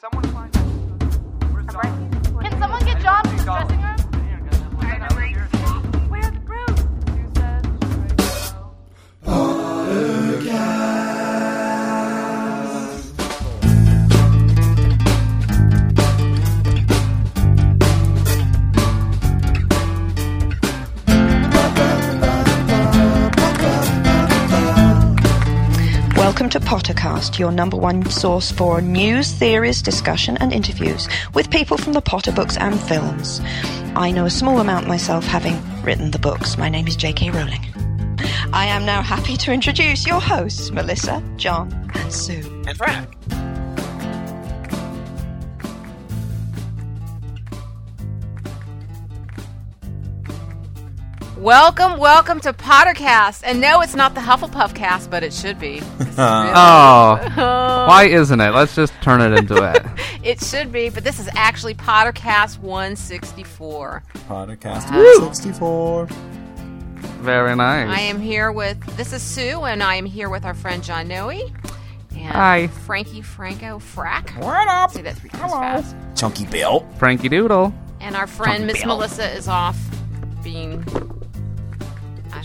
someone 0.00 0.22
find 0.30 0.54
Where's 1.52 2.50
Can 2.50 2.60
someone 2.60 2.84
get 2.84 3.00
John 3.02 3.27
to 27.08 27.14
Pottercast, 27.14 27.38
your 27.38 27.52
number 27.52 27.76
one 27.76 28.04
source 28.10 28.50
for 28.50 28.80
news, 28.80 29.32
theories, 29.32 29.82
discussion, 29.82 30.36
and 30.38 30.52
interviews 30.52 31.08
with 31.34 31.50
people 31.50 31.76
from 31.76 31.92
the 31.92 32.00
Potter 32.00 32.32
books 32.32 32.56
and 32.56 32.80
films. 32.80 33.40
I 33.94 34.10
know 34.10 34.24
a 34.24 34.30
small 34.30 34.60
amount 34.60 34.86
myself, 34.86 35.24
having 35.24 35.60
written 35.82 36.10
the 36.10 36.18
books. 36.18 36.56
My 36.58 36.68
name 36.68 36.86
is 36.86 36.96
J.K. 36.96 37.30
Rowling. 37.30 37.64
I 38.52 38.66
am 38.66 38.84
now 38.84 39.02
happy 39.02 39.36
to 39.38 39.52
introduce 39.52 40.06
your 40.06 40.20
hosts, 40.20 40.70
Melissa, 40.70 41.22
John, 41.36 41.90
and 41.94 42.12
Sue. 42.12 42.62
And 42.66 42.76
Frank. 42.76 43.37
Welcome, 51.38 51.98
welcome 52.00 52.40
to 52.40 52.52
Pottercast. 52.52 53.42
And 53.44 53.60
no, 53.60 53.80
it's 53.80 53.94
not 53.94 54.14
the 54.16 54.20
Hufflepuff 54.20 54.74
cast, 54.74 55.08
but 55.08 55.22
it 55.22 55.32
should 55.32 55.58
be. 55.60 55.80
Really- 56.00 56.14
Oh, 56.20 57.84
why 57.86 58.08
isn't 58.10 58.40
it? 58.40 58.50
Let's 58.50 58.74
just 58.74 58.92
turn 59.02 59.20
it 59.20 59.38
into 59.38 59.62
it. 59.72 59.86
it 60.24 60.42
should 60.42 60.72
be, 60.72 60.88
but 60.90 61.04
this 61.04 61.20
is 61.20 61.28
actually 61.36 61.74
Pottercast 61.74 62.58
164. 62.58 64.02
Pottercast 64.28 64.92
Woo! 64.92 65.26
64. 65.32 66.08
Very 67.20 67.54
nice. 67.54 67.88
I 67.88 68.00
am 68.00 68.20
here 68.20 68.50
with, 68.50 68.80
this 68.96 69.12
is 69.12 69.22
Sue, 69.22 69.62
and 69.62 69.80
I 69.80 69.94
am 69.94 70.06
here 70.06 70.28
with 70.28 70.44
our 70.44 70.54
friend 70.54 70.82
John 70.82 71.06
Noe. 71.06 71.30
And 71.30 71.50
Hi. 72.32 72.66
Frankie 72.66 73.22
Franco 73.22 73.78
Frack. 73.78 74.36
What 74.42 74.66
up? 74.66 74.90
Say 74.90 75.02
that 75.02 75.16
three 75.16 75.30
times 75.30 75.52
fast. 75.52 75.96
Chunky 76.16 76.46
Bill. 76.46 76.84
Frankie 76.98 77.28
Doodle. 77.28 77.72
And 78.00 78.16
our 78.16 78.26
friend 78.26 78.66
Miss 78.66 78.84
Melissa 78.84 79.30
is 79.36 79.46
off 79.46 79.78
being. 80.42 80.84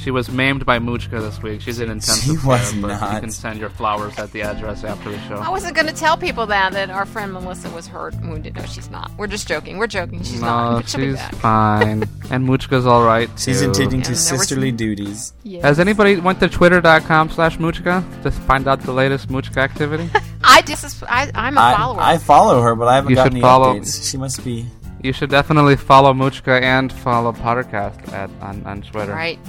She 0.04 0.12
was 0.12 0.30
maimed 0.30 0.66
by 0.66 0.80
Muchka 0.80 1.22
this 1.22 1.42
week. 1.42 1.62
She's 1.62 1.80
in 1.80 1.90
intensive 1.90 2.24
She 2.36 2.36
care, 2.42 2.46
was 2.50 2.74
but 2.74 2.88
not. 3.00 3.14
You 3.16 3.20
can 3.22 3.32
send 3.32 3.60
your 3.60 3.70
flowers 3.70 4.18
at 4.20 4.32
the 4.34 4.42
address 4.42 4.84
after 4.84 5.10
the 5.12 5.20
show. 5.30 5.36
I 5.36 5.50
wasn't 5.50 5.76
going 5.76 5.88
to 5.88 5.94
tell 5.94 6.18
people 6.18 6.46
that 6.48 6.74
that 6.74 6.90
our 6.90 7.06
friend 7.06 7.32
Melissa 7.32 7.70
was 7.70 7.88
hurt 7.88 8.14
and 8.16 8.30
wounded. 8.30 8.56
No, 8.56 8.64
she's 8.66 8.90
not. 8.90 9.12
We're 9.18 9.28
just 9.28 9.48
joking. 9.48 9.78
We're 9.78 9.88
joking. 9.88 10.22
She's 10.24 10.42
not. 10.42 10.82
But 10.82 10.90
she'll 10.90 11.00
be 11.00 11.06
she's 11.12 11.16
back. 11.16 11.36
fine. 11.36 12.04
and 12.32 12.44
Muchka's 12.46 12.86
all 12.86 13.06
right. 13.06 13.30
She's 13.38 13.62
too. 13.62 13.72
attending 13.72 14.00
Yeah, 14.02 14.06
to 14.08 14.12
no, 14.12 14.16
we're- 14.18 14.38
sisterly 14.38 14.72
duties. 14.74 15.34
Yes. 15.44 15.64
Has 15.64 15.80
anybody 15.80 16.18
went 16.18 16.40
to 16.42 16.50
twitter.com 16.50 17.30
slash 17.30 17.58
Muchka 17.60 18.04
to 18.24 18.32
find 18.32 18.68
out 18.68 18.82
the 18.82 18.92
latest 18.92 19.30
Muchka 19.30 19.60
activity? 19.62 20.10
I 20.44 20.62
just 20.64 21.02
I, 21.08 21.32
I'm 21.34 21.58
a 21.58 21.62
I, 21.62 21.76
follower. 21.78 22.02
I 22.02 22.18
follow 22.18 22.62
her, 22.62 22.76
but 22.76 22.90
I 22.90 22.96
haven't 22.96 23.12
You 23.12 23.16
gotten 23.16 23.32
should 23.32 23.36
any 23.38 23.42
follow- 23.42 23.80
updates. 23.80 24.12
She 24.12 24.18
must 24.18 24.44
be. 24.44 24.66
you 25.02 25.14
should 25.14 25.30
definitely 25.30 25.76
follow 25.78 26.14
Muchka 26.14 26.52
and 26.64 26.92
follow 26.92 27.32
Pottercast 27.32 28.12
at, 28.14 28.30
on, 28.42 28.66
on 28.66 28.82
Twitter. 28.82 29.14
right. 29.14 29.40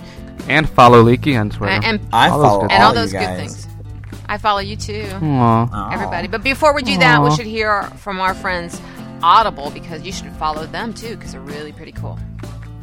And 0.48 0.68
follow 0.68 1.02
Leaky 1.02 1.36
on 1.36 1.50
Twitter. 1.50 1.72
And 1.72 1.84
and, 1.84 2.00
I 2.12 2.28
All 2.28 2.38
those 2.38 2.46
follow 2.46 2.60
good 2.62 2.72
and 2.72 2.82
all 2.82 2.90
you 2.90 2.94
those 3.00 3.12
good 3.12 3.36
things. 3.36 3.68
I 4.27 4.38
follow 4.38 4.60
you 4.60 4.77
too, 4.77 5.06
Aw. 5.12 5.68
Aw. 5.72 5.92
everybody. 5.92 6.28
But 6.28 6.42
before 6.42 6.74
we 6.74 6.82
do 6.82 6.98
that, 6.98 7.22
we 7.22 7.34
should 7.34 7.46
hear 7.46 7.82
from 7.98 8.20
our 8.20 8.34
friends 8.34 8.80
Audible 9.22 9.70
because 9.70 10.02
you 10.02 10.12
should 10.12 10.30
follow 10.32 10.66
them 10.66 10.92
too 10.92 11.16
because 11.16 11.32
they're 11.32 11.40
really 11.40 11.72
pretty 11.72 11.92
cool. 11.92 12.18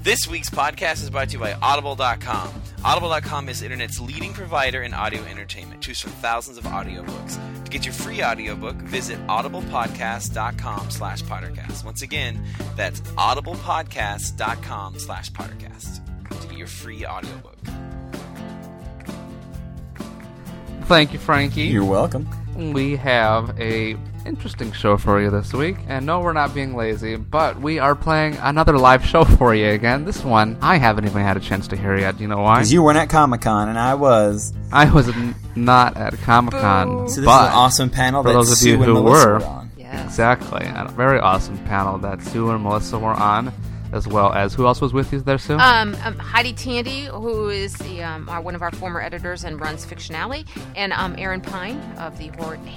This 0.01 0.27
week's 0.27 0.49
podcast 0.49 1.03
is 1.03 1.11
brought 1.11 1.29
to 1.29 1.33
you 1.33 1.39
by 1.39 1.53
Audible.com. 1.53 2.49
Audible.com 2.83 3.49
is 3.49 3.59
the 3.59 3.67
internet's 3.67 3.99
leading 3.99 4.33
provider 4.33 4.81
in 4.81 4.95
audio 4.95 5.21
entertainment. 5.25 5.81
Choose 5.81 6.01
from 6.01 6.11
thousands 6.13 6.57
of 6.57 6.63
audiobooks. 6.63 7.37
To 7.63 7.69
get 7.69 7.85
your 7.85 7.93
free 7.93 8.23
audiobook, 8.23 8.75
visit 8.77 9.19
audiblepodcast.com 9.27 10.89
slash 10.89 11.21
pottercast. 11.21 11.85
Once 11.85 12.01
again, 12.01 12.43
that's 12.75 13.01
audiblepodcast.com 13.01 14.97
slash 14.97 15.31
pottercast 15.31 16.01
to 16.39 16.47
get 16.47 16.57
your 16.57 16.67
free 16.67 17.05
audiobook. 17.05 17.57
Thank 20.85 21.13
you, 21.13 21.19
Frankie. 21.19 21.63
You're 21.63 21.85
welcome. 21.85 22.27
we 22.73 22.95
have 22.97 23.57
a 23.59 23.95
interesting 24.25 24.71
show 24.71 24.97
for 24.97 25.19
you 25.21 25.29
this 25.31 25.53
week. 25.53 25.77
And 25.87 26.05
no, 26.05 26.19
we're 26.19 26.33
not 26.33 26.53
being 26.53 26.75
lazy, 26.75 27.15
but 27.15 27.59
we 27.59 27.79
are 27.79 27.95
playing 27.95 28.35
another 28.41 28.77
live 28.77 29.03
show 29.05 29.23
for 29.37 29.55
you 29.55 29.69
again. 29.69 30.03
This 30.05 30.23
one 30.23 30.57
I 30.61 30.77
haven't 30.77 31.05
even 31.05 31.21
had 31.23 31.37
a 31.37 31.39
chance 31.39 31.67
to 31.69 31.77
hear 31.77 31.95
yet. 31.97 32.17
Do 32.17 32.23
you 32.23 32.27
know 32.27 32.41
why? 32.41 32.55
Because 32.55 32.73
you 32.73 32.83
weren't 32.83 32.97
at 32.97 33.09
Comic 33.09 33.41
Con, 33.41 33.69
and 33.69 33.79
I 33.79 33.93
was. 33.95 34.53
I 34.71 34.91
was 34.91 35.07
n- 35.09 35.33
not 35.55 35.95
at 35.97 36.13
Comic 36.19 36.53
Con, 36.53 37.07
So 37.09 37.21
this 37.21 37.25
but 37.25 37.41
is 37.45 37.47
an 37.51 37.53
awesome 37.57 37.89
panel 37.89 38.21
for 38.23 38.29
that 38.29 38.33
those 38.33 38.51
of 38.51 38.57
Sue 38.57 38.71
you 38.71 38.77
who 38.83 38.93
Melissa 38.95 39.27
were, 39.27 39.43
on. 39.45 39.71
Yes. 39.77 40.05
exactly, 40.05 40.65
a 40.65 40.91
very 40.95 41.19
awesome 41.19 41.57
panel 41.65 41.97
that 41.99 42.21
Sue 42.21 42.49
and 42.51 42.61
Melissa 42.63 42.99
were 42.99 43.09
on, 43.13 43.51
as 43.91 44.07
well 44.07 44.31
as 44.33 44.53
who 44.53 44.65
else 44.67 44.81
was 44.81 44.93
with 44.93 45.11
you 45.13 45.19
there, 45.21 45.37
Sue? 45.37 45.57
Um, 45.57 45.95
um, 46.03 46.17
Heidi 46.17 46.53
Tandy, 46.53 47.05
who 47.05 47.49
is 47.49 47.73
the 47.75 48.03
um, 48.03 48.27
our, 48.29 48.41
one 48.41 48.55
of 48.55 48.61
our 48.61 48.71
former 48.71 49.01
editors 49.01 49.43
and 49.43 49.59
runs 49.59 49.85
Fiction 49.85 50.15
Alley, 50.15 50.45
and 50.75 50.93
um, 50.93 51.15
Aaron 51.17 51.41
Pine 51.41 51.77
of 51.97 52.17
the 52.17 52.27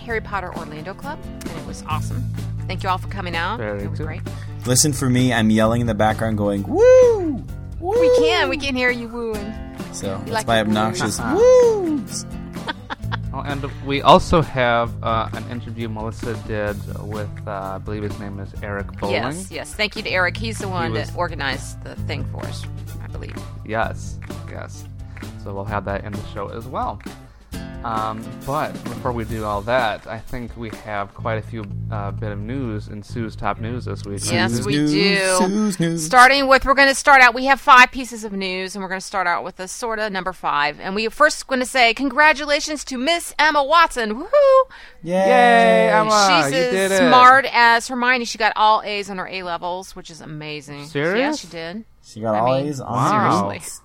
Harry 0.05 0.21
Potter 0.21 0.55
Orlando 0.57 0.95
Club, 0.95 1.19
and 1.25 1.51
it 1.59 1.67
was 1.67 1.83
awesome. 1.89 2.23
Thank 2.67 2.83
you 2.83 2.89
all 2.89 2.99
for 2.99 3.09
coming 3.09 3.37
out. 3.37 3.59
Very 3.59 3.85
it 3.85 3.91
was 3.91 3.99
good. 3.99 4.07
great. 4.07 4.23
Listen 4.67 4.93
for 4.93 5.11
me. 5.11 5.33
I'm 5.33 5.51
yelling 5.51 5.83
in 5.83 5.87
the 5.87 5.95
background, 5.95 6.39
going 6.39 6.63
woo. 6.63 7.43
Woo! 7.81 8.01
We 8.01 8.19
can, 8.19 8.49
we 8.49 8.57
can 8.57 8.75
hear 8.75 8.91
you 8.91 9.09
wooing. 9.09 9.53
So 9.93 10.17
that's 10.19 10.31
like 10.31 10.47
my 10.47 10.63
the 10.63 10.71
woo. 10.71 10.71
obnoxious 10.71 11.21
Uh-huh. 11.21 11.37
woos. 11.37 12.25
Oh, 13.35 13.41
and 13.41 13.65
we 13.85 14.01
also 14.01 14.43
have 14.43 14.93
uh, 15.03 15.29
an 15.33 15.45
interview 15.51 15.89
Melissa 15.89 16.35
did 16.47 16.77
with, 17.03 17.29
uh, 17.49 17.73
I 17.75 17.79
believe 17.79 18.05
his 18.05 18.17
name 18.21 18.39
is 18.39 18.49
Eric 18.63 18.87
Bowling. 19.01 19.15
Yes, 19.17 19.51
yes. 19.51 19.75
Thank 19.75 19.97
you 19.97 20.03
to 20.05 20.09
Eric. 20.11 20.37
He's 20.37 20.59
the 20.59 20.69
one 20.69 20.93
was- 20.93 21.11
that 21.11 21.17
organized 21.19 21.83
the 21.83 21.97
thing 22.07 22.25
for 22.31 22.45
us, 22.45 22.65
I 23.03 23.09
believe. 23.09 23.37
Yes, 23.67 24.21
yes. 24.49 24.85
So 25.43 25.53
we'll 25.53 25.65
have 25.65 25.85
that 25.87 26.05
in 26.05 26.13
the 26.13 26.25
show 26.33 26.47
as 26.49 26.69
well. 26.69 27.03
Um, 27.85 28.25
but 28.47 28.73
before 28.85 29.13
we 29.13 29.25
do 29.25 29.45
all 29.45 29.61
that, 29.63 30.07
I 30.07 30.19
think 30.19 30.57
we 30.57 30.71
have 30.85 31.13
quite 31.13 31.35
a 31.37 31.43
few 31.43 31.65
uh, 31.91 32.13
bit 32.13 32.33
of 32.33 32.39
news 32.39 32.89
in 32.89 33.03
Sue's 33.03 33.37
top 33.37 33.61
news 33.61 33.85
this 33.85 34.05
week. 34.07 34.21
Yes, 34.25 34.55
Sue? 34.55 34.65
we 34.65 34.77
news, 34.77 34.91
do. 34.93 35.37
Sue's 35.47 35.81
news. 35.81 36.07
Starting 36.07 36.49
with, 36.49 36.65
we're 36.65 36.73
going 36.75 36.89
to 36.89 36.95
start 36.95 37.21
out. 37.21 37.35
We 37.35 37.45
have 37.45 37.61
five 37.61 37.91
pieces 37.93 38.25
of 38.25 38.33
news, 38.33 38.75
and 38.75 38.83
we're 38.83 38.89
going 38.89 39.01
to 39.03 39.07
start 39.07 39.27
out 39.27 39.45
with 39.45 39.57
the 39.57 39.69
sort 39.69 39.99
of 39.99 40.11
number 40.13 40.33
five. 40.33 40.81
And 40.81 40.95
we 40.95 41.09
first 41.09 41.47
going 41.47 41.61
to 41.61 41.67
say 41.67 41.93
congratulations 41.93 42.85
to 42.85 42.97
Miss 42.97 43.35
Emma 43.39 43.63
Watson. 43.63 44.15
Woohoo! 44.15 44.63
Yay! 45.03 45.91
Emma. 45.91 46.11
She's 46.45 46.53
you 46.55 46.59
as 46.65 46.73
did 46.73 46.91
it. 46.93 46.99
smart 46.99 47.45
as 47.53 47.87
Hermione. 47.89 48.25
She 48.25 48.39
got 48.39 48.55
all 48.57 48.81
A's 48.83 49.11
on 49.11 49.19
her 49.19 49.29
A 49.29 49.43
levels, 49.43 49.95
which 49.95 50.11
is 50.11 50.23
amazing. 50.23 50.89
Yeah, 50.95 51.35
she 51.35 51.49
did. 51.49 51.85
She 52.03 52.21
got 52.21 52.35
I 52.35 52.39
all 52.39 52.57
mean, 52.57 52.67
A's 52.69 52.81
on 52.81 52.93
Wow. 52.93 53.49
the 53.49 53.61
seriously. 53.61 53.81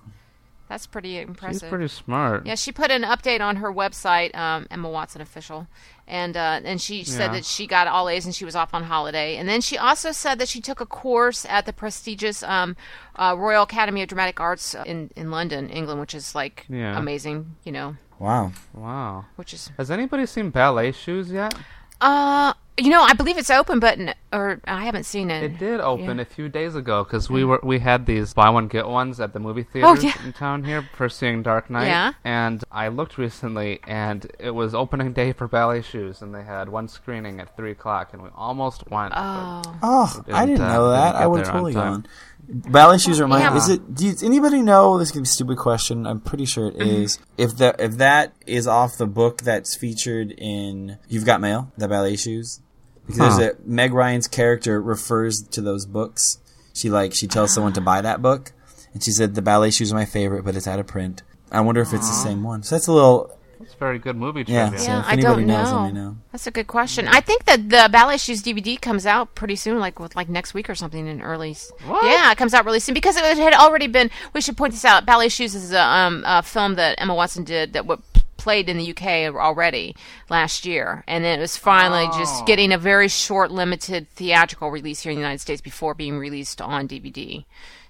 That's 0.70 0.86
pretty 0.86 1.18
impressive. 1.18 1.62
She's 1.62 1.68
pretty 1.68 1.88
smart. 1.88 2.46
Yeah, 2.46 2.54
she 2.54 2.70
put 2.70 2.92
an 2.92 3.02
update 3.02 3.40
on 3.40 3.56
her 3.56 3.72
website, 3.72 4.32
um, 4.36 4.68
Emma 4.70 4.88
Watson 4.88 5.20
official, 5.20 5.66
and 6.06 6.36
uh, 6.36 6.60
and 6.64 6.80
she 6.80 7.02
said 7.02 7.26
Yeah. 7.26 7.32
that 7.32 7.44
she 7.44 7.66
got 7.66 7.88
all 7.88 8.08
A's 8.08 8.24
and 8.24 8.32
she 8.32 8.44
was 8.44 8.54
off 8.54 8.72
on 8.72 8.84
holiday. 8.84 9.36
And 9.36 9.48
then 9.48 9.60
she 9.62 9.76
also 9.76 10.12
said 10.12 10.38
that 10.38 10.48
she 10.48 10.60
took 10.60 10.80
a 10.80 10.86
course 10.86 11.44
at 11.44 11.66
the 11.66 11.72
prestigious 11.72 12.44
um, 12.44 12.76
uh, 13.16 13.34
Royal 13.36 13.64
Academy 13.64 14.00
of 14.02 14.08
Dramatic 14.08 14.38
Arts 14.38 14.76
in 14.86 15.10
in 15.16 15.32
London, 15.32 15.68
England, 15.70 15.98
which 16.00 16.14
is 16.14 16.36
like 16.36 16.66
Yeah. 16.68 16.96
amazing, 16.96 17.56
you 17.64 17.72
know, 17.72 17.96
Wow. 18.20 18.52
Wow. 18.72 19.24
which 19.34 19.52
is 19.52 19.72
Has 19.76 19.90
anybody 19.90 20.24
seen 20.24 20.50
ballet 20.50 20.92
shoes 20.92 21.32
yet? 21.32 21.52
Uh, 22.00 22.52
you 22.78 22.88
know, 22.88 23.02
I 23.02 23.12
believe 23.12 23.36
it's 23.36 23.50
open, 23.50 23.78
but 23.78 23.98
n- 23.98 24.14
or 24.32 24.60
I 24.66 24.84
haven't 24.86 25.04
seen 25.04 25.30
it. 25.30 25.42
It 25.42 25.58
did 25.58 25.80
open 25.80 26.16
Yeah. 26.16 26.22
a 26.22 26.24
few 26.24 26.48
days 26.48 26.74
ago 26.74 27.04
because 27.04 27.28
we 27.28 27.44
were 27.44 27.60
we 27.62 27.78
had 27.80 28.06
these 28.06 28.32
buy 28.32 28.48
one 28.48 28.68
get 28.68 28.88
ones 28.88 29.20
at 29.20 29.34
the 29.34 29.38
movie 29.40 29.64
theaters 29.64 29.98
Oh, 30.02 30.06
yeah. 30.06 30.14
in 30.24 30.32
town 30.32 30.64
here 30.64 30.88
for 30.96 31.10
seeing 31.10 31.42
Dark 31.42 31.68
Knight. 31.68 31.88
Yeah. 31.88 32.12
And 32.24 32.64
I 32.72 32.88
looked 32.88 33.18
recently, 33.18 33.80
and 33.86 34.26
it 34.38 34.52
was 34.52 34.74
opening 34.74 35.12
day 35.12 35.32
for 35.32 35.46
ballet 35.46 35.82
shoes, 35.82 36.22
and 36.22 36.34
they 36.34 36.42
had 36.42 36.70
one 36.70 36.88
screening 36.88 37.38
at 37.38 37.54
three 37.54 37.72
o'clock, 37.72 38.14
and 38.14 38.22
we 38.22 38.30
almost 38.34 38.88
went. 38.90 39.12
Oh, 39.14 39.62
Oh, 39.82 40.22
I 40.32 40.46
didn't, 40.46 40.56
didn't 40.60 40.70
uh, 40.70 40.72
know 40.72 40.90
that. 40.90 41.04
didn't 41.12 41.16
I 41.16 41.20
get 41.20 41.30
would 41.30 41.40
on 41.46 41.52
totally 41.52 41.74
time. 41.74 41.92
gone. 41.92 42.06
Ballet 42.52 42.98
shoes 42.98 43.20
are 43.20 43.28
my. 43.28 43.40
Yeah. 43.40 43.56
Is 43.56 43.68
it? 43.68 43.94
Does 43.94 44.22
anybody 44.22 44.60
know? 44.60 44.98
This 44.98 45.14
is 45.14 45.22
a 45.22 45.24
stupid 45.24 45.58
question. 45.58 46.06
I'm 46.06 46.20
pretty 46.20 46.44
sure 46.44 46.66
it 46.66 46.76
mm-hmm. 46.76 47.02
is. 47.02 47.18
If 47.38 47.56
that 47.58 47.80
if 47.80 47.92
that 47.98 48.34
is 48.46 48.66
off 48.66 48.96
the 48.96 49.06
book 49.06 49.42
that's 49.42 49.76
featured 49.76 50.32
in 50.32 50.98
You've 51.08 51.24
Got 51.24 51.40
Mail, 51.40 51.72
the 51.78 51.86
ballet 51.86 52.16
shoes, 52.16 52.60
because 53.06 53.34
Huh. 53.34 53.38
there's 53.38 53.54
a 53.54 53.56
Meg 53.64 53.92
Ryan's 53.92 54.26
character 54.26 54.80
refers 54.80 55.42
to 55.42 55.60
those 55.60 55.86
books. 55.86 56.38
She 56.74 56.90
like 56.90 57.14
she 57.14 57.26
tells 57.26 57.54
someone 57.54 57.72
to 57.74 57.80
buy 57.80 58.00
that 58.00 58.20
book, 58.20 58.52
and 58.92 59.02
she 59.02 59.12
said 59.12 59.34
the 59.34 59.42
ballet 59.42 59.70
shoes 59.70 59.92
are 59.92 59.96
my 59.96 60.04
favorite, 60.04 60.44
but 60.44 60.56
it's 60.56 60.66
out 60.66 60.80
of 60.80 60.86
print. 60.86 61.22
I 61.52 61.60
wonder 61.60 61.80
if 61.80 61.92
it's 61.92 62.08
the 62.08 62.14
same 62.14 62.42
one. 62.42 62.62
So 62.62 62.74
that's 62.74 62.86
a 62.86 62.92
little 62.92 63.36
It's 63.60 63.74
a 63.74 63.76
very 63.76 63.98
good 63.98 64.16
movie 64.16 64.44
Yeah, 64.46 64.74
so 64.76 64.84
Yeah, 64.90 65.00
if 65.00 65.06
I 65.06 65.12
anybody 65.12 65.44
don't 65.44 65.46
knows, 65.46 65.70
know. 65.70 65.82
let 65.82 65.92
me 65.94 66.00
know. 66.00 66.16
That's 66.32 66.46
a 66.46 66.50
good 66.50 66.66
question. 66.66 67.06
I 67.08 67.20
think 67.20 67.44
that 67.44 67.68
the 67.68 67.88
Ballet 67.92 68.16
Shoes 68.18 68.42
DVD 68.42 68.80
comes 68.80 69.04
out 69.06 69.34
pretty 69.34 69.56
soon, 69.56 69.78
like 69.78 69.98
with 70.00 70.16
like 70.16 70.28
next 70.28 70.54
week 70.54 70.70
or 70.70 70.74
something 70.74 71.06
in 71.06 71.20
early. 71.20 71.54
What? 71.86 72.04
Yeah, 72.04 72.30
it 72.32 72.38
comes 72.38 72.54
out 72.54 72.64
really 72.64 72.80
soon 72.80 72.94
because 72.94 73.16
it 73.16 73.24
had 73.38 73.54
already 73.54 73.86
been. 73.86 74.10
We 74.32 74.40
should 74.40 74.56
point 74.56 74.72
this 74.72 74.84
out. 74.84 75.04
Ballet 75.06 75.28
Shoes 75.28 75.54
is 75.54 75.72
a, 75.72 75.80
um, 75.82 76.24
a 76.26 76.42
film 76.42 76.74
that 76.76 77.00
Emma 77.00 77.14
Watson 77.14 77.44
did 77.44 77.72
that 77.74 77.82
w- 77.86 78.02
played 78.36 78.70
in 78.70 78.78
the 78.78 78.90
UK 78.96 79.34
already 79.34 79.94
last 80.30 80.64
year, 80.64 81.04
and 81.06 81.22
then 81.22 81.38
it 81.38 81.42
was 81.42 81.58
finally 81.58 82.06
Oh. 82.10 82.18
just 82.18 82.46
getting 82.46 82.72
a 82.72 82.78
very 82.78 83.08
short, 83.08 83.50
limited 83.50 84.08
theatrical 84.10 84.70
release 84.70 85.00
here 85.02 85.10
in 85.12 85.16
the 85.16 85.20
United 85.22 85.40
States 85.42 85.60
before 85.60 85.92
being 85.94 86.16
released 86.18 86.62
on 86.62 86.88
DVD. 86.88 87.44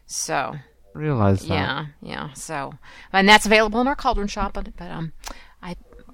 So 0.07 0.57
Realize 0.93 1.43
that. 1.47 1.55
yeah, 1.55 1.87
yeah. 2.03 2.33
So 2.33 2.75
and 3.13 3.29
that's 3.29 3.47
available 3.47 3.81
in 3.81 3.87
our 3.87 3.95
Cauldron 3.95 4.27
shop, 4.27 4.55
but, 4.55 4.77
but 4.77 4.91
um, 4.91 5.13
I 5.31 5.35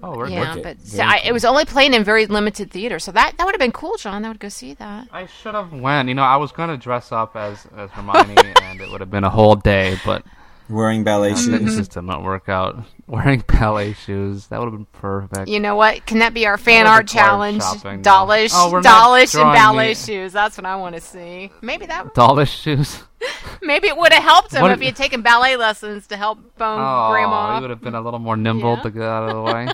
Oh, 0.03 0.17
we're 0.17 0.29
yeah, 0.29 0.53
Okay, 0.53 0.63
but 0.63 0.77
very 0.79 1.09
I, 1.09 1.17
it 1.25 1.33
was 1.33 1.45
only 1.45 1.65
playing 1.65 1.95
in 1.95 2.05
very 2.05 2.27
limited 2.27 2.71
theater, 2.71 2.99
so 2.99 3.13
that 3.13 3.37
that 3.39 3.45
would 3.45 3.55
have 3.55 3.61
been 3.61 3.73
cool, 3.73 3.97
John. 3.97 4.25
I 4.25 4.29
would 4.29 4.39
go 4.41 4.49
see 4.49 4.75
that. 4.75 5.09
I 5.13 5.27
should 5.27 5.55
have 5.55 5.73
went. 5.73 6.09
You 6.09 6.15
know, 6.15 6.23
I 6.23 6.37
was 6.37 6.53
gonna 6.53 6.77
dress 6.77 7.13
up 7.13 7.35
as 7.37 7.67
as 7.77 7.91
Hermione, 7.91 8.35
and 8.63 8.81
it 8.81 8.91
would 8.91 9.01
have 9.01 9.11
been 9.11 9.25
a 9.25 9.31
whole 9.31 9.55
day, 9.57 9.97
but 10.05 10.25
Wearing 10.69 11.05
ballet 11.05 11.31
Mm-hmm. 11.31 11.55
it 11.55 11.59
shoes. 11.61 11.77
just 11.77 11.93
did 11.93 12.03
not 12.03 12.25
work 12.25 12.49
out. 12.49 12.83
Wearing 13.07 13.45
ballet 13.47 13.93
shoes, 13.93 14.49
that 14.49 14.59
would 14.59 14.67
have 14.67 14.75
been 14.75 14.87
perfect. 15.01 15.49
You 15.49 15.61
know 15.61 15.77
what? 15.77 16.05
Can 16.07 16.19
that 16.19 16.35
be 16.35 16.45
our 16.45 16.59
fan 16.59 16.89
art 16.89 17.07
challenge? 17.07 17.63
shopping. 17.63 18.03
Dawlish, 18.03 18.51
Oh, 18.53 18.73
we're 18.73 18.81
dawlish, 18.81 19.33
and 19.37 19.45
ballet 19.53 19.91
me- 19.91 19.95
shoes. 19.95 20.33
That's 20.33 20.59
what 20.59 20.67
I 20.67 20.75
want 20.75 20.97
to 20.97 21.01
see. 21.01 21.53
Maybe 21.63 21.87
that. 21.87 22.15
Dawlish 22.17 22.51
shoes. 22.63 23.05
Maybe 23.63 23.87
it 23.87 23.97
would 23.97 24.13
have 24.13 24.25
helped 24.25 24.53
him 24.55 24.63
What- 24.63 24.73
if 24.73 24.81
he 24.81 24.87
had 24.87 24.97
taken 24.97 25.23
ballet 25.23 25.55
lessons 25.57 26.09
to 26.09 26.17
help 26.17 26.39
bone 26.59 26.81
Oh, 26.81 27.11
grandma 27.13 27.55
he 27.55 27.61
would 27.61 27.71
have 27.71 27.81
been 27.81 27.95
a 27.95 28.01
little 28.01 28.19
more 28.19 28.37
nimble 28.37 28.75
Yeah. 28.75 28.83
to 28.83 28.91
get 28.91 29.03
out 29.05 29.29
of 29.31 29.37
the 29.37 29.43
way. 29.43 29.69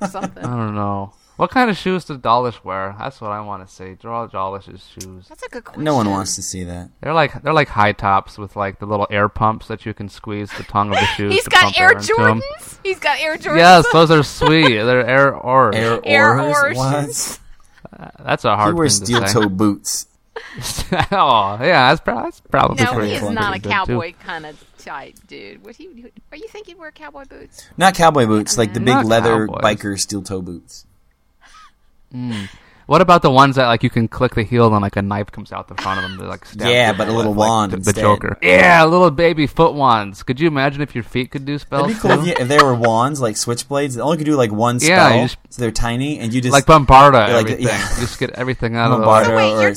Or 0.00 0.06
something. 0.08 0.44
I 0.44 0.56
don't 0.56 0.74
know. 0.74 1.12
What 1.36 1.50
kind 1.50 1.68
of 1.68 1.76
shoes 1.76 2.04
does 2.04 2.18
Dawlish 2.18 2.62
wear? 2.62 2.94
That's 2.96 3.20
what 3.20 3.32
I 3.32 3.40
want 3.40 3.66
to 3.66 3.74
see. 3.74 3.94
Draw 3.94 4.28
Dawlish's 4.28 4.86
shoes. 4.86 5.26
That's 5.28 5.42
a 5.42 5.48
good 5.48 5.64
question. 5.64 5.82
No 5.82 5.96
one 5.96 6.08
wants 6.08 6.36
to 6.36 6.42
see 6.42 6.62
that. 6.62 6.90
They're 7.00 7.12
like 7.12 7.42
they're 7.42 7.52
like 7.52 7.66
high 7.66 7.90
tops 7.90 8.38
with 8.38 8.54
like 8.54 8.78
the 8.78 8.86
little 8.86 9.08
air 9.10 9.28
pumps 9.28 9.66
that 9.66 9.84
you 9.84 9.92
can 9.94 10.08
squeeze 10.08 10.52
the 10.56 10.62
tongue 10.62 10.90
of 10.90 10.94
the 11.00 11.06
shoes. 11.16 11.32
He's 11.32 11.42
to 11.44 11.50
got 11.50 11.62
pump 11.74 11.80
Air. 11.80 11.90
Jordans. 11.94 12.78
He's 12.84 13.00
got 13.00 13.18
Air 13.20 13.36
Jordans. 13.36 13.56
Yes, 13.56 13.86
those 13.92 14.12
are 14.12 14.22
sweet. 14.22 14.76
They're 14.76 15.04
air 15.04 15.34
oars. 15.36 15.74
Air, 15.74 16.00
Air 16.04 16.40
oars? 16.40 16.78
oars. 16.78 17.40
What? 17.90 18.14
That's 18.24 18.44
a 18.44 18.50
He 18.50 18.56
hard 18.56 18.76
wears 18.76 18.98
thing 18.98 19.06
steel 19.06 19.20
to 19.22 19.26
toe 19.32 19.40
say. 19.42 19.48
boots. 19.48 20.06
oh, 21.12 21.58
yeah, 21.60 21.88
that's, 21.90 22.00
prob- 22.00 22.24
that's 22.24 22.40
probably 22.40 22.84
No, 22.84 22.98
he 23.00 23.12
is 23.14 23.30
not 23.30 23.52
a 23.56 23.58
to 23.58 23.62
do, 23.62 23.68
too. 23.68 23.72
cowboy 23.72 24.12
kind 24.20 24.46
of 24.46 24.62
type 24.78 25.14
dude. 25.26 25.64
Would 25.64 25.76
he? 25.76 26.10
Are 26.32 26.36
you 26.36 26.48
thinking 26.48 26.74
he'd 26.74 26.80
wear 26.80 26.90
cowboy 26.90 27.24
boots? 27.24 27.68
Not 27.76 27.94
cowboy 27.94 28.26
boots, 28.26 28.58
like 28.58 28.74
the 28.74 28.80
big 28.80 28.88
Not 28.88 29.04
leather 29.06 29.46
cowboys. 29.46 29.62
biker 29.62 29.98
steel 29.98 30.22
toe 30.22 30.42
boots. 30.42 30.86
Mm. 32.14 32.48
What 32.86 33.00
about 33.00 33.22
the 33.22 33.30
ones 33.30 33.56
that 33.56 33.66
like 33.66 33.82
you 33.82 33.90
can 33.90 34.08
click 34.08 34.34
the 34.34 34.42
heel 34.42 34.72
and 34.72 34.82
like 34.82 34.96
a 34.96 35.02
knife 35.02 35.32
comes 35.32 35.52
out 35.52 35.68
the 35.68 35.74
front 35.74 36.04
of 36.04 36.10
them 36.10 36.18
to 36.20 36.26
like 36.26 36.44
stab 36.44 36.68
Yeah, 36.68 36.92
but 36.92 37.04
a 37.08 37.10
with, 37.10 37.16
little 37.16 37.32
like, 37.32 37.48
wand 37.48 37.72
the, 37.72 37.92
the. 37.92 38.00
Joker. 38.00 38.38
Yeah, 38.42 38.84
little 38.84 39.10
baby 39.10 39.46
foot 39.46 39.74
wands. 39.74 40.22
Could 40.22 40.38
you 40.38 40.48
imagine 40.48 40.82
if 40.82 40.94
your 40.94 41.04
feet 41.04 41.30
could 41.30 41.44
do 41.46 41.58
spells? 41.58 41.82
That'd 41.88 41.96
be 41.96 42.00
cool 42.00 42.16
too? 42.16 42.22
if, 42.22 42.26
you, 42.38 42.42
if 42.42 42.48
there 42.48 42.64
were 42.64 42.74
wands, 42.74 43.20
like 43.20 43.36
switchblades. 43.36 43.94
They 43.94 44.00
only 44.02 44.18
could 44.18 44.26
do 44.26 44.36
like 44.36 44.52
one 44.52 44.80
spell, 44.80 45.10
Yeah, 45.16 45.22
just- 45.24 45.38
so 45.50 45.62
they're 45.62 45.70
tiny, 45.70 46.18
and 46.18 46.32
you 46.34 46.40
just 46.40 46.52
like 46.52 46.66
Bombarda, 46.66 47.12
Like, 47.32 47.46
everything. 47.46 47.66
yeah. 47.66 47.78
Just 48.00 48.18
get 48.18 48.30
everything 48.30 48.76
out 48.76 48.90
of 48.92 48.98
the 49.00 49.06
bombard 49.06 49.28
way. 49.28 49.52
or, 49.52 49.56
wait, 49.58 49.64
or 49.66 49.74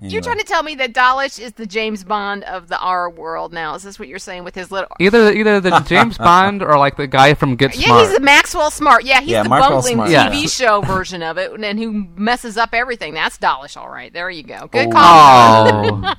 you're- 0.00 0.12
You're 0.12 0.22
trying 0.22 0.38
to 0.38 0.44
tell 0.44 0.62
me 0.62 0.74
that 0.76 0.92
Dawlish 0.92 1.38
is 1.38 1.52
the 1.52 1.66
James 1.66 2.04
Bond 2.04 2.42
of 2.44 2.68
the 2.68 2.78
R 2.78 3.08
world 3.08 3.52
now? 3.52 3.74
Is 3.74 3.82
this 3.82 3.98
what 3.98 4.08
you're 4.08 4.18
saying 4.18 4.44
with 4.44 4.54
his 4.54 4.70
little? 4.70 4.88
Either 5.00 5.32
either 5.32 5.60
the 5.60 5.78
James 5.80 6.18
Bond 6.18 6.62
or 6.62 6.76
like 6.78 6.96
the 6.96 7.06
guy 7.06 7.34
from 7.34 7.56
Get 7.56 7.74
Smart. 7.74 7.86
Yeah, 7.88 8.00
he's 8.06 8.14
the 8.14 8.20
Maxwell 8.24 8.70
Smart. 8.70 9.04
Yeah, 9.04 9.20
he's 9.20 9.30
Yeah, 9.30 9.42
the 9.44 9.48
Maxwell 9.48 9.70
bumbling 9.82 9.94
Smart. 9.94 10.10
TV 10.10 10.42
Yeah. 10.42 10.46
show 10.48 10.80
version 10.84 11.22
of 11.22 11.38
it, 11.38 11.52
and 11.52 11.78
who 11.78 12.06
messes 12.16 12.56
up 12.56 12.70
everything. 12.72 13.14
That's 13.14 13.38
Dawlish, 13.38 13.76
all 13.76 13.88
right. 13.88 14.12
There 14.12 14.28
you 14.30 14.42
go. 14.42 14.68
Good 14.70 14.88
Oh. 14.88 14.90
call. 14.92 16.04
oh, 16.04 16.14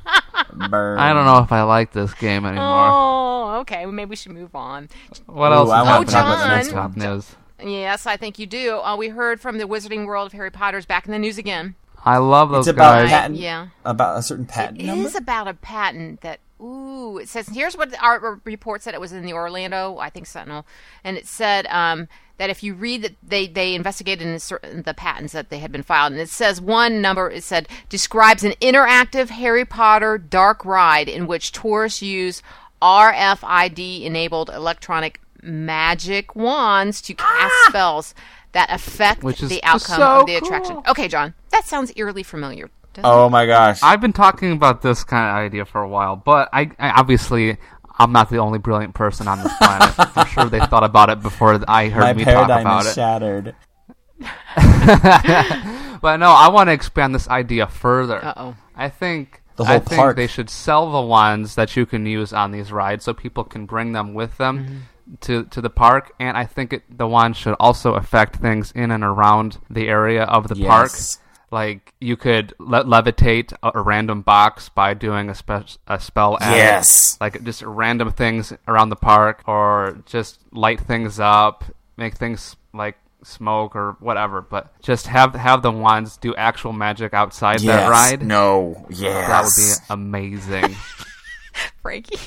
Burn. 0.69 0.99
I 0.99 1.13
don't 1.13 1.25
know 1.25 1.39
if 1.39 1.51
I 1.51 1.63
like 1.63 1.91
this 1.91 2.13
game 2.13 2.45
anymore. 2.45 2.65
Oh, 2.91 3.57
okay. 3.61 3.85
Well, 3.85 3.93
maybe 3.93 4.09
we 4.11 4.15
should 4.15 4.31
move 4.31 4.55
on. 4.55 4.89
What 5.25 5.49
Ooh, 5.51 5.55
else? 5.55 5.69
I 5.69 5.81
is 5.81 5.87
want 5.87 6.07
to 6.07 6.13
talk 6.13 6.25
about 6.25 6.47
the 6.47 6.55
next 6.55 6.71
top 6.71 6.95
one. 6.97 7.05
news? 7.05 7.35
Yes, 7.63 8.05
I 8.05 8.17
think 8.17 8.37
you 8.39 8.45
do. 8.45 8.79
Uh, 8.79 8.95
we 8.97 9.09
heard 9.09 9.39
from 9.39 9.57
the 9.57 9.65
Wizarding 9.65 10.05
World 10.05 10.27
of 10.27 10.33
Harry 10.33 10.51
Potter's 10.51 10.85
back 10.85 11.05
in 11.05 11.11
the 11.11 11.19
news 11.19 11.37
again. 11.37 11.75
I 12.05 12.17
love 12.17 12.51
those 12.51 12.67
It's 12.67 12.75
about 12.75 13.01
guys. 13.01 13.09
patent. 13.09 13.39
Yeah. 13.39 13.67
About 13.83 14.17
a 14.17 14.21
certain 14.23 14.45
patent 14.45 14.79
It 14.79 14.85
number. 14.85 15.07
is 15.07 15.15
about 15.15 15.47
a 15.47 15.53
patent 15.55 16.21
that. 16.21 16.39
Ooh, 16.61 17.17
it 17.17 17.27
says 17.27 17.49
here's 17.49 17.75
what 17.75 17.93
our 18.01 18.39
report 18.45 18.81
said. 18.81 18.93
It 18.93 19.01
was 19.01 19.11
in 19.11 19.25
the 19.25 19.33
Orlando, 19.33 19.97
I 19.97 20.09
think 20.09 20.25
Sentinel, 20.25 20.65
and 21.03 21.17
it 21.17 21.27
said 21.27 21.67
um, 21.67 22.07
that 22.37 22.49
if 22.49 22.63
you 22.63 22.73
read 22.73 23.01
that 23.01 23.11
they 23.21 23.45
they 23.45 23.75
investigated 23.75 24.25
in 24.25 24.39
certain, 24.39 24.83
the 24.83 24.93
patents 24.93 25.33
that 25.33 25.49
they 25.49 25.59
had 25.59 25.73
been 25.73 25.83
filed, 25.83 26.13
and 26.13 26.21
it 26.21 26.29
says 26.29 26.61
one 26.61 27.01
number. 27.01 27.29
It 27.29 27.43
said 27.43 27.67
describes 27.89 28.45
an 28.45 28.53
interactive 28.61 29.29
Harry 29.31 29.65
Potter 29.65 30.17
dark 30.17 30.63
ride 30.63 31.09
in 31.09 31.27
which 31.27 31.51
tourists 31.51 32.01
use 32.01 32.41
RFID 32.81 34.03
enabled 34.03 34.49
electronic 34.49 35.19
magic 35.43 36.35
wands 36.35 37.01
to 37.01 37.13
cast 37.13 37.53
spells 37.67 38.15
that 38.53 38.69
affect 38.71 39.21
Which 39.23 39.43
is 39.43 39.49
the 39.49 39.61
outcome 39.63 39.97
so 39.97 40.19
of 40.21 40.27
the 40.27 40.35
attraction. 40.37 40.75
cool. 40.75 40.83
Okay, 40.87 41.07
John, 41.09 41.33
that 41.55 41.65
sounds 41.65 41.91
eerily 41.95 42.23
familiar. 42.23 42.69
doesn't 42.93 43.09
Oh 43.09 43.29
my 43.29 43.45
gosh! 43.45 43.79
I've 43.81 44.01
been 44.01 44.13
talking 44.13 44.51
about 44.51 44.81
this 44.81 45.03
kind 45.03 45.29
of 45.29 45.35
idea 45.45 45.65
for 45.65 45.81
a 45.81 45.87
while, 45.89 46.15
but 46.15 46.49
I, 46.53 46.69
I 46.79 46.91
obviously 46.91 47.57
I'm 47.97 48.11
not 48.11 48.29
the 48.29 48.37
only 48.37 48.59
brilliant 48.59 48.93
person 48.93 49.27
on 49.27 49.41
this 49.41 49.53
planet. 49.61 49.93
I'm 50.17 50.27
sure 50.27 50.45
they 50.45 50.59
thought 50.59 50.83
about 50.83 51.09
it 51.09 51.21
before 51.21 51.59
I 51.67 51.89
heard 51.89 52.01
my 52.01 52.13
me 52.13 52.23
talk 52.25 52.33
paradigm 52.47 52.61
about 52.61 52.81
is 52.85 52.91
it. 52.91 52.95
shattered. 52.95 53.55
But 56.01 56.17
no, 56.17 56.29
I 56.29 56.49
want 56.49 56.67
to 56.67 56.73
expand 56.73 57.15
this 57.15 57.27
idea 57.29 57.65
further. 57.67 58.23
Uh-oh. 58.23 58.55
I 58.75 58.89
think 58.89 59.41
The 59.55 59.63
I 59.63 59.67
whole 59.67 59.79
think 59.79 59.99
park. 59.99 60.15
they 60.17 60.27
should 60.27 60.49
sell 60.51 60.91
the 60.91 61.01
wands 61.01 61.55
that 61.55 61.75
you 61.75 61.85
can 61.87 62.05
use 62.05 62.31
on 62.31 62.51
these 62.51 62.71
rides, 62.71 63.05
so 63.05 63.13
people 63.13 63.43
can 63.43 63.65
bring 63.65 63.93
them 63.93 64.13
with 64.13 64.37
them 64.37 64.59
Mm-hmm. 64.59 65.15
to 65.21 65.45
to 65.45 65.61
the 65.61 65.69
park. 65.71 66.11
And 66.19 66.37
I 66.37 66.45
think 66.45 66.73
it, 66.73 66.83
the 66.95 67.07
wands 67.07 67.37
should 67.39 67.55
also 67.59 67.93
affect 67.95 68.35
things 68.35 68.71
in 68.75 68.91
and 68.91 69.03
around 69.03 69.57
the 69.69 69.87
area 69.87 70.23
of 70.25 70.47
the 70.47 70.55
park. 70.55 70.91
Yes. 71.55 71.61
Like 71.61 71.93
you 72.01 72.17
could 72.17 72.53
le- 72.59 72.83
levitate 72.83 73.53
a, 73.63 73.71
a 73.75 73.81
random 73.81 74.21
box 74.21 74.69
by 74.69 74.93
doing 74.93 75.29
a, 75.29 75.35
spe- 75.35 75.77
a 75.87 75.99
spell. 75.99 76.37
At 76.41 76.53
it. 76.53 76.57
Yes. 76.57 77.17
like 77.21 77.43
just 77.43 77.61
random 77.61 78.11
things 78.11 78.51
around 78.67 78.89
the 78.89 78.95
park, 78.95 79.41
or 79.47 80.01
just 80.05 80.39
light 80.51 80.79
things 80.81 81.19
up, 81.19 81.63
make 81.97 82.15
things 82.15 82.55
like 82.73 82.97
smoke 83.23 83.75
or 83.75 83.95
whatever. 83.99 84.41
But 84.41 84.79
just 84.81 85.07
have 85.07 85.33
have 85.35 85.61
the 85.61 85.71
wands 85.71 86.17
do 86.17 86.35
actual 86.35 86.73
magic 86.73 87.13
outside 87.13 87.61
Yes. 87.61 87.75
that 87.83 87.89
ride. 87.89 88.21
No. 88.25 88.85
Yes. 88.89 89.27
That 89.27 89.43
would 89.43 89.55
be 89.55 89.93
amazing. 89.93 90.75
Frankie. 91.81 92.19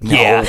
No. 0.00 0.44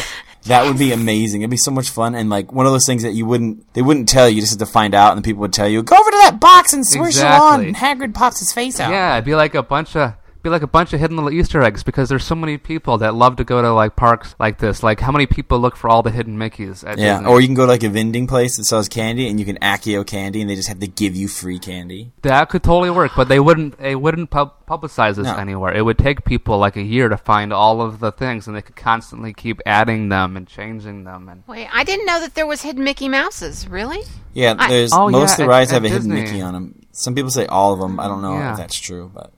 That 0.46 0.66
would 0.66 0.78
be 0.78 0.92
amazing. 0.94 1.42
It'd 1.42 1.52
be 1.52 1.58
so 1.58 1.72
much 1.72 1.90
fun, 1.90 2.16
and 2.16 2.30
like 2.30 2.52
one 2.54 2.66
of 2.66 2.72
those 2.72 2.86
things 2.86 3.04
that 3.04 3.12
you 3.14 3.26
wouldn't, 3.26 3.72
they 3.74 3.82
wouldn't 3.82 4.08
tell 4.08 4.28
you. 4.30 4.36
You 4.36 4.42
just 4.42 4.54
have 4.60 4.68
to 4.68 4.72
find 4.72 4.96
out, 4.96 5.12
and 5.12 5.18
the 5.22 5.28
people 5.28 5.42
would 5.42 5.54
tell 5.54 5.68
you, 5.68 5.84
"Go 5.84 5.96
over 5.98 6.12
to 6.12 6.18
that 6.24 6.40
box 6.40 6.74
and 6.74 6.88
swish 6.88 7.18
it 7.18 7.26
on." 7.26 7.66
And 7.66 7.76
Hagrid 7.76 8.14
pops 8.14 8.40
his 8.40 8.52
face 8.54 8.80
out. 8.80 8.92
yeah, 8.92 9.14
it'd 9.16 9.26
be 9.26 9.36
like 9.36 9.54
a 9.54 9.64
bunch 9.64 9.96
of 9.96 10.14
be 10.42 10.50
like 10.50 10.62
a 10.62 10.68
bunch 10.68 10.94
of 10.94 11.00
hidden 11.00 11.18
little 11.18 11.32
Easter 11.32 11.62
eggs 11.62 11.84
because 11.84 12.08
there's 12.10 12.24
so 12.24 12.36
many 12.36 12.58
people 12.58 12.98
that 13.00 13.14
love 13.14 13.36
to 13.38 13.44
go 13.44 13.62
to 13.62 13.74
like 13.74 13.96
parks 13.96 14.36
like 14.40 14.58
this. 14.60 14.82
Like 14.84 15.00
how 15.02 15.12
many 15.12 15.26
people 15.26 15.60
look 15.60 15.76
for 15.76 15.90
all 15.90 16.02
the 16.02 16.12
hidden 16.12 16.38
Mickeys 16.38 16.88
at 16.88 16.98
Yeah, 16.98 17.18
Disney? 17.18 17.28
or 17.32 17.42
you 17.42 17.48
can 17.48 17.56
go 17.56 17.66
to 17.66 17.72
like 17.72 17.84
a 17.84 17.90
vending 17.90 18.26
place 18.28 18.56
that 18.58 18.64
sells 18.66 18.88
candy, 18.88 19.28
and 19.28 19.40
you 19.40 19.46
can 19.46 19.58
Accio 19.58 20.06
candy, 20.08 20.42
and 20.42 20.50
they 20.50 20.56
just 20.56 20.70
have 20.70 20.80
to 20.80 20.88
give 20.88 21.16
you 21.16 21.28
free 21.28 21.60
candy. 21.60 22.12
That 22.22 22.50
could 22.50 22.64
totally 22.64 22.90
work, 22.90 23.12
but 23.16 23.28
they 23.28 23.40
wouldn't. 23.40 23.78
They 23.80 23.96
wouldn't 23.96 24.30
pub- 24.30 24.54
publicize 24.68 25.16
this 25.16 25.26
No. 25.26 25.36
anywhere. 25.36 25.74
It 25.76 25.84
would 25.84 25.98
take 25.98 26.24
people 26.24 26.58
like 26.58 26.78
a 26.78 26.82
year 26.84 27.10
to 27.10 27.18
find 27.18 27.52
all 27.52 27.82
of 27.82 28.00
the 28.00 28.12
things, 28.12 28.48
and 28.48 28.56
they 28.56 28.62
could 28.62 28.76
constantly 28.76 29.34
keep 29.34 29.62
adding 29.66 30.10
them 30.10 30.38
and 30.38 30.48
changing 30.48 31.04
them. 31.04 31.28
And 31.28 31.44
Wait, 31.48 31.68
I 31.74 31.84
didn't 31.84 32.06
know 32.06 32.20
that 32.22 32.36
there 32.36 32.48
was 32.48 32.62
hidden 32.62 32.84
Mickey 32.84 33.10
Mouses. 33.10 33.68
Really? 33.68 34.04
Yeah, 34.34 34.56
I- 34.58 34.70
there's 34.70 34.94
Oh, 34.94 35.10
most 35.10 35.30
yeah, 35.32 35.34
of 35.34 35.38
the 35.38 35.48
rides 35.48 35.72
at 35.72 35.76
have 35.76 35.86
a 35.86 35.90
hidden 35.90 36.14
Mickey 36.14 36.40
on 36.42 36.54
them. 36.54 36.76
Some 36.92 37.16
people 37.16 37.32
say 37.32 37.46
all 37.46 37.74
of 37.74 37.80
them. 37.80 38.00
I 38.00 38.08
don't 38.08 38.22
know 38.22 38.34
Yeah. 38.34 38.52
if 38.52 38.58
that's 38.58 38.78
true, 38.78 39.10
but 39.14 39.32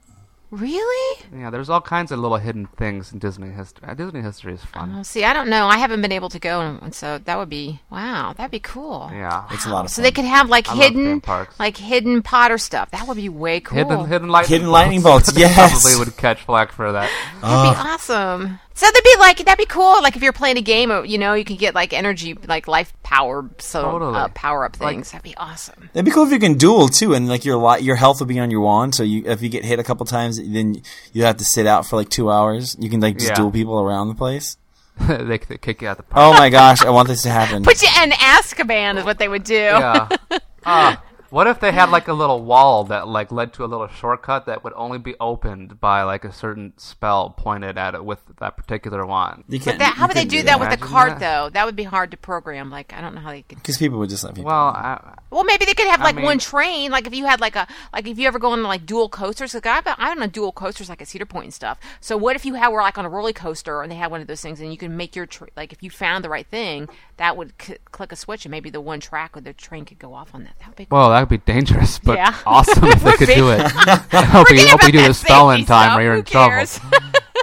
Really? 0.51 1.23
yeah, 1.33 1.49
there's 1.49 1.69
all 1.69 1.79
kinds 1.79 2.11
of 2.11 2.19
little 2.19 2.35
hidden 2.37 2.65
things 2.75 3.13
in 3.13 3.19
Disney 3.19 3.51
history. 3.51 3.87
Uh, 3.87 3.93
Disney 3.93 4.21
history 4.21 4.53
is 4.53 4.63
fun. 4.65 4.93
Oh, 4.97 5.03
see, 5.03 5.23
I 5.23 5.31
don't 5.31 5.49
know. 5.49 5.67
I 5.67 5.77
haven't 5.77 6.01
been 6.01 6.11
able 6.11 6.27
to 6.27 6.39
go, 6.39 6.59
and 6.81 6.93
so 6.93 7.19
that 7.19 7.37
would 7.37 7.47
be 7.49 7.79
wow. 7.89 8.33
That'd 8.35 8.51
be 8.51 8.59
cool. 8.59 9.09
yeah, 9.13 9.45
it's 9.51 9.65
a 9.65 9.69
lot 9.69 9.79
of 9.79 9.83
fun. 9.85 9.87
So 9.89 9.95
fun. 9.95 10.03
they 10.03 10.11
could 10.11 10.25
have 10.25 10.49
like 10.49 10.67
I 10.69 10.75
hidden, 10.75 11.21
like 11.57 11.77
hidden 11.77 12.21
Potter 12.21 12.57
stuff. 12.57 12.91
That 12.91 13.07
would 13.07 13.15
be 13.17 13.29
way 13.29 13.61
cool. 13.61 13.77
hidden 13.77 14.05
hidden 14.07 14.27
lightning 14.29 14.59
Hidden 14.59 14.71
lightning 14.71 15.01
bolts. 15.01 15.27
bolts, 15.31 15.33
They 15.35 15.41
yes. 15.41 15.55
probably 15.55 15.97
would 16.05 16.17
catch 16.17 16.41
flack 16.43 16.73
for 16.73 16.91
that. 16.91 17.09
That'd 17.41 17.75
be 17.77 17.89
awesome. 17.89 18.59
So 18.73 18.85
that'd 18.85 19.03
be 19.03 19.15
like 19.19 19.37
that'd 19.39 19.57
be 19.57 19.65
cool. 19.65 20.01
Like 20.01 20.15
if 20.15 20.23
you're 20.23 20.31
playing 20.33 20.57
a 20.57 20.61
game, 20.61 20.89
uh, 20.91 21.01
you 21.03 21.17
know, 21.17 21.33
you 21.33 21.43
can 21.43 21.57
get 21.57 21.75
like 21.75 21.93
energy, 21.93 22.33
like 22.47 22.67
life 22.67 22.93
power, 23.03 23.49
so 23.57 23.81
Totally. 23.83 24.15
uh, 24.15 24.27
power 24.29 24.63
up 24.65 24.79
Like- 24.79 24.95
things. 24.95 25.11
that'd 25.11 25.23
be 25.23 25.35
awesome. 25.37 25.89
It'd 25.93 26.05
be 26.05 26.11
cool 26.11 26.25
if 26.25 26.31
you 26.31 26.39
can 26.39 26.57
duel 26.57 26.87
too, 26.87 27.13
and 27.13 27.27
like 27.27 27.43
your 27.45 27.57
li- 27.57 27.81
your 27.81 27.95
health 27.97 28.19
would 28.21 28.29
be 28.29 28.39
on 28.39 28.49
your 28.49 28.61
wand. 28.61 28.95
So 28.95 29.03
you 29.03 29.23
if 29.25 29.41
you 29.41 29.49
get 29.49 29.65
hit 29.65 29.79
a 29.79 29.83
couple 29.83 30.05
times, 30.05 30.37
then 30.37 30.81
you 31.13 31.23
have 31.23 31.37
to 31.37 31.45
sit 31.45 31.67
out 31.67 31.85
for 31.85 31.95
like 31.97 32.09
two 32.09 32.31
hours. 32.31 32.75
You 32.79 32.89
can 32.89 33.01
like 33.01 33.15
just 33.17 33.29
Yeah. 33.29 33.35
duel 33.35 33.51
people 33.51 33.79
around 33.79 34.07
the 34.07 34.15
place. 34.15 34.57
they, 35.07 35.37
they 35.37 35.57
kick 35.57 35.81
you 35.81 35.87
out 35.87 35.97
the 35.97 36.03
park. 36.03 36.35
Oh 36.35 36.37
my 36.39 36.49
gosh, 36.49 36.81
I 36.83 36.89
want 36.91 37.07
this 37.07 37.23
to 37.23 37.29
happen. 37.29 37.63
Put 37.63 37.81
you 37.81 37.89
in 38.03 38.11
Azkaban 38.11 38.97
is 38.97 39.03
what 39.05 39.19
they 39.19 39.27
would 39.27 39.43
do. 39.43 39.53
Yeah. 39.55 40.07
Ah, 40.63 41.01
what 41.31 41.47
if 41.47 41.59
they 41.59 41.71
had 41.71 41.89
like 41.89 42.07
a 42.07 42.13
little 42.13 42.43
wall 42.43 42.83
that 42.85 43.07
like 43.07 43.31
led 43.31 43.53
to 43.53 43.65
a 43.65 43.67
little 43.67 43.87
shortcut 43.87 44.45
that 44.45 44.63
would 44.63 44.73
only 44.75 44.99
be 44.99 45.15
opened 45.19 45.79
by 45.79 46.03
like 46.03 46.23
a 46.23 46.31
certain 46.31 46.73
spell 46.77 47.31
pointed 47.31 47.77
at 47.77 47.95
it 47.95 48.05
with 48.05 48.19
that 48.39 48.55
particular 48.57 49.05
wand? 49.05 49.45
You 49.47 49.59
can't, 49.59 49.79
That, 49.79 49.95
how 49.95 50.07
would 50.07 50.15
they 50.15 50.25
do 50.25 50.43
that 50.43 50.59
with 50.59 50.71
a 50.71 50.77
card 50.77 51.13
that. 51.13 51.19
though? 51.19 51.49
That 51.49 51.65
would 51.65 51.75
be 51.75 51.83
hard 51.83 52.11
to 52.11 52.17
program. 52.17 52.69
Like 52.69 52.93
I 52.93 53.01
don't 53.01 53.15
know 53.15 53.21
how 53.21 53.31
they 53.31 53.41
could. 53.41 53.57
Because 53.57 53.77
people 53.79 53.97
would 53.99 54.09
just 54.09 54.23
let 54.23 54.35
people. 54.35 54.49
Well, 54.51 54.67
I, 54.67 55.15
Well, 55.31 55.43
maybe 55.43 55.65
they 55.65 55.73
could 55.73 55.87
have 55.87 56.01
I 56.01 56.03
like 56.03 56.15
mean- 56.17 56.25
one 56.25 56.37
train. 56.39 56.91
Like 56.91 57.07
if 57.07 57.15
you 57.15 57.25
had 57.25 57.39
like 57.41 57.55
a 57.55 57.67
like 57.93 58.07
if 58.07 58.19
you 58.19 58.27
ever 58.27 58.37
go 58.37 58.51
on 58.51 58.61
like 58.63 58.85
dual 58.85 59.09
coasters. 59.09 59.53
Like 59.53 59.65
I 59.65 59.81
I 59.97 60.07
don't 60.07 60.19
know 60.19 60.27
dual 60.27 60.51
coasters 60.51 60.89
like 60.89 61.01
at 61.01 61.07
Cedar 61.07 61.25
Point 61.25 61.45
and 61.45 61.53
stuff. 61.53 61.79
So 62.01 62.17
what 62.17 62.35
if 62.35 62.45
you 62.45 62.53
had 62.55 62.69
were 62.69 62.81
like 62.81 62.97
on 62.97 63.05
a 63.05 63.09
roller 63.09 63.33
coaster 63.33 63.81
and 63.81 63.91
they 63.91 63.95
had 63.95 64.11
one 64.11 64.21
of 64.21 64.27
those 64.27 64.41
things 64.41 64.59
and 64.59 64.71
you 64.71 64.77
can 64.77 64.97
make 64.97 65.15
your 65.15 65.25
tr- 65.25 65.45
like 65.55 65.71
if 65.71 65.81
you 65.81 65.89
found 65.89 66.23
the 66.25 66.29
right 66.29 66.45
thing 66.47 66.89
that 67.17 67.37
would 67.37 67.53
c- 67.61 67.77
click 67.91 68.11
a 68.11 68.15
switch 68.15 68.45
and 68.45 68.51
maybe 68.51 68.69
the 68.69 68.81
one 68.81 68.99
track 68.99 69.37
or 69.37 69.41
the 69.41 69.53
train 69.53 69.85
could 69.85 69.99
go 69.99 70.13
off 70.13 70.33
on 70.35 70.43
that. 70.43 70.57
That 70.59 70.67
would 70.69 70.75
be 70.77 70.85
cool. 70.85 70.97
Well, 71.21 71.25
that 71.25 71.31
would 71.31 71.45
be 71.45 71.51
dangerous, 71.53 71.99
but 71.99 72.17
Yeah. 72.17 72.35
awesome 72.45 72.85
if 72.85 73.03
they 73.03 73.11
could 73.13 73.27
be. 73.27 73.35
do 73.35 73.51
it. 73.51 73.61
I 74.13 74.21
hope 74.25 74.49
you, 74.51 74.67
hope 74.67 74.83
you 74.83 74.91
do 74.91 74.97
that 74.99 75.07
the 75.09 75.13
spell 75.13 75.49
in 75.51 75.65
time 75.65 75.89
stuff. 75.91 75.99
or 75.99 76.01
you're 76.03 76.13
Who 76.13 76.19
in 76.19 76.25
trouble. 76.25 76.65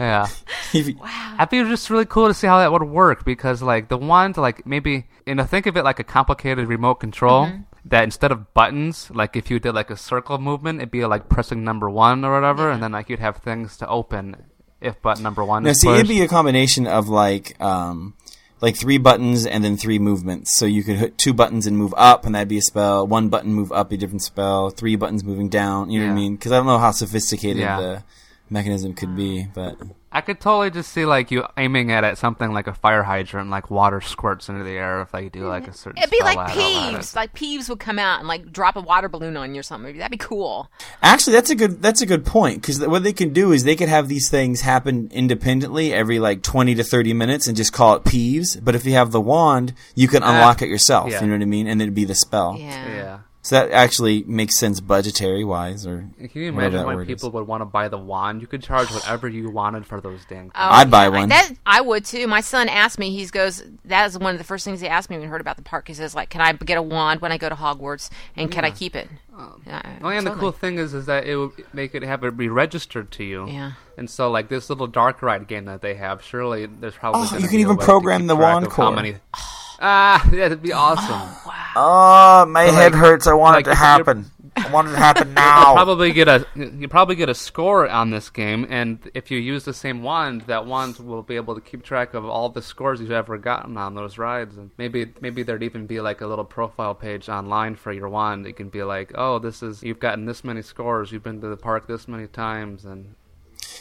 yeah. 0.00 0.26
If 0.72 0.88
you- 0.88 0.98
That'd 1.38 1.50
be 1.50 1.62
just 1.70 1.88
really 1.90 2.06
cool 2.06 2.28
to 2.28 2.34
see 2.34 2.46
how 2.46 2.58
that 2.58 2.72
would 2.72 2.82
work 2.82 3.24
because, 3.24 3.62
like, 3.62 3.88
the 3.88 3.96
wand, 3.98 4.36
like, 4.36 4.66
maybe, 4.66 5.06
you 5.26 5.34
know, 5.34 5.44
think 5.44 5.66
of 5.66 5.76
it 5.76 5.84
like 5.84 5.98
a 5.98 6.04
complicated 6.04 6.68
remote 6.68 6.96
control. 6.96 7.46
Mm-hmm. 7.46 7.62
That 7.84 8.04
instead 8.04 8.32
of 8.32 8.52
buttons, 8.52 9.10
like 9.14 9.34
if 9.34 9.50
you 9.50 9.58
did 9.58 9.72
like 9.74 9.88
a 9.88 9.96
circle 9.96 10.36
movement, 10.36 10.80
it'd 10.80 10.90
be 10.90 11.06
like 11.06 11.30
pressing 11.30 11.64
number 11.64 11.88
one 11.88 12.22
or 12.22 12.34
whatever, 12.34 12.70
and 12.70 12.82
then 12.82 12.92
like 12.92 13.08
you'd 13.08 13.18
have 13.20 13.38
things 13.38 13.78
to 13.78 13.88
open 13.88 14.36
if 14.82 15.00
button 15.00 15.22
number 15.22 15.42
one 15.42 15.62
No, 15.62 15.70
is 15.70 15.80
see, 15.80 15.86
pushed. 15.86 16.00
it'd 16.00 16.08
be 16.08 16.20
a 16.20 16.28
combination 16.28 16.86
of 16.86 17.08
like, 17.08 17.58
um, 17.62 18.12
like 18.60 18.76
three 18.76 18.98
buttons 18.98 19.46
and 19.46 19.62
then 19.64 19.76
three 19.76 19.98
movements. 19.98 20.56
So 20.58 20.64
you 20.66 20.82
could 20.82 20.96
hit 20.96 21.18
two 21.18 21.32
buttons 21.32 21.66
and 21.66 21.76
move 21.76 21.94
up, 21.96 22.26
and 22.26 22.34
that'd 22.34 22.48
be 22.48 22.58
a 22.58 22.62
spell. 22.62 23.06
One 23.06 23.28
button 23.28 23.52
move 23.52 23.70
up, 23.72 23.92
a 23.92 23.96
different 23.96 24.22
spell. 24.22 24.70
Three 24.70 24.96
buttons 24.96 25.22
moving 25.24 25.48
down. 25.48 25.90
You 25.90 26.00
know 26.00 26.06
what 26.06 26.12
I 26.12 26.16
mean? 26.16 26.36
Because 26.36 26.52
I 26.52 26.56
don't 26.56 26.66
know 26.66 26.78
how 26.78 26.90
sophisticated 26.90 27.58
Yeah. 27.62 27.80
the 27.80 28.04
mechanism 28.50 28.94
could 28.94 29.14
be, 29.16 29.46
but 29.54 29.76
I 30.10 30.22
could 30.22 30.40
totally 30.40 30.70
just 30.70 30.90
see 30.90 31.04
like 31.04 31.30
you 31.30 31.44
aiming 31.58 31.90
it 31.90 32.02
at 32.02 32.16
something 32.16 32.52
like 32.52 32.66
a 32.66 32.72
fire 32.72 33.02
hydrant, 33.02 33.50
like 33.50 33.70
water 33.70 34.00
squirts 34.00 34.48
into 34.48 34.64
the 34.64 34.70
air 34.70 35.02
if 35.02 35.12
like 35.12 35.24
you 35.24 35.30
do 35.30 35.46
like 35.46 35.68
a 35.68 35.72
certain. 35.74 36.02
Spell. 36.02 36.02
It'd 36.02 36.10
be 36.10 36.16
spell 36.16 36.34
like 36.34 36.50
at 36.50 36.56
it 36.56 36.60
or 36.60 36.96
at 36.96 37.02
Peeves. 37.02 37.16
Like 37.16 37.34
Peeves 37.34 37.68
would 37.68 37.78
come 37.78 37.98
out 37.98 38.20
and 38.20 38.26
like 38.26 38.50
drop 38.50 38.76
a 38.76 38.80
water 38.80 39.08
balloon 39.10 39.36
on 39.36 39.54
you 39.54 39.60
or 39.60 39.62
something. 39.62 39.98
That'd 39.98 40.10
be 40.10 40.16
cool. 40.16 40.70
actually, 41.02 41.34
that's 41.34 41.50
a 41.50 41.54
good 41.54 41.82
that's 41.82 42.00
a 42.00 42.06
good 42.06 42.24
point. 42.24 42.62
Because 42.62 42.86
what 42.86 43.02
they 43.02 43.12
can 43.12 43.34
do 43.34 43.52
is 43.52 43.64
they 43.64 43.76
could 43.76 43.90
have 43.90 44.08
these 44.08 44.30
things 44.30 44.62
happen 44.62 45.10
independently 45.12 45.92
every 45.92 46.18
like 46.18 46.42
twenty 46.42 46.74
to 46.76 46.84
thirty 46.84 47.12
minutes 47.12 47.46
and 47.46 47.56
just 47.56 47.74
call 47.74 47.94
it 47.94 48.04
peeves. 48.04 48.62
But 48.64 48.74
if 48.74 48.86
you 48.86 48.92
have 48.92 49.12
the 49.12 49.20
wand, 49.20 49.74
you 49.94 50.08
can 50.08 50.22
ah. 50.22 50.30
unlock 50.32 50.62
it 50.62 50.68
yourself. 50.68 51.10
yeah. 51.10 51.20
You 51.20 51.26
know 51.26 51.34
what 51.34 51.42
I 51.42 51.46
mean? 51.46 51.66
And 51.66 51.82
it'd 51.82 51.94
be 51.94 52.06
the 52.06 52.14
spell. 52.14 52.56
Yeah. 52.58 52.88
Yeah. 52.88 53.18
So 53.42 53.54
that 53.54 53.70
actually 53.70 54.24
makes 54.24 54.56
sense 54.56 54.80
budgetary 54.80 55.44
wise, 55.44 55.86
or 55.86 56.08
Can 56.18 56.30
you 56.34 56.48
imagine 56.48 56.72
that 56.72 56.86
why 56.86 57.04
people 57.04 57.28
is. 57.28 57.34
would 57.34 57.46
want 57.46 57.60
to 57.60 57.66
buy 57.66 57.88
the 57.88 57.96
wand? 57.96 58.40
You 58.40 58.46
could 58.46 58.62
charge 58.62 58.90
whatever 58.90 59.28
you 59.28 59.48
wanted 59.48 59.86
for 59.86 60.00
those 60.00 60.24
dang 60.24 60.38
oh, 60.38 60.42
things. 60.42 60.52
Oh, 60.56 60.68
I'd 60.70 60.90
buy 60.90 61.04
yeah, 61.04 61.08
one. 61.08 61.28
That 61.28 61.50
I 61.64 61.80
would 61.80 62.04
too. 62.04 62.26
My 62.26 62.40
son 62.40 62.68
asked 62.68 62.98
me. 62.98 63.16
He 63.16 63.24
goes, 63.26 63.62
"That 63.84 64.06
is 64.06 64.18
one 64.18 64.32
of 64.32 64.38
the 64.38 64.44
first 64.44 64.64
things 64.64 64.80
he 64.80 64.88
asked 64.88 65.08
me 65.08 65.16
when 65.16 65.22
he 65.22 65.28
heard 65.28 65.40
about 65.40 65.56
the 65.56 65.62
park." 65.62 65.88
He 65.88 65.94
says, 65.94 66.14
"Like, 66.14 66.30
can 66.30 66.40
I 66.40 66.52
get 66.52 66.78
a 66.78 66.82
wand 66.82 67.20
when 67.20 67.30
I 67.30 67.38
go 67.38 67.48
to 67.48 67.54
Hogwarts, 67.54 68.10
and 68.36 68.50
can 68.50 68.64
I 68.64 68.70
keep 68.70 68.96
it?" 68.96 69.08
Oh. 69.38 69.54
Yeah, 69.64 69.98
Oh, 70.02 70.08
and 70.08 70.26
the 70.26 70.34
cool 70.34 70.50
thing 70.50 70.78
is, 70.78 70.94
is 70.94 71.06
that 71.06 71.24
it 71.24 71.36
would 71.36 71.52
make 71.72 71.94
it 71.94 72.02
have 72.02 72.24
it 72.24 72.36
be 72.36 72.48
registered 72.48 73.12
to 73.12 73.24
you. 73.24 73.46
Yeah. 73.48 73.72
And 73.96 74.10
so, 74.10 74.30
like 74.30 74.48
this 74.48 74.68
little 74.68 74.88
dark 74.88 75.22
ride 75.22 75.46
game 75.46 75.66
that 75.66 75.80
they 75.80 75.94
have, 75.94 76.24
surely 76.24 76.66
there's 76.66 76.96
probably. 76.96 77.28
Oh, 77.30 77.38
you 77.38 77.46
can 77.46 77.60
even 77.60 77.76
program 77.76 78.26
the 78.26 78.36
wand 78.36 78.66
of 78.66 78.72
how 78.72 78.86
core. 78.86 78.96
many. 78.96 79.16
Oh. 79.36 79.57
Ah, 79.80 80.22
yeah, 80.32 80.38
that'd 80.48 80.62
be 80.62 80.72
awesome. 80.72 81.28
Oh, 81.76 82.44
my 82.46 82.66
So, 82.66 82.72
head 82.72 82.92
like- 82.92 83.00
hurts. 83.00 83.26
I 83.26 83.34
want 83.34 83.54
like, 83.56 83.66
it 83.66 83.70
to 83.70 83.76
happen. 83.76 84.30
I 84.56 84.72
want 84.72 84.88
it 84.88 84.92
to 84.92 84.96
happen 84.96 85.28
You'll 85.28 85.34
now. 85.36 85.74
probably 85.74 86.12
get 86.12 86.26
a 86.26 86.44
you 86.56 86.88
probably 86.88 87.14
get 87.14 87.28
a 87.28 87.34
score 87.34 87.88
on 87.88 88.10
this 88.10 88.28
game, 88.28 88.66
and 88.68 88.98
if 89.14 89.30
you 89.30 89.38
use 89.38 89.64
the 89.64 89.72
same 89.72 90.02
wand, 90.02 90.40
that 90.48 90.66
wand 90.66 90.98
will 90.98 91.22
be 91.22 91.36
able 91.36 91.54
to 91.54 91.60
keep 91.60 91.84
track 91.84 92.12
of 92.14 92.24
all 92.24 92.48
the 92.48 92.60
scores 92.60 93.00
you've 93.00 93.12
ever 93.12 93.38
gotten 93.38 93.76
on 93.76 93.94
those 93.94 94.18
rides, 94.18 94.56
and 94.56 94.72
maybe 94.76 95.12
maybe 95.20 95.44
there'd 95.44 95.62
even 95.62 95.86
be 95.86 96.00
like 96.00 96.20
a 96.22 96.26
little 96.26 96.44
profile 96.44 96.94
page 96.96 97.28
online 97.28 97.76
for 97.76 97.92
your 97.92 98.08
wand. 98.08 98.48
It 98.48 98.54
can 98.56 98.68
be 98.68 98.82
like, 98.82 99.12
oh, 99.14 99.38
this 99.38 99.62
is 99.62 99.80
you've 99.84 100.00
gotten 100.00 100.24
this 100.26 100.42
many 100.42 100.62
scores, 100.62 101.12
you've 101.12 101.22
been 101.22 101.40
to 101.40 101.46
the 101.48 101.56
park 101.56 101.86
this 101.86 102.08
many 102.08 102.26
times, 102.26 102.84
and 102.84 103.14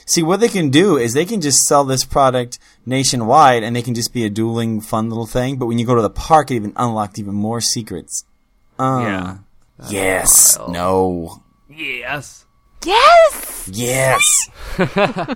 See, 0.07 0.23
what 0.23 0.39
they 0.39 0.47
can 0.47 0.69
do 0.69 0.97
is 0.97 1.13
they 1.13 1.25
can 1.25 1.41
just 1.41 1.59
sell 1.67 1.83
this 1.83 2.05
product 2.05 2.59
nationwide, 2.85 3.61
and 3.61 3.75
they 3.75 3.81
can 3.81 3.93
just 3.93 4.13
be 4.13 4.25
a 4.25 4.29
dueling, 4.29 4.79
fun 4.79 5.09
little 5.09 5.27
thing. 5.27 5.57
But 5.57 5.65
when 5.67 5.79
you 5.79 5.85
go 5.85 5.95
to 5.95 6.01
the 6.01 6.09
park, 6.09 6.49
it 6.49 6.55
even 6.55 6.73
unlocked 6.77 7.19
even 7.19 7.35
more 7.35 7.59
secrets. 7.61 8.23
Uh, 8.79 8.99
yeah. 9.01 9.37
Yes. 9.89 10.57
wild. 10.57 10.71
No. 10.71 11.43
Yes. 11.69 12.45
Yes. 12.85 13.69
Yes. 13.73 14.49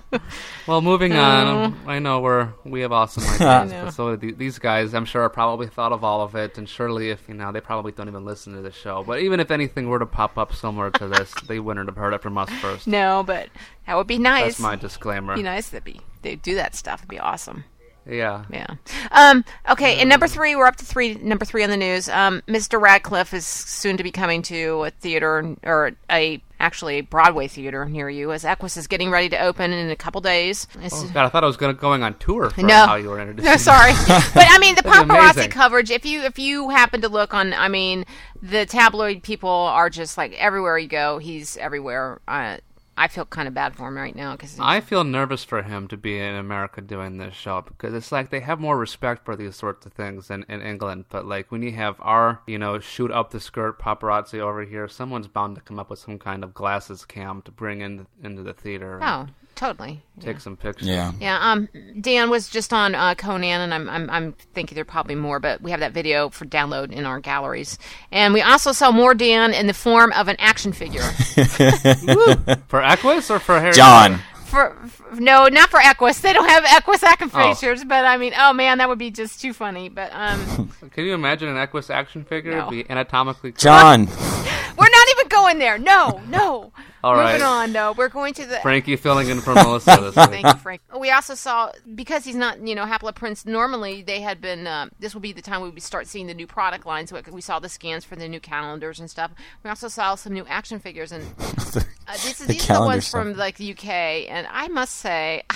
Well, 0.66 0.80
moving 0.80 1.12
uh. 1.12 1.20
on. 1.20 1.80
I 1.86 1.98
know 1.98 2.20
we're 2.20 2.52
we 2.64 2.82
have 2.82 2.92
awesome 2.92 3.24
ideas, 3.40 3.72
but 3.72 3.90
so 3.90 4.16
the, 4.16 4.32
these 4.32 4.58
guys, 4.58 4.94
I'm 4.94 5.04
sure, 5.04 5.22
are 5.22 5.28
probably 5.28 5.66
thought 5.66 5.92
of 5.92 6.04
all 6.04 6.20
of 6.20 6.34
it, 6.34 6.56
and 6.56 6.68
surely, 6.68 7.10
if 7.10 7.28
you 7.28 7.34
know, 7.34 7.50
they 7.50 7.60
probably 7.60 7.92
don't 7.92 8.08
even 8.08 8.24
listen 8.24 8.54
to 8.54 8.62
the 8.62 8.70
show. 8.70 9.02
But 9.04 9.20
even 9.20 9.40
if 9.40 9.50
anything 9.50 9.88
were 9.88 9.98
to 9.98 10.06
pop 10.06 10.38
up 10.38 10.54
similar 10.54 10.90
to 10.92 11.08
this, 11.08 11.32
they 11.48 11.58
wouldn't 11.58 11.88
have 11.88 11.96
heard 11.96 12.14
it 12.14 12.22
from 12.22 12.38
us 12.38 12.50
first. 12.60 12.86
No, 12.86 13.24
but 13.26 13.48
that 13.86 13.96
would 13.96 14.06
be 14.06 14.18
nice. 14.18 14.52
That's 14.52 14.60
my 14.60 14.76
disclaimer. 14.76 15.34
be 15.34 15.42
nice. 15.42 15.70
That'd 15.70 15.84
be 15.84 16.00
they 16.22 16.36
do 16.36 16.54
that 16.54 16.76
stuff. 16.76 17.00
It'd 17.00 17.08
be 17.08 17.18
awesome. 17.18 17.64
Yeah. 18.08 18.44
Yeah. 18.52 18.66
Um, 19.10 19.44
okay, 19.70 19.98
and 20.00 20.08
number 20.08 20.26
three, 20.26 20.56
we're 20.56 20.66
up 20.66 20.76
to 20.76 20.84
three. 20.84 21.14
Number 21.14 21.44
three 21.44 21.62
on 21.62 21.70
the 21.70 21.76
news. 21.76 22.08
Um, 22.08 22.42
Mr. 22.48 22.80
Radcliffe 22.80 23.32
is 23.32 23.46
soon 23.46 23.96
to 23.96 24.02
be 24.02 24.10
coming 24.10 24.42
to 24.42 24.84
a 24.84 24.90
theater 24.90 25.56
or 25.62 25.92
a 26.10 26.42
actually 26.58 26.98
a 26.98 27.00
Broadway 27.02 27.48
theater 27.48 27.84
near 27.84 28.08
you, 28.08 28.32
as 28.32 28.44
Equus 28.44 28.76
is 28.76 28.86
getting 28.86 29.10
ready 29.10 29.28
to 29.28 29.38
open 29.40 29.72
in 29.72 29.90
a 29.90 29.96
couple 29.96 30.20
days. 30.20 30.66
It's- 30.76 30.92
Oh, 30.94 31.10
God, 31.12 31.26
I 31.26 31.28
thought 31.28 31.42
I 31.44 31.46
was 31.46 31.56
gonna 31.56 31.74
going 31.74 32.02
on 32.02 32.14
tour 32.18 32.50
for 32.50 32.62
no, 32.62 32.86
how 32.86 32.94
you 32.96 33.08
were 33.08 33.20
introducing. 33.20 33.50
no, 33.50 33.56
sorry, 33.56 33.92
but 34.08 34.46
I 34.48 34.58
mean 34.58 34.74
the 34.76 34.82
paparazzi 34.82 35.50
coverage. 35.50 35.90
If 35.90 36.04
you 36.04 36.22
if 36.22 36.38
you 36.38 36.70
happen 36.70 37.00
to 37.02 37.08
look 37.08 37.34
on, 37.34 37.52
I 37.54 37.68
mean 37.68 38.04
the 38.40 38.66
tabloid 38.66 39.22
people 39.22 39.48
are 39.50 39.90
just 39.90 40.16
like 40.16 40.32
everywhere 40.34 40.78
you 40.78 40.88
go. 40.88 41.18
He's 41.18 41.56
everywhere. 41.56 42.20
Uh, 42.26 42.56
I 42.96 43.08
feel 43.08 43.24
kind 43.24 43.48
of 43.48 43.54
bad 43.54 43.74
for 43.74 43.88
him 43.88 43.96
right 43.96 44.14
now 44.14 44.32
because 44.32 44.58
I 44.60 44.80
feel 44.80 45.02
nervous 45.02 45.44
for 45.44 45.62
him 45.62 45.88
to 45.88 45.96
be 45.96 46.18
in 46.18 46.34
America 46.34 46.80
doing 46.80 47.16
this 47.16 47.34
show 47.34 47.62
because 47.62 47.94
it's 47.94 48.12
like 48.12 48.30
they 48.30 48.40
have 48.40 48.60
more 48.60 48.76
respect 48.76 49.24
for 49.24 49.34
these 49.34 49.56
sorts 49.56 49.86
of 49.86 49.92
things 49.92 50.28
than 50.28 50.44
in 50.48 50.60
England. 50.60 51.06
But 51.08 51.26
like 51.26 51.50
when 51.50 51.62
you 51.62 51.72
have 51.72 51.96
our, 52.00 52.42
you 52.46 52.58
know, 52.58 52.78
shoot 52.80 53.10
up 53.10 53.30
the 53.30 53.40
skirt 53.40 53.78
paparazzi 53.78 54.40
over 54.40 54.64
here, 54.64 54.88
someone's 54.88 55.28
bound 55.28 55.56
to 55.56 55.62
come 55.62 55.78
up 55.78 55.90
with 55.90 56.00
some 56.00 56.18
kind 56.18 56.44
of 56.44 56.54
glasses 56.54 57.04
cam 57.04 57.42
to 57.42 57.50
bring 57.50 57.80
in 57.80 58.06
into 58.22 58.42
the 58.42 58.52
theater 58.52 58.98
oh, 59.02 59.26
totally. 59.66 60.02
take 60.20 60.40
some 60.40 60.56
pictures. 60.56 60.88
Yeah. 60.88 61.12
Yeah, 61.20 61.38
um, 61.40 61.68
Dan 62.00 62.30
was 62.30 62.48
just 62.48 62.72
on 62.72 62.94
uh, 62.96 63.14
Conan, 63.14 63.60
and 63.60 63.72
I'm, 63.72 63.88
I'm, 63.88 64.10
I'm 64.10 64.32
thinking 64.54 64.74
there 64.74 64.82
are 64.82 64.84
probably 64.84 65.14
more, 65.14 65.38
but 65.38 65.60
we 65.62 65.70
have 65.70 65.80
that 65.80 65.92
video 65.92 66.30
for 66.30 66.44
download 66.46 66.90
in 66.90 67.06
our 67.06 67.20
galleries. 67.20 67.78
And 68.10 68.34
we 68.34 68.42
also 68.42 68.72
saw 68.72 68.90
more 68.90 69.14
Dan 69.14 69.54
in 69.54 69.68
the 69.68 69.74
form 69.74 70.10
of 70.12 70.26
an 70.28 70.36
action 70.40 70.72
figure. 70.72 71.02
For 72.68 72.82
Equus 72.82 73.30
or 73.30 73.38
for 73.38 73.60
Harry? 73.60 73.72
John. 73.72 74.18
for, 74.46 74.74
for 74.88 75.14
no, 75.20 75.46
not 75.46 75.70
for 75.70 75.78
Equus. 75.80 76.20
They 76.20 76.32
don't 76.32 76.48
have 76.48 76.64
Equus 76.64 77.02
action 77.02 77.30
Oh. 77.32 77.54
figures, 77.54 77.84
but 77.84 78.04
I 78.04 78.16
mean, 78.16 78.32
oh 78.36 78.52
man, 78.52 78.78
that 78.78 78.88
would 78.88 78.98
be 78.98 79.10
just 79.10 79.40
too 79.40 79.52
funny. 79.52 79.88
But 79.88 80.10
um, 80.12 80.70
Can 80.90 81.04
you 81.04 81.14
imagine 81.14 81.48
an 81.48 81.56
Equus 81.56 81.88
action 81.90 82.24
figure 82.24 82.52
No. 82.56 82.68
be 82.70 82.88
anatomically 82.90 83.52
correct? 83.52 83.60
John. 83.62 84.06
we're 84.78 84.88
not 84.90 85.08
even 85.12 85.28
going 85.28 85.58
there. 85.58 85.78
No, 85.78 86.20
no. 86.28 86.72
All 87.04 87.14
Moving 87.16 87.26
right. 87.26 87.42
on. 87.42 87.72
No, 87.72 87.92
we're 87.92 88.08
going 88.08 88.32
to 88.34 88.46
the. 88.46 88.56
Frankie 88.60 88.94
filling 88.96 89.28
in 89.28 89.40
for 89.40 89.54
Melissa 89.54 89.98
this 90.00 90.16
week. 90.16 90.30
Thank 90.30 90.46
you, 90.46 90.54
Frank. 90.54 90.80
We 90.98 91.10
also 91.10 91.34
saw 91.34 91.72
because 91.94 92.24
he's 92.24 92.36
not, 92.36 92.64
you 92.66 92.74
know, 92.76 92.84
Half-Blood 92.84 93.16
Prince. 93.16 93.44
Normally, 93.44 94.02
they 94.02 94.20
had 94.20 94.40
been. 94.40 94.66
Uh, 94.66 94.88
this 95.00 95.12
will 95.14 95.20
be 95.20 95.32
the 95.32 95.42
time 95.42 95.62
we 95.62 95.70
would 95.70 95.82
start 95.82 96.06
seeing 96.06 96.28
the 96.28 96.34
new 96.34 96.46
product 96.46 96.86
line. 96.86 97.06
So 97.08 97.20
we 97.32 97.40
saw 97.40 97.58
the 97.58 97.68
scans 97.68 98.04
for 98.04 98.14
the 98.14 98.28
new 98.28 98.38
calendars 98.40 99.00
and 99.00 99.10
stuff. 99.10 99.32
We 99.64 99.70
also 99.70 99.88
saw 99.88 100.14
some 100.14 100.32
new 100.32 100.46
action 100.46 100.78
figures, 100.78 101.10
and 101.10 101.22
uh, 101.40 101.82
this 102.12 102.40
is, 102.40 102.46
The 102.46 102.52
these 102.52 102.70
are 102.70 102.74
the 102.80 102.86
ones 102.86 103.06
stuff. 103.06 103.20
from 103.22 103.36
like 103.36 103.56
the 103.56 103.72
UK. 103.72 103.88
And 103.88 104.46
I 104.50 104.68
must 104.68 104.94
say, 104.96 105.42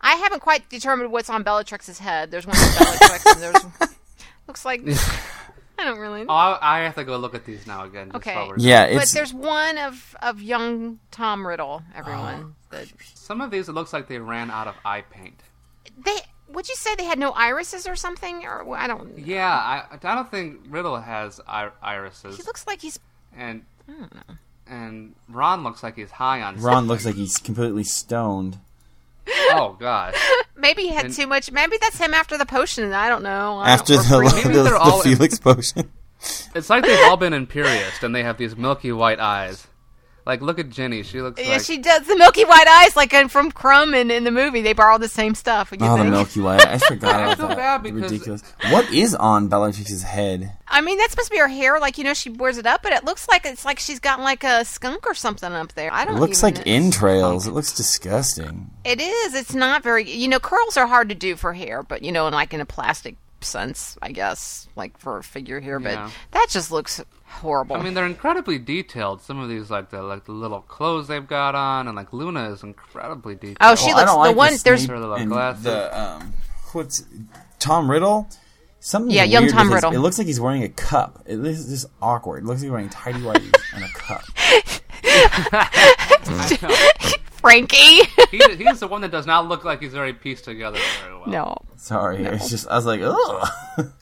I 0.00 0.14
haven't 0.16 0.40
quite 0.40 0.68
determined 0.68 1.10
what's 1.10 1.30
on 1.30 1.42
Bellatrix's 1.42 1.98
head. 1.98 2.30
There's 2.30 2.46
one 2.46 2.54
for 2.56 2.84
Bellatrix, 2.84 3.26
and 3.26 3.42
there's 3.42 3.90
looks 4.46 4.64
like 4.64 4.82
I 5.78 5.84
don't 5.84 5.98
really. 5.98 6.22
Oh, 6.28 6.32
I 6.34 6.58
I 6.60 6.80
have 6.80 6.94
to 6.96 7.04
go 7.04 7.16
look 7.18 7.34
at 7.34 7.44
these 7.44 7.66
now 7.66 7.84
again. 7.84 8.10
Okay. 8.14 8.34
while 8.34 8.48
we're 8.48 8.56
Yeah, 8.58 8.92
but 8.92 9.02
it's 9.02 9.12
there's 9.12 9.32
one 9.32 9.78
of 9.78 10.16
of 10.20 10.42
young 10.42 10.98
Tom 11.10 11.46
Riddle. 11.46 11.82
Everyone, 11.94 12.54
the, 12.70 12.88
Some 13.14 13.40
of 13.40 13.50
these, 13.50 13.68
it 13.68 13.72
looks 13.72 13.92
like 13.92 14.08
they 14.08 14.18
ran 14.18 14.50
out 14.50 14.66
of 14.66 14.74
eye 14.84 15.02
paint. 15.02 15.40
they 16.04 16.16
would 16.50 16.68
you 16.68 16.74
say 16.74 16.94
they 16.94 17.04
had 17.04 17.18
no 17.18 17.30
irises 17.32 17.86
or 17.86 17.94
something? 17.94 18.44
Or 18.44 18.76
I 18.76 18.86
don't. 18.86 19.18
Yeah, 19.18 19.46
I, 19.52 19.84
I 20.02 20.14
don't 20.14 20.30
think 20.30 20.60
Riddle 20.68 20.98
has 20.98 21.40
ir- 21.48 21.72
irises, 21.82 22.36
He 22.38 22.42
looks 22.42 22.66
like 22.66 22.80
he's. 22.80 22.98
and 23.36 23.62
I 23.88 23.92
don't 23.92 24.14
know. 24.14 24.34
and 24.66 25.14
Ron 25.28 25.62
looks 25.62 25.82
like 25.82 25.96
he's 25.96 26.10
high 26.10 26.40
on. 26.42 26.56
Ron 26.60 26.86
looks 26.88 27.04
like 27.04 27.14
he's 27.16 27.36
completely 27.38 27.84
stoned. 27.84 28.58
Oh 29.50 29.76
God, 29.78 30.14
maybe 30.56 30.82
he 30.82 30.88
had 30.88 31.06
And- 31.06 31.14
too 31.14 31.26
much. 31.26 31.50
Maybe 31.52 31.76
that's 31.80 31.98
him 31.98 32.14
after 32.14 32.36
the 32.38 32.46
potion. 32.46 32.92
I 32.92 33.08
don't 33.08 33.22
know. 33.22 33.58
I 33.58 33.70
After 33.70 33.94
don't- 33.94 34.08
the, 34.08 34.16
or 34.16 34.24
the, 34.24 34.30
pre- 34.30 34.42
Maybe 34.44 34.54
the, 34.54 34.62
they're 34.64 34.76
all- 34.76 35.02
Felix 35.02 35.38
potion. 35.38 35.90
It's 36.54 36.68
like 36.68 36.84
they've 36.84 37.04
all 37.06 37.16
been 37.16 37.32
imperious, 37.32 38.02
and 38.02 38.14
they 38.14 38.24
have 38.24 38.38
these 38.38 38.56
milky 38.56 38.90
white 38.92 39.20
eyes. 39.20 39.66
Like, 40.28 40.42
look 40.42 40.58
at 40.58 40.68
Ginny. 40.68 41.02
She 41.02 41.22
looks 41.22 41.42
Yeah, 41.42 41.52
like 41.52 41.62
she 41.62 41.78
does 41.78 42.06
the 42.06 42.14
milky 42.16 42.44
white 42.44 42.68
eyes, 42.68 42.94
like 42.94 43.12
from 43.30 43.50
Krum 43.50 43.94
in, 43.98 44.10
in 44.10 44.24
the 44.24 44.30
movie. 44.30 44.60
They 44.60 44.74
borrowed 44.74 45.00
the 45.00 45.08
same 45.08 45.34
stuff. 45.34 45.72
You 45.72 45.78
Oh, 45.80 45.96
the 45.96 46.02
think? 46.02 46.10
Milky 46.10 46.40
Way. 46.40 46.58
I 46.60 46.76
forgot 46.76 47.14
I 47.16 47.32
about 47.32 47.36
feel 47.38 47.48
bad 47.56 47.82
because- 47.82 48.02
Ridiculous. 48.02 48.42
What 48.70 48.92
is 48.92 49.14
on 49.14 49.48
Bellatrix's 49.48 50.02
head? 50.02 50.52
I 50.68 50.82
mean, 50.82 50.98
that's 50.98 51.12
supposed 51.12 51.28
to 51.30 51.34
be 51.34 51.38
her 51.38 51.48
hair. 51.48 51.80
Like 51.80 51.96
you 51.96 52.04
know, 52.04 52.12
she 52.12 52.28
wears 52.28 52.58
it 52.58 52.66
up, 52.66 52.82
but 52.82 52.92
it 52.92 53.04
looks 53.04 53.26
like 53.26 53.46
it's 53.46 53.64
like 53.64 53.78
she's 53.78 54.00
got 54.00 54.20
like 54.20 54.44
a 54.44 54.66
skunk 54.66 55.06
or 55.06 55.14
something 55.14 55.50
up 55.50 55.72
there. 55.72 55.90
I 55.92 56.04
don't. 56.04 56.18
It 56.18 56.20
looks 56.20 56.44
even 56.44 56.54
like 56.56 56.66
know. 56.66 56.72
entrails. 56.74 57.46
It 57.46 57.52
looks 57.52 57.72
disgusting. 57.74 58.70
It 58.84 59.00
is. 59.00 59.34
It's 59.34 59.54
not 59.54 59.82
very. 59.82 60.10
You 60.10 60.28
know, 60.28 60.38
curls 60.38 60.76
are 60.76 60.86
hard 60.86 61.08
to 61.08 61.14
do 61.14 61.36
for 61.36 61.54
hair, 61.54 61.82
but 61.82 62.02
you 62.02 62.12
know, 62.12 62.26
in 62.26 62.34
like 62.34 62.52
in 62.52 62.60
a 62.60 62.66
plastic 62.66 63.16
sense, 63.40 63.96
I 64.02 64.12
guess, 64.12 64.68
like 64.76 64.98
for 64.98 65.16
a 65.18 65.22
figure 65.22 65.60
here. 65.60 65.78
But 65.80 65.92
Yeah. 65.92 66.10
that 66.32 66.48
just 66.50 66.70
looks 66.70 67.00
horrible. 67.28 67.76
I 67.76 67.82
mean, 67.82 67.94
they're 67.94 68.06
incredibly 68.06 68.58
detailed. 68.58 69.22
Some 69.22 69.38
of 69.38 69.48
these, 69.48 69.70
like 69.70 69.90
the 69.90 70.02
like 70.02 70.24
the 70.24 70.32
little 70.32 70.60
clothes 70.62 71.08
they've 71.08 71.26
got 71.26 71.54
on, 71.54 71.86
and 71.88 71.96
like 71.96 72.12
Luna 72.12 72.50
is 72.50 72.62
incredibly 72.62 73.34
detailed. 73.34 73.56
oh, 73.60 73.74
she 73.74 73.88
Well, 73.92 73.96
I 73.96 74.00
looks 74.00 74.12
don't 74.12 74.22
the 74.22 74.28
like 74.28 74.36
one. 74.36 74.52
the 74.54 74.62
there's 74.64 74.80
Snape 74.80 74.90
Her 74.90 74.98
little 75.00 75.14
and 75.14 75.30
glasses. 75.30 75.64
the 75.64 76.00
um, 76.00 76.32
what's 76.72 77.04
Tom 77.58 77.90
Riddle? 77.90 78.28
Something 78.80 79.10
Yeah, 79.14 79.24
young 79.24 79.48
Tom 79.48 79.66
with 79.68 79.74
his- 79.76 79.84
Riddle. 79.84 79.92
It 79.94 79.98
looks 79.98 80.18
like 80.18 80.26
he's 80.28 80.40
wearing 80.40 80.62
a 80.62 80.68
cup. 80.68 81.22
It 81.26 81.44
is 81.44 81.66
just 81.68 81.86
awkward. 82.00 82.44
It 82.44 82.46
looks 82.46 82.60
like 82.60 82.66
he's 82.66 82.70
wearing 82.70 82.88
tidy 82.90 83.18
whities 83.20 83.52
and 83.74 83.84
a 83.84 83.88
cup. 83.88 84.22
Frankie. 87.40 88.02
he, 88.30 88.40
he's 88.56 88.80
the 88.80 88.88
one 88.88 89.00
that 89.02 89.10
does 89.10 89.26
not 89.26 89.48
look 89.48 89.64
like 89.64 89.80
he's 89.80 89.94
already 89.94 90.12
pieced 90.12 90.44
together 90.44 90.78
very 91.02 91.14
well. 91.16 91.28
no. 91.28 91.56
Sorry, 91.76 92.24
it's 92.24 92.50
just 92.50 92.68
I 92.68 92.76
was 92.76 92.86
like, 92.86 93.00
ugh. 93.02 93.48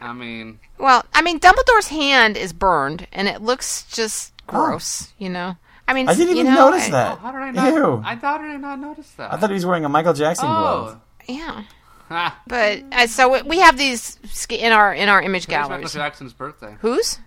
I 0.00 0.12
mean, 0.12 0.60
Well, 0.78 1.04
I 1.12 1.22
mean, 1.22 1.40
Dumbledore's 1.40 1.88
hand 1.88 2.36
is 2.36 2.52
burned, 2.52 3.06
and 3.12 3.28
it 3.28 3.42
looks 3.42 3.84
just 3.84 4.32
gross. 4.46 5.12
You 5.18 5.28
know. 5.30 5.56
I 5.86 5.94
mean, 5.94 6.08
I 6.08 6.14
didn't 6.14 6.36
you 6.36 6.42
even 6.42 6.54
know, 6.54 6.70
notice 6.70 6.88
I- 6.88 6.90
that. 6.90 7.18
how 7.18 7.32
did 7.32 7.40
I 7.40 7.50
not? 7.50 7.72
Ew. 7.72 8.02
I 8.04 8.16
thought 8.16 8.40
I 8.42 8.52
did 8.52 8.60
not 8.60 8.78
notice 8.78 9.10
that. 9.12 9.32
I 9.32 9.36
thought 9.38 9.50
he 9.50 9.54
was 9.54 9.64
wearing 9.64 9.84
a 9.84 9.88
Michael 9.88 10.12
Jackson 10.12 10.46
oh. 10.48 10.52
glove. 10.52 11.00
Yeah. 11.26 11.64
But 12.46 12.84
uh, 12.92 13.06
so 13.06 13.32
we- 13.32 13.42
we 13.42 13.58
have 13.58 13.76
these 13.76 14.18
in 14.50 14.72
our 14.72 14.94
in 14.94 15.08
our 15.08 15.20
image 15.22 15.44
Today's 15.44 15.68
Michael. 15.68 15.88
Jackson's 15.88 16.32
birthday. 16.32 16.76
Who's 16.80 17.18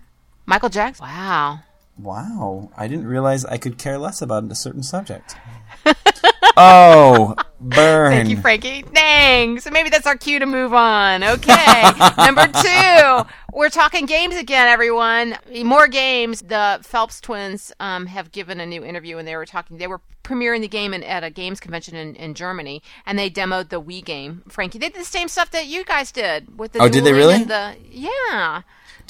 Michael 0.46 0.68
Jackson? 0.68 1.06
Wow. 1.06 1.60
Wow, 1.98 2.70
I 2.76 2.88
didn't 2.88 3.06
realize 3.06 3.44
I 3.44 3.58
could 3.58 3.78
care 3.78 3.98
less 3.98 4.22
about 4.22 4.50
a 4.50 4.54
certain 4.54 4.82
subject. 4.82 5.36
oh, 6.56 7.34
burn! 7.60 8.12
Thank 8.12 8.28
you, 8.28 8.36
Frankie. 8.40 8.82
Dang. 8.82 9.60
So 9.60 9.70
maybe 9.70 9.90
that's 9.90 10.06
our 10.06 10.16
cue 10.16 10.38
to 10.38 10.46
move 10.46 10.72
on. 10.72 11.22
Okay. 11.22 11.82
Number 12.18 12.46
two, 12.46 13.30
we're 13.52 13.70
talking 13.70 14.06
games 14.06 14.36
again, 14.36 14.68
everyone. 14.68 15.36
More 15.64 15.88
games. 15.88 16.42
The 16.42 16.80
Phelps 16.82 17.20
twins 17.20 17.72
um, 17.80 18.06
have 18.06 18.32
given 18.32 18.60
a 18.60 18.66
new 18.66 18.84
interview, 18.84 19.18
and 19.18 19.26
they 19.26 19.36
were 19.36 19.46
talking. 19.46 19.78
They 19.78 19.86
were 19.86 20.00
premiering 20.24 20.60
the 20.60 20.68
game 20.68 20.94
in, 20.94 21.02
at 21.02 21.24
a 21.24 21.30
games 21.30 21.60
convention 21.60 21.96
in, 21.96 22.14
in 22.16 22.34
Germany, 22.34 22.82
and 23.06 23.18
they 23.18 23.30
demoed 23.30 23.68
the 23.68 23.80
Wii 23.80 24.04
game. 24.04 24.42
Frankie, 24.48 24.78
they 24.78 24.88
did 24.88 25.00
the 25.00 25.04
same 25.04 25.28
stuff 25.28 25.50
that 25.52 25.66
you 25.66 25.84
guys 25.84 26.12
did 26.12 26.58
with 26.58 26.72
the. 26.72 26.80
Oh, 26.80 26.88
did 26.88 27.04
they 27.04 27.12
really? 27.12 27.44
The, 27.44 27.76
yeah. 27.90 28.62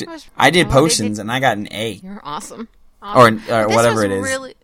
Was- 0.06 0.28
I 0.36 0.50
did 0.50 0.68
oh, 0.68 0.70
potions 0.70 1.18
and 1.18 1.30
I 1.30 1.38
got 1.40 1.58
an 1.58 1.68
A 1.70 1.92
You're 1.92 2.20
awesome. 2.24 2.68
or, 3.02 3.28
or 3.28 3.68
whatever 3.68 4.04
it 4.04 4.10
is. 4.10 4.22
Really, 4.22 4.54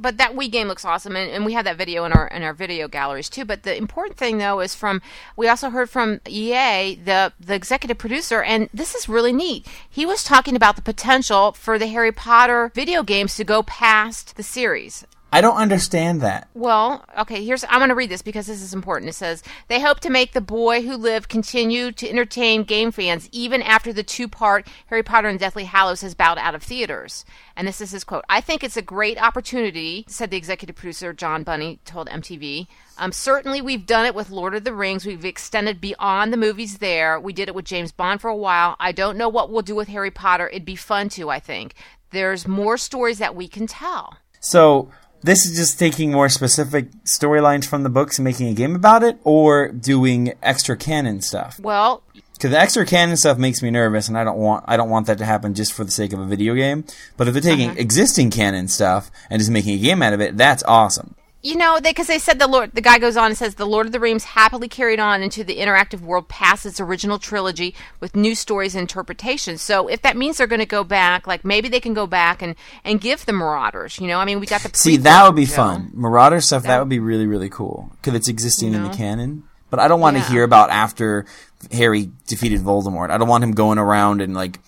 but 0.00 0.18
that 0.18 0.34
Wii 0.34 0.50
game 0.50 0.68
looks 0.68 0.84
awesome, 0.84 1.16
and, 1.16 1.30
and 1.30 1.44
we 1.44 1.52
have 1.52 1.64
that 1.64 1.76
video 1.76 2.04
in 2.04 2.12
our 2.12 2.26
in 2.28 2.42
our 2.42 2.54
video 2.54 2.88
galleries 2.88 3.28
too. 3.28 3.44
But 3.44 3.62
the 3.62 3.76
important 3.76 4.16
thing 4.16 4.38
though 4.38 4.60
is 4.60 4.74
from 4.74 5.02
we 5.36 5.48
also 5.48 5.70
heard 5.70 5.90
from 5.90 6.20
EA, 6.26 6.94
the 6.94 7.32
the 7.40 7.54
executive 7.54 7.98
producer, 7.98 8.42
and 8.42 8.68
this 8.72 8.94
is 8.94 9.08
really 9.08 9.32
neat. 9.32 9.66
He 9.88 10.06
was 10.06 10.24
talking 10.24 10.56
about 10.56 10.76
the 10.76 10.82
potential 10.82 11.52
for 11.52 11.78
the 11.78 11.88
Harry 11.88 12.12
Potter 12.12 12.70
video 12.74 13.02
games 13.02 13.36
to 13.36 13.44
go 13.44 13.62
past 13.62 14.36
the 14.36 14.42
series. 14.42 15.04
I 15.30 15.42
don't 15.42 15.56
understand 15.56 16.22
that. 16.22 16.48
Well, 16.54 17.04
okay, 17.18 17.44
here's 17.44 17.62
I'm 17.64 17.80
going 17.80 17.90
to 17.90 17.94
read 17.94 18.10
this 18.10 18.22
because 18.22 18.46
this 18.46 18.62
is 18.62 18.72
important. 18.72 19.10
It 19.10 19.14
says, 19.14 19.42
"They 19.68 19.80
hope 19.80 20.00
to 20.00 20.10
make 20.10 20.32
The 20.32 20.40
Boy 20.40 20.82
Who 20.82 20.96
Lived 20.96 21.28
continue 21.28 21.92
to 21.92 22.08
entertain 22.08 22.64
game 22.64 22.90
fans 22.90 23.28
even 23.30 23.60
after 23.60 23.92
the 23.92 24.02
two-part 24.02 24.66
Harry 24.86 25.02
Potter 25.02 25.28
and 25.28 25.38
Deathly 25.38 25.64
Hallows 25.64 26.00
has 26.00 26.14
bowed 26.14 26.38
out 26.38 26.54
of 26.54 26.62
theaters." 26.62 27.26
And 27.54 27.68
this 27.68 27.82
is 27.82 27.90
his 27.90 28.04
quote. 28.04 28.24
"I 28.30 28.40
think 28.40 28.64
it's 28.64 28.78
a 28.78 28.82
great 28.82 29.20
opportunity," 29.20 30.06
said 30.08 30.30
the 30.30 30.38
executive 30.38 30.76
producer 30.76 31.12
John 31.12 31.42
Bunny 31.42 31.80
told 31.84 32.08
MTV. 32.08 32.66
Um, 32.96 33.12
certainly, 33.12 33.60
we've 33.60 33.86
done 33.86 34.06
it 34.06 34.14
with 34.14 34.30
Lord 34.30 34.54
of 34.54 34.64
the 34.64 34.72
Rings. 34.72 35.04
We've 35.04 35.24
extended 35.24 35.78
beyond 35.78 36.32
the 36.32 36.38
movies 36.38 36.78
there. 36.78 37.20
We 37.20 37.34
did 37.34 37.48
it 37.48 37.54
with 37.54 37.66
James 37.66 37.92
Bond 37.92 38.22
for 38.22 38.28
a 38.28 38.36
while. 38.36 38.76
I 38.80 38.92
don't 38.92 39.18
know 39.18 39.28
what 39.28 39.50
we'll 39.50 39.62
do 39.62 39.76
with 39.76 39.88
Harry 39.88 40.10
Potter. 40.10 40.48
It'd 40.48 40.64
be 40.64 40.74
fun 40.74 41.10
to, 41.10 41.28
I 41.28 41.38
think. 41.38 41.74
There's 42.10 42.48
more 42.48 42.78
stories 42.78 43.18
that 43.18 43.36
we 43.36 43.46
can 43.46 43.66
tell. 43.66 44.16
So 44.40 44.90
this 45.22 45.44
is 45.46 45.56
just 45.56 45.78
taking 45.78 46.12
more 46.12 46.28
specific 46.28 46.90
storylines 47.04 47.64
from 47.66 47.82
the 47.82 47.90
books 47.90 48.18
and 48.18 48.24
making 48.24 48.48
a 48.48 48.54
game 48.54 48.74
about 48.76 49.02
it, 49.02 49.18
or 49.24 49.68
doing 49.68 50.34
extra 50.42 50.76
canon 50.76 51.20
stuff. 51.20 51.58
Well, 51.60 52.02
Because 52.34 52.50
the 52.52 52.60
extra 52.60 52.86
canon 52.86 53.16
stuff 53.16 53.36
makes 53.36 53.62
me 53.62 53.70
nervous, 53.70 54.06
and 54.08 54.16
I 54.16 54.22
don't 54.24 54.38
want 54.38 54.64
I 54.68 54.76
don't 54.76 54.90
want 54.90 55.06
that 55.08 55.18
to 55.18 55.24
happen 55.24 55.54
just 55.54 55.72
for 55.72 55.82
the 55.84 55.90
sake 55.90 56.12
of 56.12 56.20
a 56.20 56.24
video 56.24 56.54
game. 56.54 56.84
But 57.16 57.26
if 57.26 57.34
they're 57.34 57.42
taking 57.42 57.70
Uh-huh. 57.70 57.80
existing 57.80 58.30
canon 58.30 58.68
stuff 58.68 59.10
and 59.28 59.40
just 59.40 59.50
making 59.50 59.74
a 59.74 59.78
game 59.82 60.02
out 60.02 60.12
of 60.12 60.20
it, 60.20 60.36
that's 60.36 60.62
awesome. 60.64 61.14
You 61.42 61.56
know, 61.56 61.78
they 61.80 61.90
because 61.90 62.08
they 62.08 62.18
said 62.18 62.38
the 62.40 62.48
Lord. 62.48 62.72
The 62.74 62.80
guy 62.80 62.98
goes 62.98 63.16
on 63.16 63.26
and 63.26 63.36
says 63.38 63.54
the 63.54 63.64
Lord 63.66 63.86
of 63.86 63.92
the 63.92 64.00
Rings 64.00 64.24
happily 64.24 64.68
carried 64.68 64.98
on 64.98 65.22
into 65.22 65.44
the 65.44 65.58
interactive 65.58 66.00
world 66.00 66.28
past 66.28 66.66
its 66.66 66.80
original 66.80 67.18
trilogy 67.18 67.74
with 68.00 68.16
new 68.16 68.34
stories 68.34 68.74
and 68.74 68.82
interpretations. 68.82 69.62
So 69.62 69.86
if 69.88 70.02
that 70.02 70.16
means 70.16 70.38
they're 70.38 70.46
going 70.48 70.58
to 70.58 70.66
go 70.66 70.82
back, 70.82 71.26
like 71.28 71.44
maybe 71.44 71.68
they 71.68 71.80
can 71.80 71.94
go 71.94 72.06
back 72.08 72.42
and 72.42 72.56
and 72.84 73.00
give 73.00 73.24
the 73.24 73.32
Marauders. 73.32 74.00
You 74.00 74.08
know, 74.08 74.18
I 74.18 74.24
mean, 74.24 74.40
we 74.40 74.46
got 74.46 74.62
the 74.62 74.70
See, 74.76 74.96
that 74.96 75.26
would 75.26 75.36
be 75.36 75.46
Joe. 75.46 75.54
fun. 75.54 75.90
Marauder 75.94 76.40
stuff 76.40 76.64
that 76.64 76.80
would 76.80 76.88
be 76.88 76.98
really 76.98 77.26
really 77.26 77.48
cool 77.50 77.90
because 77.96 78.14
it's 78.14 78.28
existing 78.28 78.74
in 78.74 78.82
know? 78.82 78.88
the 78.88 78.96
canon. 78.96 79.44
But 79.70 79.80
I 79.80 79.86
don't 79.88 80.00
want 80.00 80.16
to 80.16 80.22
Yeah. 80.22 80.28
hear 80.30 80.42
about 80.44 80.70
after 80.70 81.26
Harry 81.70 82.10
defeated 82.26 82.62
Voldemort. 82.62 83.10
I 83.10 83.18
don't 83.18 83.28
want 83.28 83.44
him 83.44 83.52
going 83.52 83.78
around 83.78 84.22
and 84.22 84.34
like 84.34 84.58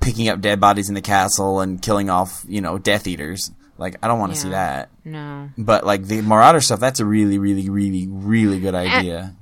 picking 0.00 0.28
up 0.28 0.40
dead 0.40 0.60
bodies 0.60 0.88
in 0.88 0.94
the 0.94 1.00
castle 1.00 1.60
and 1.60 1.80
killing 1.82 2.10
off 2.10 2.44
you 2.46 2.60
know 2.60 2.78
Death 2.78 3.06
Eaters. 3.08 3.50
Like 3.82 3.96
I 4.02 4.08
don't 4.08 4.18
want 4.18 4.32
to 4.32 4.38
see 4.40 4.48
that. 4.50 4.88
No, 5.04 5.50
But 5.58 5.84
like 5.84 6.04
the 6.04 6.22
Marauder 6.22 6.60
stuff, 6.60 6.80
that's 6.80 7.00
a 7.00 7.04
really, 7.04 7.38
really, 7.38 7.68
really, 7.68 8.06
really 8.08 8.60
good 8.60 8.74
idea. 8.74 9.34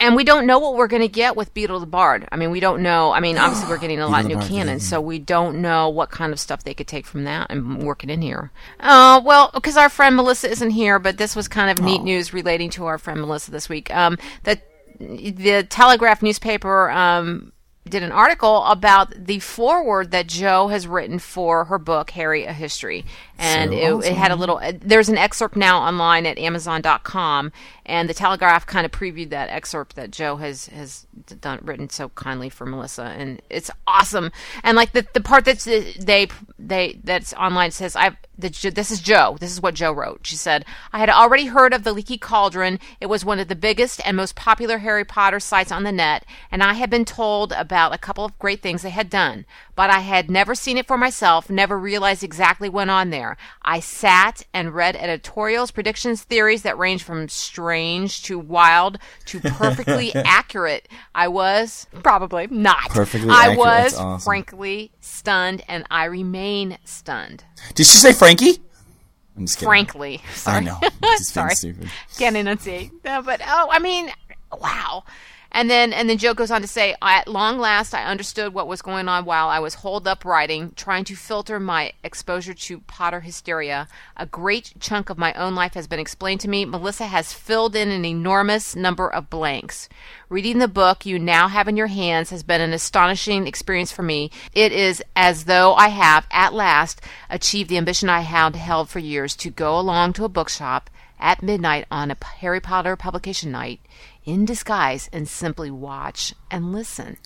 and 0.00 0.14
we 0.14 0.22
don't 0.22 0.46
know 0.46 0.60
what 0.60 0.76
we're 0.76 0.86
going 0.86 1.02
to 1.02 1.08
get 1.08 1.34
with 1.34 1.52
Beedle 1.52 1.80
the 1.80 1.86
Bard. 1.86 2.28
I 2.30 2.36
mean, 2.36 2.52
we 2.52 2.60
don't 2.60 2.82
know. 2.82 3.10
I 3.10 3.18
mean, 3.18 3.36
obviously 3.36 3.68
we're 3.68 3.78
getting 3.84 3.98
a 3.98 4.06
lot 4.06 4.20
of 4.20 4.28
new 4.28 4.36
Bard, 4.36 4.48
canon, 4.48 4.78
yeah. 4.78 4.84
so 4.84 5.00
we 5.00 5.18
don't 5.18 5.60
know 5.60 5.88
what 5.88 6.10
kind 6.10 6.32
of 6.32 6.38
stuff 6.38 6.62
they 6.62 6.72
could 6.72 6.86
take 6.86 7.04
from 7.04 7.24
that 7.24 7.48
and 7.50 7.82
work 7.82 8.04
it 8.04 8.10
in 8.10 8.22
here. 8.22 8.52
Uh, 8.78 9.20
well, 9.24 9.50
because 9.52 9.76
our 9.76 9.88
friend 9.88 10.14
Melissa 10.14 10.48
isn't 10.48 10.70
here, 10.70 11.00
but 11.00 11.18
this 11.18 11.34
was 11.34 11.48
kind 11.48 11.68
of 11.76 11.84
neat 11.84 12.02
news 12.02 12.32
relating 12.32 12.70
to 12.70 12.86
our 12.86 12.96
friend 12.96 13.20
Melissa 13.20 13.50
this 13.50 13.68
week. 13.68 13.92
Um, 13.94 14.16
the 14.44 14.60
the 15.00 15.64
Telegraph 15.68 16.22
newspaper 16.22 16.90
um, 16.90 17.52
did 17.88 18.02
an 18.02 18.10
article 18.12 18.64
about 18.64 19.12
the 19.16 19.38
foreword 19.38 20.10
that 20.10 20.26
Joe 20.26 20.68
has 20.68 20.86
written 20.86 21.18
for 21.18 21.64
her 21.66 21.78
book 21.78 22.10
Harry: 22.10 22.44
A 22.44 22.52
History, 22.52 23.04
and 23.38 23.70
So 23.72 24.00
it, 24.00 24.06
it 24.08 24.14
had 24.16 24.30
a 24.32 24.36
little. 24.36 24.58
uh, 24.58 24.72
There's 24.80 25.08
an 25.08 25.18
excerpt 25.18 25.56
now 25.56 25.80
online 25.80 26.26
at 26.26 26.38
Amazon.com, 26.38 27.52
and 27.86 28.08
the 28.08 28.14
Telegraph 28.14 28.66
kind 28.66 28.84
of 28.84 28.90
previewed 28.92 29.30
that 29.30 29.48
excerpt 29.50 29.94
that 29.96 30.10
Joe 30.10 30.36
has 30.36 30.66
has 30.66 31.06
done 31.40 31.60
written 31.62 31.88
so 31.90 32.08
kindly 32.10 32.48
for 32.48 32.66
Melissa, 32.66 33.04
and 33.04 33.40
it's 33.50 33.70
awesome. 33.86 34.32
And 34.64 34.76
like 34.76 34.92
the 34.92 35.06
the 35.12 35.20
part 35.20 35.44
that's 35.44 35.66
uh, 35.66 35.84
they 36.00 36.28
they 36.58 36.98
that's 37.04 37.32
online 37.34 37.70
says 37.70 37.94
I 37.94 38.16
the, 38.36 38.48
this 38.74 38.90
is 38.90 39.00
Joe. 39.00 39.36
This 39.40 39.52
is 39.52 39.60
what 39.60 39.74
Joe 39.74 39.92
wrote. 39.92 40.20
She 40.22 40.36
said, 40.36 40.64
I 40.92 40.98
had 41.00 41.10
already 41.10 41.46
heard 41.46 41.74
of 41.74 41.82
the 41.82 41.92
Leaky 41.92 42.18
Cauldron. 42.18 42.78
It 43.00 43.06
was 43.06 43.24
one 43.24 43.40
of 43.40 43.48
the 43.48 43.56
biggest 43.56 44.00
and 44.04 44.16
most 44.16 44.36
popular 44.36 44.78
Harry 44.78 45.04
Potter 45.04 45.40
sites 45.40 45.72
on 45.72 45.82
the 45.82 45.92
net, 45.92 46.24
and 46.50 46.62
I 46.62 46.74
had 46.74 46.88
been 46.90 47.04
told 47.04 47.52
about 47.52 47.94
a 47.94 47.98
couple 47.98 48.24
of 48.24 48.38
great 48.38 48.62
things 48.62 48.82
they 48.82 48.90
had 48.90 49.10
done, 49.10 49.44
but 49.74 49.90
I 49.90 50.00
had 50.00 50.30
never 50.30 50.54
seen 50.54 50.78
it 50.78 50.86
for 50.86 50.96
myself, 50.96 51.50
never 51.50 51.78
realized 51.78 52.22
exactly 52.24 52.68
what 52.68 52.78
went 52.78 52.90
on 52.90 53.10
there. 53.10 53.27
I 53.62 53.80
sat 53.80 54.42
and 54.54 54.74
read 54.74 54.96
editorials, 54.96 55.70
predictions, 55.70 56.22
theories 56.22 56.62
that 56.62 56.78
range 56.78 57.02
from 57.02 57.28
strange 57.28 58.22
to 58.24 58.38
wild 58.38 58.98
to 59.26 59.40
perfectly 59.44 60.14
accurate. 60.14 60.88
I 61.14 61.28
was 61.28 61.86
probably 62.02 62.46
not. 62.48 62.90
Perfectly 62.90 63.30
I 63.30 63.50
accurate. 63.50 63.58
was 63.58 63.96
awesome. 63.96 64.24
frankly 64.24 64.92
stunned, 65.00 65.62
and 65.68 65.84
I 65.90 66.04
remain 66.04 66.78
stunned. 66.84 67.44
Did 67.74 67.86
she 67.86 67.98
say 67.98 68.12
Frankie? 68.12 68.58
I'm 69.36 69.46
just 69.46 69.58
kidding. 69.58 69.68
Frankly, 69.68 70.22
sorry. 70.34 70.56
I 70.56 70.60
know. 70.60 70.80
Sorry. 71.18 71.54
stupid. 71.54 71.88
Can't 72.18 72.36
enunciate. 72.36 72.90
No, 73.04 73.22
but 73.22 73.40
oh, 73.46 73.68
I 73.70 73.78
mean, 73.78 74.10
wow. 74.60 75.04
And 75.50 75.70
then 75.70 75.92
and 75.92 76.08
then 76.08 76.18
Joe 76.18 76.34
goes 76.34 76.50
on 76.50 76.60
to 76.60 76.68
say, 76.68 76.94
"At 77.00 77.26
long 77.26 77.58
last, 77.58 77.94
I 77.94 78.04
understood 78.04 78.52
what 78.52 78.68
was 78.68 78.82
going 78.82 79.08
on 79.08 79.24
while 79.24 79.48
I 79.48 79.58
was 79.58 79.76
holed 79.76 80.06
up 80.06 80.24
writing, 80.24 80.72
trying 80.76 81.04
to 81.04 81.16
filter 81.16 81.58
my 81.58 81.92
exposure 82.04 82.54
to 82.54 82.80
Potter 82.80 83.20
hysteria. 83.20 83.88
A 84.16 84.26
great 84.26 84.74
chunk 84.78 85.08
of 85.08 85.18
my 85.18 85.32
own 85.32 85.54
life 85.54 85.74
has 85.74 85.86
been 85.86 85.98
explained 85.98 86.42
to 86.42 86.48
me. 86.48 86.64
Melissa 86.64 87.06
has 87.06 87.32
filled 87.32 87.74
in 87.74 87.90
an 87.90 88.04
enormous 88.04 88.76
number 88.76 89.08
of 89.08 89.30
blanks. 89.30 89.88
Reading 90.28 90.58
the 90.58 90.68
book 90.68 91.06
you 91.06 91.18
now 91.18 91.48
have 91.48 91.66
in 91.66 91.76
your 91.76 91.86
hands 91.86 92.30
has 92.30 92.42
been 92.42 92.60
an 92.60 92.74
astonishing 92.74 93.46
experience 93.46 93.90
for 93.90 94.02
me. 94.02 94.30
It 94.52 94.70
is 94.70 95.02
as 95.16 95.44
though 95.44 95.74
I 95.74 95.88
have 95.88 96.26
at 96.30 96.52
last 96.52 97.00
achieved 97.30 97.70
the 97.70 97.78
ambition 97.78 98.10
I 98.10 98.20
had 98.20 98.54
held 98.54 98.90
for 98.90 98.98
years 98.98 99.34
to 99.36 99.50
go 99.50 99.78
along 99.78 100.12
to 100.14 100.24
a 100.24 100.28
bookshop." 100.28 100.90
At 101.20 101.42
midnight 101.42 101.84
on 101.90 102.12
a 102.12 102.16
Harry 102.40 102.60
Potter 102.60 102.94
publication 102.94 103.50
night, 103.50 103.80
in 104.28 104.44
disguise, 104.44 105.08
and 105.12 105.26
simply 105.28 105.70
watch 105.70 106.34
and 106.50 106.72
listen. 106.72 107.16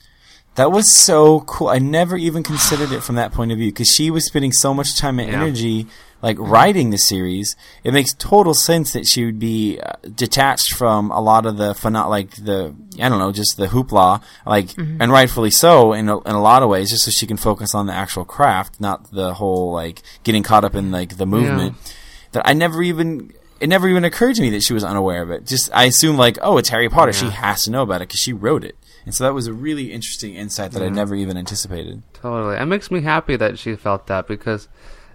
That 0.54 0.70
was 0.70 0.92
so 0.92 1.40
cool. 1.40 1.68
I 1.68 1.78
never 1.78 2.16
even 2.16 2.42
considered 2.42 2.92
it 2.92 3.02
from 3.02 3.14
that 3.16 3.32
point 3.32 3.52
of 3.52 3.58
view 3.58 3.70
because 3.72 3.88
she 3.88 4.10
was 4.10 4.26
spending 4.26 4.52
so 4.52 4.74
much 4.74 4.98
time 4.98 5.18
and 5.18 5.30
Yeah. 5.30 5.40
energy 5.40 5.86
like 6.20 6.36
writing 6.38 6.90
the 6.90 6.98
series. 6.98 7.56
It 7.82 7.92
makes 7.92 8.12
total 8.14 8.52
sense 8.54 8.92
that 8.92 9.06
she 9.06 9.24
would 9.24 9.38
be 9.40 9.80
uh, 9.80 9.92
detached 10.14 10.74
from 10.74 11.10
a 11.10 11.20
lot 11.20 11.46
of 11.46 11.56
the 11.56 11.72
phenom- 11.72 12.08
like 12.10 12.30
the 12.36 12.74
I 13.00 13.08
don't 13.08 13.18
know, 13.18 13.32
just 13.32 13.56
the 13.56 13.66
hoopla, 13.68 14.22
like 14.46 14.68
and 14.76 15.10
rightfully 15.10 15.50
so 15.50 15.94
in 15.94 16.08
a, 16.10 16.20
in 16.20 16.34
a 16.34 16.42
lot 16.42 16.62
of 16.62 16.68
ways, 16.68 16.90
just 16.90 17.04
so 17.06 17.10
she 17.10 17.26
can 17.26 17.38
focus 17.38 17.74
on 17.74 17.86
the 17.86 17.94
actual 17.94 18.24
craft, 18.26 18.78
not 18.78 19.10
the 19.10 19.32
whole 19.34 19.72
like 19.72 20.02
getting 20.22 20.42
caught 20.42 20.64
up 20.64 20.74
in 20.74 20.92
like 20.92 21.16
the 21.16 21.26
movement. 21.26 21.76
That 22.32 22.42
I 22.46 22.52
never 22.52 22.82
even. 22.82 23.32
It 23.62 23.68
never 23.68 23.88
even 23.88 24.05
occurred 24.05 24.35
to 24.35 24.42
me 24.42 24.51
that 24.51 24.64
she 24.64 24.75
was 24.75 24.83
unaware 24.83 25.22
of 25.22 25.31
it. 25.31 25.46
Just 25.46 25.70
I 25.72 25.85
assumed 25.85 26.18
like, 26.18 26.37
oh, 26.42 26.59
it's 26.59 26.70
Harry 26.70 26.88
Potter. 26.88 27.12
She 27.12 27.31
has 27.31 27.62
to 27.64 27.70
know 27.70 27.83
about 27.83 28.03
it 28.03 28.09
because 28.09 28.18
she 28.18 28.33
wrote 28.33 28.64
it. 28.64 28.77
And 29.05 29.14
so 29.14 29.22
that 29.22 29.35
was 29.35 29.46
a 29.46 29.53
really 29.53 29.92
interesting 29.92 30.35
insight 30.35 30.72
that 30.72 30.83
I 30.83 30.88
never 30.88 31.14
even 31.14 31.37
anticipated. 31.37 32.03
Totally. 32.12 32.57
It 32.57 32.66
makes 32.66 32.90
me 32.90 33.03
happy 33.03 33.37
that 33.37 33.61
she 33.61 33.77
felt 33.77 34.09
that 34.09 34.27
because 34.27 34.66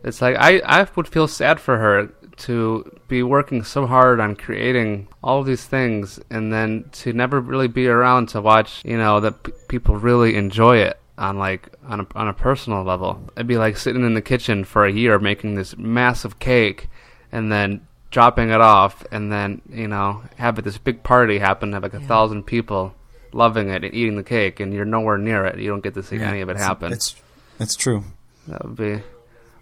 it's 0.02 0.22
like 0.22 0.38
I, 0.38 0.60
I 0.60 0.88
would 0.96 1.10
feel 1.10 1.28
sad 1.28 1.60
for 1.60 1.78
her 1.78 2.08
to 2.38 3.00
be 3.10 3.22
working 3.22 3.64
so 3.64 3.86
hard 3.86 4.22
on 4.22 4.38
creating 4.38 5.10
all 5.22 5.42
of 5.42 5.46
these 5.46 5.66
things 5.66 6.18
and 6.30 6.54
then 6.54 6.86
to 6.94 7.12
never 7.12 7.42
really 7.42 7.68
be 7.68 7.88
around 7.88 8.30
to 8.30 8.40
watch, 8.40 8.82
you 8.86 8.98
know, 8.98 9.20
that 9.20 9.44
p- 9.44 9.52
people 9.68 9.98
really 9.98 10.38
enjoy 10.38 10.78
it 10.78 10.98
on 11.18 11.38
like 11.38 11.68
on 11.86 12.00
a, 12.00 12.08
on 12.16 12.30
a 12.30 12.34
personal 12.34 12.84
level. 12.84 13.20
It'd 13.36 13.48
be 13.48 13.58
like 13.58 13.76
sitting 13.76 14.06
in 14.06 14.14
the 14.14 14.22
kitchen 14.22 14.64
for 14.64 14.86
a 14.86 14.92
year 14.92 15.20
making 15.20 15.56
this 15.56 15.76
massive 15.78 16.40
cake 16.40 16.88
and 17.32 17.52
then 17.52 17.82
dropping 18.12 18.50
it 18.50 18.62
off 18.62 19.06
and 19.12 19.32
then, 19.32 19.62
you 19.70 19.88
know, 19.88 20.22
have 20.38 20.62
this 20.64 20.78
big 20.78 21.04
party 21.04 21.40
happen, 21.40 21.74
have 21.74 21.84
like 21.84 21.94
a 21.94 22.00
thousand 22.00 22.44
people 22.44 22.94
loving 23.34 23.70
it 23.70 23.84
and 23.84 23.94
eating 23.94 24.16
the 24.16 24.24
cake 24.24 24.60
and 24.60 24.74
you're 24.74 24.86
nowhere 24.86 25.18
near 25.18 25.46
it. 25.46 25.60
You 25.60 25.70
don't 25.70 25.84
get 25.84 25.94
to 25.96 26.04
see 26.04 26.20
any 26.20 26.42
of 26.42 26.50
it 26.50 26.58
happen. 26.58 26.94
It's 26.94 27.16
it's 27.60 27.76
true. 27.76 28.04
That 28.48 28.64
would 28.64 28.76
be, 28.78 29.02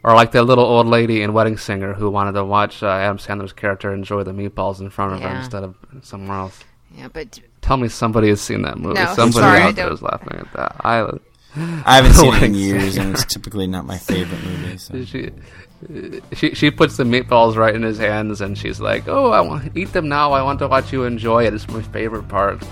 or 0.04 0.14
like 0.14 0.32
that 0.34 0.44
little 0.44 0.66
old 0.66 0.86
lady 0.88 1.22
in 1.24 1.34
Wedding 1.34 1.58
Singer 1.58 1.94
who 1.94 2.10
wanted 2.10 2.34
to 2.34 2.44
watch 2.46 2.84
uh, 2.84 2.88
Adam 2.88 3.18
Sandler's 3.18 3.54
character 3.54 3.94
enjoy 3.94 4.24
the 4.24 4.32
meatballs 4.32 4.80
in 4.80 4.90
front 4.90 5.14
of 5.14 5.22
her 5.22 5.36
instead 5.36 5.64
of 5.64 5.76
somewhere 6.04 6.38
else. 6.38 6.64
Yeah, 6.96 7.08
but 7.08 7.40
Tell 7.66 7.78
me 7.78 7.88
somebody 7.88 8.30
has 8.30 8.42
seen 8.42 8.62
that 8.62 8.78
movie. 8.78 8.94
No, 8.94 9.06
I'm 9.06 9.16
somebody 9.16 9.42
sorry, 9.42 9.60
I 9.62 9.64
out 9.70 9.76
there 9.76 9.90
don't. 9.90 10.02
laughing 10.04 10.38
at 10.38 10.54
that. 10.54 10.76
I 10.82 11.00
I 11.84 11.96
haven't 11.96 12.14
seen 12.14 12.26
it 12.26 12.28
in 12.28 12.32
Wedding 12.42 12.54
years, 12.54 12.98
and 12.98 13.12
it's 13.16 13.26
typically 13.26 13.66
not 13.66 13.86
my 13.88 13.98
favorite 13.98 14.44
movie. 14.44 14.78
So. 14.78 15.04
she, 15.04 15.32
she 16.34 16.56
she 16.56 16.72
puts 16.72 16.98
the 16.98 17.04
meatballs 17.04 17.56
right 17.56 17.76
in 17.76 17.84
his 17.84 17.98
hands 17.98 18.42
and 18.42 18.58
she's 18.58 18.80
like, 18.80 19.08
"Oh, 19.08 19.32
I 19.32 19.42
want 19.42 19.72
to 19.74 19.80
eat 19.80 19.92
them 19.94 20.08
now. 20.10 20.32
I 20.32 20.42
want 20.42 20.60
to 20.60 20.68
watch 20.68 20.92
you 20.94 21.04
enjoy 21.04 21.46
it. 21.46 21.54
It's 21.54 21.68
my 21.68 21.82
favorite 21.82 22.28
part." 22.28 22.64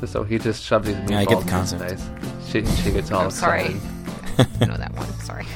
And 0.00 0.08
so 0.08 0.22
he 0.24 0.38
just 0.38 0.62
shoves 0.62 0.86
these 0.86 0.96
meatballs 0.96 1.10
Yeah, 1.10 1.18
I 1.20 1.24
get 1.24 1.36
the 1.36 1.42
in 1.42 1.48
concept. 1.48 1.90
his 1.90 2.02
face. 2.02 2.10
She 2.48 2.82
she 2.82 2.90
gets 2.92 3.10
all 3.10 3.22
I'm 3.24 3.30
sorry. 3.30 3.74
excited. 4.38 4.48
I 4.60 4.64
know 4.66 4.76
that 4.76 4.92
one. 4.94 5.08
Sorry. 5.20 5.46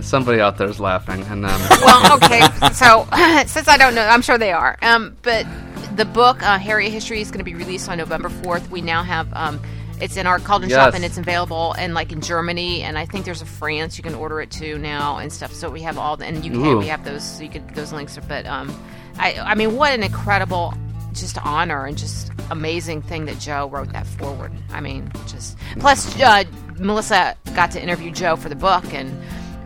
Somebody 0.00 0.40
out 0.40 0.56
there 0.58 0.68
is 0.68 0.78
laughing, 0.78 1.22
and 1.24 1.44
um, 1.44 1.60
well, 1.82 2.14
okay. 2.16 2.40
So 2.72 3.08
since 3.46 3.66
I 3.66 3.76
don't 3.78 3.94
know, 3.94 4.06
I'm 4.06 4.22
sure 4.22 4.38
they 4.38 4.52
are. 4.52 4.76
Um, 4.82 5.16
but 5.22 5.46
the 5.96 6.04
book 6.04 6.42
uh, 6.42 6.58
Harry 6.58 6.90
History 6.90 7.20
is 7.20 7.28
going 7.30 7.38
to 7.38 7.44
be 7.44 7.54
released 7.54 7.88
on 7.88 7.98
November 7.98 8.28
4th. 8.28 8.68
We 8.68 8.82
now 8.82 9.02
have 9.02 9.32
um, 9.32 9.60
it's 10.00 10.16
in 10.16 10.26
our 10.26 10.38
Cauldron 10.38 10.70
shop 10.70 10.94
and 10.94 11.04
it's 11.04 11.18
available 11.18 11.74
in 11.74 11.94
like 11.94 12.12
in 12.12 12.20
Germany 12.20 12.82
and 12.82 12.98
I 12.98 13.06
think 13.06 13.24
there's 13.24 13.42
a 13.42 13.46
France 13.46 13.96
you 13.96 14.04
can 14.04 14.14
order 14.14 14.40
it 14.40 14.50
to 14.52 14.78
now 14.78 15.18
and 15.18 15.32
stuff. 15.32 15.52
So 15.52 15.70
we 15.70 15.82
have 15.82 15.98
all 15.98 16.16
the, 16.16 16.26
and 16.26 16.38
UK 16.38 16.54
Ooh. 16.54 16.78
we 16.78 16.86
have 16.86 17.04
those 17.04 17.24
so 17.24 17.42
you 17.42 17.50
could 17.50 17.68
those 17.70 17.92
links. 17.92 18.16
Are, 18.18 18.22
But 18.22 18.46
um, 18.46 18.74
I 19.18 19.38
I 19.38 19.54
mean 19.54 19.76
what 19.76 19.92
an 19.92 20.02
incredible 20.02 20.74
just 21.12 21.38
honor 21.44 21.86
and 21.86 21.96
just 21.96 22.30
amazing 22.50 23.02
thing 23.02 23.24
that 23.26 23.38
Joe 23.38 23.68
wrote 23.68 23.92
that 23.92 24.06
forward. 24.06 24.52
I 24.70 24.80
mean 24.80 25.10
just 25.26 25.56
plus 25.78 26.20
uh, 26.20 26.44
Melissa 26.78 27.36
got 27.54 27.70
to 27.72 27.82
interview 27.82 28.10
Joe 28.10 28.36
for 28.36 28.48
the 28.48 28.56
book 28.56 28.84
and 28.92 29.16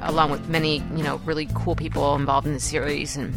along 0.03 0.31
with 0.31 0.49
many 0.49 0.79
you 0.97 1.03
know 1.03 1.17
really 1.25 1.49
cool 1.55 1.77
people 1.77 2.15
involved 2.15 2.47
in 2.47 2.55
the 2.55 2.61
series 2.61 3.17
and 3.17 3.35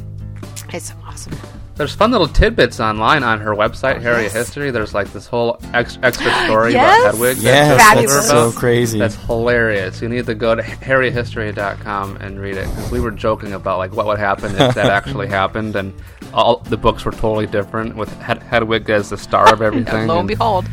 it's 0.70 0.94
awesome. 1.06 1.34
There's 1.76 1.96
fun 1.96 2.12
little 2.12 2.28
tidbits 2.28 2.80
online 2.80 3.24
on 3.24 3.40
her 3.42 3.56
website, 3.56 3.96
oh, 3.98 4.00
Harry 4.02 4.24
yes. 4.24 4.34
History. 4.34 4.70
There's 4.70 4.94
like 4.94 5.12
this 5.12 5.26
whole 5.26 5.58
ex- 5.74 5.98
extra 6.04 6.32
story 6.46 6.74
Yes. 6.74 7.02
about 7.02 7.12
Hedwig. 7.16 7.38
Yes, 7.38 7.68
Joe 7.72 7.78
that's 7.78 7.94
told 7.96 8.10
about. 8.44 8.52
so 8.54 8.60
crazy. 8.60 9.00
That's 9.00 9.16
hilarious. 9.16 10.00
You 10.02 10.08
need 10.10 10.28
to 10.28 10.36
go 10.36 10.54
to 10.54 10.62
harryhistory.com 10.62 12.18
and 12.18 12.40
read 12.40 12.58
it 12.58 12.68
because 12.70 12.92
we 12.92 13.00
were 13.00 13.10
joking 13.10 13.54
about 13.54 13.80
like 13.80 13.92
what 13.94 14.06
would 14.06 14.20
happen 14.20 14.52
if 14.52 14.76
that 14.76 14.78
actually 14.92 15.28
happened, 15.28 15.76
and 15.76 15.94
all 16.32 16.58
the 16.58 16.78
books 16.78 17.06
were 17.06 17.12
totally 17.12 17.48
different 17.48 17.96
with 17.96 18.12
Hed- 18.22 18.44
Hedwig 18.44 18.88
as 18.92 19.10
the 19.10 19.18
star 19.18 19.52
of 19.52 19.62
everything. 19.64 20.06
Lo 20.08 20.20
and 20.20 20.28
behold. 20.28 20.68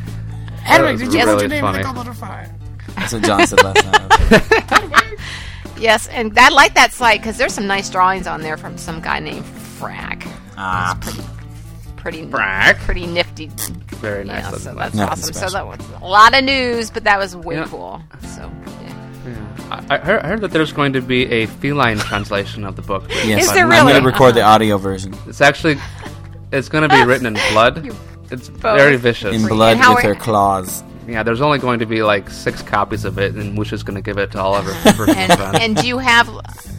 Hedwig, 0.63 0.99
did 0.99 1.15
you 1.15 1.25
put 1.25 1.43
really 1.43 1.61
funny. 1.61 1.83
That's 2.97 3.13
what 3.15 3.23
John 3.23 3.47
said 3.47 3.63
last 3.63 3.85
night. 4.31 5.17
Yes, 5.79 6.09
and 6.09 6.39
I 6.39 6.51
like 6.51 6.75
that 6.75 6.93
site 6.93 7.21
because 7.23 7.39
there's 7.39 7.55
some 7.55 7.67
nice 7.67 7.89
drawings 7.89 8.27
on 8.27 8.43
there 8.43 8.59
from 8.59 8.77
some 8.77 9.01
guy 9.01 9.19
named 9.19 9.47
Frack. 9.47 10.31
Ah, 10.63 10.99
Pretty, 11.97 12.23
Frack? 12.27 12.77
pretty 12.81 13.07
nifty. 13.07 13.47
Very 13.97 14.25
nice. 14.25 14.45
Yeah, 14.45 14.51
so 14.53 14.75
that's 14.75 14.95
Nothing 14.95 15.01
awesome. 15.01 15.33
So 15.35 15.49
that 15.51 15.67
was 15.67 15.79
a 16.03 16.07
lot 16.07 16.37
of 16.37 16.45
news, 16.45 16.91
but 16.91 17.05
that 17.05 17.19
was 17.19 17.35
way 17.37 17.57
Yeah. 17.57 17.67
cool. 17.69 18.03
So 18.23 18.51
yeah. 18.83 19.85
I, 19.91 19.95
I 19.95 19.99
heard, 19.99 20.23
I 20.23 20.27
heard 20.29 20.41
that 20.41 20.51
there's 20.51 20.73
going 20.73 20.93
to 20.95 21.03
be 21.03 21.27
a 21.31 21.47
feline 21.47 21.99
translation 22.11 22.65
of 22.65 22.77
the 22.77 22.83
book. 22.83 23.05
yes, 23.09 23.45
Is 23.45 23.53
there 23.53 23.65
I'm 23.65 23.71
really? 23.71 23.93
going 23.93 24.03
to 24.03 24.07
record 24.09 24.35
the 24.35 24.43
audio 24.55 24.77
version 24.79 25.15
It's 25.27 25.41
actually 25.41 25.79
it's 26.53 26.69
going 26.69 26.89
to 26.89 26.95
be 26.95 27.03
written 27.05 27.27
in 27.27 27.35
blood. 27.53 27.91
It's 28.31 28.49
very 28.49 28.97
vicious. 28.97 29.35
in 29.35 29.47
blood 29.49 29.77
how 29.77 29.95
with 29.95 30.05
are- 30.05 30.15
her 30.15 30.21
claws. 30.21 30.83
Yeah, 31.07 31.23
there's 31.25 31.41
only 31.41 31.59
going 31.59 31.81
to 31.81 31.87
be 31.87 32.03
like 32.05 32.31
six 32.31 32.63
copies 32.63 33.05
of 33.05 33.19
it, 33.19 33.35
and 33.35 33.53
Moosh 33.55 33.73
is 33.73 33.83
going 33.83 33.97
to 33.97 34.03
give 34.03 34.17
it 34.17 34.31
to 34.33 34.41
all 34.41 34.55
of 34.55 34.65
her 34.65 34.73
And, 35.11 35.33
friends. 35.33 35.59
and 35.61 35.77
do 35.77 35.87
you 35.89 35.99
have? 35.99 36.29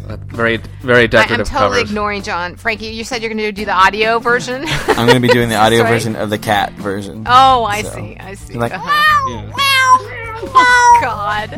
With 0.08 0.30
very, 0.30 0.58
very 0.82 1.04
I, 1.04 1.08
decorative 1.08 1.48
I'm 1.48 1.54
totally 1.54 1.78
covers. 1.80 1.90
ignoring 1.92 2.22
John. 2.24 2.56
Frankie, 2.56 2.88
you 2.88 3.04
said 3.04 3.22
you're 3.22 3.30
going 3.34 3.38
to 3.38 3.52
do 3.52 3.66
the 3.66 3.72
audio 3.74 4.20
version. 4.20 4.64
I'm 4.88 5.08
going 5.08 5.22
to 5.22 5.28
be 5.28 5.28
doing 5.34 5.50
the 5.50 5.56
audio 5.56 5.80
Sorry. 5.80 5.92
version 5.92 6.16
of 6.16 6.30
the 6.30 6.38
cat 6.38 6.74
version. 6.74 7.24
oh, 7.28 7.64
I 7.64 7.82
So, 7.84 7.90
see. 7.96 8.18
I 8.20 8.34
see. 8.34 8.54
like, 8.56 8.74
Uh-huh. 8.74 9.52
Oh 10.54 10.98
God, 11.02 11.52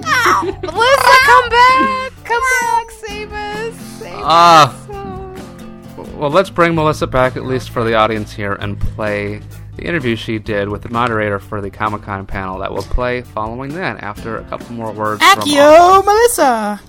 Melissa, 0.62 1.18
come 1.26 1.50
back! 1.50 2.12
Come 2.26 2.42
back! 2.62 2.92
Save 2.92 3.32
us! 3.34 3.76
Save 4.00 4.14
Ah. 4.18 4.76
us! 4.76 4.88
Oh. 4.92 6.06
Well, 6.18 6.30
let's 6.30 6.50
bring 6.50 6.76
Melissa 6.76 7.08
back 7.08 7.36
at 7.38 7.46
least 7.46 7.70
for 7.70 7.84
the 7.84 7.96
audience 7.96 8.34
here 8.34 8.54
and 8.54 8.80
play 8.80 9.42
the 9.78 9.84
interview 9.84 10.16
she 10.16 10.38
did 10.38 10.70
with 10.70 10.82
the 10.84 10.90
moderator 10.90 11.40
for 11.40 11.62
the 11.62 11.70
Comic 11.72 12.04
Con 12.04 12.26
panel 12.26 12.60
that 12.60 12.72
will 12.72 12.84
play 12.84 13.22
following 13.22 13.74
that 13.76 14.04
after 14.04 14.38
a 14.38 14.44
couple 14.46 14.74
more 14.76 14.92
words 14.92 15.24
from 15.24 15.44
Accio 15.44 16.04
Melissa! 16.06 16.80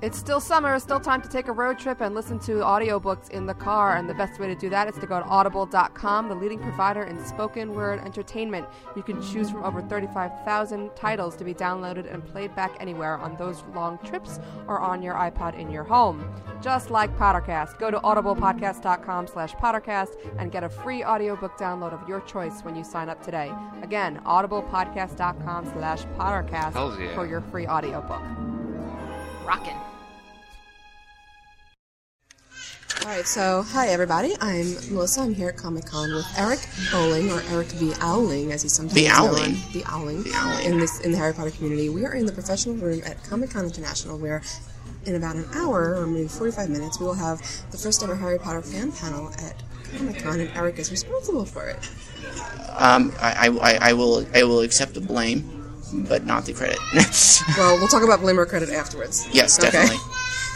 It's 0.00 0.16
still 0.16 0.38
summer, 0.38 0.78
still 0.78 1.00
time 1.00 1.20
to 1.22 1.28
take 1.28 1.48
a 1.48 1.52
road 1.52 1.76
trip 1.76 2.00
and 2.00 2.14
listen 2.14 2.38
to 2.40 2.58
audiobooks 2.58 3.30
in 3.30 3.46
the 3.46 3.54
car. 3.54 3.96
And 3.96 4.08
the 4.08 4.14
best 4.14 4.38
way 4.38 4.46
to 4.46 4.54
do 4.54 4.70
that 4.70 4.88
is 4.88 4.94
to 5.00 5.06
go 5.08 5.18
to 5.18 5.26
audible.com, 5.26 6.28
the 6.28 6.36
leading 6.36 6.60
provider 6.60 7.02
in 7.02 7.24
spoken 7.24 7.74
word 7.74 7.98
entertainment. 8.04 8.68
You 8.94 9.02
can 9.02 9.20
choose 9.20 9.50
from 9.50 9.64
over 9.64 9.82
35,000 9.82 10.94
titles 10.94 11.34
to 11.36 11.44
be 11.44 11.52
downloaded 11.52 12.12
and 12.12 12.24
played 12.24 12.54
back 12.54 12.76
anywhere 12.78 13.16
on 13.18 13.36
those 13.38 13.64
long 13.74 13.98
trips 14.04 14.38
or 14.68 14.78
on 14.78 15.02
your 15.02 15.14
iPod 15.14 15.58
in 15.58 15.68
your 15.68 15.82
home. 15.82 16.24
Just 16.62 16.90
like 16.90 17.16
Pottercast, 17.18 17.76
go 17.80 17.90
to 17.90 17.98
audiblepodcast.com 17.98 19.26
slash 19.26 19.52
Pottercast 19.54 20.10
and 20.38 20.52
get 20.52 20.62
a 20.62 20.68
free 20.68 21.02
audiobook 21.02 21.58
download 21.58 21.92
of 21.92 22.08
your 22.08 22.20
choice 22.20 22.60
when 22.60 22.76
you 22.76 22.84
sign 22.84 23.08
up 23.08 23.20
today. 23.20 23.52
Again, 23.82 24.20
audiblepodcast.com 24.24 25.72
slash 25.72 26.04
Pottercast 26.16 27.00
yeah. 27.00 27.14
for 27.16 27.26
your 27.26 27.40
free 27.40 27.66
audiobook. 27.66 28.22
Rockin'. 29.48 29.72
All 33.02 33.06
right, 33.14 33.24
so 33.26 33.62
hi 33.62 33.88
everybody. 33.88 34.34
I'm 34.42 34.74
Melissa. 34.92 35.22
I'm 35.22 35.32
here 35.34 35.48
at 35.48 35.56
Comic 35.56 35.86
Con 35.86 36.14
with 36.14 36.26
Eric 36.36 36.60
Bowling, 36.92 37.30
or 37.32 37.40
Eric 37.48 37.68
B. 37.80 37.94
Owling, 38.02 38.52
as 38.52 38.60
he's 38.60 38.74
sometimes 38.74 38.92
The 38.94 39.08
Owling. 39.08 39.54
known. 39.54 39.62
The 39.72 39.84
Owling. 39.90 40.24
In 40.66 40.78
this 40.78 41.00
in 41.00 41.12
the 41.12 41.16
Harry 41.16 41.32
Potter 41.32 41.50
community, 41.50 41.88
we 41.88 42.04
are 42.04 42.12
in 42.12 42.26
the 42.26 42.32
professional 42.32 42.74
room 42.76 43.00
at 43.06 43.24
Comic 43.24 43.48
Con 43.52 43.64
International, 43.64 44.18
where 44.18 44.42
in 45.06 45.14
about 45.14 45.36
an 45.36 45.46
hour 45.54 45.96
or 45.96 46.06
maybe 46.06 46.28
45 46.28 46.68
minutes, 46.68 47.00
we 47.00 47.06
will 47.06 47.14
have 47.14 47.38
the 47.70 47.78
first 47.78 48.02
ever 48.02 48.16
Harry 48.16 48.38
Potter 48.38 48.60
fan 48.60 48.92
panel 48.92 49.30
at 49.38 49.54
Comic 49.96 50.18
Con, 50.22 50.40
and 50.40 50.50
Eric 50.54 50.78
is 50.78 50.90
responsible 50.90 51.46
for 51.46 51.70
it. 51.70 51.78
Um, 52.76 53.14
I, 53.18 53.48
I, 53.62 53.78
I 53.90 53.92
will 53.94 54.26
I 54.34 54.42
will 54.42 54.60
accept 54.60 54.92
the 54.92 55.00
blame, 55.00 55.57
but 55.92 56.24
not 56.26 56.44
the 56.46 56.52
credit. 56.52 56.78
Well, 57.56 57.78
we'll 57.78 57.88
talk 57.88 58.02
about 58.02 58.20
blame 58.20 58.38
or 58.38 58.44
credit 58.44 58.68
afterwards. 58.70 59.26
yes, 59.32 59.58
Okay. 59.58 59.70
definitely. 59.70 59.96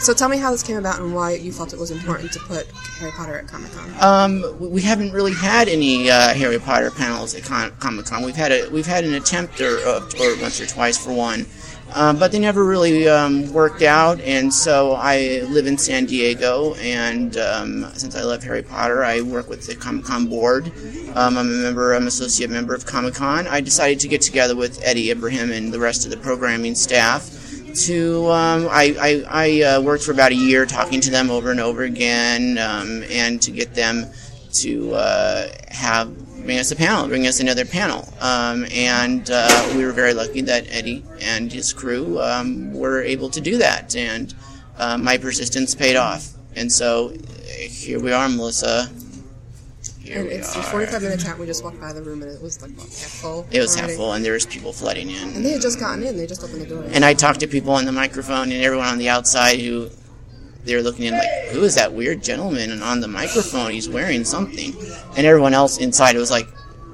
So 0.01 0.13
tell 0.13 0.29
me 0.29 0.37
how 0.37 0.51
this 0.51 0.61
came 0.61 0.77
about 0.77 0.99
and 0.99 1.15
why 1.15 1.33
you 1.35 1.51
felt 1.51 1.73
it 1.73 1.79
was 1.79 1.89
important 1.91 2.31
to 2.33 2.39
put 2.41 2.67
Harry 2.99 3.11
Potter 3.11 3.37
at 3.37 3.47
Comic 3.47 3.71
Con. 3.71 3.93
Um, 4.01 4.59
we 4.59 4.81
haven't 4.81 5.11
really 5.11 5.33
had 5.33 5.67
any 5.69 6.09
uh, 6.11 6.33
Harry 6.33 6.59
Potter 6.59 6.91
panels 6.91 7.33
at 7.35 7.43
Con- 7.43 7.71
Comic 7.79 8.05
Con. 8.05 8.23
We've 8.23 8.35
had 8.35 8.51
a 8.51 8.69
we've 8.69 8.85
had 8.85 9.05
an 9.05 9.13
attempt 9.13 9.59
or, 9.61 9.77
uh, 9.77 10.01
or 10.19 10.39
once 10.41 10.59
or 10.61 10.65
twice 10.67 10.97
for 11.03 11.13
one, 11.13 11.45
um, 11.93 12.17
but 12.17 12.31
they 12.31 12.39
never 12.39 12.63
really 12.63 13.07
um, 13.07 13.51
worked 13.53 13.81
out. 13.81 14.19
And 14.21 14.53
so 14.53 14.93
I 14.93 15.41
live 15.49 15.67
in 15.67 15.77
San 15.77 16.05
Diego, 16.05 16.75
and 16.75 17.37
um, 17.37 17.91
since 17.93 18.15
I 18.15 18.21
love 18.21 18.43
Harry 18.43 18.63
Potter, 18.63 19.03
I 19.03 19.21
work 19.21 19.49
with 19.49 19.67
the 19.67 19.75
Comic 19.75 20.05
Con 20.05 20.27
board. 20.27 20.71
Um, 21.15 21.37
I'm 21.37 21.37
a 21.37 21.43
member, 21.43 21.93
I'm 21.93 22.07
associate 22.07 22.49
member 22.49 22.73
of 22.73 22.85
Comic 22.85 23.15
Con. 23.15 23.47
I 23.47 23.61
decided 23.61 23.99
to 24.01 24.07
get 24.07 24.21
together 24.21 24.55
with 24.55 24.81
Eddie 24.83 25.11
Ibrahim 25.11 25.51
and 25.51 25.73
the 25.73 25.79
rest 25.79 26.05
of 26.05 26.11
the 26.11 26.17
programming 26.17 26.75
staff 26.75 27.39
to 27.73 28.29
um, 28.31 28.67
I, 28.69 28.95
I, 28.99 29.23
I 29.27 29.61
uh, 29.61 29.81
worked 29.81 30.03
for 30.03 30.11
about 30.11 30.31
a 30.31 30.35
year 30.35 30.65
talking 30.65 31.01
to 31.01 31.09
them 31.09 31.31
over 31.31 31.49
and 31.51 31.59
over 31.59 31.83
again 31.83 32.57
um, 32.57 33.03
and 33.09 33.41
to 33.41 33.51
get 33.51 33.73
them 33.73 34.05
to 34.53 34.93
uh, 34.93 35.47
have 35.69 36.11
bring 36.43 36.59
us 36.59 36.71
a 36.71 36.75
panel 36.75 37.07
bring 37.07 37.25
us 37.27 37.39
another 37.39 37.65
panel 37.65 38.07
um, 38.19 38.65
and 38.71 39.29
uh, 39.31 39.71
we 39.75 39.85
were 39.85 39.91
very 39.91 40.13
lucky 40.13 40.41
that 40.41 40.65
Eddie 40.69 41.03
and 41.21 41.51
his 41.51 41.73
crew 41.73 42.19
um, 42.21 42.73
were 42.73 43.01
able 43.01 43.29
to 43.29 43.41
do 43.41 43.57
that 43.57 43.95
and 43.95 44.33
uh, 44.77 44.97
my 44.97 45.17
persistence 45.17 45.73
paid 45.75 45.95
off 45.95 46.33
and 46.55 46.71
so 46.71 47.13
here 47.47 47.99
we 47.99 48.11
are 48.11 48.27
Melissa 48.29 48.89
here 50.03 50.19
and 50.19 50.27
it's 50.29 50.55
a 50.55 50.59
are 50.59 50.63
45 50.63 51.01
minute 51.01 51.19
chat. 51.19 51.39
We 51.39 51.45
just 51.45 51.63
walked 51.63 51.79
by 51.79 51.93
the 51.93 52.01
room 52.01 52.21
and 52.21 52.31
it 52.31 52.41
was 52.41 52.61
like 52.61 52.71
half 52.77 52.87
full. 52.87 53.47
it 53.51 53.59
was 53.59 53.75
half 53.75 53.91
full 53.91 54.13
and 54.13 54.23
there 54.23 54.33
was 54.33 54.45
people 54.45 54.73
flooding 54.73 55.09
in 55.09 55.35
And 55.35 55.45
they 55.45 55.51
had 55.51 55.61
just 55.61 55.79
gotten 55.79 56.03
in. 56.03 56.17
They 56.17 56.27
just 56.27 56.43
opened 56.43 56.61
the 56.61 56.65
door. 56.67 56.83
And 56.91 57.05
I 57.05 57.13
talked 57.13 57.39
to 57.39 57.47
people 57.47 57.73
on 57.73 57.85
the 57.85 57.91
microphone 57.91 58.51
and 58.51 58.61
everyone 58.63 58.87
on 58.87 58.97
the 58.97 59.09
outside 59.09 59.59
who 59.59 59.89
they 60.63 60.75
were 60.75 60.81
looking 60.81 61.05
in 61.05 61.13
like, 61.13 61.29
who 61.51 61.63
is 61.63 61.75
that 61.75 61.93
weird 61.93 62.23
gentleman? 62.23 62.71
And 62.71 62.83
on 62.83 63.01
the 63.01 63.07
microphone, 63.07 63.71
he's 63.71 63.89
wearing 63.89 64.23
something. 64.23 64.73
And 65.17 65.25
everyone 65.25 65.53
else 65.53 65.77
inside 65.77 66.15
was 66.15 66.31
like, 66.31 66.47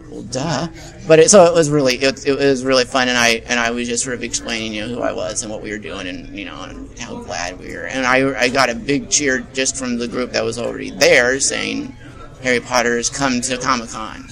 well, 0.10 0.24
duh. 0.24 0.68
But 1.08 1.20
it, 1.20 1.30
so 1.30 1.46
it 1.46 1.54
was 1.54 1.70
really 1.70 1.96
it, 1.96 2.26
it 2.26 2.36
was 2.36 2.64
really 2.64 2.86
fun, 2.86 3.08
and 3.08 3.18
I 3.18 3.42
and 3.48 3.60
I 3.60 3.72
was 3.72 3.88
just 3.88 4.04
sort 4.04 4.16
of 4.16 4.24
explaining 4.24 4.74
you 4.74 4.82
know 4.82 4.96
who 4.96 5.02
I 5.02 5.12
was 5.12 5.44
and 5.44 5.52
what 5.52 5.62
we 5.62 5.72
were 5.72 5.78
doing, 5.78 6.08
and 6.08 6.38
you 6.38 6.46
know 6.46 6.62
and 6.64 6.98
how 7.00 7.22
glad 7.22 7.60
we 7.60 7.74
were. 7.76 7.86
And 7.86 8.06
I 8.06 8.40
I 8.40 8.50
got 8.50 8.70
a 8.70 8.76
big 8.76 9.10
cheer 9.10 9.40
just 9.54 9.76
from 9.76 9.98
the 9.98 10.08
group 10.08 10.32
that 10.32 10.44
was 10.44 10.58
already 10.58 10.90
there 10.92 11.40
saying, 11.40 11.96
Harry 12.42 12.60
Potter 12.60 12.98
has 12.98 13.10
come 13.10 13.42
to 13.42 13.58
Comic 13.58 13.90
Con. 13.90 14.28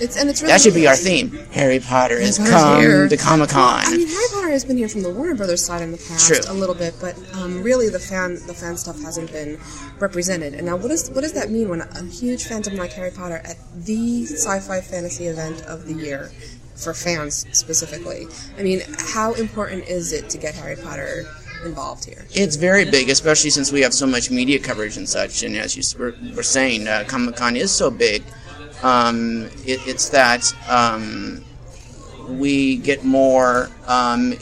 It's 0.00 0.16
and 0.16 0.28
it's 0.28 0.42
really 0.42 0.52
That 0.52 0.60
should 0.60 0.74
be 0.74 0.86
our 0.86 0.96
theme. 0.96 1.30
Harry 1.52 1.80
Potter 1.80 2.20
has 2.20 2.38
come 2.38 2.80
here. 2.80 3.08
to 3.08 3.16
Comic 3.16 3.50
Con. 3.50 3.82
I 3.84 3.96
mean, 3.96 4.08
Harry 4.08 4.26
Potter 4.32 4.50
has 4.50 4.64
been 4.64 4.76
here 4.76 4.88
from 4.88 5.02
the 5.02 5.10
Warner 5.10 5.34
Brothers 5.34 5.64
side 5.64 5.82
in 5.82 5.92
the 5.92 5.98
past 5.98 6.26
True. 6.26 6.40
a 6.48 6.54
little 6.54 6.74
bit, 6.74 6.94
but 7.00 7.16
um, 7.34 7.62
really 7.62 7.88
the 7.88 8.00
fan 8.00 8.34
the 8.46 8.54
fan 8.54 8.76
stuff 8.76 9.00
hasn't 9.02 9.30
been 9.32 9.58
represented. 10.00 10.54
And 10.54 10.66
now, 10.66 10.76
what 10.76 10.88
does 10.88 11.10
what 11.10 11.20
does 11.22 11.32
that 11.34 11.50
mean 11.50 11.68
when 11.68 11.80
a 11.82 12.02
huge 12.04 12.44
fandom 12.44 12.76
like 12.76 12.92
Harry 12.92 13.10
Potter 13.10 13.40
at 13.44 13.56
the 13.74 14.24
sci-fi 14.26 14.80
fantasy 14.80 15.26
event 15.26 15.62
of 15.62 15.86
the 15.86 15.94
year 15.94 16.30
for 16.74 16.92
fans 16.92 17.46
specifically? 17.52 18.26
I 18.58 18.62
mean, 18.62 18.82
how 18.98 19.32
important 19.34 19.86
is 19.88 20.12
it 20.12 20.28
to 20.30 20.38
get 20.38 20.54
Harry 20.56 20.76
Potter 20.76 21.24
involved 21.64 22.04
here? 22.04 22.26
It's 22.32 22.56
very 22.56 22.84
big, 22.84 23.08
especially 23.10 23.50
since 23.50 23.70
we 23.72 23.80
have 23.82 23.94
so 23.94 24.06
much 24.06 24.30
media 24.30 24.58
coverage 24.58 24.96
and 24.96 25.08
such. 25.08 25.42
And 25.42 25.56
as 25.56 25.76
you 25.76 25.82
were, 25.98 26.14
were 26.34 26.42
saying, 26.42 26.88
uh, 26.88 27.04
Comic 27.06 27.36
Con 27.36 27.56
is 27.56 27.70
so 27.70 27.90
big. 27.90 28.22
Um, 28.84 29.46
it, 29.64 29.80
it's 29.86 30.10
that 30.10 30.44
um, 30.68 31.42
we 32.28 32.76
get 32.76 33.04
more, 33.04 33.70
um, 33.86 34.34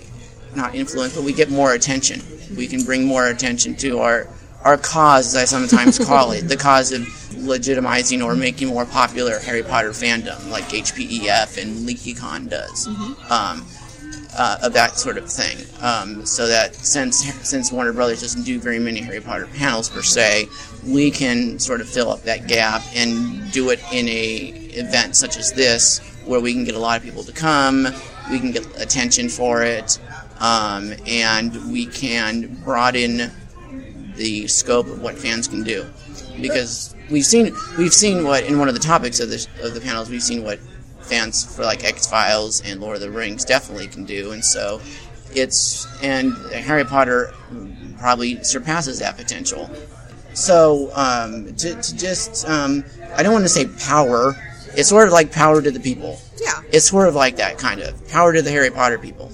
not 0.57 0.75
influence, 0.75 1.15
but 1.15 1.23
we 1.23 1.33
get 1.33 1.49
more 1.49 1.73
attention. 1.73 2.21
We 2.57 2.67
can 2.67 2.83
bring 2.83 3.05
more 3.05 3.29
attention 3.29 3.77
to 3.77 4.01
our 4.01 4.29
our 4.65 4.77
cause, 4.77 5.35
as 5.35 5.43
I 5.43 5.45
sometimes 5.45 5.99
call 6.07 6.33
it, 6.33 6.43
the 6.43 6.57
cause 6.57 6.93
of 6.93 7.03
legitimizing 7.33 8.25
or 8.25 8.37
making 8.37 8.69
more 8.69 8.85
popular 8.85 9.39
Harry 9.41 9.63
Potter 9.63 9.91
fandom, 9.91 10.51
like 10.51 10.65
HPEF 10.65 11.61
and 11.61 11.89
LeakyCon 11.89 12.49
does. 12.49 12.87
Um, 13.31 13.67
uh, 14.37 14.59
of 14.63 14.73
that 14.73 14.97
sort 14.97 15.19
of 15.19 15.31
thing. 15.31 15.59
Um, 15.81 16.25
so 16.25 16.47
that 16.47 16.75
since 16.75 17.25
since 17.47 17.71
Warner 17.71 17.93
Brothers 17.93 18.21
doesn't 18.21 18.45
do 18.45 18.59
very 18.59 18.79
many 18.79 19.01
Harry 19.01 19.21
Potter 19.21 19.47
panels 19.55 19.89
per 19.89 20.03
se, 20.03 20.47
we 20.87 21.11
can 21.11 21.59
sort 21.59 21.81
of 21.81 21.89
fill 21.89 22.11
up 22.11 22.23
that 22.23 22.49
gap 22.49 22.83
and 22.95 23.51
do 23.53 23.71
it 23.71 23.81
in 23.93 24.09
a 24.09 24.53
event 24.75 25.17
such 25.17 25.37
as 25.37 25.53
this, 25.53 25.99
where 26.25 26.41
we 26.41 26.53
can 26.53 26.65
get 26.65 26.75
a 26.75 26.79
lot 26.79 26.97
of 26.99 27.03
people 27.03 27.23
to 27.25 27.33
come, 27.33 27.87
we 28.31 28.39
can 28.39 28.53
get 28.53 28.67
attention 28.81 29.29
for 29.29 29.63
it, 29.63 29.99
um, 30.41 30.93
and 31.07 31.71
we 31.71 31.87
can 31.87 32.55
broaden 32.65 33.31
the 34.17 34.47
scope 34.47 34.87
of 34.87 35.03
what 35.03 35.17
fans 35.19 35.49
can 35.49 35.63
do. 35.63 35.85
Because 36.41 36.95
we've 37.11 37.27
seen 37.27 37.55
we've 37.77 37.93
seen 37.93 38.25
what 38.25 38.45
in 38.45 38.59
one 38.59 38.69
of 38.69 38.75
the 38.75 38.81
topics 38.81 39.21
of 39.21 39.29
this 39.29 39.47
of 39.63 39.75
the 39.75 39.81
panels 39.81 40.09
we've 40.09 40.23
seen 40.23 40.43
what 40.43 40.59
fans 41.03 41.45
for 41.45 41.65
like 41.65 41.85
X 41.85 42.07
Files 42.07 42.61
and 42.63 42.81
Lord 42.81 42.97
of 42.97 43.03
the 43.03 43.11
Rings 43.11 43.45
definitely 43.45 43.89
can 43.89 44.05
do, 44.05 44.33
and 44.33 44.45
so 44.45 44.81
it's 45.35 45.87
and 46.03 46.33
Harry 46.53 46.85
Potter 46.85 47.33
probably 47.99 48.43
surpasses 48.43 48.99
that 48.99 49.17
potential. 49.17 49.71
So 50.35 50.91
um, 50.95 51.55
to, 51.57 51.81
to 51.81 51.97
just 51.97 52.49
um, 52.49 52.85
I 53.17 53.23
don't 53.23 53.33
want 53.33 53.45
to 53.45 53.49
say 53.49 53.67
power. 53.87 54.35
It's 54.75 54.89
sort 54.89 55.07
of 55.07 55.13
like 55.13 55.31
power 55.31 55.61
to 55.61 55.71
the 55.71 55.81
people. 55.81 56.19
Yeah. 56.41 56.63
It's 56.73 56.89
sort 56.89 57.07
of 57.07 57.15
like 57.15 57.37
that 57.37 57.59
kind 57.59 57.81
of 57.81 58.09
power 58.09 58.33
to 58.33 58.41
the 58.41 58.51
Harry 58.51 58.71
Potter 58.71 58.99
people, 58.99 59.31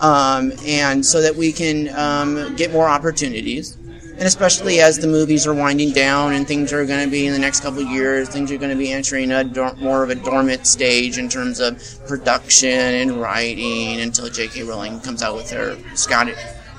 um, 0.00 0.52
and 0.66 1.06
so 1.06 1.22
that 1.22 1.36
we 1.36 1.52
can 1.52 1.88
um, 1.96 2.56
get 2.56 2.72
more 2.72 2.88
opportunities. 2.88 3.76
And 4.20 4.26
especially 4.26 4.80
as 4.80 4.98
the 4.98 5.06
movies 5.06 5.46
are 5.46 5.54
winding 5.54 5.92
down 5.92 6.34
and 6.34 6.46
things 6.46 6.74
are 6.74 6.84
going 6.84 7.02
to 7.02 7.10
be 7.10 7.26
in 7.26 7.32
the 7.32 7.38
next 7.38 7.60
couple 7.60 7.80
of 7.80 7.88
years, 7.88 8.28
things 8.28 8.52
are 8.52 8.58
going 8.58 8.70
to 8.70 8.76
be 8.76 8.92
entering 8.92 9.32
a 9.32 9.42
dor- 9.42 9.74
more 9.76 10.02
of 10.04 10.10
a 10.10 10.14
dormant 10.14 10.66
stage 10.66 11.16
in 11.16 11.30
terms 11.30 11.58
of 11.58 11.82
production 12.06 12.68
and 12.68 13.12
writing 13.12 13.98
until 13.98 14.28
J.K. 14.28 14.64
Rowling 14.64 15.00
comes 15.00 15.22
out 15.22 15.36
with 15.36 15.50
her 15.50 15.78
Scottish. 15.94 16.36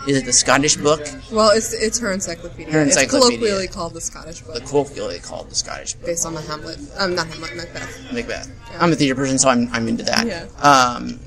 Is 0.07 0.17
it 0.17 0.25
the 0.25 0.33
Scottish 0.33 0.75
book? 0.75 1.01
Well, 1.31 1.49
it's 1.49 1.73
it's 1.73 1.97
her 1.99 2.11
encyclopedia. 2.11 2.71
Her 2.71 2.81
encyclopedia. 2.81 3.27
It's 3.27 3.37
colloquially 3.37 3.67
called 3.67 3.93
the 3.95 4.01
Scottish 4.01 4.41
book. 4.41 4.53
The 4.53 4.61
colloquially 4.61 5.17
called 5.17 5.49
the 5.49 5.55
Scottish 5.55 5.93
book. 5.95 6.05
based 6.05 6.27
on 6.27 6.35
the 6.35 6.41
Hamlet. 6.41 6.77
Um, 6.99 7.15
not 7.15 7.25
Hamlet, 7.25 7.55
Macbeth. 7.55 8.13
Macbeth. 8.13 8.51
I'm 8.79 8.91
a 8.91 8.95
theater 8.95 9.15
person, 9.15 9.39
so 9.39 9.49
I'm, 9.49 9.67
I'm 9.73 9.87
into 9.87 10.03
that. 10.03 10.27
Yeah. 10.27 10.45
Um, 10.61 11.19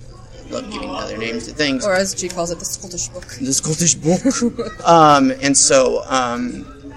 love 0.51 0.71
giving 0.71 0.91
other 0.91 1.17
names 1.17 1.47
to 1.49 1.55
things. 1.55 1.85
Or 1.87 1.95
as 1.95 2.15
she 2.19 2.29
calls 2.29 2.51
it, 2.51 2.59
the 2.59 2.65
Scottish 2.65 3.09
book. 3.09 3.27
the 3.41 3.53
Scottish 3.53 3.95
book. 3.95 4.87
um, 4.89 5.33
and 5.43 5.57
so, 5.57 6.03
um, 6.07 6.93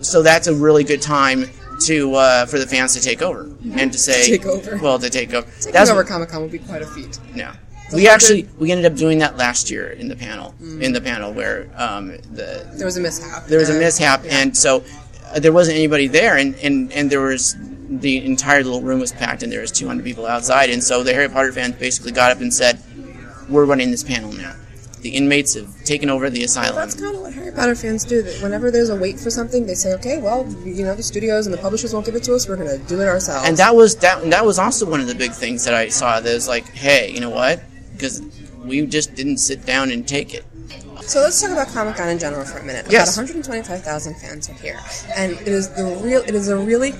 so 0.00 0.22
that's 0.22 0.46
a 0.46 0.54
really 0.54 0.84
good 0.84 1.02
time 1.02 1.44
to 1.86 2.14
uh, 2.14 2.46
for 2.46 2.58
the 2.58 2.66
fans 2.66 2.94
to 2.94 3.00
take 3.00 3.22
over 3.22 3.50
and 3.76 3.92
to 3.92 3.98
say, 3.98 4.26
take 4.26 4.46
over. 4.46 4.78
Well, 4.78 4.98
to 4.98 5.10
take 5.10 5.32
over. 5.34 5.48
Taking 5.58 5.72
That's 5.72 5.90
over 5.90 6.04
Comic 6.04 6.28
Con 6.28 6.42
would 6.42 6.52
be 6.52 6.58
quite 6.58 6.82
a 6.82 6.86
feat. 6.86 7.18
no. 7.34 7.52
We 7.90 8.06
actually 8.06 8.46
we 8.58 8.70
ended 8.70 8.84
up 8.92 8.98
doing 8.98 9.18
that 9.20 9.38
last 9.38 9.70
year 9.70 9.88
in 9.88 10.08
the 10.08 10.16
panel 10.16 10.54
in 10.60 10.92
the 10.92 11.00
panel 11.00 11.32
where 11.32 11.70
um, 11.74 12.08
the 12.34 12.68
There 12.74 12.84
was 12.84 12.98
a 12.98 13.00
mishap. 13.00 13.46
there 13.46 13.58
was 13.58 13.70
a 13.70 13.78
mishap, 13.78 14.24
yeah. 14.24 14.40
and 14.40 14.54
so 14.54 14.84
uh, 15.32 15.40
there 15.40 15.52
wasn't 15.52 15.78
anybody 15.78 16.06
there, 16.06 16.36
and, 16.36 16.54
and, 16.56 16.92
and 16.92 17.08
there 17.08 17.22
was 17.22 17.56
the 17.88 18.24
entire 18.24 18.62
little 18.62 18.82
room 18.82 19.00
was 19.00 19.12
packed, 19.12 19.42
and 19.42 19.50
there 19.50 19.60
was 19.60 19.72
200 19.72 20.04
people 20.04 20.26
outside, 20.26 20.70
and 20.70 20.82
so 20.82 21.02
the 21.02 21.14
Harry 21.14 21.28
Potter 21.28 21.52
fans 21.52 21.76
basically 21.76 22.12
got 22.12 22.30
up 22.30 22.40
and 22.40 22.52
said, 22.52 22.78
"We're 23.48 23.64
running 23.64 23.90
this 23.90 24.04
panel 24.04 24.32
now. 24.32 24.54
The 25.00 25.10
inmates 25.10 25.54
have 25.54 25.84
taken 25.84 26.10
over 26.10 26.28
the 26.28 26.44
asylum." 26.44 26.76
That's 26.76 26.94
kind 26.94 27.14
of 27.14 27.22
what 27.22 27.32
Harry 27.32 27.52
Potter 27.52 27.74
fans 27.74 28.04
do. 28.04 28.20
That 28.22 28.42
whenever 28.42 28.70
there's 28.70 28.90
a 28.90 28.96
wait 28.96 29.18
for 29.18 29.30
something, 29.30 29.66
they 29.66 29.74
say, 29.74 29.94
"Okay, 29.94 30.18
well, 30.18 30.46
you 30.64 30.84
know, 30.84 30.94
the 30.94 31.02
studios 31.02 31.46
and 31.46 31.54
the 31.54 31.58
publishers 31.58 31.94
won't 31.94 32.04
give 32.04 32.14
it 32.14 32.24
to 32.24 32.34
us. 32.34 32.46
We're 32.46 32.56
going 32.56 32.68
to 32.68 32.84
do 32.86 33.00
it 33.00 33.08
ourselves." 33.08 33.48
and 33.48 33.56
that 33.56 33.74
was 33.74 33.96
that 33.96 34.28
that 34.30 34.44
was 34.44 34.58
also 34.58 34.84
one 34.84 35.00
of 35.00 35.06
the 35.06 35.14
big 35.14 35.32
things 35.32 35.64
that 35.64 35.74
I 35.74 35.88
saw. 35.88 36.20
That 36.20 36.34
was 36.34 36.48
like, 36.48 36.66
hey, 36.68 37.10
you 37.10 37.20
know 37.20 37.30
what? 37.30 37.62
Because 37.92 38.20
we 38.64 38.84
just 38.86 39.14
didn't 39.14 39.38
sit 39.38 39.64
down 39.64 39.90
and 39.90 40.06
take 40.06 40.34
it. 40.34 40.44
So 41.02 41.20
let's 41.20 41.40
talk 41.40 41.52
about 41.52 41.68
Comic 41.68 41.96
Con 41.96 42.10
in 42.10 42.18
general 42.18 42.44
for 42.44 42.58
a 42.58 42.64
minute. 42.64 42.84
Yes. 42.90 43.16
About 43.16 43.28
125,000 43.28 44.14
fans 44.16 44.50
are 44.50 44.52
here, 44.54 44.78
and 45.16 45.32
it 45.32 45.48
is 45.48 45.70
the 45.70 45.98
real. 46.02 46.20
It 46.20 46.34
is 46.34 46.48
a 46.48 46.56
really 46.58 46.92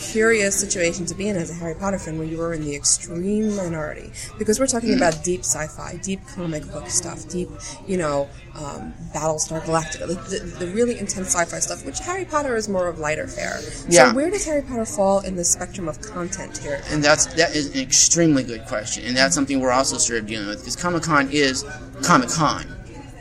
curious 0.00 0.58
situation 0.58 1.04
to 1.06 1.14
be 1.14 1.28
in 1.28 1.36
as 1.36 1.50
a 1.50 1.54
Harry 1.54 1.74
Potter 1.74 1.98
fan, 1.98 2.18
where 2.18 2.26
you 2.26 2.40
are 2.40 2.54
in 2.54 2.64
the 2.64 2.74
extreme 2.74 3.54
minority, 3.54 4.10
because 4.38 4.58
we're 4.58 4.66
talking 4.66 4.94
about 4.96 5.22
deep 5.22 5.40
sci-fi, 5.40 6.00
deep 6.02 6.20
comic 6.34 6.64
book 6.72 6.88
stuff, 6.88 7.28
deep, 7.28 7.48
you 7.86 7.96
know, 7.96 8.28
um, 8.56 8.92
Battlestar 9.14 9.60
Galactica, 9.62 10.06
the, 10.06 10.14
the, 10.14 10.64
the 10.64 10.72
really 10.72 10.98
intense 10.98 11.28
sci-fi 11.28 11.58
stuff, 11.58 11.84
which 11.84 12.00
Harry 12.00 12.24
Potter 12.24 12.56
is 12.56 12.68
more 12.68 12.88
of 12.88 12.98
lighter 12.98 13.28
fare. 13.28 13.60
Yeah. 13.88 14.08
So 14.08 14.14
where 14.14 14.30
does 14.30 14.44
Harry 14.46 14.62
Potter 14.62 14.86
fall 14.86 15.20
in 15.20 15.36
the 15.36 15.44
spectrum 15.44 15.88
of 15.88 16.00
content 16.00 16.58
here? 16.58 16.82
And 16.90 17.04
that's 17.04 17.26
that 17.34 17.54
is 17.54 17.74
an 17.74 17.80
extremely 17.80 18.42
good 18.42 18.66
question, 18.66 19.04
and 19.04 19.16
that's 19.16 19.34
something 19.34 19.60
we're 19.60 19.70
also 19.70 19.98
sort 19.98 20.20
of 20.20 20.26
dealing 20.26 20.48
with 20.48 20.60
because 20.60 20.76
Comic 20.76 21.02
Con 21.02 21.28
is 21.30 21.64
Comic 22.02 22.30
Con, 22.30 22.66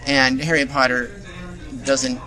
and 0.08 0.42
Harry 0.42 0.66
Potter 0.66 1.12
doesn't 1.84 2.20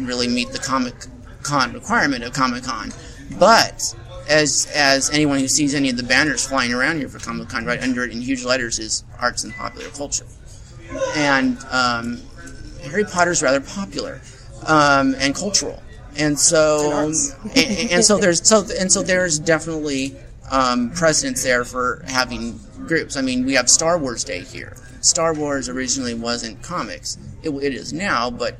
really 0.00 0.28
meet 0.28 0.48
the 0.50 0.58
Comic 0.58 0.94
Con 1.42 1.72
requirement 1.72 2.24
of 2.24 2.32
Comic 2.32 2.64
Con. 2.64 2.92
But 3.38 3.94
as 4.28 4.70
as 4.74 5.10
anyone 5.10 5.38
who 5.38 5.48
sees 5.48 5.74
any 5.74 5.90
of 5.90 5.96
the 5.96 6.02
banners 6.02 6.46
flying 6.46 6.72
around 6.72 6.98
here 6.98 7.08
for 7.08 7.18
Comic 7.18 7.48
Con, 7.48 7.64
right 7.64 7.82
under 7.82 8.04
it 8.04 8.12
in 8.12 8.20
huge 8.20 8.44
letters 8.44 8.78
is 8.78 9.04
arts 9.18 9.44
and 9.44 9.54
popular 9.54 9.88
culture, 9.90 10.26
and 11.16 11.58
um, 11.70 12.20
Harry 12.84 13.04
Potter's 13.04 13.42
rather 13.42 13.60
popular 13.60 14.20
um, 14.66 15.14
and 15.18 15.34
cultural, 15.34 15.82
and 16.16 16.38
so 16.38 17.10
and, 17.56 17.90
and 17.90 18.04
so 18.04 18.18
there's 18.18 18.46
so 18.46 18.64
and 18.78 18.92
so 18.92 19.02
there's 19.02 19.38
definitely 19.38 20.14
um, 20.50 20.90
precedence 20.90 21.42
there 21.42 21.64
for 21.64 22.04
having 22.06 22.58
groups. 22.86 23.16
I 23.16 23.22
mean, 23.22 23.44
we 23.44 23.54
have 23.54 23.68
Star 23.68 23.98
Wars 23.98 24.24
Day 24.24 24.40
here. 24.40 24.76
Star 25.00 25.32
Wars 25.32 25.68
originally 25.68 26.14
wasn't 26.14 26.62
comics; 26.62 27.18
it, 27.42 27.50
it 27.50 27.74
is 27.74 27.92
now, 27.92 28.30
but 28.30 28.58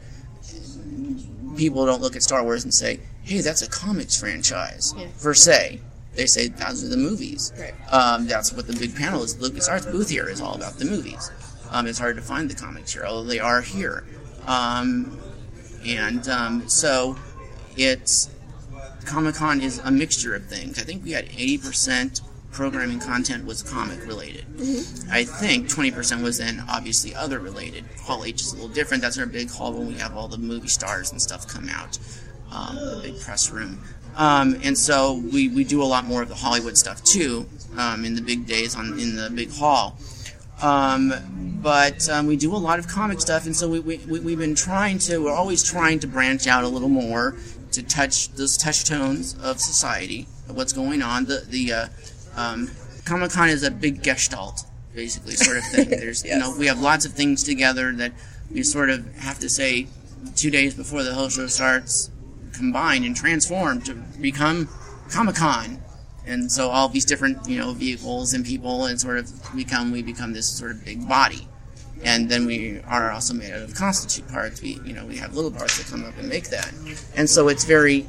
people 1.57 1.85
don't 1.85 2.00
look 2.00 2.16
at 2.16 2.22
Star 2.22 2.42
Wars 2.42 2.64
and 2.64 2.72
say, 2.72 3.00
"Hey, 3.29 3.41
that's 3.41 3.62
a 3.62 3.69
comics 3.69 4.19
franchise." 4.19 4.95
Per 5.23 5.35
se, 5.35 5.81
they 6.14 6.27
say 6.27 6.49
those 6.49 6.85
are 6.85 6.88
the 6.88 6.97
movies. 6.97 7.53
Right. 7.59 7.75
Um, 7.93 8.27
that's 8.27 8.53
what 8.53 8.67
the 8.67 8.73
big 8.73 8.97
panel 8.97 9.23
is. 9.23 9.38
Lucas 9.41 9.69
Arts 9.69 9.87
booth 9.87 10.11
here 10.11 10.29
is 10.29 10.41
all 10.41 10.55
about 10.55 10.79
the 10.79 10.85
movies. 10.85 11.31
Um, 11.71 11.87
it's 11.87 11.99
hard 11.99 12.17
to 12.17 12.23
find 12.23 12.51
the 12.51 12.55
comics 12.55 12.93
here, 12.93 13.05
although 13.05 13.29
they 13.29 13.41
are 13.41 13.61
here. 13.61 14.05
Um, 14.47 15.19
and 15.87 16.29
um, 16.29 16.69
so 16.69 17.17
it's 17.77 18.31
Comic 19.05 19.37
Con 19.37 19.61
is 19.61 19.79
a 19.79 19.91
mixture 19.91 20.35
of 20.35 20.47
things. 20.47 20.79
I 20.79 20.83
think 20.83 21.05
we 21.05 21.12
had 21.12 21.27
80% 21.27 22.21
programming 22.51 22.99
content 22.99 23.45
was 23.45 23.62
comic 23.62 24.05
related. 24.07 24.45
I 25.11 25.25
think 25.25 25.69
20% 25.69 26.23
was 26.23 26.38
then 26.38 26.64
obviously 26.69 27.14
other 27.14 27.38
related. 27.38 27.85
Hall 28.03 28.25
H 28.25 28.41
is 28.41 28.53
a 28.53 28.57
little 28.57 28.71
different. 28.71 29.03
That's 29.03 29.19
our 29.19 29.27
big 29.27 29.51
hall 29.51 29.73
when 29.73 29.87
we 29.87 29.95
have 29.95 30.17
all 30.17 30.29
the 30.29 30.38
movie 30.38 30.69
stars 30.69 31.12
and 31.12 31.21
stuff 31.23 31.47
come 31.47 31.69
out, 31.69 31.99
um, 32.53 32.77
the 32.77 33.01
big 33.03 33.21
press 33.21 33.51
room. 33.51 33.83
Um, 34.17 34.59
and 34.65 34.77
so 34.77 35.23
we, 35.33 35.49
we 35.49 35.65
do 35.65 35.83
a 35.83 35.85
lot 35.85 36.05
more 36.05 36.23
of 36.23 36.29
the 36.29 36.35
Hollywood 36.35 36.77
stuff 36.77 37.03
too 37.05 37.47
um, 37.77 38.05
in 38.05 38.15
the 38.15 38.23
big 38.23 38.47
days 38.47 38.75
on 38.75 38.99
in 38.99 39.17
the 39.17 39.31
big 39.31 39.53
hall. 39.53 39.97
Um, 40.61 41.13
but 41.63 42.09
um, 42.09 42.27
we 42.27 42.37
do 42.37 42.55
a 42.55 42.59
lot 42.59 42.79
of 42.79 42.89
comic 42.89 43.21
stuff, 43.21 43.47
and 43.47 43.55
so 43.55 43.69
we, 43.69 43.81
we, 43.81 43.99
we, 43.99 44.21
we've 44.21 44.39
been 44.39 44.57
trying 44.57 44.99
to, 45.01 45.19
we're 45.19 45.33
always 45.33 45.63
trying 45.63 46.01
to 46.01 46.07
branch 46.07 46.47
out 46.47 46.65
a 46.65 46.69
little 46.69 46.89
more 46.89 47.37
to 47.73 47.83
touch 47.83 48.29
those 48.31 48.57
touch 48.57 48.85
tones 48.85 49.37
of 49.41 49.61
society, 49.61 50.27
of 50.49 50.57
what's 50.57 50.73
going 50.73 51.03
on. 51.03 51.27
The, 51.27 51.45
the 51.49 51.73
uh, 51.73 51.89
um, 52.37 52.71
Comic 53.05 53.31
Con 53.31 53.49
is 53.49 53.63
a 53.63 53.71
big 53.71 54.03
gestalt, 54.03 54.65
basically, 54.95 55.35
sort 55.35 55.59
of 55.59 55.65
thing. 55.67 55.91
There's, 55.91 56.25
you 56.25 56.39
know, 56.39 56.55
we 56.59 56.67
have 56.67 56.81
lots 56.81 57.05
of 57.05 57.13
things 57.13 57.45
together 57.45 57.93
that 57.93 58.13
we 58.51 58.63
sort 58.63 58.91
of 58.91 59.17
have 59.19 59.39
to 59.41 59.49
say 59.49 59.87
two 60.35 60.51
days 60.51 60.75
before 60.75 61.05
the 61.05 61.15
whole 61.15 61.29
show 61.29 61.47
starts, 61.47 62.11
combine 62.59 63.05
and 63.05 63.16
transform 63.16 63.81
to 63.83 63.94
become 64.21 64.68
Comic 65.11 65.37
Con. 65.37 65.81
And 66.27 66.53
so 66.53 66.68
all 66.68 66.88
these 66.88 67.07
different, 67.07 67.49
you 67.49 67.59
know, 67.59 67.73
vehicles 67.73 68.35
and 68.35 68.44
people 68.44 68.85
and 68.85 69.01
sort 69.01 69.16
of 69.16 69.31
become, 69.57 69.92
we 69.92 70.03
become 70.03 70.35
this 70.35 70.49
sort 70.49 70.73
of 70.73 70.85
big 70.85 71.09
body. 71.09 71.49
And 72.05 72.29
then 72.29 72.47
we 72.47 72.81
are 72.87 73.11
also 73.11 73.35
made 73.35 73.51
out 73.51 73.62
of 73.62 73.75
constitute 73.75 74.29
parts. 74.29 74.61
We, 74.61 74.79
you 74.85 74.92
know, 74.92 75.07
we 75.07 75.16
have 75.16 75.35
little 75.35 75.51
parts 75.51 75.79
that 75.79 75.90
come 75.90 76.05
up 76.05 76.16
and 76.18 76.29
make 76.29 76.51
that. 76.51 76.73
And 77.16 77.29
so 77.29 77.49
it's 77.49 77.64
very 77.64 78.07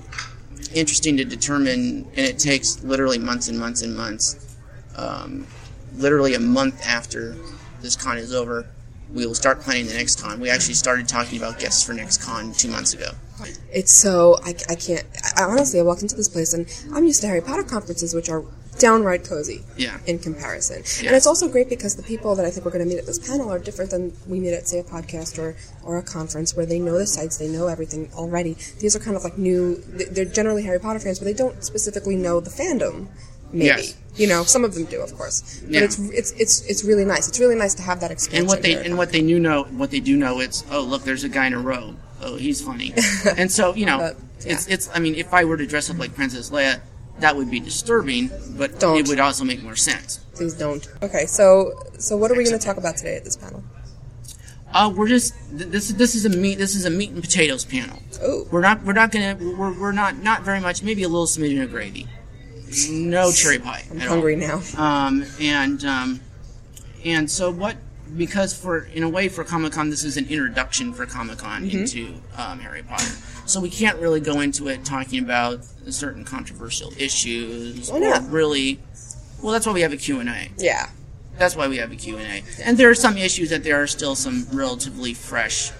interesting 0.74 1.18
to 1.18 1.26
determine, 1.26 2.06
and 2.16 2.26
it 2.26 2.38
takes 2.38 2.84
literally 2.84 3.18
months 3.18 3.48
and 3.48 3.58
months 3.58 3.82
and 3.82 3.96
months. 3.96 4.58
Um, 4.96 5.48
literally 5.96 6.34
a 6.36 6.40
month 6.40 6.86
after 6.86 7.36
this 7.82 7.96
con 7.96 8.18
is 8.18 8.34
over, 8.34 8.68
we 9.14 9.26
will 9.26 9.36
start 9.36 9.62
planning 9.62 9.88
the 9.88 9.94
next 9.96 10.22
con. 10.22 10.40
We 10.40 10.50
actually 10.50 10.76
started 10.76 11.08
talking 11.08 11.38
about 11.38 11.60
guests 11.60 11.84
for 11.84 11.94
next 11.94 12.24
con 12.24 12.52
two 12.54 12.70
months 12.70 12.94
ago. 12.94 13.12
It's 13.72 13.98
so 13.98 14.38
I, 14.44 14.54
I 14.70 14.76
can't. 14.76 15.06
I, 15.38 15.44
honestly, 15.44 15.80
I 15.80 15.84
walked 15.84 16.02
into 16.02 16.16
this 16.16 16.28
place 16.30 16.54
and 16.54 16.68
I'm 16.94 17.06
used 17.06 17.22
to 17.22 17.28
Harry 17.28 17.42
Potter 17.42 17.64
conferences, 17.64 18.14
which 18.14 18.30
are 18.30 18.44
downright 18.80 19.24
cozy. 19.26 19.62
Yeah. 19.78 19.98
In 20.08 20.20
comparison, 20.20 20.84
Yeah. 21.02 21.10
and 21.10 21.16
it's 21.18 21.28
also 21.28 21.48
great 21.50 21.70
because 21.70 21.96
the 21.96 22.04
people 22.04 22.36
that 22.36 22.46
I 22.46 22.50
think 22.50 22.66
we're 22.66 22.72
going 22.72 22.84
to 22.84 22.90
meet 22.90 23.00
at 23.00 23.06
this 23.06 23.20
panel 23.20 23.50
are 23.52 23.60
different 23.60 23.92
than 23.92 24.14
we 24.28 24.40
meet 24.40 24.54
at, 24.54 24.68
say, 24.68 24.80
a 24.80 24.84
podcast 24.84 25.38
or 25.38 25.56
or 25.84 25.98
a 25.98 26.04
conference 26.04 26.56
where 26.56 26.66
they 26.66 26.80
know 26.80 26.98
the 26.98 27.08
sites, 27.08 27.38
they 27.38 27.48
know 27.48 27.68
everything 27.68 28.10
already. 28.14 28.56
These 28.80 28.96
are 28.96 29.00
kind 29.00 29.16
of 29.16 29.24
like 29.24 29.38
new. 29.38 29.76
They're 29.88 30.26
generally 30.26 30.64
Harry 30.64 30.80
Potter 30.80 31.00
fans, 31.00 31.20
but 31.20 31.26
they 31.26 31.34
don't 31.34 31.64
specifically 31.64 32.16
know 32.16 32.40
the 32.42 32.50
fandom. 32.50 33.08
Maybe 33.52 33.66
Yes. 33.66 33.96
you 34.16 34.28
know 34.28 34.44
some 34.44 34.64
of 34.64 34.74
them 34.76 34.86
do, 34.86 35.02
of 35.02 35.16
course. 35.16 35.62
But 35.64 35.72
Yeah. 35.72 35.82
it's 35.82 35.98
it's 36.00 36.32
it's 36.34 36.62
it's 36.66 36.84
really 36.84 37.06
nice. 37.06 37.28
It's 37.28 37.40
really 37.40 37.56
nice 37.56 37.74
to 37.76 37.82
have 37.84 38.00
that 38.02 38.12
experience. 38.12 38.42
And 38.44 38.48
what 38.50 38.62
they 38.62 38.76
and 38.86 38.98
what 38.98 39.12
they 39.12 39.22
do 39.22 39.40
know, 39.40 39.64
what 39.64 39.92
they 39.92 40.00
do 40.00 40.16
know, 40.18 40.40
it's 40.40 40.64
oh 40.72 40.82
look, 40.82 41.04
there's 41.04 41.24
a 41.24 41.30
guy 41.30 41.48
in 41.48 41.54
a 41.54 41.60
robe. 41.60 41.98
Oh, 42.22 42.36
he's 42.36 42.62
funny. 42.62 42.94
and 43.38 43.52
so 43.52 43.74
you 43.76 43.86
know, 43.86 43.98
But, 43.98 44.18
yeah. 44.46 44.54
it's 44.54 44.68
it's. 44.68 44.90
I 44.94 45.00
mean, 45.00 45.16
if 45.16 45.34
I 45.34 45.46
were 45.46 45.58
to 45.58 45.66
dress 45.66 45.90
up 45.90 45.98
like 45.98 46.14
Princess 46.16 46.50
Leia, 46.50 46.80
that 47.20 47.36
would 47.36 47.50
be 47.50 47.60
disturbing, 47.60 48.30
but 48.58 48.80
Don't. 48.80 48.98
it 48.98 49.08
would 49.08 49.20
also 49.20 49.44
make 49.46 49.64
more 49.64 49.76
sense. 49.76 50.20
Please 50.36 50.54
don't. 50.54 50.88
Okay, 51.02 51.26
so 51.26 51.74
so 51.98 52.16
what 52.18 52.30
are 52.32 52.36
we 52.36 52.44
going 52.46 52.58
to 52.60 52.66
talk 52.66 52.78
about 52.78 52.98
today 52.98 53.16
at 53.18 53.24
this 53.24 53.36
panel? 53.36 53.64
Uh, 54.72 54.92
we're 54.96 55.08
just 55.08 55.34
th- 55.58 55.70
this. 55.72 55.90
This 55.90 56.14
is 56.14 56.26
a 56.26 56.30
meat. 56.30 56.58
This 56.60 56.76
is 56.76 56.86
a 56.86 56.90
meat 56.90 57.10
and 57.10 57.22
potatoes 57.22 57.66
panel. 57.66 58.00
Oh. 58.22 58.48
We're 58.52 58.62
not. 58.62 58.84
We're 58.84 58.94
not 58.94 59.12
gonna. 59.12 59.36
We're, 59.40 59.74
we're 59.80 59.92
not. 59.92 60.18
Not 60.18 60.44
very 60.44 60.60
much. 60.60 60.84
Maybe 60.84 61.04
a 61.04 61.10
little 61.10 61.26
smidgen 61.26 61.64
of 61.64 61.72
gravy. 61.72 62.08
No 62.90 63.32
cherry 63.32 63.60
pie. 63.60 63.84
I'm 63.92 63.98
at 64.02 64.08
all. 64.08 64.14
hungry 64.16 64.36
now. 64.36 64.62
Um, 64.78 65.26
and 65.40 65.84
um, 65.86 66.20
and 67.06 67.30
so 67.30 67.52
what? 67.52 67.76
Because 68.18 68.54
for 68.60 68.86
in 68.86 69.04
a 69.04 69.10
way 69.10 69.30
for 69.30 69.44
Comic 69.44 69.74
Con, 69.74 69.90
this 69.90 70.04
is 70.04 70.18
an 70.18 70.28
introduction 70.28 70.94
for 70.94 71.06
Comic 71.06 71.38
Con 71.40 71.64
Mm-hmm. 71.70 71.78
into 71.80 72.14
um, 72.38 72.60
Harry 72.60 72.84
Potter. 72.84 73.12
So 73.46 73.60
we 73.60 73.70
can't 73.70 74.00
really 74.00 74.20
go 74.20 74.42
into 74.42 74.68
it 74.68 74.84
talking 74.86 75.24
about 75.24 75.64
certain 75.90 76.24
controversial 76.24 76.92
issues 76.98 77.90
Why 77.92 77.98
or 77.98 78.02
not? 78.02 78.30
really. 78.32 78.80
Well, 79.42 79.54
that's 79.54 79.66
why 79.66 79.74
we 79.74 79.82
have 79.82 79.94
a 79.94 79.98
Q 79.98 80.20
and 80.20 80.30
A. 80.30 80.50
Yeah. 80.58 80.90
That's 81.38 81.56
why 81.56 81.68
we 81.68 81.78
have 81.78 81.92
a 81.92 81.96
Q 81.96 82.18
and 82.18 82.28
A. 82.28 82.44
And 82.64 82.78
there 82.78 82.90
are 82.90 82.96
some 82.96 83.18
issues 83.18 83.50
that 83.52 83.64
there 83.64 83.82
are 83.82 83.88
still 83.88 84.16
some 84.16 84.46
relatively 84.52 85.14
fresh 85.14 85.72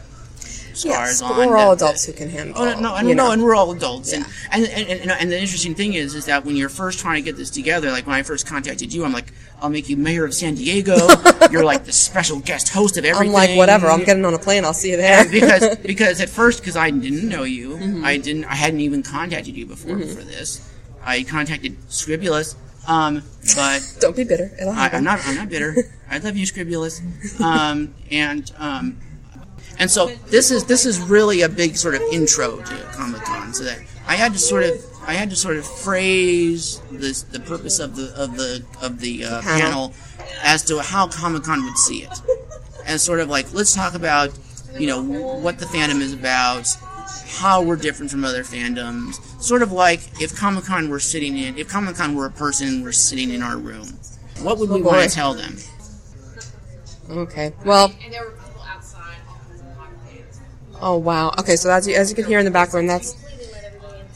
scars 0.80 1.20
Yes, 1.20 1.22
on. 1.22 1.36
but 1.38 1.48
we're 1.48 1.58
all 1.58 1.76
that- 1.76 1.84
adults 1.84 2.06
who 2.06 2.14
can 2.14 2.30
handle. 2.30 2.56
Oh 2.58 2.80
no, 2.80 3.00
no, 3.02 3.14
no, 3.14 3.32
and 3.32 3.44
we're 3.44 3.56
all 3.56 3.72
adults, 3.72 4.12
Yeah. 4.12 4.24
and, 4.52 4.66
and, 4.66 4.88
and 4.90 5.02
and 5.02 5.12
and 5.12 5.32
the 5.32 5.40
interesting 5.40 5.76
thing 5.76 5.94
is, 5.94 6.16
is 6.16 6.26
that 6.26 6.46
when 6.46 6.56
you're 6.56 6.70
first 6.70 7.00
trying 7.00 7.22
to 7.24 7.26
get 7.30 7.38
this 7.38 7.50
together, 7.50 7.92
like 7.92 8.06
when 8.08 8.16
I 8.16 8.24
first 8.24 8.48
contacted 8.48 8.94
you, 8.94 9.04
I'm 9.06 9.14
like, 9.14 9.32
I'll 9.62 9.70
make 9.70 9.90
you 9.90 9.98
mayor 9.98 10.26
of 10.26 10.34
San 10.34 10.56
Diego. 10.56 10.96
you're 11.52 11.64
like 11.66 11.86
the 11.86 11.92
special 11.92 12.40
guest 12.40 12.70
host 12.70 12.98
of 12.98 13.06
everything. 13.06 13.30
I'm 13.30 13.34
like, 13.34 13.58
whatever. 13.58 13.88
I'm 13.88 14.04
getting 14.04 14.24
on 14.26 14.34
a 14.34 14.40
plane. 14.40 14.64
I'll 14.66 14.74
see 14.74 14.92
you 14.92 14.98
there. 14.98 15.30
because 15.30 15.78
because 15.92 16.22
at 16.22 16.30
first, 16.30 16.60
because 16.60 16.76
I 16.78 16.90
didn't 16.92 17.28
know 17.28 17.44
you, 17.44 17.70
Mm-hmm. 17.80 18.04
I 18.06 18.18
didn't, 18.18 18.46
I 18.46 18.56
hadn't 18.56 18.80
even 18.82 19.04
contacted 19.04 19.56
you 19.56 19.66
before 19.66 19.98
for 20.00 20.24
this. 20.24 20.66
I 21.04 21.24
contacted 21.24 21.78
Scribulus, 21.90 22.56
um, 22.88 23.24
but 23.56 23.96
Don't 24.00 24.16
be 24.16 24.24
bitter. 24.24 24.52
I, 24.62 24.90
I'm 24.94 25.04
not. 25.04 25.20
I'm 25.26 25.36
not 25.36 25.50
bitter. 25.50 25.76
I 26.10 26.18
love 26.18 26.36
you, 26.38 26.46
Scribulus. 26.46 27.02
Um, 27.40 27.94
and 28.12 28.52
um, 28.58 28.98
and 29.80 29.90
so 29.90 30.08
this 30.28 30.52
is 30.52 30.66
this 30.66 30.86
is 30.86 31.00
really 31.00 31.42
a 31.42 31.50
big 31.50 31.76
sort 31.78 31.96
of 31.96 32.02
intro 32.12 32.58
to 32.62 32.76
Comic 32.94 33.22
Con. 33.24 33.54
So 33.54 33.64
that 33.64 33.80
I 34.08 34.16
had 34.16 34.34
to 34.34 34.40
sort 34.40 34.64
of 34.64 34.74
I 35.08 35.14
had 35.14 35.30
to 35.32 35.36
sort 35.36 35.58
of 35.58 35.66
phrase 35.66 36.82
this 36.92 37.24
the 37.24 37.40
purpose 37.40 37.80
of 37.80 37.96
the 37.96 38.14
of 38.16 38.36
the 38.38 38.64
of 38.82 39.00
the 39.00 39.26
uh, 39.26 39.42
Panel. 39.42 39.60
panel 39.62 39.94
as 40.44 40.64
to 40.66 40.80
how 40.82 41.08
Comic 41.08 41.44
Con 41.44 41.64
would 41.66 41.78
see 41.78 42.04
it, 42.04 42.22
and 42.86 43.00
sort 43.02 43.20
of 43.20 43.30
like 43.30 43.52
let's 43.54 43.74
talk 43.74 43.94
about 43.96 44.30
you 44.78 44.88
know 44.88 45.02
what 45.02 45.60
the 45.60 45.66
fandom 45.66 46.02
is 46.02 46.14
about. 46.14 46.68
How 47.40 47.62
we're 47.62 47.76
different 47.76 48.12
from 48.12 48.24
other 48.26 48.44
fandoms. 48.44 49.16
Sort 49.42 49.62
of 49.62 49.72
like 49.72 50.02
if 50.22 50.36
Comic 50.36 50.66
Con 50.66 50.90
were 50.90 51.00
sitting 51.00 51.38
in, 51.38 51.58
if 51.58 51.68
Comic 51.70 51.96
Con 51.96 52.14
were 52.16 52.26
a 52.26 52.32
person, 52.32 52.84
we're 52.84 52.92
sitting 52.92 53.32
in 53.32 53.42
our 53.42 53.58
room. 53.58 53.88
What 54.42 54.58
would 54.58 54.70
we 54.70 54.82
Oh, 54.82 54.84
want 54.84 55.10
to 55.10 55.16
tell 55.16 55.34
them? 55.34 55.56
Okay. 57.10 57.54
Well. 57.66 57.92
Oh 60.82 60.98
wow. 60.98 61.32
Okay. 61.40 61.56
So 61.56 61.70
as 61.70 61.88
you, 61.88 61.96
as 61.96 62.10
you 62.10 62.16
can 62.16 62.26
hear 62.26 62.40
in 62.40 62.46
the 62.46 62.52
background, 62.52 62.90
that's 62.90 63.14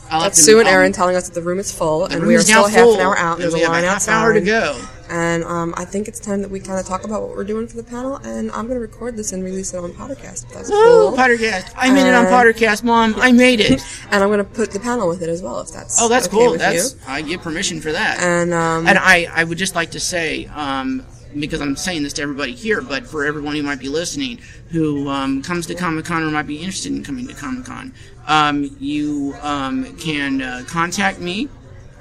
that's 0.09 0.39
Sue 0.43 0.59
and 0.59 0.67
um, 0.67 0.73
Aaron 0.73 0.91
telling 0.91 1.15
us 1.15 1.27
that 1.27 1.33
the 1.33 1.41
room 1.41 1.57
is 1.59 1.71
full, 1.75 2.05
and 2.05 2.25
we 2.25 2.35
are 2.35 2.39
is 2.39 2.49
now 2.49 2.65
still 2.67 2.91
half 2.91 2.99
an 2.99 3.05
hour 3.05 3.17
out. 3.17 3.33
and 3.35 3.43
There's 3.43 3.53
we 3.53 3.61
a 3.61 3.63
have 3.65 3.73
line 3.73 3.83
a 3.83 3.87
half 3.87 3.95
outside. 3.97 4.13
hour 4.13 4.33
to 4.33 4.41
go. 4.41 4.79
And 5.09 5.43
um, 5.43 5.73
I 5.77 5.85
think 5.85 6.07
it's 6.07 6.19
time 6.19 6.41
that 6.41 6.49
we 6.49 6.59
kind 6.59 6.79
of 6.79 6.85
talk 6.85 7.03
about 7.03 7.21
what 7.21 7.31
we're 7.31 7.43
doing 7.43 7.67
for 7.67 7.77
the 7.77 7.83
panel, 7.83 8.15
and 8.17 8.49
I'm 8.51 8.65
going 8.67 8.75
to 8.75 8.79
record 8.79 9.15
this 9.17 9.31
and 9.31 9.43
release 9.43 9.73
it 9.73 9.77
on 9.77 9.91
Pottercast. 9.91 10.45
If 10.45 10.53
that's 10.53 10.69
Woo, 10.69 10.75
cool. 11.09 11.11
Pottercast! 11.17 11.73
I 11.75 11.91
made 11.91 12.07
it 12.07 12.13
on 12.13 12.25
Pottercast, 12.25 12.83
Mom. 12.83 13.15
I 13.17 13.31
made 13.31 13.59
it. 13.59 13.81
and 14.11 14.23
I'm 14.23 14.29
going 14.29 14.37
to 14.39 14.43
put 14.43 14.71
the 14.71 14.79
panel 14.79 15.07
with 15.07 15.21
it 15.21 15.29
as 15.29 15.41
well, 15.41 15.59
if 15.61 15.71
that's 15.71 16.01
Oh, 16.01 16.07
that's 16.07 16.27
okay 16.27 16.37
cool. 16.37 16.51
with 16.51 16.59
That's 16.61 16.93
you. 16.93 16.99
I 17.07 17.21
give 17.21 17.41
permission 17.41 17.81
for 17.81 17.91
that. 17.91 18.19
And 18.21 18.53
um, 18.53 18.87
And 18.87 18.97
I, 18.97 19.27
I 19.33 19.43
would 19.43 19.57
just 19.57 19.75
like 19.75 19.91
to 19.91 19.99
say, 19.99 20.45
um, 20.47 21.05
because 21.39 21.61
I'm 21.61 21.75
saying 21.75 22.03
this 22.03 22.13
to 22.13 22.21
everybody 22.21 22.53
here, 22.53 22.81
but 22.81 23.05
for 23.05 23.25
everyone 23.25 23.55
who 23.55 23.63
might 23.63 23.79
be 23.79 23.89
listening, 23.89 24.39
who 24.69 25.09
um, 25.09 25.41
comes 25.41 25.67
to 25.67 25.75
Comic 25.75 26.05
Con 26.05 26.23
or 26.23 26.31
might 26.31 26.47
be 26.47 26.57
interested 26.57 26.91
in 26.91 27.03
coming 27.03 27.27
to 27.27 27.33
Comic 27.33 27.65
Con, 27.65 27.93
um, 28.27 28.75
you 28.79 29.35
um, 29.41 29.95
can 29.97 30.41
uh, 30.41 30.63
contact 30.67 31.19
me. 31.19 31.49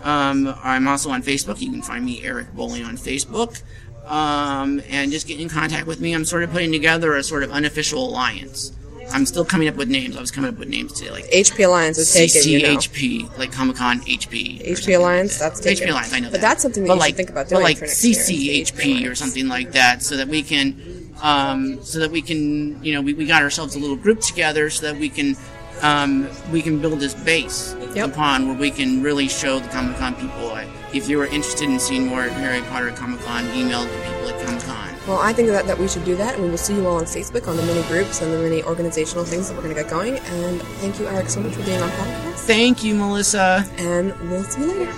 Um, 0.02 0.52
I'm 0.62 0.88
also 0.88 1.10
on 1.10 1.22
Facebook. 1.22 1.60
You 1.60 1.70
can 1.70 1.82
find 1.82 2.04
me, 2.04 2.22
Eric 2.24 2.52
Bowling, 2.54 2.84
on 2.84 2.96
Facebook. 2.96 3.62
Um, 4.06 4.82
and 4.88 5.12
just 5.12 5.28
get 5.28 5.38
in 5.38 5.48
contact 5.48 5.86
with 5.86 6.00
me. 6.00 6.12
I'm 6.12 6.24
sort 6.24 6.42
of 6.42 6.50
putting 6.50 6.72
together 6.72 7.14
a 7.14 7.22
sort 7.22 7.44
of 7.44 7.52
unofficial 7.52 8.08
alliance 8.08 8.72
I'm 9.10 9.26
still 9.26 9.44
coming 9.44 9.68
up 9.68 9.76
with 9.76 9.88
names. 9.88 10.16
I 10.16 10.20
was 10.20 10.30
coming 10.30 10.48
up 10.50 10.58
with 10.58 10.68
names 10.68 10.92
today, 10.92 11.10
like 11.10 11.24
HP 11.30 11.66
Alliance 11.66 11.98
is 11.98 12.12
taken, 12.12 12.48
you 12.48 12.62
know. 12.62 12.76
CCHP, 12.76 13.38
like 13.38 13.52
Comic 13.52 13.76
Con 13.76 14.00
HP. 14.00 14.62
HP 14.66 14.96
Alliance, 14.96 15.40
like 15.40 15.50
that's 15.50 15.60
taken. 15.60 15.88
HP 15.88 15.90
Alliance, 15.90 16.12
I 16.12 16.18
know 16.20 16.26
But 16.28 16.32
that. 16.32 16.40
that's 16.40 16.62
something 16.62 16.82
that 16.84 16.88
but 16.88 16.96
you 16.98 17.02
should 17.08 17.16
think 17.16 17.30
about 17.30 17.50
but 17.50 17.62
like 17.62 17.78
for 17.78 17.86
next 17.86 18.04
year, 18.04 18.12
is 18.12 18.26
the 18.26 18.62
HP 18.62 18.72
CCHP 19.02 19.10
or 19.10 19.14
something 19.14 19.48
like 19.48 19.72
that, 19.72 20.02
so 20.02 20.16
that 20.16 20.28
we 20.28 20.42
can, 20.42 21.10
um, 21.22 21.82
so 21.82 21.98
that 21.98 22.10
we 22.10 22.22
can, 22.22 22.82
you 22.84 22.94
know, 22.94 23.00
we, 23.02 23.14
we 23.14 23.26
got 23.26 23.42
ourselves 23.42 23.74
a 23.74 23.78
little 23.78 23.96
group 23.96 24.20
together, 24.20 24.70
so 24.70 24.86
that 24.92 24.98
we 25.00 25.08
can, 25.08 25.36
um, 25.82 26.28
we 26.52 26.62
can 26.62 26.80
build 26.80 27.00
this 27.00 27.14
base 27.14 27.74
upon 27.96 28.46
where 28.48 28.56
we 28.56 28.70
can 28.70 29.02
really 29.02 29.28
show 29.28 29.58
the 29.58 29.68
Comic 29.68 29.96
Con 29.98 30.14
people. 30.14 30.56
If 30.94 31.08
you 31.08 31.18
are 31.20 31.26
interested 31.26 31.68
in 31.68 31.78
seeing 31.78 32.06
more 32.06 32.22
Harry 32.22 32.60
Potter 32.68 32.90
Comic 32.92 33.20
Con, 33.20 33.44
email 33.54 33.82
the 33.82 33.88
people 33.88 34.28
at 34.28 34.46
Comic 34.46 34.62
Con. 34.64 34.81
Well, 35.06 35.18
I 35.18 35.32
think 35.32 35.48
that, 35.48 35.66
that 35.66 35.76
we 35.76 35.88
should 35.88 36.04
do 36.04 36.14
that, 36.14 36.34
and 36.34 36.44
we 36.44 36.50
will 36.50 36.56
see 36.56 36.74
you 36.76 36.86
all 36.86 36.98
on 36.98 37.04
Facebook 37.04 37.48
on 37.48 37.56
the 37.56 37.62
many 37.64 37.82
groups 37.88 38.22
and 38.22 38.32
the 38.32 38.38
many 38.38 38.62
organizational 38.62 39.24
things 39.24 39.48
that 39.48 39.56
we're 39.56 39.64
going 39.64 39.74
to 39.74 39.82
get 39.82 39.90
going. 39.90 40.16
And 40.16 40.62
thank 40.78 41.00
you, 41.00 41.08
Eric, 41.08 41.28
so 41.28 41.40
much 41.40 41.54
for 41.54 41.64
being 41.64 41.82
on 41.82 41.88
podcast. 41.90 42.34
Thank 42.46 42.84
you, 42.84 42.94
Melissa. 42.94 43.68
And 43.78 44.14
we'll 44.30 44.44
see 44.44 44.60
you 44.60 44.68
later. 44.68 44.92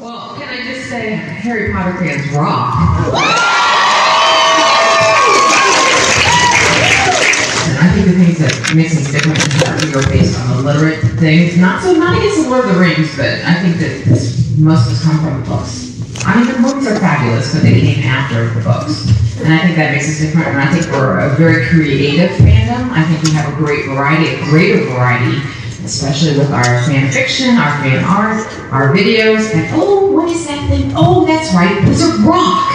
Well, 0.00 0.36
can 0.36 0.48
I 0.48 0.62
just 0.72 0.88
say, 0.88 1.10
Harry 1.10 1.70
Potter 1.70 1.92
fans 1.98 2.32
rock. 2.32 2.74
And 7.68 7.78
I 7.78 7.92
think 7.92 8.06
the 8.06 8.24
things 8.24 8.38
that 8.38 8.72
makes 8.74 8.96
us 8.96 9.12
different 9.12 9.36
is 9.36 9.60
that 9.60 9.84
we 9.84 9.92
are 10.00 10.08
based 10.08 10.40
on 10.40 10.56
the 10.56 10.62
literate 10.62 11.00
things. 11.20 11.58
Not 11.58 11.82
so, 11.82 11.92
not 11.92 12.16
against 12.16 12.42
the 12.42 12.48
Lord 12.48 12.64
of 12.64 12.74
the 12.74 12.80
Rings, 12.80 13.14
but 13.18 13.44
I 13.44 13.60
think 13.60 13.76
that 13.80 14.04
this, 14.06 14.56
most 14.56 14.86
of 14.86 14.94
us 14.94 15.04
come 15.04 15.18
from 15.22 15.42
the 15.42 15.46
books. 15.46 15.89
I 16.24 16.36
mean, 16.36 16.52
the 16.52 16.58
movies 16.58 16.86
are 16.86 16.98
fabulous, 17.00 17.54
but 17.54 17.62
they 17.62 17.80
came 17.80 18.04
after 18.04 18.52
the 18.52 18.60
books. 18.60 19.08
And 19.40 19.54
I 19.54 19.64
think 19.64 19.76
that 19.76 19.92
makes 19.92 20.08
us 20.08 20.20
different. 20.20 20.48
And 20.48 20.60
I 20.60 20.68
think 20.68 20.92
we're 20.92 21.18
a 21.20 21.34
very 21.36 21.64
creative 21.66 22.30
fandom. 22.36 22.90
I 22.92 23.02
think 23.04 23.22
we 23.24 23.30
have 23.32 23.50
a 23.52 23.56
great 23.56 23.86
variety, 23.86 24.36
a 24.36 24.44
greater 24.44 24.84
variety, 24.92 25.40
especially 25.82 26.36
with 26.36 26.52
our 26.52 26.64
fan 26.84 27.10
fiction, 27.10 27.56
our 27.56 27.72
fan 27.80 28.04
art, 28.04 28.44
our 28.70 28.92
videos. 28.94 29.48
And 29.54 29.64
oh, 29.72 30.12
what 30.12 30.28
is 30.28 30.46
that 30.46 30.68
thing? 30.68 30.92
Oh, 30.94 31.24
that's 31.24 31.54
right, 31.54 31.72
Wizard 31.88 32.20
Rock. 32.20 32.68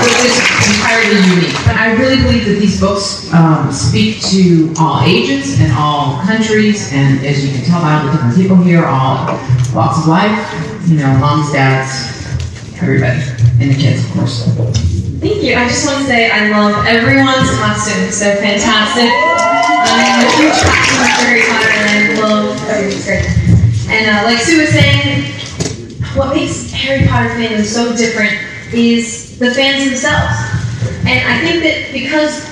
Which 0.00 0.16
is 0.24 0.36
entirely 0.64 1.20
unique. 1.36 1.56
But 1.68 1.76
I 1.76 1.92
really 2.00 2.16
believe 2.22 2.46
that 2.46 2.58
these 2.58 2.80
books 2.80 3.30
um, 3.34 3.70
speak 3.70 4.22
to 4.32 4.72
all 4.80 5.02
ages 5.04 5.60
and 5.60 5.72
all 5.72 6.22
countries, 6.24 6.90
and 6.92 7.24
as 7.24 7.44
you 7.44 7.52
can 7.52 7.64
tell 7.68 7.80
by 7.82 8.00
all 8.00 8.06
the 8.06 8.12
different 8.12 8.34
people 8.34 8.56
here, 8.56 8.84
all 8.86 9.26
walks 9.74 10.00
of 10.00 10.08
life, 10.08 10.75
you 10.86 10.98
know, 10.98 11.18
moms, 11.18 11.52
dads, 11.52 12.22
everybody, 12.80 13.18
and 13.58 13.74
the 13.74 13.74
kids, 13.74 14.04
of 14.06 14.12
course. 14.12 14.46
Thank 15.18 15.42
you. 15.42 15.56
I 15.56 15.66
just 15.66 15.84
want 15.84 15.98
to 15.98 16.04
say 16.04 16.30
I 16.30 16.48
love 16.50 16.86
everyone's 16.86 17.50
costumes. 17.58 18.20
They're 18.20 18.36
fantastic. 18.36 19.10
I'm 19.10 20.22
a 20.22 20.30
huge 20.38 20.54
costume 20.62 21.02
for 21.02 21.10
Harry 21.26 21.42
Potter 21.42 21.70
and 21.74 21.90
I 21.90 22.22
love 22.22 22.60
great. 22.62 23.26
And 23.90 24.14
uh, 24.14 24.30
like 24.30 24.38
Sue 24.38 24.60
was 24.60 24.70
saying, 24.70 25.24
what 26.14 26.36
makes 26.36 26.70
Harry 26.70 27.04
Potter 27.08 27.30
fandom 27.30 27.64
so 27.64 27.96
different 27.96 28.38
is 28.72 29.38
the 29.40 29.50
fans 29.50 29.86
themselves. 29.86 30.38
And 31.04 31.18
I 31.18 31.40
think 31.40 31.64
that 31.64 31.90
because 31.92 32.46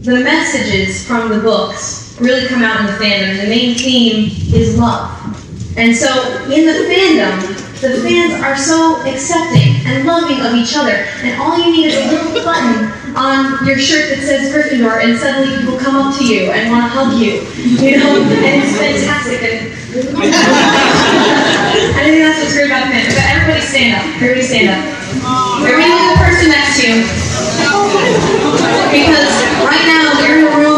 the 0.00 0.18
messages 0.24 1.06
from 1.06 1.28
the 1.28 1.38
books 1.38 2.18
really 2.20 2.48
come 2.48 2.64
out 2.64 2.80
in 2.80 2.86
the 2.86 2.92
fandom, 2.92 3.42
the 3.42 3.48
main 3.48 3.76
theme 3.76 4.30
is 4.52 4.76
love. 4.76 5.39
And 5.80 5.96
so 5.96 6.12
in 6.52 6.68
the 6.68 6.84
fandom, 6.92 7.40
the 7.80 8.04
fans 8.04 8.36
are 8.44 8.52
so 8.52 9.00
accepting 9.08 9.80
and 9.88 10.04
loving 10.04 10.44
of 10.44 10.52
each 10.52 10.76
other. 10.76 11.08
And 11.24 11.40
all 11.40 11.56
you 11.56 11.72
need 11.72 11.86
is 11.88 11.96
a 11.96 12.04
little 12.12 12.36
button 12.44 12.92
on 13.16 13.64
your 13.64 13.80
shirt 13.80 14.12
that 14.12 14.20
says 14.20 14.52
Gryffindor, 14.52 15.00
and 15.00 15.16
suddenly 15.16 15.56
people 15.56 15.80
come 15.80 15.96
up 15.96 16.12
to 16.20 16.22
you 16.28 16.52
and 16.52 16.68
want 16.68 16.84
to 16.84 16.92
hug 16.92 17.16
you. 17.16 17.48
You 17.80 17.96
know, 17.96 18.20
and 18.20 18.60
it's 18.60 18.76
fantastic. 18.76 19.40
And 19.40 19.72
I 21.96 22.04
think 22.04 22.28
that's 22.28 22.44
what's 22.44 22.52
great 22.52 22.68
about 22.68 22.84
the 22.84 22.92
fandom. 22.92 23.16
But 23.16 23.24
everybody 23.32 23.64
stand 23.64 23.96
up. 23.96 24.04
Everybody 24.20 24.44
stand 24.44 24.68
up. 24.76 24.84
Everybody 25.64 25.88
look 25.96 26.12
the 26.12 26.20
person 26.20 26.52
next 26.52 26.76
to 26.76 26.84
you. 26.84 27.08
Because 28.92 29.32
right 29.64 29.86
now 29.88 30.20
you're 30.20 30.44
in 30.44 30.52
a 30.52 30.60
room 30.60 30.69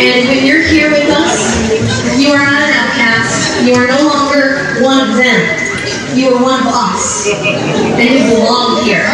And 0.00 0.28
when 0.28 0.46
you're 0.46 0.62
here 0.62 0.90
with 0.90 1.10
us, 1.10 1.68
you 2.18 2.32
are 2.32 2.38
not 2.38 2.62
an 2.62 2.72
outcast. 2.72 3.62
You 3.66 3.74
are 3.74 3.86
no 3.86 4.00
longer 4.08 4.80
one 4.80 5.10
of 5.10 5.16
them. 5.18 6.16
You 6.16 6.32
are 6.32 6.42
one 6.42 6.60
of 6.60 6.72
us. 6.72 7.28
And 7.28 8.08
you 8.08 8.24
belong 8.32 8.82
here. 8.82 9.04
I 9.04 9.12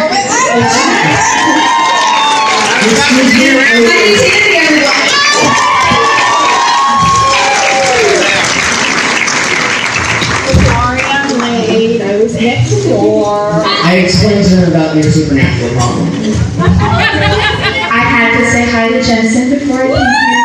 need 3.19 3.27
to 3.27 3.37
get 3.37 3.51
everybody. 3.67 4.15
Sorry 10.71 11.01
I'm 11.03 11.27
late. 11.37 12.01
I 12.01 12.23
was 12.23 12.33
next 12.39 12.85
door. 12.87 13.51
I 13.83 13.97
explained 14.05 14.45
to 14.45 14.55
her 14.55 14.71
about 14.71 14.95
your 14.95 15.03
supernatural 15.03 15.71
problem. 15.75 16.07
I 17.91 17.99
had 17.99 18.39
to 18.39 18.45
say 18.49 18.63
hi 18.71 18.87
to 18.87 19.03
Jensen 19.03 19.49
before 19.59 19.81
I 19.83 19.87
came 19.87 20.29
here. 20.31 20.36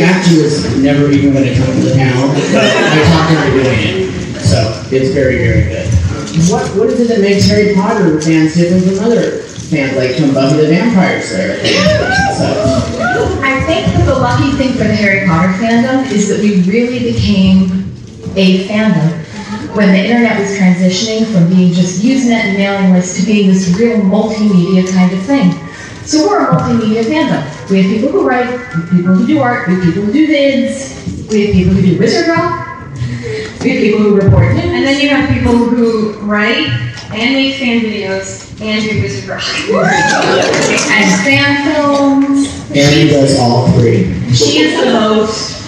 She 0.00 0.06
actually 0.06 0.42
was 0.44 0.78
never 0.78 1.10
even 1.10 1.34
going 1.34 1.44
to 1.44 1.54
come 1.54 1.76
to 1.76 1.82
the 1.84 1.94
panel, 1.94 2.28
but 2.32 2.64
I 2.64 3.04
talked 3.12 3.36
her 3.36 3.52
into 3.52 3.64
doing 3.68 3.80
it. 3.84 4.40
So 4.40 4.56
it's 4.88 5.12
very, 5.12 5.36
very 5.36 5.68
good. 5.68 5.92
What 6.48 6.64
What 6.72 6.88
is 6.88 7.00
it 7.00 7.08
that 7.08 7.20
makes 7.20 7.44
Harry 7.44 7.74
Potter 7.74 8.18
fans 8.18 8.54
different 8.54 8.84
from 8.84 9.04
other 9.04 9.42
fans, 9.68 9.98
like 9.98 10.16
from 10.16 10.32
Buffy 10.32 10.56
the 10.56 10.68
Vampire 10.68 11.20
Slayer? 11.20 11.60
So, 12.32 12.48
I 13.44 13.60
think 13.68 13.92
that 13.92 14.06
the 14.06 14.16
lucky 14.16 14.56
thing 14.56 14.72
for 14.72 14.88
the 14.88 14.96
Harry 14.96 15.28
Potter 15.28 15.52
fandom 15.60 16.10
is 16.10 16.30
that 16.30 16.40
we 16.40 16.62
really 16.62 17.12
became 17.12 17.92
a 18.36 18.66
fandom 18.68 19.20
when 19.76 19.92
the 19.92 20.00
internet 20.00 20.40
was 20.40 20.48
transitioning 20.56 21.30
from 21.30 21.46
being 21.50 21.74
just 21.74 22.00
Usenet 22.00 22.32
and 22.32 22.56
mailing 22.56 22.94
lists 22.94 23.20
to 23.20 23.26
being 23.26 23.48
this 23.48 23.68
real 23.76 23.98
multimedia 23.98 24.90
kind 24.94 25.12
of 25.12 25.20
thing. 25.26 25.52
So 26.10 26.26
we're 26.26 26.42
a 26.42 26.56
multimedia 26.56 27.04
fandom. 27.04 27.70
We 27.70 27.82
have 27.82 27.92
people 27.92 28.10
who 28.10 28.28
write, 28.28 28.50
we 28.50 28.56
have 28.58 28.90
people 28.90 29.14
who 29.14 29.26
do 29.28 29.38
art, 29.38 29.68
we 29.68 29.74
have 29.74 29.84
people 29.84 30.02
who 30.02 30.12
do 30.12 30.26
vids, 30.26 31.30
we 31.30 31.46
have 31.46 31.54
people 31.54 31.72
who 31.72 31.82
do 31.82 31.98
wizard 32.00 32.26
rock, 32.26 32.90
we 33.62 33.70
have 33.70 33.80
people 33.80 34.00
who 34.00 34.16
report 34.16 34.52
news. 34.56 34.64
And 34.64 34.84
then 34.84 35.00
you 35.00 35.08
have 35.10 35.30
people 35.32 35.56
who 35.56 36.14
write 36.26 36.66
and 37.14 37.34
make 37.34 37.60
fan 37.60 37.82
videos 37.82 38.50
and 38.60 38.90
do 38.90 39.00
wizard 39.00 39.28
rock. 39.28 39.44
and 40.90 41.22
fan 41.22 41.72
films. 41.72 42.76
Erin 42.76 43.06
does 43.06 43.38
all 43.38 43.70
three. 43.78 44.12
She 44.34 44.62
is 44.62 44.84
the 44.84 44.90
most 44.90 45.60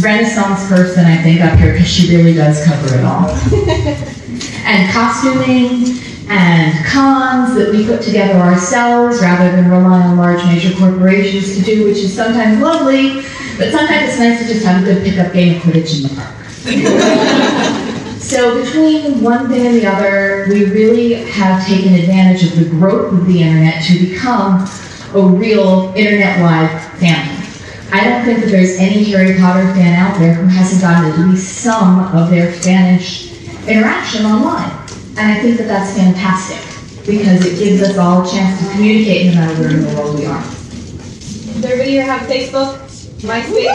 Renaissance 0.00 0.68
person 0.68 1.06
I 1.06 1.20
think 1.24 1.40
up 1.40 1.58
here 1.58 1.72
because 1.72 1.88
she 1.88 2.14
really 2.14 2.34
does 2.34 2.64
cover 2.64 2.94
it 2.94 3.04
all. 3.04 3.30
and 4.64 4.92
costuming 4.92 6.07
and 6.30 6.86
cons 6.86 7.54
that 7.54 7.72
we 7.72 7.86
put 7.86 8.02
together 8.02 8.38
ourselves 8.38 9.20
rather 9.20 9.50
than 9.50 9.70
rely 9.70 10.02
on 10.02 10.16
large 10.16 10.44
major 10.44 10.76
corporations 10.78 11.56
to 11.56 11.62
do, 11.62 11.84
which 11.84 11.98
is 11.98 12.14
sometimes 12.14 12.60
lovely, 12.60 13.22
but 13.56 13.72
sometimes 13.72 14.10
it's 14.10 14.18
nice 14.18 14.40
to 14.40 14.52
just 14.52 14.64
have 14.64 14.82
a 14.82 14.84
good 14.84 15.04
pickup 15.04 15.32
game 15.32 15.56
of 15.56 15.62
Quidditch 15.62 15.96
in 15.96 16.08
the 16.08 16.14
park. 16.20 17.84
So 18.28 18.62
between 18.62 19.22
one 19.22 19.48
thing 19.48 19.66
and 19.66 19.76
the 19.76 19.86
other, 19.86 20.44
we 20.50 20.66
really 20.66 21.14
have 21.14 21.66
taken 21.66 21.94
advantage 21.94 22.44
of 22.44 22.58
the 22.58 22.68
growth 22.68 23.14
of 23.14 23.26
the 23.26 23.40
internet 23.40 23.82
to 23.84 24.06
become 24.06 24.68
a 25.14 25.22
real 25.22 25.94
internet-wide 25.96 26.68
family. 26.98 27.46
I 27.90 28.04
don't 28.04 28.26
think 28.26 28.40
that 28.40 28.50
there's 28.50 28.76
any 28.76 29.02
Harry 29.04 29.38
Potter 29.38 29.72
fan 29.72 29.98
out 29.98 30.18
there 30.18 30.34
who 30.34 30.44
hasn't 30.44 30.82
gotten 30.82 31.10
at 31.10 31.18
least 31.26 31.62
some 31.62 32.14
of 32.14 32.28
their 32.28 32.52
fanish 32.52 33.32
interaction 33.66 34.26
online. 34.26 34.87
And 35.18 35.32
I 35.32 35.40
think 35.42 35.58
that 35.58 35.66
that's 35.66 35.96
fantastic 35.96 36.62
because 37.04 37.44
it 37.44 37.58
gives 37.58 37.82
us 37.82 37.98
all 37.98 38.22
a 38.22 38.30
chance 38.30 38.62
to 38.62 38.70
communicate 38.70 39.26
no 39.26 39.40
matter 39.40 39.60
where 39.60 39.70
in 39.70 39.82
the 39.82 39.88
world 39.96 40.16
we 40.16 40.26
are. 40.26 40.40
Does 40.40 41.64
everybody 41.64 41.90
here 41.90 42.04
have 42.04 42.28
Facebook? 42.30 42.78
MySpace? 43.26 43.66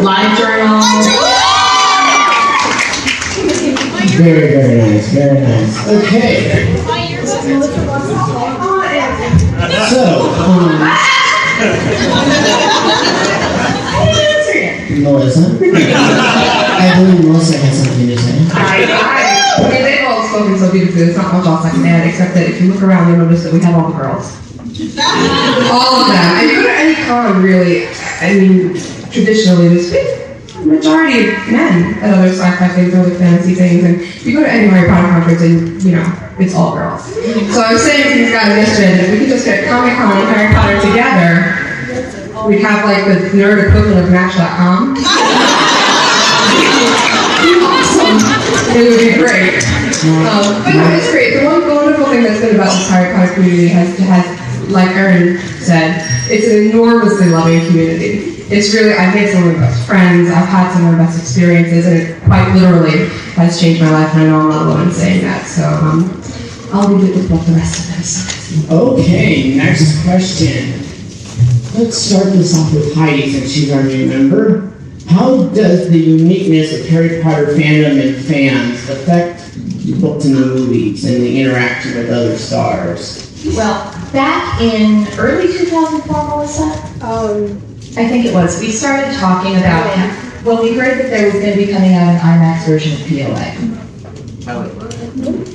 Live 0.00 0.38
journal. 0.38 0.80
Very, 4.16 4.48
very 4.56 4.78
nice. 4.78 5.12
Very 5.12 5.40
nice. 5.40 5.88
Okay. 5.88 6.76
So, 9.90 10.32
um, 10.40 10.80
Melissa. 15.02 15.40
I 16.80 16.94
believe 16.96 17.24
Melissa 17.24 17.58
had 17.58 17.74
something 17.74 18.06
to 18.06 18.16
say. 18.16 19.39
I, 19.60 19.66
I, 19.66 19.68
I 19.68 19.72
mean, 19.72 19.82
they've 19.82 20.06
all 20.06 20.26
spoken 20.28 20.58
so 20.58 20.72
beautifully. 20.72 21.04
There's 21.04 21.16
not 21.16 21.32
much 21.32 21.46
else 21.46 21.64
I 21.64 21.70
can 21.70 21.84
add, 21.86 22.08
except 22.08 22.34
that 22.34 22.48
if 22.48 22.60
you 22.60 22.72
look 22.72 22.82
around, 22.82 23.08
you'll 23.08 23.18
notice 23.18 23.44
that 23.44 23.52
we 23.52 23.60
have 23.60 23.74
all 23.74 23.92
the 23.92 23.98
girls. 23.98 24.36
all 25.70 26.02
of 26.02 26.08
them. 26.08 26.16
And 26.16 26.48
you 26.48 26.56
go 26.56 26.62
to 26.62 26.72
any 26.72 26.94
con, 27.04 27.42
really, 27.42 27.86
I 28.20 28.34
mean, 28.34 28.74
traditionally, 29.10 29.68
there's 29.68 29.90
big 29.90 30.30
majority 30.66 31.28
of 31.28 31.48
men 31.48 31.94
at 32.02 32.14
other 32.14 32.28
sci-fi 32.28 32.68
things, 32.68 32.94
other 32.94 33.14
fantasy 33.16 33.54
things, 33.54 33.84
and 33.84 34.00
if 34.00 34.26
you 34.26 34.34
go 34.34 34.40
to 34.40 34.50
any 34.50 34.68
Harry 34.68 34.88
Potter 34.88 35.08
conference, 35.08 35.42
and 35.42 35.82
you 35.82 35.92
know, 35.92 36.30
it's 36.38 36.54
all 36.54 36.74
girls. 36.74 37.04
So 37.52 37.60
I 37.60 37.72
was 37.72 37.82
saying 37.82 38.12
to 38.12 38.18
these 38.18 38.32
guys 38.32 38.56
yesterday 38.56 38.96
that 38.96 39.04
if 39.04 39.10
we 39.12 39.18
could 39.18 39.28
just 39.28 39.44
get 39.44 39.68
Comic 39.68 39.96
Con 39.96 40.16
and 40.16 40.28
Harry 40.28 40.54
Potter 40.54 40.80
together, 40.80 42.48
we'd 42.48 42.60
have 42.60 42.84
like 42.84 43.04
the 43.04 43.28
nerd 43.36 43.68
equivalent 43.68 44.04
of 44.04 44.10
Match.com. 44.10 44.96
It 48.72 48.86
would 48.86 49.02
be 49.02 49.18
great. 49.18 49.66
Um, 50.30 50.62
but 50.62 50.94
it's 50.94 51.10
great. 51.10 51.34
The 51.34 51.44
one 51.44 51.66
wonderful 51.66 52.06
thing 52.06 52.22
that's 52.22 52.40
good 52.40 52.54
about 52.54 52.70
this 52.70 52.88
Harry 52.88 53.14
Potter 53.14 53.34
community 53.34 53.68
has, 53.68 53.98
has, 53.98 54.70
like 54.70 54.88
Erin 54.90 55.38
said, 55.60 56.06
it's 56.30 56.46
an 56.46 56.70
enormously 56.70 57.28
loving 57.28 57.66
community. 57.66 58.38
It's 58.48 58.72
really, 58.72 58.94
I've 58.94 59.14
made 59.14 59.30
some 59.30 59.46
of 59.48 59.54
my 59.54 59.60
best 59.60 59.86
friends, 59.86 60.30
I've 60.30 60.48
had 60.48 60.72
some 60.72 60.86
of 60.86 60.92
my 60.92 61.04
best 61.04 61.18
experiences, 61.18 61.86
and 61.86 61.96
it 61.96 62.22
quite 62.24 62.54
literally 62.54 63.08
has 63.34 63.60
changed 63.60 63.82
my 63.82 63.90
life, 63.90 64.14
and 64.14 64.22
I 64.22 64.26
know 64.26 64.40
I'm 64.40 64.48
not 64.48 64.66
alone 64.66 64.88
in 64.88 64.92
saying 64.92 65.22
that. 65.22 65.46
So 65.46 65.62
um, 65.66 66.22
I'll 66.72 66.88
leave 66.88 67.10
it 67.10 67.16
with 67.16 67.30
what 67.30 67.46
the 67.46 67.52
rest 67.52 67.90
of 67.90 67.96
this. 67.96 68.70
Okay, 68.70 69.56
next 69.56 70.02
question. 70.04 70.78
Let's 71.74 71.96
start 71.96 72.32
this 72.32 72.56
off 72.58 72.72
with 72.72 72.94
Heidi 72.94 73.30
since 73.32 73.50
she's 73.52 73.72
our 73.72 73.82
new 73.82 74.06
member. 74.06 74.69
How 75.10 75.44
does 75.48 75.90
the 75.90 75.98
uniqueness 75.98 76.72
of 76.78 76.86
Harry 76.86 77.20
Potter 77.20 77.46
fandom 77.46 77.98
and 78.00 78.24
fans 78.24 78.88
affect 78.88 79.52
the 79.84 79.98
books 80.00 80.24
and 80.24 80.36
the 80.36 80.46
movies 80.46 81.04
and 81.04 81.16
the 81.20 81.40
interaction 81.40 81.96
with 81.96 82.10
other 82.10 82.36
stars? 82.38 83.26
Well, 83.56 83.90
back 84.12 84.60
in 84.60 85.08
early 85.18 85.48
2004, 85.48 86.28
Melissa, 86.28 86.62
Um, 87.02 87.58
I 87.98 88.06
think 88.06 88.24
it 88.24 88.32
was, 88.32 88.60
we 88.60 88.70
started 88.70 89.12
talking 89.16 89.56
about, 89.56 89.84
well, 90.44 90.62
we 90.62 90.74
heard 90.78 90.98
that 90.98 91.10
there 91.10 91.24
was 91.26 91.34
going 91.42 91.58
to 91.58 91.66
be 91.66 91.72
coming 91.72 91.94
out 91.94 92.14
an 92.14 92.20
IMAX 92.20 92.64
version 92.66 92.92
of 92.92 93.00
POA. 93.08 93.50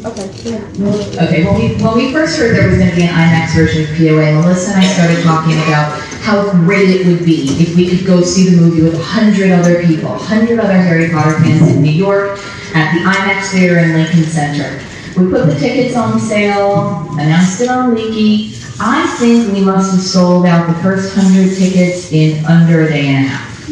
okay, 0.05 0.31
yeah. 0.43 1.23
Okay, 1.23 1.45
when 1.45 1.55
we, 1.55 1.75
when 1.81 1.95
we 1.95 2.11
first 2.11 2.37
heard 2.37 2.57
there 2.57 2.67
was 2.67 2.77
going 2.77 2.89
to 2.89 2.95
be 2.95 3.03
an 3.03 3.09
IMAX 3.15 3.55
version 3.55 3.83
of 3.83 3.89
POA, 3.95 4.33
Melissa 4.41 4.71
and 4.73 4.81
I 4.83 4.87
started 4.87 5.23
talking 5.23 5.53
about 5.63 5.95
how 6.25 6.51
great 6.65 6.89
it 6.89 7.05
would 7.05 7.23
be 7.23 7.43
if 7.61 7.75
we 7.75 7.87
could 7.87 8.03
go 8.03 8.19
see 8.23 8.49
the 8.49 8.59
movie 8.59 8.81
with 8.81 8.95
a 8.95 9.03
hundred 9.03 9.51
other 9.51 9.85
people, 9.85 10.11
a 10.11 10.17
hundred 10.17 10.59
other 10.59 10.73
Harry 10.73 11.11
Potter 11.11 11.37
fans 11.39 11.69
in 11.69 11.83
New 11.83 11.91
York 11.91 12.39
at 12.73 12.91
the 12.95 13.01
IMAX 13.05 13.51
Theater 13.51 13.77
in 13.77 13.93
Lincoln 13.93 14.23
Center. 14.23 14.83
We 15.15 15.29
put 15.29 15.45
the 15.45 15.53
tickets 15.59 15.95
on 15.95 16.19
sale, 16.19 17.07
announced 17.11 17.61
it 17.61 17.69
on 17.69 17.93
Leaky. 17.93 18.57
I 18.79 19.05
think 19.19 19.53
we 19.53 19.63
must 19.63 19.91
have 19.91 20.01
sold 20.01 20.47
out 20.47 20.65
the 20.65 20.81
first 20.81 21.13
hundred 21.13 21.55
tickets 21.55 22.11
in 22.11 22.43
under 22.45 22.85
a 22.85 22.89
day 22.89 23.05
and 23.05 23.27
a 23.27 23.29
half. 23.29 23.69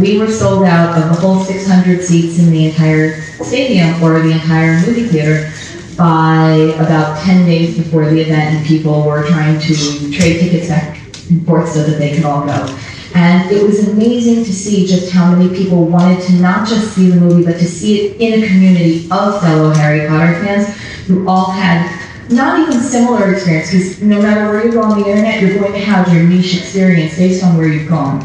We 0.00 0.18
were 0.18 0.30
sold 0.30 0.62
out 0.66 0.96
of 0.96 1.08
the 1.08 1.20
whole 1.20 1.42
600 1.42 2.00
seats 2.00 2.38
in 2.38 2.52
the 2.52 2.66
entire 2.66 3.20
stadium 3.42 4.00
or 4.00 4.20
the 4.20 4.30
entire 4.30 4.80
movie 4.86 5.08
theater 5.08 5.52
by 5.96 6.52
about 6.76 7.20
10 7.24 7.44
days 7.44 7.76
before 7.76 8.08
the 8.08 8.20
event, 8.20 8.54
and 8.54 8.66
people 8.66 9.02
were 9.02 9.26
trying 9.26 9.58
to 9.58 9.74
trade 10.12 10.38
tickets 10.38 10.68
back 10.68 11.05
forth 11.44 11.68
so 11.68 11.82
that 11.82 11.98
they 11.98 12.14
could 12.14 12.24
all 12.24 12.44
go. 12.44 12.78
And 13.14 13.50
it 13.50 13.62
was 13.62 13.88
amazing 13.88 14.44
to 14.44 14.52
see 14.52 14.86
just 14.86 15.10
how 15.10 15.34
many 15.34 15.56
people 15.56 15.86
wanted 15.86 16.22
to 16.24 16.32
not 16.34 16.68
just 16.68 16.94
see 16.94 17.08
the 17.08 17.16
movie, 17.18 17.44
but 17.44 17.58
to 17.58 17.64
see 17.64 18.00
it 18.00 18.20
in 18.20 18.42
a 18.42 18.46
community 18.46 19.08
of 19.10 19.40
fellow 19.40 19.70
Harry 19.72 20.06
Potter 20.06 20.34
fans 20.44 20.68
who 21.06 21.26
all 21.26 21.50
had 21.50 21.90
not 22.30 22.58
even 22.60 22.80
similar 22.80 23.32
experience, 23.32 23.70
because 23.70 24.02
no 24.02 24.20
matter 24.20 24.50
where 24.50 24.66
you 24.66 24.72
go 24.72 24.82
on 24.82 25.00
the 25.00 25.08
internet, 25.08 25.40
you're 25.40 25.58
going 25.58 25.72
to 25.72 25.78
have 25.78 26.12
your 26.12 26.24
niche 26.24 26.58
experience 26.58 27.16
based 27.16 27.44
on 27.44 27.56
where 27.56 27.68
you've 27.68 27.88
gone. 27.88 28.18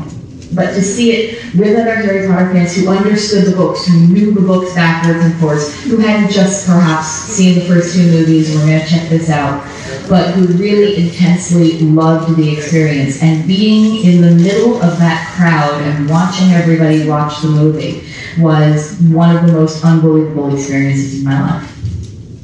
But 0.54 0.74
to 0.74 0.82
see 0.82 1.14
it 1.14 1.56
with 1.56 1.80
other 1.80 1.96
Harry 1.96 2.28
Potter 2.28 2.52
fans 2.52 2.76
who 2.76 2.90
understood 2.90 3.46
the 3.46 3.56
books, 3.56 3.86
who 3.86 4.08
knew 4.08 4.34
the 4.34 4.42
books 4.42 4.74
backwards 4.74 5.24
and 5.24 5.34
forwards, 5.40 5.84
who 5.84 5.98
hadn't 5.98 6.32
just 6.32 6.66
perhaps 6.66 7.08
seen 7.08 7.60
the 7.60 7.66
first 7.66 7.96
two 7.96 8.04
movies 8.12 8.50
and 8.50 8.60
were 8.60 8.66
going 8.66 8.82
to 8.82 8.88
check 8.88 9.08
this 9.08 9.30
out, 9.30 9.64
but 10.08 10.32
who 10.32 10.48
really 10.58 11.06
intensely 11.06 11.80
loved 11.80 12.36
the 12.36 12.58
experience. 12.58 13.22
And 13.22 13.48
being 13.48 14.06
in 14.06 14.22
the 14.22 14.32
middle 14.32 14.76
of 14.82 14.98
that 15.00 15.34
crowd 15.36 15.82
and 15.82 16.10
watching 16.10 16.52
everybody 16.52 17.08
watch 17.08 17.42
the 17.42 17.48
movie 17.48 18.04
was 18.40 18.98
one 19.02 19.36
of 19.36 19.46
the 19.46 19.54
most 19.54 19.84
unbelievable 19.84 20.54
experiences 20.54 21.20
in 21.20 21.26
my 21.26 21.42
life. 21.42 21.70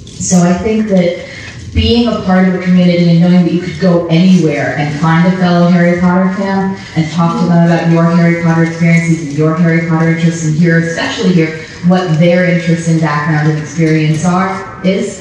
So 0.05 0.37
I 0.37 0.53
think 0.53 0.87
that 0.89 1.27
being 1.73 2.07
a 2.07 2.21
part 2.21 2.47
of 2.47 2.55
a 2.55 2.63
community 2.63 3.09
and 3.09 3.19
knowing 3.19 3.45
that 3.45 3.53
you 3.53 3.61
could 3.61 3.79
go 3.79 4.07
anywhere 4.07 4.75
and 4.77 4.99
find 4.99 5.31
a 5.31 5.37
fellow 5.37 5.67
Harry 5.67 5.99
Potter 5.99 6.33
fan 6.35 6.75
and 6.95 7.11
talk 7.11 7.39
to 7.39 7.45
them 7.45 7.65
about 7.67 7.91
your 7.91 8.03
Harry 8.03 8.41
Potter 8.43 8.63
experiences 8.63 9.27
and 9.27 9.37
your 9.37 9.55
Harry 9.55 9.87
Potter 9.87 10.09
interests 10.09 10.45
and 10.45 10.55
hear, 10.55 10.79
especially 10.79 11.33
here, 11.33 11.61
what 11.87 12.17
their 12.17 12.45
interests 12.45 12.87
and 12.87 12.99
background 12.99 13.51
and 13.51 13.59
experience 13.59 14.25
are, 14.25 14.81
is, 14.83 15.19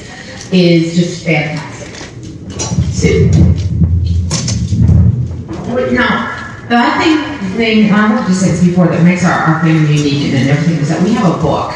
is 0.51 0.95
just 0.95 1.23
fantastic. 1.23 1.76
Sue. 2.97 3.29
But 5.69 5.93
no, 5.93 6.07
but 6.67 6.77
I 6.81 6.97
think 6.97 7.53
thing, 7.57 7.91
I 7.91 8.09
wanted 8.09 8.25
to 8.25 8.33
say 8.33 8.51
this 8.51 8.65
before, 8.65 8.87
that 8.87 9.03
makes 9.03 9.23
our, 9.23 9.33
our 9.33 9.61
family 9.61 9.97
unique 9.97 10.33
and 10.33 10.49
everything 10.49 10.81
is 10.81 10.89
that 10.89 11.03
we 11.03 11.13
have 11.13 11.29
a 11.29 11.41
book, 11.41 11.73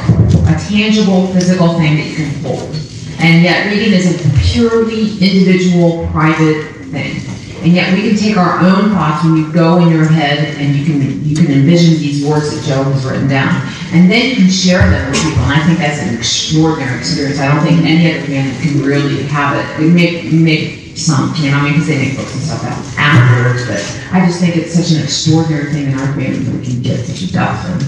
a 0.49 0.57
tangible, 0.57 1.27
physical 1.27 1.77
thing 1.77 1.97
that 1.97 2.07
you 2.07 2.15
can 2.15 2.33
hold. 2.41 2.73
And 3.19 3.43
yet 3.43 3.69
reading 3.69 3.93
is 3.93 4.09
a 4.09 4.39
purely 4.49 5.13
individual, 5.21 6.07
private 6.09 6.73
thing. 6.89 7.21
And 7.61 7.73
yet 7.73 7.93
we 7.93 8.09
can 8.09 8.17
take 8.17 8.37
our 8.37 8.57
own 8.57 8.89
thoughts 8.89 9.23
and 9.23 9.37
you 9.37 9.53
go 9.53 9.77
in 9.77 9.89
your 9.93 10.05
head 10.05 10.57
and 10.57 10.75
you 10.75 10.83
can 10.83 11.23
you 11.23 11.35
can 11.35 11.51
envision 11.51 11.93
these 12.01 12.25
words 12.25 12.49
that 12.49 12.65
Joe 12.65 12.83
has 12.89 13.05
written 13.05 13.27
down. 13.27 13.61
And 13.93 14.09
then 14.09 14.31
you 14.31 14.35
can 14.37 14.49
share 14.49 14.81
them 14.81 15.11
with 15.11 15.21
people. 15.21 15.43
And 15.43 15.53
I 15.53 15.67
think 15.67 15.77
that's 15.77 16.01
an 16.01 16.17
extraordinary 16.17 16.97
experience. 16.97 17.39
I 17.39 17.53
don't 17.53 17.63
think 17.63 17.85
any 17.85 18.09
other 18.09 18.25
fan 18.25 18.59
can 18.59 18.81
really 18.81 19.21
have 19.23 19.55
it. 19.55 19.85
It 19.85 20.33
may 20.33 20.80
make 21.01 21.17
some 21.17 21.33
can, 21.33 21.53
I 21.53 21.63
mean, 21.63 21.73
because 21.73 21.87
they 21.87 21.97
make 21.97 22.17
books 22.17 22.33
and 22.33 22.43
stuff 22.43 22.63
out 22.63 22.77
afterwards, 22.97 23.67
but 23.67 23.81
I 24.13 24.25
just 24.25 24.39
think 24.39 24.55
it's 24.55 24.73
such 24.73 24.91
an 24.95 25.03
extraordinary 25.03 25.71
thing 25.71 25.91
in 25.91 25.97
our 25.97 26.07
family 26.13 26.39
that 26.39 26.55
we 26.55 26.65
can 26.65 26.81
get 26.81 27.05
such 27.05 27.29
a 27.29 27.39
and 27.39 27.81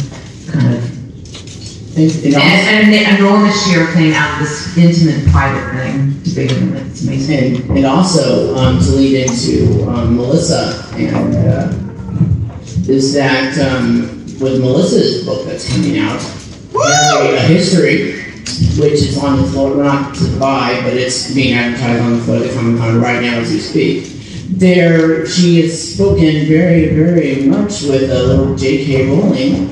kind 0.52 0.76
of 0.76 1.98
It, 1.98 2.26
it 2.26 2.34
and, 2.34 2.90
and 2.90 2.94
an 2.94 3.16
enormous 3.20 3.70
share 3.70 3.86
thing 3.94 4.14
out 4.14 4.34
of 4.34 4.48
this 4.48 4.78
intimate, 4.78 5.32
private 5.32 5.78
thing 5.78 6.24
to 6.24 6.30
begin 6.32 6.72
with. 6.72 6.90
It's 6.90 7.04
amazing. 7.04 7.56
And, 7.62 7.78
and 7.78 7.86
also 7.86 8.56
um, 8.56 8.80
to 8.80 8.92
lead 8.92 9.30
into 9.30 9.88
um, 9.90 10.16
Melissa 10.16 10.88
and 10.94 11.36
uh, 11.36 11.72
is 12.92 13.14
that 13.14 13.58
um, 13.60 14.10
with 14.40 14.60
Melissa's 14.60 15.24
book 15.26 15.46
that's 15.46 15.72
coming 15.72 16.00
out, 16.00 16.20
Harry, 16.74 17.36
a 17.36 17.40
history, 17.42 18.23
which 18.78 18.94
is 18.94 19.18
on 19.18 19.42
the 19.42 19.48
floor, 19.48 19.76
not 19.84 20.16
to 20.16 20.40
buy, 20.40 20.80
but 20.82 20.94
it's 20.94 21.34
being 21.34 21.54
advertised 21.54 22.02
on 22.02 22.18
the 22.18 22.24
floor 22.24 22.44
at 22.44 22.54
Comic 22.54 22.80
Con 22.80 23.02
right 23.02 23.22
now 23.22 23.40
as 23.40 23.52
we 23.52 23.60
speak. 23.60 24.06
There, 24.50 25.26
she 25.26 25.62
has 25.62 25.94
spoken 25.94 26.46
very, 26.46 26.90
very 26.94 27.44
much 27.46 27.84
with 27.84 28.12
a 28.12 28.24
little 28.24 28.56
J.K. 28.56 29.08
Rowling. 29.08 29.72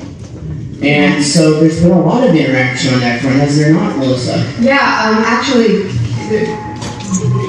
And 0.82 1.22
so 1.22 1.60
there's 1.60 1.80
been 1.80 1.92
a 1.92 2.00
lot 2.00 2.28
of 2.28 2.34
interaction 2.34 2.94
on 2.94 3.00
that 3.00 3.20
front, 3.22 3.36
has 3.36 3.56
there 3.56 3.72
not, 3.72 3.96
Melissa? 3.98 4.38
Yeah, 4.60 5.06
um, 5.06 5.22
actually, 5.24 5.88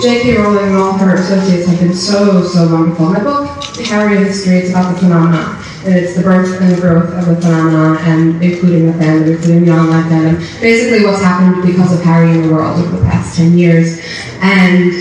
J.K. 0.02 0.38
Rowling 0.38 0.68
and 0.68 0.76
all 0.76 0.94
her 0.94 1.16
associates 1.16 1.68
have 1.68 1.80
been 1.80 1.96
so, 1.96 2.44
so 2.44 2.72
wonderful. 2.72 3.08
My 3.10 3.24
book, 3.24 3.50
Harry 3.88 4.18
and 4.18 4.26
History, 4.28 4.58
it's 4.58 4.70
about 4.70 4.94
the 4.94 5.00
phenomenon. 5.00 5.64
And 5.86 5.96
it's 5.96 6.16
the 6.16 6.24
birth 6.24 6.62
and 6.62 6.72
the 6.72 6.80
growth 6.80 7.12
of 7.14 7.26
the 7.26 7.36
phenomenon, 7.42 7.98
and 7.98 8.42
including 8.42 8.88
the 8.88 8.94
fandom, 8.94 9.36
including 9.36 9.66
the 9.66 9.72
online 9.72 10.04
fandom. 10.10 10.62
Basically, 10.62 11.06
what's 11.06 11.22
happened 11.22 11.62
because 11.66 11.92
of 11.92 12.02
Harry 12.04 12.32
in 12.32 12.48
the 12.48 12.54
world 12.54 12.80
over 12.80 12.98
the 12.98 13.06
past 13.06 13.36
10 13.36 13.58
years. 13.58 14.00
And 14.40 14.94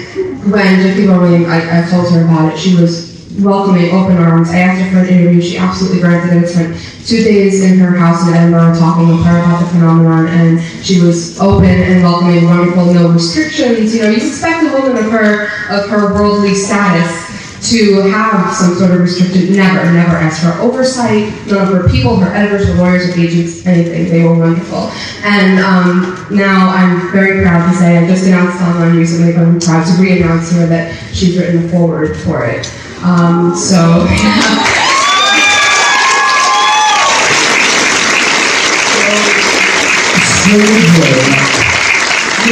when 0.50 0.82
J.K. 0.82 1.06
Rowling, 1.06 1.46
I, 1.46 1.84
I 1.84 1.88
told 1.88 2.12
her 2.12 2.24
about 2.24 2.52
it, 2.52 2.58
she 2.58 2.74
was 2.74 3.12
welcoming, 3.38 3.92
open 3.92 4.16
arms. 4.16 4.50
I 4.50 4.58
asked 4.58 4.82
her 4.82 4.90
for 4.90 5.06
an 5.06 5.08
interview. 5.08 5.40
She 5.40 5.56
absolutely 5.56 6.00
granted 6.00 6.36
it. 6.36 6.44
I 6.44 6.46
spent 6.46 7.06
two 7.06 7.22
days 7.22 7.62
in 7.62 7.78
her 7.78 7.96
house 7.96 8.26
in 8.26 8.34
Edinburgh 8.34 8.74
talking 8.78 9.08
with 9.08 9.24
her 9.24 9.38
about 9.38 9.60
the 9.60 9.70
phenomenon, 9.70 10.26
and 10.26 10.60
she 10.84 11.00
was 11.00 11.38
open 11.38 11.64
and 11.64 12.02
welcoming, 12.02 12.44
wonderful, 12.44 12.92
no 12.92 13.12
restrictions. 13.12 13.94
You 13.94 14.02
know, 14.02 14.10
you 14.10 14.16
expect 14.16 14.66
a 14.66 14.76
woman 14.76 14.96
of 14.96 15.12
her 15.12 15.44
of 15.70 15.88
her 15.88 16.12
worldly 16.12 16.54
status 16.54 17.32
to 17.62 18.02
have 18.10 18.52
some 18.54 18.74
sort 18.74 18.90
of 18.90 19.00
restricted. 19.00 19.50
Never, 19.50 19.92
never 19.92 20.16
asked 20.16 20.42
for 20.42 20.60
oversight. 20.60 21.30
None 21.46 21.62
of 21.62 21.68
her 21.68 21.88
people, 21.88 22.16
her 22.16 22.34
editors, 22.34 22.66
her 22.66 22.74
lawyers, 22.74 23.06
her 23.14 23.20
agents, 23.20 23.64
anything. 23.66 24.08
They 24.08 24.24
were 24.24 24.34
wonderful. 24.34 24.90
And 25.22 25.60
um, 25.60 26.26
now 26.30 26.70
I'm 26.70 27.12
very 27.12 27.42
proud 27.42 27.70
to 27.70 27.78
say 27.78 27.98
I 27.98 28.06
just 28.06 28.26
announced 28.26 28.60
online 28.62 28.96
recently, 28.96 29.32
but 29.32 29.42
I'm 29.42 29.60
proud 29.60 29.86
to 29.86 30.02
re-announce 30.02 30.50
here 30.50 30.66
that 30.66 30.92
she's 31.14 31.38
written 31.38 31.64
a 31.64 31.68
foreword 31.68 32.16
for 32.16 32.44
it. 32.44 32.66
Um, 33.04 33.54
so. 33.54 34.06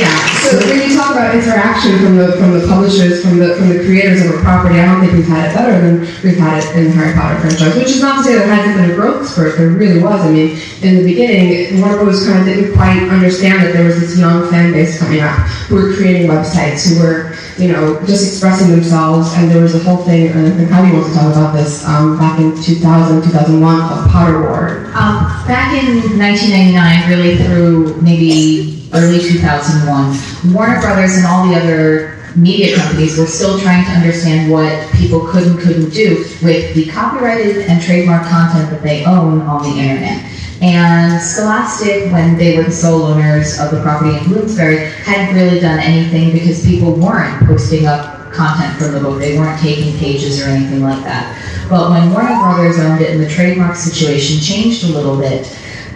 Yeah. 0.00 0.30
So 0.51 0.59
when 0.66 0.82
you 0.82 0.96
talk 0.98 1.12
about 1.14 1.32
interaction 1.32 1.94
from 2.03 2.16
the 2.16 2.32
from 2.34 2.59
the 2.59 2.66
publishers, 2.66 3.22
from 3.22 3.38
the 3.38 3.55
from 3.55 3.68
the 3.68 3.86
creators 3.86 4.26
of 4.26 4.34
a 4.34 4.42
property, 4.42 4.80
I 4.80 4.86
don't 4.86 4.98
think 4.98 5.12
we've 5.12 5.28
had 5.28 5.46
it 5.46 5.55
better 5.55 5.78
than 5.78 6.01
we've 6.26 6.42
had 6.42 6.59
it 6.59 6.66
in 6.74 6.84
the 6.86 6.90
Harry 6.90 7.14
Potter 7.14 7.38
franchise. 7.38 7.76
Which 7.76 7.94
is 7.94 8.03
not 8.03 8.18
to 8.18 8.24
say 8.24 8.34
there 8.34 8.48
hasn't 8.51 8.74
been 8.74 8.90
a 8.90 8.94
growth 8.96 9.28
spurt. 9.28 9.57
There 9.57 9.68
really 9.68 10.03
was. 10.03 10.20
I 10.20 10.30
mean, 10.32 10.59
in 10.82 10.96
the 10.98 11.05
beginning, 11.07 11.80
Warner 11.80 12.03
Bros. 12.03 12.26
kind 12.26 12.40
of 12.40 12.46
didn't 12.46 12.74
quite 12.74 12.98
understand 13.14 13.62
that 13.62 13.74
there 13.74 13.86
was 13.86 14.01
this 14.01 14.18
young 14.18 14.51
fan 14.51 14.72
base 14.72 14.98
coming 14.98 15.20
up 15.20 15.38
who 15.70 15.76
were 15.76 15.94
creating 15.94 16.26
websites, 16.26 16.82
who 16.82 16.98
were 16.98 17.30
you 17.55 17.70
know 17.70 18.03
just 18.11 18.26
expressing 18.26 18.74
themselves, 18.74 19.32
and 19.34 19.48
there 19.53 19.62
was 19.62 19.76
a 19.76 19.82
whole 19.86 20.03
thing. 20.03 20.34
And 20.34 20.48
I 20.48 20.51
think 20.51 20.68
Heidi 20.68 20.90
wants 20.90 21.11
to 21.11 21.14
talk 21.14 21.30
about 21.30 21.55
this 21.55 21.86
um, 21.86 22.18
back 22.18 22.40
in 22.40 22.61
2000, 22.61 23.22
2001 23.22 23.62
called 23.86 24.11
Potter 24.11 24.42
War. 24.42 24.90
Um, 24.98 25.30
back 25.46 25.78
in 25.78 26.18
1999, 26.18 27.07
really 27.07 27.38
through 27.38 28.03
maybe 28.03 28.80
early 28.93 29.20
2001, 29.20 30.55
Warner 30.55 30.80
Brothers 30.80 31.16
and 31.16 31.26
all 31.26 31.47
the 31.49 31.55
other 31.55 32.16
media 32.36 32.76
companies 32.76 33.18
were 33.18 33.26
still 33.26 33.59
trying 33.59 33.84
to 33.84 33.91
understand 33.91 34.51
what 34.51 34.91
people 34.95 35.26
could 35.26 35.47
and 35.47 35.59
couldn't 35.59 35.91
do 35.91 36.18
with 36.43 36.74
the 36.74 36.86
copyrighted 36.86 37.68
and 37.68 37.82
trademark 37.82 38.26
content 38.26 38.70
that 38.70 38.82
they 38.82 39.05
own 39.05 39.41
on 39.43 39.62
the 39.62 39.80
internet. 39.80 40.24
And 40.62 41.22
Scholastic, 41.22 42.12
when 42.12 42.36
they 42.36 42.57
were 42.57 42.64
the 42.64 42.72
sole 42.72 43.05
owners 43.05 43.59
of 43.59 43.70
the 43.70 43.80
property 43.82 44.16
in 44.16 44.24
Bloomsbury, 44.24 44.91
hadn't 45.05 45.34
really 45.34 45.59
done 45.59 45.78
anything 45.78 46.32
because 46.32 46.64
people 46.64 46.93
weren't 46.93 47.47
posting 47.47 47.86
up 47.86 48.30
content 48.32 48.76
from 48.78 48.93
the 48.93 49.01
book. 49.01 49.18
They 49.18 49.38
weren't 49.38 49.59
taking 49.61 49.97
pages 49.99 50.41
or 50.41 50.51
anything 50.51 50.82
like 50.82 51.03
that. 51.05 51.36
But 51.68 51.91
when 51.91 52.12
Warner 52.12 52.38
Brothers 52.41 52.78
owned 52.78 53.01
it 53.01 53.11
and 53.11 53.22
the 53.22 53.28
trademark 53.28 53.76
situation 53.76 54.41
changed 54.41 54.84
a 54.84 54.88
little 54.88 55.16
bit, 55.16 55.47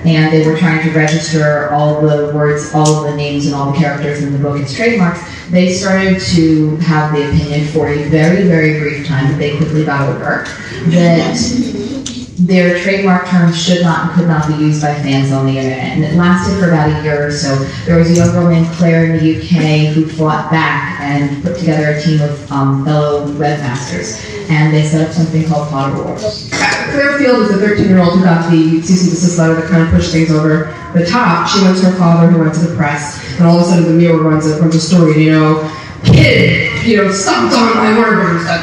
and 0.04 0.32
they 0.32 0.46
were 0.46 0.56
trying 0.56 0.86
to 0.86 0.90
register 0.92 1.70
all 1.70 2.00
the 2.00 2.32
words, 2.34 2.74
all 2.74 3.04
of 3.04 3.10
the 3.10 3.16
names, 3.16 3.46
and 3.46 3.54
all 3.54 3.72
the 3.72 3.78
characters 3.78 4.22
in 4.22 4.32
the 4.32 4.38
book 4.38 4.60
as 4.60 4.74
trademarks, 4.74 5.20
they 5.50 5.72
started 5.72 6.20
to 6.20 6.76
have 6.76 7.12
the 7.12 7.28
opinion 7.28 7.66
for 7.68 7.88
a 7.88 8.08
very, 8.08 8.46
very 8.46 8.78
brief 8.78 9.06
time 9.06 9.30
that 9.30 9.38
they 9.38 9.56
quickly 9.56 9.84
got 9.84 10.08
over 10.08 10.44
that 10.90 12.13
their 12.38 12.82
trademark 12.82 13.28
terms 13.28 13.62
should 13.62 13.82
not 13.82 14.08
and 14.08 14.18
could 14.18 14.26
not 14.26 14.48
be 14.48 14.54
used 14.54 14.82
by 14.82 14.94
fans 14.94 15.30
on 15.32 15.46
the 15.46 15.56
internet. 15.56 15.78
And 15.78 16.04
it 16.04 16.14
lasted 16.14 16.58
for 16.58 16.68
about 16.68 16.90
a 16.90 17.02
year 17.04 17.28
or 17.28 17.30
so. 17.30 17.54
There 17.86 17.96
was 17.96 18.10
a 18.10 18.14
young 18.14 18.32
girl 18.32 18.48
named 18.50 18.66
Claire 18.74 19.14
in 19.14 19.24
the 19.24 19.38
UK 19.38 19.94
who 19.94 20.06
fought 20.06 20.50
back 20.50 21.00
and 21.00 21.42
put 21.42 21.58
together 21.58 21.90
a 21.90 22.02
team 22.02 22.20
of 22.20 22.52
um, 22.52 22.84
fellow 22.84 23.26
webmasters. 23.34 24.22
And 24.50 24.74
they 24.74 24.84
set 24.84 25.06
up 25.06 25.14
something 25.14 25.46
called 25.46 25.68
Potter 25.70 26.02
Wars. 26.02 26.50
Claire 26.50 27.18
Field 27.18 27.42
is 27.42 27.50
a 27.50 27.58
13 27.58 27.88
year 27.88 27.98
old 28.00 28.18
who 28.18 28.24
got 28.24 28.50
the 28.50 28.82
cease 28.82 29.02
and 29.02 29.10
desist 29.10 29.38
letter 29.38 29.54
that 29.54 29.70
kind 29.70 29.82
of 29.82 29.90
pushed 29.90 30.12
things 30.12 30.30
over 30.30 30.74
the 30.92 31.06
top. 31.06 31.48
She 31.48 31.62
went 31.62 31.78
to 31.78 31.90
her 31.90 31.98
father, 31.98 32.30
who 32.30 32.40
went 32.40 32.54
to 32.54 32.60
the 32.60 32.76
press, 32.76 33.22
and 33.38 33.46
all 33.46 33.56
of 33.56 33.62
a 33.62 33.64
sudden 33.64 33.84
the 33.84 33.94
Mirror 33.94 34.22
runs 34.22 34.46
a, 34.46 34.60
runs 34.60 34.74
a 34.74 34.80
story, 34.80 35.24
you 35.24 35.30
know, 35.30 35.70
kid, 36.04 36.70
you 36.84 36.98
know, 36.98 37.10
stomped 37.10 37.54
on 37.54 37.76
my 37.76 37.98
workers, 37.98 38.44
da, 38.44 38.60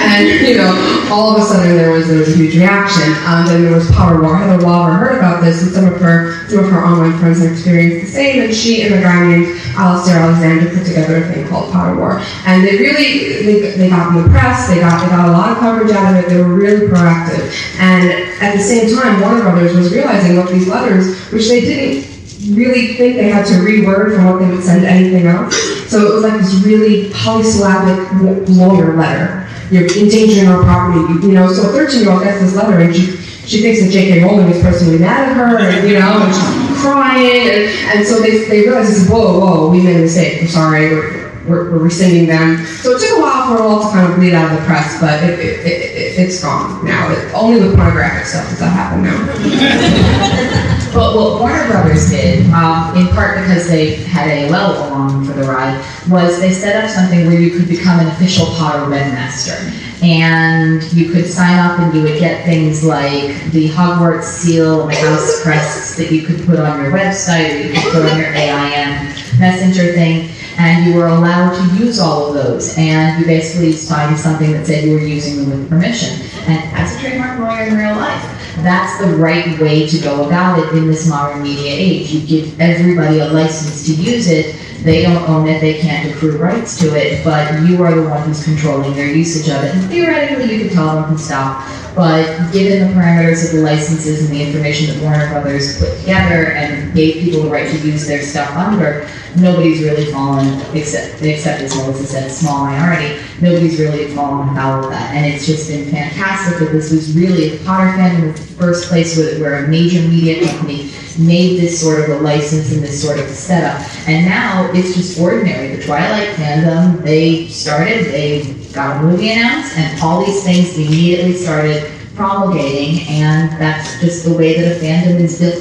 and 0.00 0.28
you 0.46 0.56
know, 0.56 1.08
all 1.10 1.34
of 1.34 1.42
a 1.42 1.44
sudden 1.44 1.76
there 1.76 1.90
was 1.90 2.10
a 2.10 2.36
huge 2.36 2.54
reaction. 2.56 3.12
Um, 3.26 3.46
then 3.46 3.62
there 3.62 3.74
was 3.74 3.90
Potter 3.90 4.20
War. 4.20 4.36
Heather 4.36 4.62
Lawver 4.62 4.92
heard 4.92 5.18
about 5.18 5.42
this, 5.42 5.62
and 5.62 5.72
some 5.72 5.86
of 5.86 6.00
her 6.00 6.48
some 6.48 6.64
of 6.64 6.70
her 6.70 6.84
online 6.84 7.18
friends 7.18 7.42
experienced 7.42 8.06
the 8.06 8.12
same. 8.12 8.42
And 8.42 8.54
she 8.54 8.82
and 8.82 8.94
a 8.94 9.00
guy 9.00 9.26
named 9.26 9.60
Alistair 9.76 10.18
Alexander 10.18 10.70
put 10.70 10.86
together 10.86 11.24
a 11.24 11.32
thing 11.32 11.48
called 11.48 11.72
Potter 11.72 11.96
War, 11.96 12.20
and 12.46 12.66
they 12.66 12.76
really 12.76 13.42
they, 13.42 13.70
they 13.76 13.88
got 13.88 14.14
in 14.14 14.22
the 14.22 14.28
press. 14.28 14.68
They 14.68 14.80
got 14.80 15.00
they 15.00 15.08
got 15.08 15.28
a 15.28 15.32
lot 15.32 15.52
of 15.52 15.58
coverage 15.58 15.90
out 15.92 16.14
of 16.14 16.22
it. 16.22 16.28
They 16.28 16.42
were 16.42 16.54
really 16.54 16.86
proactive, 16.88 17.50
and 17.78 18.10
at 18.42 18.56
the 18.56 18.62
same 18.62 18.94
time, 18.94 19.20
Warner 19.20 19.42
Brothers 19.42 19.76
was 19.76 19.92
realizing 19.92 20.36
what 20.36 20.50
these 20.50 20.68
letters, 20.68 21.18
which 21.32 21.48
they 21.48 21.60
didn't 21.62 22.19
really 22.48 22.94
think 22.94 23.16
they 23.16 23.28
had 23.28 23.46
to 23.46 23.54
reword 23.54 24.14
from 24.14 24.26
what 24.26 24.38
they 24.40 24.48
would 24.48 24.64
send 24.64 24.84
anything 24.84 25.26
else. 25.26 25.54
So 25.90 26.06
it 26.06 26.14
was 26.14 26.22
like 26.22 26.40
this 26.40 26.54
really 26.64 27.10
polysyllabic 27.10 28.48
lawyer 28.48 28.96
letter. 28.96 29.48
You're 29.70 29.86
endangering 29.96 30.48
our 30.48 30.62
property, 30.62 31.12
you, 31.12 31.28
you 31.28 31.34
know. 31.34 31.52
So 31.52 31.68
a 31.68 31.72
13 31.72 32.02
year 32.02 32.10
old 32.10 32.22
gets 32.22 32.40
this 32.40 32.54
letter 32.56 32.80
and 32.80 32.94
she 32.94 33.16
she 33.46 33.62
thinks 33.62 33.82
that 33.82 33.90
J.K. 33.90 34.22
Rowling 34.22 34.48
is 34.48 34.62
personally 34.62 34.98
mad 34.98 35.30
at 35.30 35.36
her, 35.36 35.58
and 35.58 35.88
you 35.88 35.98
know, 35.98 36.22
and 36.22 36.32
she's 36.32 36.80
crying, 36.80 37.48
and, 37.48 37.98
and 37.98 38.06
so 38.06 38.20
they, 38.20 38.44
they 38.44 38.60
realize, 38.60 38.88
this, 38.88 39.10
whoa, 39.10 39.40
whoa, 39.40 39.68
we 39.68 39.82
made 39.82 39.96
a 39.96 40.00
mistake. 40.00 40.40
We're 40.40 40.46
sorry. 40.46 40.94
We're, 40.94 41.20
we're, 41.48 41.72
we're 41.72 41.78
rescinding 41.78 42.26
them. 42.26 42.64
So 42.66 42.92
it 42.92 43.00
took 43.00 43.18
a 43.18 43.20
while 43.20 43.48
for 43.48 43.54
it 43.56 43.60
all 43.60 43.80
to 43.80 43.88
kind 43.90 44.08
of 44.08 44.16
bleed 44.18 44.34
out 44.34 44.52
of 44.52 44.60
the 44.60 44.66
press, 44.66 45.00
but 45.00 45.22
it, 45.24 45.40
it, 45.40 45.66
it, 45.66 45.66
it, 45.66 46.18
it's 46.20 46.40
gone 46.42 46.84
now. 46.84 47.10
It, 47.10 47.34
only 47.34 47.60
with 47.60 47.74
pornographic 47.74 48.26
stuff 48.26 48.48
does 48.50 48.60
that 48.60 48.70
happen 48.70 49.02
now. 49.02 50.76
But 50.92 51.14
what 51.14 51.40
Warner 51.40 51.68
Brothers 51.68 52.10
did, 52.10 52.50
um, 52.50 52.96
in 52.96 53.06
part 53.08 53.38
because 53.38 53.68
they 53.68 53.94
had 53.94 54.28
AOL 54.28 54.88
along 54.88 55.24
for 55.24 55.34
the 55.34 55.44
ride, 55.44 55.78
was 56.08 56.40
they 56.40 56.50
set 56.52 56.82
up 56.82 56.90
something 56.90 57.26
where 57.26 57.40
you 57.40 57.56
could 57.56 57.68
become 57.68 58.00
an 58.00 58.08
official 58.08 58.46
Potter 58.46 58.90
webmaster. 58.90 59.72
And 60.02 60.82
you 60.92 61.12
could 61.12 61.26
sign 61.26 61.58
up 61.58 61.78
and 61.78 61.94
you 61.94 62.02
would 62.02 62.18
get 62.18 62.44
things 62.44 62.82
like 62.82 63.52
the 63.52 63.68
Hogwarts 63.68 64.24
seal 64.24 64.88
and 64.88 64.90
the 64.90 65.10
house 65.10 65.42
crests 65.42 65.96
that 65.96 66.10
you 66.10 66.22
could 66.22 66.44
put 66.44 66.58
on 66.58 66.82
your 66.82 66.90
website 66.90 67.54
or 67.54 67.68
you 67.68 67.72
could 67.72 67.92
put 67.92 68.10
on 68.10 68.18
your 68.18 68.32
AIM 68.32 69.14
messenger 69.38 69.92
thing. 69.92 70.30
And 70.58 70.86
you 70.86 70.96
were 70.96 71.06
allowed 71.06 71.54
to 71.56 71.76
use 71.76 72.00
all 72.00 72.28
of 72.28 72.34
those. 72.34 72.76
And 72.76 73.20
you 73.20 73.26
basically 73.26 73.72
signed 73.72 74.18
something 74.18 74.50
that 74.52 74.66
said 74.66 74.84
you 74.84 74.94
were 74.94 75.00
using 75.00 75.36
them 75.36 75.50
with 75.50 75.68
permission. 75.68 76.20
And 76.48 76.76
as 76.76 76.96
a 76.96 77.00
trademark 77.00 77.38
lawyer 77.38 77.68
in 77.68 77.76
real 77.76 77.96
life, 77.96 78.39
that's 78.58 78.98
the 79.04 79.16
right 79.16 79.58
way 79.58 79.86
to 79.86 79.98
go 80.00 80.26
about 80.26 80.58
it 80.58 80.74
in 80.74 80.86
this 80.86 81.08
modern 81.08 81.42
media 81.42 81.72
age. 81.72 82.10
You 82.10 82.26
give 82.26 82.60
everybody 82.60 83.18
a 83.18 83.26
license 83.26 83.86
to 83.86 83.94
use 83.94 84.28
it. 84.28 84.56
They 84.82 85.02
don't 85.02 85.28
own 85.28 85.46
it, 85.46 85.60
they 85.60 85.78
can't 85.78 86.10
accrue 86.10 86.38
rights 86.38 86.78
to 86.78 86.96
it, 86.96 87.22
but 87.22 87.62
you 87.68 87.82
are 87.82 87.94
the 87.94 88.08
one 88.08 88.22
who's 88.22 88.42
controlling 88.42 88.94
their 88.94 89.12
usage 89.12 89.50
of 89.54 89.62
it. 89.62 89.74
And 89.74 89.84
theoretically, 89.90 90.54
you 90.54 90.62
could 90.62 90.72
tell 90.72 91.02
them 91.02 91.14
to 91.14 91.18
stop, 91.18 91.68
but 91.94 92.52
given 92.52 92.86
the 92.86 92.94
parameters 92.94 93.46
of 93.46 93.56
the 93.56 93.62
licenses 93.62 94.24
and 94.24 94.34
the 94.34 94.42
information 94.42 94.86
that 94.88 95.02
Warner 95.02 95.28
Brothers 95.28 95.78
put 95.78 95.98
together 96.00 96.52
and 96.52 96.94
gave 96.94 97.22
people 97.24 97.42
the 97.42 97.50
right 97.50 97.68
to 97.70 97.78
use 97.86 98.06
their 98.06 98.22
stuff 98.22 98.50
under, 98.56 99.08
nobody's 99.36 99.82
really 99.82 100.10
fallen, 100.12 100.60
except, 100.74 101.22
except 101.22 101.62
as 101.62 101.74
well 101.74 101.90
as 101.90 102.00
I 102.00 102.04
said, 102.04 102.24
a 102.24 102.30
small 102.30 102.64
minority, 102.64 103.20
nobody's 103.40 103.78
really 103.78 104.14
fallen 104.14 104.54
foul 104.54 104.84
of 104.84 104.90
that. 104.90 105.14
And 105.14 105.26
it's 105.26 105.46
just 105.46 105.68
been 105.68 105.90
fantastic 105.90 106.58
that 106.58 106.72
this 106.72 106.90
was 106.90 107.14
really, 107.16 107.58
Potter 107.64 107.90
fandom 107.98 108.32
was 108.32 108.48
the 108.48 108.54
first 108.54 108.88
place 108.88 109.16
where, 109.16 109.40
where 109.40 109.64
a 109.64 109.68
major 109.68 110.00
media 110.08 110.46
company 110.46 110.90
made 111.18 111.60
this 111.60 111.80
sort 111.80 112.00
of 112.00 112.08
a 112.08 112.22
license 112.22 112.72
and 112.72 112.82
this 112.82 113.02
sort 113.02 113.18
of 113.18 113.26
a 113.26 113.34
setup. 113.34 113.80
And 114.08 114.26
now 114.26 114.70
it's 114.72 114.94
just 114.94 115.18
ordinary. 115.18 115.76
The 115.76 115.84
Twilight 115.84 116.34
fandom, 116.36 117.02
they 117.02 117.48
started, 117.48 118.06
they 118.06 118.59
got 118.72 119.02
a 119.02 119.06
movie 119.06 119.30
announced, 119.32 119.76
and 119.76 120.00
all 120.00 120.24
these 120.24 120.42
things 120.44 120.76
immediately 120.76 121.34
started 121.34 121.90
promulgating, 122.14 123.06
and 123.08 123.50
that's 123.60 124.00
just 124.00 124.24
the 124.24 124.34
way 124.34 124.60
that 124.60 124.76
a 124.76 124.80
fandom 124.80 125.20
is 125.20 125.38
built 125.38 125.56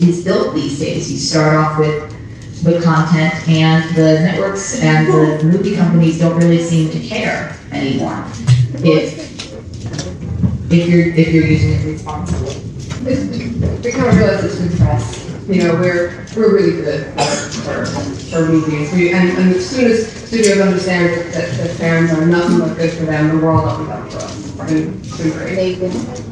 is 0.00 0.24
built 0.24 0.54
these 0.54 0.78
days. 0.78 1.10
You 1.10 1.18
start 1.18 1.54
off 1.56 1.78
with 1.78 2.10
the 2.62 2.80
content, 2.82 3.48
and 3.48 3.94
the 3.94 4.20
networks 4.20 4.80
and 4.80 5.06
the 5.06 5.44
movie 5.44 5.76
companies 5.76 6.18
don't 6.18 6.36
really 6.36 6.62
seem 6.62 6.90
to 6.90 7.00
care 7.00 7.56
anymore 7.72 8.24
if 8.84 9.24
if 10.72 10.88
you're 10.88 11.08
if 11.14 11.28
you're 11.28 11.46
using 11.46 11.72
it 11.72 11.84
responsibly. 11.84 12.56
we 13.04 13.92
kind 13.92 14.08
of 14.08 14.16
realize 14.16 14.44
it's 14.44 14.58
good 14.58 14.78
press. 14.78 15.23
You 15.46 15.62
know, 15.62 15.74
we're 15.74 16.24
we're 16.36 16.54
really 16.54 16.82
good 16.82 17.06
for, 17.14 17.86
for 17.86 18.46
movies. 18.46 18.92
We, 18.92 19.12
and, 19.12 19.28
and 19.38 19.54
as 19.54 19.68
soon 19.68 19.90
as 19.90 20.06
studios 20.10 20.58
understand 20.58 21.12
that, 21.12 21.32
that, 21.34 21.56
that 21.58 21.76
fans 21.76 22.10
are 22.12 22.26
nothing 22.26 22.60
but 22.60 22.76
good 22.76 22.92
for 22.92 23.04
them, 23.04 23.38
the 23.38 23.44
world 23.44 23.68
opens 23.68 23.90
up 23.90 24.10
for 24.10 24.18
us. 24.18 24.60
And 24.60 25.04
it's 25.04 25.18
been 25.18 25.30
great. 25.32 25.78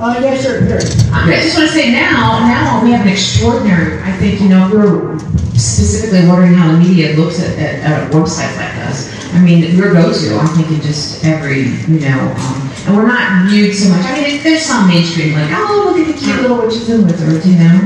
Oh, 0.01 0.19
yeah, 0.19 0.35
sure, 0.41 0.67
sure. 0.67 0.81
I 1.13 1.43
just 1.43 1.57
want 1.57 1.69
to 1.69 1.75
say 1.75 1.93
now, 1.93 2.41
now 2.41 2.83
we 2.83 2.93
have 2.93 3.05
an 3.05 3.13
extraordinary, 3.13 4.01
I 4.03 4.13
think, 4.17 4.41
you 4.41 4.49
know, 4.49 4.71
we're 4.73 5.19
specifically 5.59 6.27
wondering 6.27 6.55
how 6.55 6.73
the 6.73 6.79
media 6.79 7.15
looks 7.15 7.39
at, 7.41 7.59
at, 7.59 7.81
at 7.81 8.11
a 8.11 8.17
website 8.17 8.57
like 8.57 8.75
us. 8.89 9.13
I 9.35 9.41
mean, 9.41 9.77
we're 9.77 9.93
go-to, 9.93 10.37
I 10.37 10.47
think, 10.57 10.71
in 10.71 10.81
just 10.81 11.25
every, 11.25 11.69
you 11.93 12.01
know, 12.01 12.35
um, 12.39 12.72
and 12.87 12.97
we're 12.97 13.07
not 13.07 13.49
viewed 13.49 13.75
so 13.75 13.91
much. 13.91 14.05
I 14.05 14.21
mean, 14.21 14.43
there's 14.43 14.63
some 14.63 14.89
mainstream, 14.89 15.35
like, 15.35 15.51
oh, 15.53 15.93
look 15.95 16.07
at 16.07 16.13
the 16.13 16.19
cute 16.19 16.43
little 16.43 16.59
witches 16.59 16.89
and 16.91 17.07
wizards, 17.07 17.47
you 17.47 17.57
know. 17.57 17.79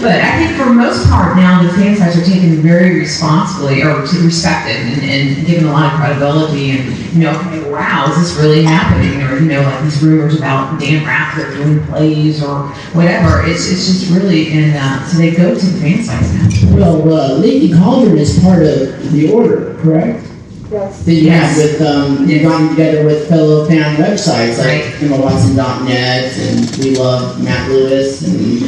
But 0.00 0.20
I 0.20 0.38
think 0.38 0.56
for 0.56 0.72
most 0.72 1.08
part 1.08 1.36
now, 1.36 1.62
the 1.62 1.70
fan 1.70 1.96
sites 1.96 2.16
are 2.16 2.24
taken 2.24 2.62
very 2.62 2.98
responsibly 2.98 3.82
or 3.82 4.00
respected 4.00 4.76
and, 4.76 5.02
and 5.02 5.46
given 5.46 5.66
a 5.66 5.72
lot 5.72 5.92
of 5.92 5.98
credibility 5.98 6.70
and, 6.70 6.96
you 7.12 7.24
know, 7.24 7.30
okay, 7.40 7.70
wow, 7.70 8.10
is 8.10 8.16
this 8.18 8.42
really 8.42 8.62
happening? 8.62 9.22
Or, 9.22 9.38
you 9.38 9.48
know, 9.48 9.62
like 9.62 9.82
these 9.82 10.02
rumors 10.02 10.36
about 10.36 10.78
Dan 10.78 11.04
Radcliffe 11.04 11.54
doing 11.54 11.84
plays 11.86 12.42
or 12.42 12.68
whatever. 12.94 13.44
It's, 13.44 13.70
it's 13.70 13.86
just 13.86 14.10
really, 14.12 14.52
and 14.52 14.76
uh, 14.76 15.04
so 15.06 15.18
they 15.18 15.32
go 15.32 15.58
to 15.58 15.66
the 15.66 15.80
fan 15.80 16.04
sites 16.04 16.32
now. 16.32 16.76
Well, 16.76 17.12
uh, 17.12 17.34
Leaky 17.34 17.72
Cauldron 17.74 18.18
is 18.18 18.38
part 18.40 18.62
of 18.62 19.12
the 19.12 19.32
order, 19.32 19.74
correct? 19.80 20.29
Yes. 20.70 21.02
That 21.02 21.12
you 21.14 21.22
Yes. 21.22 21.56
have 21.56 21.56
with, 21.56 21.82
um, 21.82 22.28
you've 22.28 22.42
gotten 22.42 22.68
together 22.70 23.04
with 23.04 23.28
fellow 23.28 23.66
fan 23.68 23.96
websites 23.96 24.58
like 24.58 24.82
EmmaWatson.net 25.00 26.32
and 26.38 26.76
We 26.76 26.94
Love 26.96 27.42
Matt 27.42 27.68
Lewis 27.70 28.22
and 28.22 28.62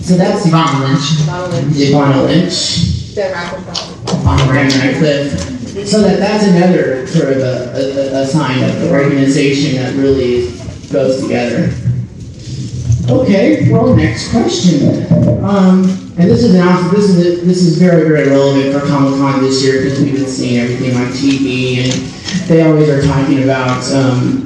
So 0.00 0.14
that's 0.16 0.46
Yvonne 0.46 0.82
Lynch. 0.82 1.20
Evanna 1.76 2.22
Lynch. 2.22 3.14
Dan 3.14 3.32
Radcliffe. 3.32 4.26
on 4.26 4.48
Grand 4.48 4.74
Radcliffe. 4.76 5.86
So 5.88 6.00
that 6.02 6.18
that's 6.18 6.44
another 6.44 7.06
sort 7.06 7.28
of 7.30 7.38
a, 7.38 7.72
a, 7.74 8.22
a 8.22 8.26
sign 8.26 8.62
of 8.62 8.80
the 8.80 8.90
organization 8.90 9.76
that 9.82 9.94
really 9.96 10.50
goes 10.92 11.20
together. 11.22 11.70
Okay, 13.08 13.70
well, 13.72 13.96
next 13.96 14.30
question. 14.30 15.06
Um, 15.42 15.84
and 16.18 16.28
this 16.28 16.44
is 16.44 16.54
an 16.54 16.90
this 16.92 17.08
is 17.08 17.16
a, 17.18 17.46
this 17.46 17.62
is 17.62 17.78
very 17.78 18.06
very 18.06 18.28
relevant 18.28 18.72
for 18.72 18.86
Comic 18.86 19.18
Con 19.18 19.40
this 19.40 19.64
year 19.64 19.82
because 19.82 19.98
we've 20.00 20.12
been 20.12 20.26
seeing 20.26 20.60
everything 20.60 20.94
on 20.94 21.06
TV 21.12 21.84
and 21.84 21.92
they 22.48 22.62
always 22.62 22.88
are 22.90 23.00
talking 23.00 23.44
about. 23.44 23.82
Um, 23.92 24.44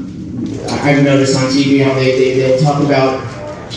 I've 0.69 1.03
noticed 1.03 1.37
on 1.37 1.51
TV 1.51 1.83
how 1.83 1.95
they, 1.95 2.17
they 2.17 2.35
they'll 2.39 2.61
talk 2.61 2.85
about. 2.85 3.29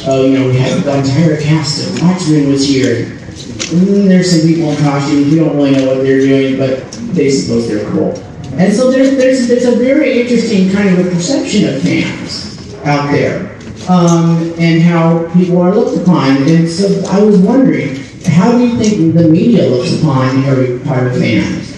Oh, 0.07 0.23
you 0.23 0.37
know, 0.37 0.47
we 0.49 0.57
had 0.57 0.83
the 0.83 0.99
entire 0.99 1.41
cast 1.41 1.87
of 1.87 2.01
Watchmen 2.03 2.51
was 2.51 2.67
here. 2.67 3.17
Mm, 3.73 4.07
there's 4.07 4.29
some 4.29 4.47
people 4.47 4.69
in 4.69 4.77
costumes. 4.83 5.31
We 5.31 5.39
don't 5.39 5.55
really 5.55 5.71
know 5.71 5.87
what 5.87 6.03
they're 6.03 6.19
doing, 6.19 6.59
but 6.59 6.91
they 7.15 7.31
suppose 7.31 7.67
they're 7.67 7.89
cool. 7.89 8.13
And 8.59 8.71
so 8.71 8.91
there's 8.91 9.17
there's 9.17 9.47
there's 9.47 9.65
a 9.65 9.77
very 9.77 10.21
interesting 10.21 10.71
kind 10.71 10.89
of 10.89 11.07
a 11.07 11.09
perception 11.09 11.73
of 11.73 11.81
fans 11.81 12.75
out 12.85 13.11
there, 13.11 13.54
um, 13.89 14.53
and 14.57 14.81
how 14.81 15.31
people 15.33 15.61
are 15.61 15.73
looked 15.73 16.01
upon. 16.01 16.37
And 16.49 16.67
so 16.67 17.03
I 17.09 17.21
was 17.21 17.37
wondering, 17.39 17.95
how 18.25 18.51
do 18.51 18.67
you 18.67 18.77
think 18.77 19.15
the 19.15 19.27
media 19.27 19.67
looks 19.67 19.99
upon 19.99 20.41
Harry 20.43 20.79
Potter 20.79 21.11
fans? 21.11 21.71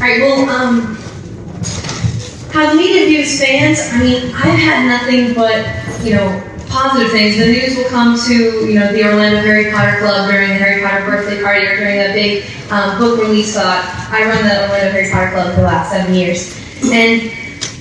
All 0.00 0.06
right, 0.06 0.20
well, 0.20 0.48
um, 0.50 0.96
how 2.52 2.70
the 2.70 2.76
media 2.76 3.06
views 3.06 3.40
fans, 3.40 3.80
I 3.92 4.02
mean, 4.02 4.32
I've 4.34 4.58
had 4.58 4.86
nothing 4.86 5.34
but, 5.34 5.64
you 6.04 6.14
know, 6.14 6.42
positive 6.68 7.10
things. 7.12 7.36
The 7.38 7.46
news 7.46 7.76
will 7.76 7.88
come 7.88 8.18
to, 8.26 8.34
you 8.34 8.78
know, 8.78 8.92
the 8.92 9.04
Orlando 9.04 9.40
Harry 9.40 9.70
Potter 9.72 9.98
Club 9.98 10.30
during 10.30 10.48
the 10.48 10.54
Harry 10.54 10.82
Potter 10.82 11.06
birthday 11.06 11.42
party 11.42 11.66
or 11.66 11.76
during 11.76 12.00
a 12.00 12.12
big 12.12 12.44
um, 12.70 12.98
book 12.98 13.20
release. 13.20 13.54
thought. 13.54 13.84
I 14.10 14.24
run 14.24 14.44
the 14.44 14.62
Orlando 14.62 14.90
Harry 14.90 15.10
Potter 15.10 15.30
Club 15.30 15.54
for 15.54 15.60
the 15.60 15.66
last 15.66 15.90
seven 15.92 16.14
years. 16.14 16.54
And, 16.92 17.32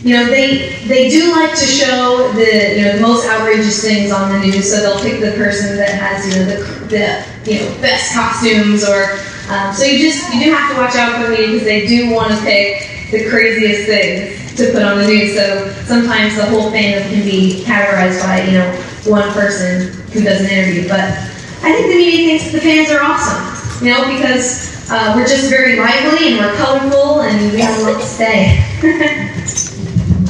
you 0.06 0.14
know, 0.14 0.26
they 0.26 0.78
they 0.86 1.10
do 1.10 1.32
like 1.32 1.50
to 1.58 1.66
show 1.66 2.32
the, 2.34 2.78
you 2.78 2.86
know, 2.86 2.96
the 2.96 3.02
most 3.02 3.26
outrageous 3.26 3.82
things 3.82 4.12
on 4.12 4.32
the 4.32 4.38
news. 4.38 4.70
So 4.70 4.78
they'll 4.78 5.02
pick 5.02 5.20
the 5.20 5.32
person 5.32 5.78
that 5.78 5.98
has, 5.98 6.30
you 6.30 6.46
know, 6.46 6.46
the, 6.46 7.26
the 7.44 7.52
you 7.52 7.60
know, 7.60 7.82
best 7.82 8.14
costumes 8.14 8.88
or, 8.88 9.18
um, 9.50 9.74
so 9.74 9.84
you 9.84 9.98
just, 9.98 10.32
you 10.32 10.46
do 10.46 10.54
have 10.54 10.70
to 10.70 10.78
watch 10.80 10.94
out 10.94 11.18
for 11.18 11.32
media 11.32 11.48
because 11.48 11.66
they 11.66 11.88
do 11.88 12.14
want 12.14 12.32
to 12.32 12.40
pick 12.42 12.86
the 13.10 13.28
craziest 13.32 13.90
things 13.90 14.56
to 14.58 14.72
put 14.74 14.84
on 14.84 15.00
the 15.00 15.08
news. 15.08 15.34
So 15.34 15.74
sometimes 15.86 16.36
the 16.36 16.46
whole 16.46 16.70
fandom 16.70 17.02
can 17.10 17.26
be 17.26 17.64
categorized 17.66 18.22
by, 18.22 18.46
you 18.46 18.60
know, 18.60 18.70
one 19.10 19.28
person 19.34 19.90
who 20.14 20.22
does 20.22 20.40
an 20.42 20.52
interview. 20.52 20.88
But 20.88 21.18
I 21.66 21.74
think 21.74 21.88
the 21.90 21.98
media 21.98 22.38
thinks 22.38 22.54
the 22.54 22.62
fans 22.62 22.92
are 22.92 23.02
awesome, 23.02 23.42
you 23.84 23.92
know, 23.92 24.06
because 24.06 24.86
uh, 24.92 25.14
we're 25.16 25.26
just 25.26 25.50
very 25.50 25.80
lively 25.80 26.30
and 26.30 26.38
we're 26.38 26.56
colorful 26.58 27.22
and 27.22 27.52
we 27.52 27.60
have 27.62 27.80
a 27.80 27.90
lot 27.90 28.00
to 28.00 28.06
say. 28.06 29.32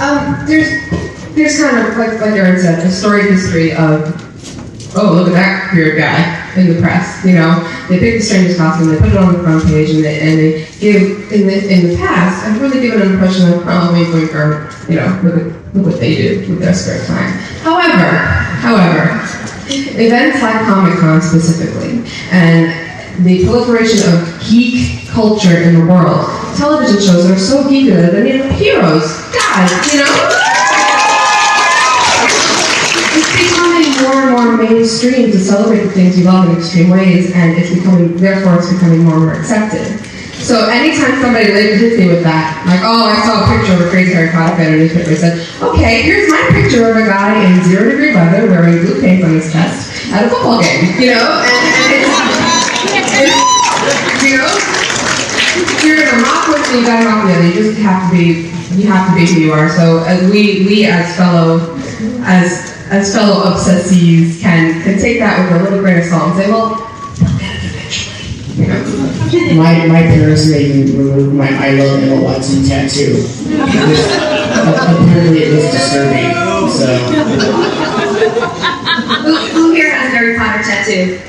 Um, 0.02 0.46
there's 0.46 0.70
there's 1.36 1.60
kind 1.62 1.78
of 1.78 1.98
like 1.98 2.20
like 2.20 2.36
Erin 2.36 2.60
said, 2.60 2.86
a 2.86 2.92
storied 2.92 3.32
history 3.32 3.72
of 3.72 4.12
oh 4.96 5.14
look 5.14 5.28
at 5.28 5.34
that 5.34 5.74
weird 5.74 5.98
guy 5.98 6.20
in 6.60 6.74
the 6.74 6.82
press. 6.82 7.24
You 7.24 7.36
know, 7.36 7.64
they 7.90 8.00
pick 8.00 8.20
the 8.20 8.22
strangest 8.22 8.58
costume, 8.58 8.90
they 8.90 9.00
put 9.00 9.10
it 9.10 9.18
on 9.18 9.34
the 9.34 9.40
front 9.44 9.64
page, 9.66 9.90
and 9.92 10.04
they 10.04 10.20
and 10.20 10.40
they 10.40 10.68
give 10.80 11.32
in 11.32 11.48
the 11.48 11.74
in 11.74 11.90
the 11.90 11.98
past 11.98 12.46
I've 12.46 12.62
really 12.62 12.82
given 12.82 13.02
an 13.02 13.14
impression 13.14 13.52
of 13.52 13.66
wink 13.66 14.14
wink 14.14 14.36
or 14.36 14.70
you 14.88 14.96
know 14.96 15.20
look 15.24 15.36
at 15.36 15.76
look 15.76 15.86
what 15.88 16.00
they 16.00 16.16
do 16.16 16.50
with 16.50 16.60
their 16.60 16.74
spare 16.74 17.04
time. 17.06 17.32
However, 17.64 18.18
however, 18.62 19.20
events 19.68 20.42
like 20.42 20.66
Comic 20.66 21.00
Con 21.00 21.22
specifically 21.22 22.04
and 22.32 22.85
the 23.24 23.46
proliferation 23.46 24.02
of 24.12 24.28
geek 24.50 25.08
culture 25.08 25.62
in 25.62 25.80
the 25.80 25.86
world, 25.86 26.28
television 26.58 27.00
shows 27.00 27.28
that 27.28 27.36
are 27.36 27.40
so 27.40 27.64
geeky 27.64 27.96
that 27.96 28.12
they're 28.12 28.24
named 28.24 28.52
heroes, 28.54 29.16
God, 29.32 29.70
you 29.94 30.00
know? 30.04 30.12
It's 33.16 33.32
becoming 33.32 33.88
more 34.04 34.20
and 34.28 34.32
more 34.36 34.58
mainstream 34.58 35.32
to 35.32 35.40
celebrate 35.40 35.84
the 35.84 35.92
things 35.92 36.20
you 36.20 36.26
love 36.26 36.50
in 36.50 36.58
extreme 36.58 36.90
ways, 36.90 37.32
and 37.34 37.58
it's 37.58 37.74
becoming, 37.74 38.18
therefore, 38.18 38.60
it's 38.60 38.72
becoming 38.74 39.04
more 39.04 39.16
and 39.16 39.24
more 39.24 39.34
accepted. 39.34 39.88
So 40.36 40.68
anytime 40.70 41.22
somebody 41.24 41.50
later 41.50 41.74
hits 41.80 41.98
me 41.98 42.08
with 42.08 42.22
that, 42.22 42.62
like, 42.68 42.84
oh, 42.84 43.10
I 43.10 43.18
saw 43.24 43.42
a 43.42 43.50
picture 43.50 43.74
of 43.74 43.88
a 43.88 43.90
crazy 43.90 44.14
Harry 44.14 44.30
Potter 44.30 44.54
fan 44.60 44.74
in 44.74 44.74
a 44.74 44.78
newspaper, 44.84 45.16
said, 45.16 45.42
okay, 45.64 46.04
here's 46.04 46.30
my 46.30 46.44
picture 46.52 46.86
of 46.86 46.98
a 47.00 47.08
guy 47.08 47.34
in 47.40 47.64
zero 47.64 47.90
degree 47.90 48.14
weather 48.14 48.46
wearing 48.52 48.84
blue 48.84 49.00
paint 49.02 49.24
on 49.24 49.34
his 49.34 49.50
chest 49.50 49.90
at 50.12 50.28
a 50.28 50.30
football 50.30 50.62
game, 50.62 50.92
you 51.02 51.16
know? 51.16 51.24
And, 51.24 52.04
and 52.04 52.25
you 54.26 54.38
know, 54.38 54.50
if 54.50 55.84
you're 55.84 55.98
gonna 55.98 56.24
rock 56.24 56.48
with 56.48 56.66
me, 56.72 56.80
you 56.80 56.86
gotta 56.86 57.06
rock 57.06 57.26
with 57.26 57.40
me. 57.42 57.48
You 57.50 57.54
just 57.54 57.80
have 57.82 58.10
to 58.10 58.18
be, 58.18 58.50
you 58.76 58.88
have 58.90 59.10
to 59.10 59.16
be 59.16 59.26
who 59.32 59.40
you 59.40 59.54
are. 59.54 59.70
So 59.70 60.04
as 60.04 60.30
we, 60.32 60.66
we 60.66 60.86
as 60.86 61.16
fellow, 61.16 61.78
as 62.26 62.74
as 62.90 63.14
fellow 63.14 63.44
obsessees 63.52 64.40
can 64.42 64.82
can 64.84 65.00
take 65.00 65.20
that 65.20 65.52
with 65.52 65.62
a 65.62 65.64
little 65.64 65.80
grain 65.80 66.00
of 66.00 66.06
salt 66.06 66.32
and 66.32 66.38
say, 66.38 66.50
well, 66.50 66.82
My, 69.56 69.86
my 69.88 70.02
parents 70.02 70.50
made 70.50 70.74
me 70.76 70.98
remove 70.98 71.34
my 71.34 71.50
I 71.50 71.72
love 71.72 72.02
Emma 72.02 72.22
Watson 72.24 72.64
tattoo. 72.64 73.26
Apparently 73.52 75.44
it 75.44 75.54
was 75.54 75.64
disturbing. 75.72 76.32
So 76.72 76.88
who, 79.24 79.36
who 79.52 79.72
here 79.74 79.92
has 79.94 80.14
a 80.14 80.16
Harry 80.16 80.38
Potter 80.38 80.64
tattoo? 80.64 81.20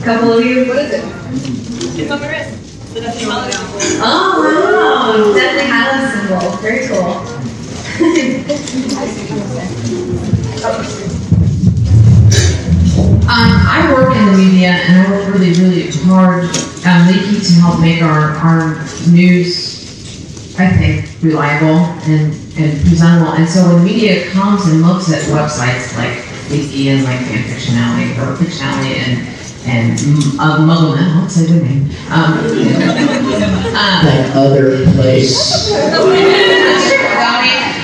A 0.00 0.04
Couple 0.04 0.32
of 0.32 0.44
you? 0.44 0.66
What 0.66 0.78
is 0.78 0.92
it? 0.94 1.69
It's 1.82 2.10
on 2.10 2.20
the 2.20 2.28
wrist. 2.28 2.92
The 2.92 3.00
Deathly 3.00 3.24
Hallows 3.24 3.54
symbol. 3.54 4.04
Oh, 4.04 4.44
wow. 4.44 5.32
Deathly 5.34 5.64
Hallows 5.64 6.12
symbol. 6.12 6.50
Very 6.60 6.86
cool. 6.86 7.24
Um, 13.30 13.62
I 13.64 13.92
work 13.94 14.14
in 14.16 14.26
the 14.26 14.32
media 14.36 14.70
and 14.70 15.06
I 15.06 15.10
work 15.10 15.32
really, 15.32 15.52
really 15.54 15.90
hard, 16.02 16.50
um, 16.84 17.06
Leaky 17.06 17.38
to 17.38 17.52
help 17.62 17.80
make 17.80 18.02
our, 18.02 18.34
our 18.42 18.74
news, 19.08 20.58
I 20.58 20.68
think, 20.76 21.08
reliable 21.22 21.86
and, 22.10 22.34
and 22.58 22.80
presentable. 22.82 23.32
And 23.34 23.48
so 23.48 23.72
when 23.72 23.84
media 23.84 24.28
comes 24.32 24.66
and 24.66 24.82
looks 24.82 25.12
at 25.12 25.22
websites 25.30 25.96
like 25.96 26.26
Leaky 26.50 26.88
and 26.88 27.04
like 27.04 27.20
Fanfiction 27.20 27.74
Alley 27.78 28.10
or 28.18 28.34
Fiction 28.36 28.66
Alley 28.66 28.94
and 28.96 29.39
and 29.66 29.98
mm, 29.98 30.38
uh, 30.40 30.58
Muggleman, 30.58 31.20
what's 31.20 31.36
their 31.36 31.62
name? 31.62 31.84
Um, 32.10 32.38
uh, 33.72 34.02
that 34.04 34.32
other 34.34 34.84
place. 34.92 35.70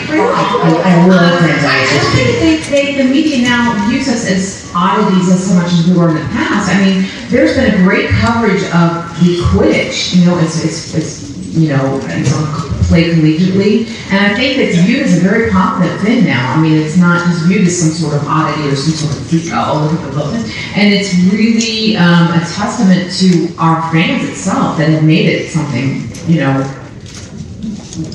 I, 0.08 0.82
I 0.84 1.06
love 1.06 1.38
franchises. 1.40 2.12
they, 2.40 2.56
they, 2.70 3.02
the 3.02 3.04
media 3.04 3.42
now 3.42 3.88
views 3.88 4.08
us 4.08 4.30
as 4.30 4.72
oddities 4.74 5.28
as 5.30 5.48
so 5.48 5.54
much 5.54 5.72
as 5.72 5.88
we 5.88 5.96
were 5.96 6.08
in 6.08 6.14
the 6.14 6.24
past. 6.30 6.70
I 6.74 6.84
mean, 6.84 7.08
there's 7.28 7.56
been 7.56 7.74
a 7.74 7.76
great 7.84 8.08
coverage 8.10 8.62
of 8.64 9.08
the 9.20 9.40
Quidditch. 9.50 10.16
You 10.16 10.26
know, 10.26 10.38
it's, 10.38 10.64
it's, 10.64 10.94
it's 10.94 11.36
you 11.56 11.68
know, 11.70 12.00
it's 12.04 12.34
on 12.34 12.75
played 12.88 13.14
collegiately, 13.16 13.86
and 14.10 14.18
I 14.26 14.34
think 14.34 14.58
it's 14.58 14.78
viewed 14.78 15.02
as 15.02 15.18
a 15.18 15.20
very 15.20 15.50
popular 15.50 15.96
thing 15.98 16.24
now. 16.24 16.54
I 16.54 16.60
mean, 16.60 16.80
it's 16.80 16.96
not 16.96 17.24
just 17.26 17.46
viewed 17.46 17.66
as 17.66 17.78
some 17.80 17.90
sort 17.90 18.14
of 18.14 18.26
oddity 18.26 18.68
or 18.68 18.76
some 18.76 18.94
sort 18.94 19.16
of 19.16 19.26
freak. 19.28 19.50
Oh, 19.52 19.88
look 19.90 20.00
at 20.00 20.06
the 20.10 20.16
book, 20.16 20.34
and 20.76 20.92
it's 20.94 21.14
really 21.32 21.96
um, 21.96 22.28
a 22.32 22.40
testament 22.46 23.12
to 23.20 23.54
our 23.58 23.82
fans 23.92 24.28
itself 24.28 24.78
that 24.78 24.88
have 24.90 25.04
made 25.04 25.26
it 25.26 25.50
something, 25.50 26.08
you 26.26 26.40
know, 26.40 26.62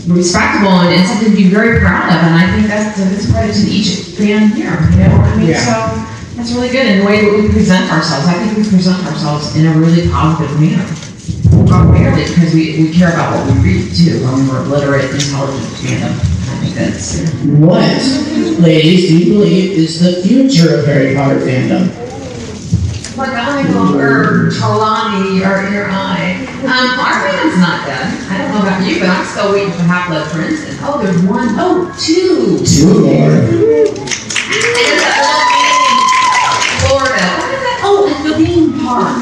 respectable 0.08 0.82
and, 0.86 0.94
and 0.94 1.08
something 1.08 1.32
to 1.32 1.36
be 1.38 1.50
very 1.50 1.80
proud 1.80 2.10
of. 2.10 2.22
And 2.24 2.36
I 2.36 2.46
think 2.56 2.68
that's 2.68 2.98
that's 2.98 3.32
credit 3.32 3.54
to 3.54 3.68
each 3.70 4.16
fan 4.18 4.50
here. 4.50 4.78
You 4.92 5.10
know, 5.10 5.16
I 5.22 5.36
mean, 5.38 5.50
Yeah. 5.50 5.60
so 5.66 6.38
that's 6.38 6.52
really 6.54 6.70
good. 6.70 6.86
And 6.86 7.02
the 7.02 7.06
way 7.06 7.22
that 7.26 7.32
we 7.34 7.50
present 7.50 7.92
ourselves, 7.92 8.28
I 8.28 8.34
think 8.34 8.58
we 8.58 8.64
present 8.70 9.06
ourselves 9.06 9.56
in 9.56 9.66
a 9.66 9.74
really 9.74 10.10
positive 10.10 10.60
manner. 10.60 10.86
Primarily 11.72 12.28
because 12.28 12.52
we, 12.54 12.84
we 12.84 12.92
care 12.94 13.14
about 13.14 13.32
what 13.32 13.48
we 13.56 13.62
read 13.64 13.96
too. 13.96 14.20
When 14.26 14.44
we're 14.48 14.64
literate, 14.68 15.08
intelligent 15.10 15.64
fandom. 15.80 16.12
I 16.12 16.14
think 16.60 16.76
that's 16.76 17.24
What, 17.48 17.96
ladies, 18.60 19.08
do 19.08 19.16
you 19.18 19.32
believe 19.34 19.72
is 19.72 20.02
the 20.02 20.22
future 20.28 20.76
of 20.80 20.86
Harry 20.86 21.16
Potter 21.16 21.40
fandom? 21.40 21.88
Like 23.16 23.32
I 23.32 23.64
or 23.96 24.52
Trelawney 24.52 25.40
or 25.40 25.64
your 25.72 25.88
eye. 25.90 26.44
Um, 26.62 27.00
our 27.00 27.24
fan's 27.24 27.56
not 27.58 27.88
done. 27.88 28.12
I 28.28 28.36
don't 28.38 28.52
know 28.52 28.60
about 28.68 28.84
you, 28.86 29.00
but 29.00 29.08
I'm 29.08 29.24
still 29.26 29.54
waiting 29.54 29.72
for 29.72 29.84
Half 29.84 30.10
Blood 30.10 30.28
Prince. 30.30 30.66
And 30.68 30.78
oh, 30.82 31.00
there's 31.02 31.22
one, 31.24 31.56
oh, 31.58 31.88
two. 31.98 32.60
Two 32.66 33.00
more. 33.00 33.32
And 33.32 33.40
that 35.00 35.16
little 35.24 35.48
thing 35.48 35.88
in 35.88 36.04
Florida. 36.84 36.92
What 36.92 37.16
is 37.16 37.24
that? 37.24 37.80
Oh, 37.84 38.12
at 38.12 38.20
the 38.28 38.36
theme 38.36 38.76
park. 38.84 39.16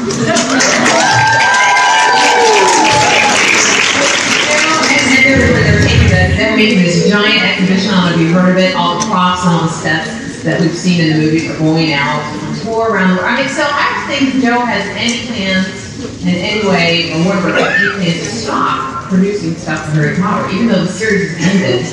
They're, 6.36 6.56
making 6.56 6.82
this 6.82 7.08
giant 7.08 7.42
exhibition. 7.42 7.92
I 7.92 8.10
don't 8.10 8.10
know 8.10 8.14
if 8.16 8.20
you've 8.20 8.36
heard 8.36 8.50
of 8.50 8.58
it. 8.58 8.74
All 8.74 8.98
the 8.98 9.06
props 9.06 9.44
and 9.46 9.70
steps 9.70 10.42
that 10.42 10.60
we've 10.60 10.76
seen 10.76 11.00
in 11.00 11.12
the 11.12 11.18
movie 11.24 11.48
are 11.48 11.58
going 11.58 11.92
out 11.92 12.20
on 12.20 12.56
tour 12.60 12.92
around 12.92 13.16
the 13.16 13.22
world. 13.22 13.28
I 13.28 13.40
mean, 13.40 13.48
so 13.48 13.64
I 13.64 14.04
think 14.08 14.42
Joe 14.42 14.60
has 14.64 14.84
any 14.96 15.26
plans 15.28 15.68
in 16.22 16.34
any 16.34 16.66
way, 16.68 17.12
or 17.12 17.24
whatever, 17.28 17.52
any 17.56 17.90
plans 17.96 18.18
to 18.24 18.24
stop 18.24 19.04
producing 19.08 19.54
stuff 19.54 19.84
for 19.86 19.90
Harry 19.92 20.16
Potter, 20.16 20.54
even 20.54 20.68
though 20.68 20.84
the 20.84 20.92
series 20.92 21.32
is 21.32 21.40
ended. 21.44 21.84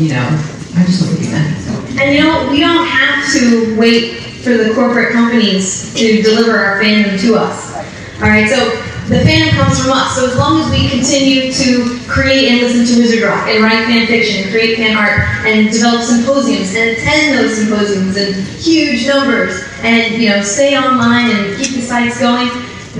You 0.00 0.12
know, 0.12 0.28
I 0.76 0.84
just 0.84 1.00
don't 1.04 1.16
think 1.16 1.32
ended. 1.32 1.56
So. 1.64 1.72
And 2.02 2.14
you 2.14 2.22
know, 2.22 2.50
we 2.50 2.60
don't 2.60 2.86
have 2.86 3.32
to 3.32 3.76
wait 3.78 4.20
for 4.44 4.56
the 4.56 4.74
corporate 4.74 5.12
companies 5.12 5.94
to 5.94 6.22
deliver 6.22 6.56
our 6.56 6.82
fandom 6.82 7.18
to 7.20 7.36
us. 7.36 7.74
All 8.16 8.28
right, 8.28 8.48
so 8.48 8.60
the 9.08 9.22
fandom 9.22 9.50
comes 9.50 9.80
from 9.80 9.92
us. 9.92 10.16
So 10.16 10.26
as 10.26 10.36
long 10.36 10.60
as 10.60 10.70
we 10.70 10.88
continue 10.90 11.52
to 11.52 11.98
create 12.08 12.48
and 12.48 12.60
listen 12.60 12.84
to 12.86 13.00
Wizard 13.00 13.22
Rock 13.22 13.46
and 13.46 13.62
write 13.62 13.86
fan 13.86 14.06
fiction, 14.06 14.50
create 14.50 14.76
fan 14.76 14.96
art, 14.96 15.20
and 15.46 15.70
develop 15.70 16.02
symposiums 16.02 16.74
and 16.74 16.90
attend 16.96 17.38
those 17.38 17.56
symposiums 17.56 18.16
in 18.16 18.34
huge 18.58 19.06
numbers, 19.06 19.62
and 19.82 20.20
you 20.20 20.30
know, 20.30 20.42
stay 20.42 20.76
online 20.76 21.30
and 21.30 21.56
keep 21.56 21.76
the 21.76 21.82
sites 21.82 22.18
going, 22.18 22.48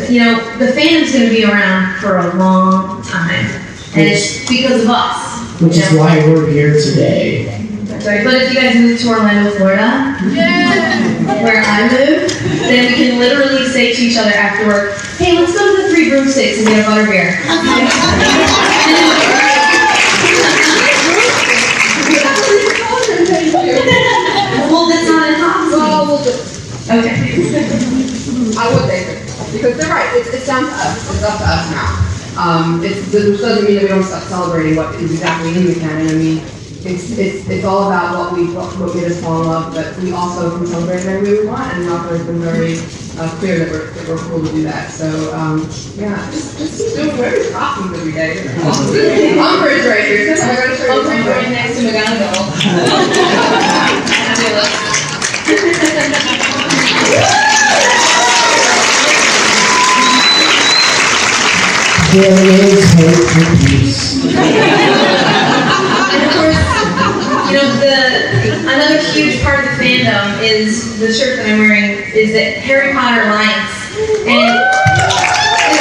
you 0.09 0.21
know, 0.21 0.39
the 0.59 0.67
fandom's 0.73 1.13
going 1.13 1.27
to 1.27 1.35
be 1.35 1.45
around 1.45 1.99
for 1.99 2.19
a 2.19 2.35
long 2.37 3.03
time, 3.03 3.47
and 3.95 4.07
it's 4.07 4.49
because 4.49 4.85
of 4.85 4.91
us. 4.91 5.61
Which 5.61 5.77
is 5.79 5.91
why 5.95 6.19
we're 6.29 6.49
here 6.51 6.75
today. 6.75 7.67
Sorry, 7.99 8.23
but 8.23 8.35
if 8.35 8.53
you 8.53 8.61
guys 8.61 8.77
move 8.77 9.01
to 9.01 9.09
Orlando, 9.09 9.51
Florida, 9.57 10.15
where 11.43 11.63
I 11.65 11.89
live, 11.91 12.31
then 12.61 12.93
we 12.93 12.95
can 12.95 13.19
literally 13.19 13.67
say 13.67 13.93
to 13.95 14.03
each 14.03 14.17
other 14.17 14.31
after 14.31 14.67
work, 14.67 15.01
hey, 15.19 15.39
let's 15.39 15.53
go 15.53 15.77
to 15.77 15.83
the 15.83 15.89
Three 15.89 16.11
Broomsticks 16.11 16.59
and 16.59 16.69
get 16.69 16.81
a 16.81 16.89
butterbeer. 16.89 17.41
well, 24.71 24.89
that's 24.89 25.09
not 25.09 25.29
impossible. 25.33 25.79
Well, 25.79 26.07
we'll 26.07 26.25
do. 26.25 26.31
Okay. 26.87 27.17
I 28.59 28.73
would 28.73 28.89
say 28.89 29.27
so. 29.27 29.53
Because 29.53 29.77
they're 29.79 29.89
right, 29.89 30.09
it's, 30.17 30.29
it's 30.35 30.47
down 30.47 30.65
to 30.65 30.71
us, 30.71 31.11
it's 31.11 31.23
up 31.23 31.39
to 31.39 31.45
us 31.45 31.71
now. 31.71 32.07
Um, 32.39 32.85
it's, 32.85 33.11
this 33.11 33.41
doesn't 33.41 33.65
mean 33.65 33.77
that 33.77 33.83
we 33.83 33.89
don't 33.89 34.03
stop 34.03 34.23
celebrating 34.25 34.77
what 34.77 34.95
is 34.97 35.11
exactly 35.13 35.57
in 35.57 35.67
the 35.67 35.75
canon, 35.75 36.09
I 36.09 36.13
mean, 36.13 36.43
it's, 36.87 37.19
it's, 37.19 37.49
it's 37.49 37.65
all 37.65 37.89
about 37.89 38.17
what 38.17 38.33
we, 38.39 38.55
what, 38.55 38.71
what 38.79 38.95
made 38.95 39.11
us 39.11 39.21
fall 39.21 39.43
in 39.43 39.49
love, 39.49 39.75
but 39.75 39.97
we 39.99 40.13
also 40.13 40.57
can 40.57 40.67
celebrate 40.67 41.01
it 41.01 41.07
any 41.07 41.23
way 41.23 41.41
we 41.41 41.47
want, 41.47 41.73
and 41.75 41.87
Rocco 41.87 42.17
has 42.17 42.25
been 42.27 42.39
very, 42.41 42.79
uh, 43.19 43.29
clear 43.39 43.59
that 43.59 43.71
we're, 43.71 43.91
that 43.91 44.09
we're 44.09 44.19
cool 44.19 44.45
to 44.45 44.53
do 44.53 44.63
that, 44.63 44.91
so, 44.91 45.35
um, 45.35 45.61
yeah, 45.97 46.31
just, 46.31 46.59
just 46.59 46.79
keep 46.79 46.95
doing 46.95 47.17
whatever 47.17 47.51
costumes 47.51 47.99
every 47.99 48.13
day. 48.13 48.37
Umbridge 49.37 49.85
right 49.91 50.05
here, 50.07 50.37
since 50.37 50.41
I'm 50.43 50.55
gonna 50.55 50.77
show 50.77 50.87
you. 50.87 51.03
Umbridge 51.03 51.27
right 51.27 51.51
next 51.51 51.77
to 51.77 51.83
McGonagall. 51.83 52.47
There 62.17 62.33
is 62.33 62.95
hope 62.95 63.29
for 63.29 63.51
peace. 63.67 65.43
the 67.97 68.61
another 68.69 69.01
huge 69.13 69.43
part 69.43 69.65
of 69.65 69.65
the 69.65 69.77
fandom 69.81 70.43
is 70.43 70.99
the 70.99 71.13
shirt 71.13 71.37
that 71.39 71.49
I'm 71.49 71.59
wearing 71.59 72.05
is 72.13 72.33
the 72.33 72.61
Harry 72.61 72.93
Potter 72.93 73.25
Alliance. 73.25 73.73
And 74.29 74.53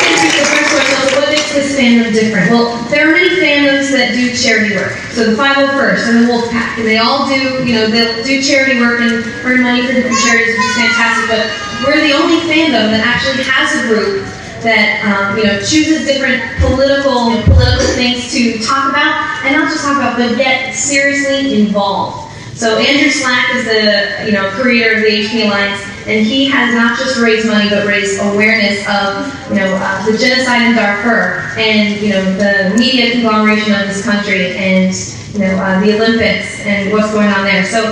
this 0.07 0.23
the 0.39 1.19
what 1.19 1.29
makes 1.29 1.51
this 1.51 1.75
fandom 1.75 2.13
different? 2.13 2.51
Well, 2.51 2.79
there 2.87 3.09
are 3.09 3.11
many 3.11 3.35
fandoms 3.35 3.91
that 3.91 4.13
do 4.13 4.33
charity 4.33 4.75
work. 4.75 4.95
So 5.11 5.31
the 5.31 5.37
501st 5.37 6.07
and 6.09 6.15
the 6.23 6.31
Wolfpack, 6.31 6.79
and 6.79 6.87
they 6.87 6.97
all 6.97 7.27
do, 7.27 7.63
you 7.67 7.75
know, 7.75 7.87
they'll 7.87 8.23
do 8.23 8.41
charity 8.41 8.79
work 8.79 9.01
and 9.01 9.23
earn 9.43 9.63
money 9.63 9.85
for 9.85 9.93
different 9.93 10.19
charities, 10.23 10.55
which 10.55 10.65
is 10.65 10.75
fantastic. 10.75 11.27
But 11.27 11.43
we're 11.83 12.01
the 12.01 12.15
only 12.15 12.39
fandom 12.47 12.91
that 12.95 13.03
actually 13.03 13.43
has 13.43 13.75
a 13.75 13.87
group 13.87 14.23
that 14.65 15.05
um, 15.05 15.37
you 15.37 15.45
know 15.45 15.61
chooses 15.61 16.05
different 16.05 16.41
political 16.59 17.37
political 17.45 17.87
things 17.95 18.33
to 18.33 18.57
talk 18.65 18.89
about, 18.89 19.45
and 19.45 19.55
not 19.55 19.71
just 19.71 19.85
talk 19.85 19.97
about, 19.97 20.17
but 20.17 20.35
get 20.35 20.73
seriously 20.73 21.61
involved. 21.61 22.25
So 22.55 22.79
Andrew 22.79 23.11
Slack 23.11 23.53
is 23.55 23.65
the 23.65 24.25
you 24.25 24.31
know 24.31 24.49
creator 24.51 24.97
of 24.97 25.01
the 25.03 25.09
HP 25.09 25.45
Alliance, 25.45 25.81
and 26.07 26.25
he 26.25 26.49
has 26.49 26.73
not 26.73 26.97
just 26.97 27.19
raised 27.19 27.47
money, 27.47 27.69
but 27.69 27.85
raised 27.85 28.19
awareness 28.21 28.79
of 28.87 29.27
you 29.49 29.55
know 29.55 29.77
uh, 29.79 30.05
the 30.05 30.17
genocide 30.17 30.61
in 30.63 30.75
Darfur, 30.75 31.51
and 31.59 32.01
you 32.01 32.09
know 32.09 32.23
the 32.37 32.75
media 32.77 33.11
conglomeration 33.11 33.73
of 33.73 33.87
this 33.87 34.03
country, 34.03 34.55
and 34.57 34.95
you 35.33 35.39
know 35.39 35.55
uh, 35.61 35.79
the 35.83 35.95
Olympics 35.95 36.59
and 36.65 36.91
what's 36.91 37.11
going 37.11 37.27
on 37.29 37.43
there. 37.43 37.65
So 37.65 37.91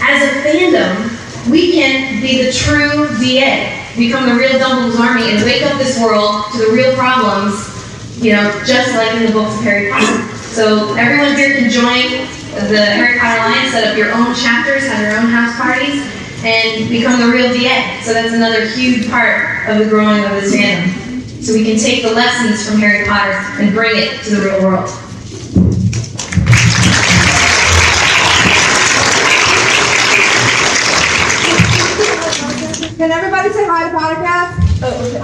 as 0.00 0.22
a 0.22 0.42
fandom, 0.46 1.50
we 1.50 1.72
can 1.72 2.22
be 2.22 2.44
the 2.44 2.52
true 2.52 3.08
DA, 3.18 3.83
become 3.96 4.28
the 4.28 4.34
real 4.34 4.58
Dumbledore's 4.58 4.98
army, 4.98 5.30
and 5.30 5.42
wake 5.44 5.62
up 5.62 5.78
this 5.78 6.00
world 6.00 6.46
to 6.52 6.58
the 6.58 6.70
real 6.72 6.94
problems, 6.94 7.54
you 8.18 8.32
know, 8.32 8.50
just 8.66 8.94
like 8.94 9.12
in 9.16 9.26
the 9.26 9.32
books 9.32 9.54
of 9.54 9.62
Harry 9.62 9.90
Potter. 9.90 10.22
So 10.54 10.94
everyone 10.94 11.34
here 11.36 11.56
can 11.58 11.70
join 11.70 12.26
the 12.70 12.84
Harry 12.84 13.18
Potter 13.18 13.40
Alliance, 13.42 13.72
set 13.72 13.90
up 13.90 13.96
your 13.98 14.12
own 14.12 14.34
chapters, 14.34 14.86
have 14.86 15.02
your 15.02 15.18
own 15.18 15.26
house 15.30 15.56
parties, 15.58 16.02
and 16.44 16.88
become 16.88 17.20
the 17.20 17.26
real 17.26 17.52
DA. 17.52 18.00
So 18.02 18.12
that's 18.14 18.32
another 18.32 18.66
huge 18.68 19.10
part 19.10 19.68
of 19.68 19.78
the 19.78 19.86
growing 19.88 20.24
of 20.24 20.30
this 20.30 20.54
fandom. 20.54 21.22
So 21.42 21.52
we 21.52 21.64
can 21.64 21.78
take 21.78 22.02
the 22.02 22.12
lessons 22.12 22.68
from 22.68 22.78
Harry 22.80 23.06
Potter 23.06 23.32
and 23.60 23.74
bring 23.74 23.96
it 23.96 24.22
to 24.24 24.36
the 24.36 24.42
real 24.42 24.62
world. 24.62 24.88
Can 32.96 33.10
everybody 33.10 33.50
say 33.50 33.66
hi 33.66 33.90
to 33.90 33.96
Pottercast? 33.96 34.54
Oh. 34.80 35.20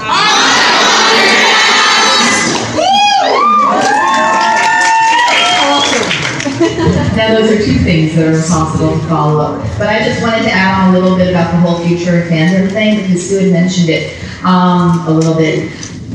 Now, 7.17 7.39
those 7.39 7.53
are 7.53 7.65
two 7.65 7.79
things 7.79 8.17
that 8.17 8.27
are 8.27 8.33
responsible 8.33 8.99
to 8.99 9.07
follow 9.07 9.41
up. 9.41 9.63
But 9.79 9.89
I 9.89 10.03
just 10.03 10.21
wanted 10.21 10.43
to 10.43 10.51
add 10.51 10.89
on 10.89 10.95
a 10.95 10.99
little 10.99 11.17
bit 11.17 11.29
about 11.29 11.53
the 11.53 11.59
whole 11.59 11.79
future 11.87 12.23
of 12.23 12.29
fandom 12.29 12.73
thing 12.73 13.03
because 13.03 13.29
Sue 13.29 13.39
had 13.39 13.53
mentioned 13.53 13.89
it 13.89 14.19
um, 14.45 15.07
a 15.07 15.11
little 15.13 15.37
bit. 15.37 15.71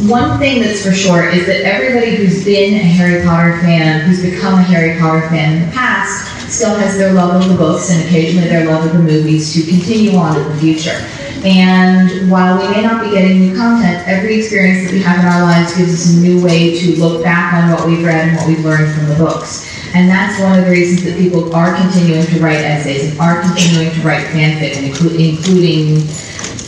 One 0.09 0.37
thing 0.37 0.61
that's 0.61 0.83
for 0.85 0.91
sure 0.91 1.29
is 1.29 1.45
that 1.45 1.61
everybody 1.61 2.17
who's 2.17 2.43
been 2.43 2.73
a 2.73 2.83
Harry 2.83 3.23
Potter 3.23 3.59
fan, 3.61 4.01
who's 4.01 4.21
become 4.21 4.55
a 4.55 4.63
Harry 4.63 4.99
Potter 4.99 5.21
fan 5.29 5.53
in 5.61 5.69
the 5.69 5.73
past, 5.73 6.51
still 6.51 6.75
has 6.75 6.97
their 6.97 7.13
love 7.13 7.41
of 7.41 7.49
the 7.49 7.55
books 7.55 7.91
and 7.91 8.03
occasionally 8.05 8.49
their 8.49 8.65
love 8.65 8.85
of 8.85 8.91
the 8.91 8.99
movies 8.99 9.53
to 9.53 9.63
continue 9.69 10.17
on 10.17 10.35
in 10.37 10.43
the 10.49 10.55
future. 10.57 10.99
And 11.45 12.31
while 12.31 12.57
we 12.57 12.67
may 12.73 12.81
not 12.81 13.03
be 13.03 13.11
getting 13.11 13.39
new 13.39 13.55
content, 13.55 14.07
every 14.07 14.39
experience 14.39 14.85
that 14.85 14.93
we 14.93 15.01
have 15.03 15.19
in 15.19 15.25
our 15.25 15.43
lives 15.43 15.77
gives 15.77 15.93
us 15.93 16.15
a 16.15 16.19
new 16.19 16.43
way 16.43 16.73
to 16.79 16.99
look 16.99 17.23
back 17.23 17.53
on 17.53 17.69
what 17.69 17.85
we've 17.85 18.03
read 18.03 18.29
and 18.29 18.37
what 18.37 18.47
we've 18.47 18.65
learned 18.65 18.91
from 18.95 19.07
the 19.09 19.15
books. 19.15 19.69
And 19.93 20.09
that's 20.09 20.41
one 20.41 20.57
of 20.57 20.65
the 20.65 20.71
reasons 20.71 21.03
that 21.03 21.19
people 21.19 21.55
are 21.55 21.75
continuing 21.75 22.25
to 22.25 22.39
write 22.39 22.61
essays 22.65 23.11
and 23.11 23.19
are 23.19 23.41
continuing 23.41 23.91
to 23.91 24.01
write 24.01 24.25
fanfic, 24.27 24.81
including 24.81 26.01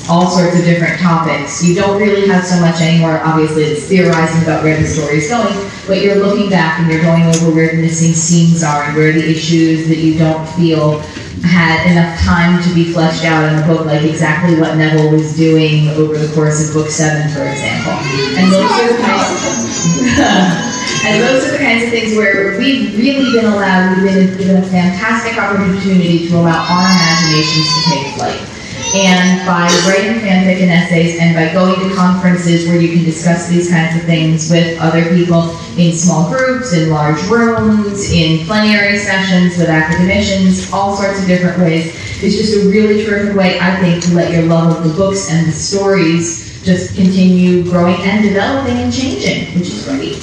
all 0.09 0.29
sorts 0.29 0.57
of 0.57 0.63
different 0.63 0.99
topics. 0.99 1.63
You 1.63 1.75
don't 1.75 1.99
really 1.99 2.27
have 2.27 2.45
so 2.45 2.59
much 2.61 2.79
anymore, 2.81 3.19
obviously, 3.23 3.63
it's 3.63 3.85
theorizing 3.87 4.41
about 4.43 4.63
where 4.63 4.79
the 4.79 4.87
story 4.87 5.17
is 5.17 5.29
going, 5.29 5.53
but 5.85 6.01
you're 6.01 6.15
looking 6.15 6.49
back 6.49 6.79
and 6.79 6.91
you're 6.91 7.01
going 7.01 7.23
over 7.23 7.51
where 7.51 7.75
the 7.75 7.81
missing 7.81 8.13
scenes 8.13 8.63
are 8.63 8.83
and 8.83 8.95
where 8.95 9.11
the 9.11 9.29
issues 9.29 9.87
that 9.87 9.97
you 9.97 10.17
don't 10.17 10.47
feel 10.55 10.99
had 11.43 11.91
enough 11.91 12.19
time 12.21 12.63
to 12.63 12.73
be 12.73 12.91
fleshed 12.91 13.25
out 13.25 13.47
in 13.47 13.59
the 13.59 13.65
book, 13.67 13.85
like 13.85 14.03
exactly 14.03 14.59
what 14.59 14.75
Neville 14.77 15.11
was 15.11 15.35
doing 15.35 15.87
over 15.89 16.17
the 16.17 16.33
course 16.33 16.67
of 16.67 16.73
book 16.73 16.89
seven, 16.89 17.29
for 17.29 17.43
example. 17.43 17.93
And 18.39 18.51
those 18.51 18.71
are 18.71 18.87
the 18.87 18.99
kinds 19.03 20.67
and 21.05 21.21
those 21.21 21.45
are 21.45 21.51
the 21.51 21.57
kinds 21.57 21.83
of 21.83 21.89
things 21.89 22.15
where 22.15 22.57
we've 22.57 22.97
really 22.97 23.31
been 23.31 23.45
allowed, 23.45 24.01
we've 24.01 24.13
been 24.13 24.37
given 24.37 24.57
a 24.57 24.65
fantastic 24.67 25.37
opportunity 25.37 26.27
to 26.27 26.35
allow 26.35 26.63
our 26.63 26.85
imaginations 26.89 27.67
to 27.67 27.89
take 27.89 28.15
flight. 28.15 28.46
And 28.95 29.45
by 29.45 29.67
writing 29.87 30.21
fanfic 30.21 30.61
and 30.61 30.71
essays 30.71 31.19
and 31.19 31.35
by 31.35 31.53
going 31.53 31.77
to 31.87 31.95
conferences 31.95 32.67
where 32.67 32.79
you 32.79 32.95
can 32.95 33.03
discuss 33.03 33.47
these 33.47 33.69
kinds 33.69 33.95
of 33.95 34.03
things 34.03 34.49
with 34.49 34.79
other 34.79 35.03
people 35.15 35.51
in 35.77 35.95
small 35.95 36.29
groups, 36.29 36.73
in 36.73 36.89
large 36.89 37.21
rooms, 37.27 38.11
in 38.11 38.45
plenary 38.45 38.97
sessions 38.97 39.57
with 39.57 39.69
academicians, 39.69 40.71
all 40.71 40.95
sorts 40.95 41.21
of 41.21 41.27
different 41.27 41.59
ways, 41.59 41.93
it's 42.23 42.35
just 42.35 42.55
a 42.57 42.69
really 42.69 43.05
terrific 43.05 43.35
way, 43.35 43.59
I 43.59 43.79
think, 43.79 44.03
to 44.05 44.13
let 44.15 44.31
your 44.31 44.43
love 44.43 44.77
of 44.77 44.83
the 44.89 44.95
books 44.95 45.29
and 45.29 45.47
the 45.47 45.51
stories 45.51 46.63
just 46.63 46.95
continue 46.95 47.63
growing 47.63 47.95
and 48.01 48.23
developing 48.23 48.77
and 48.77 48.91
changing, 48.91 49.53
which 49.59 49.69
is 49.69 49.85
great. 49.85 50.17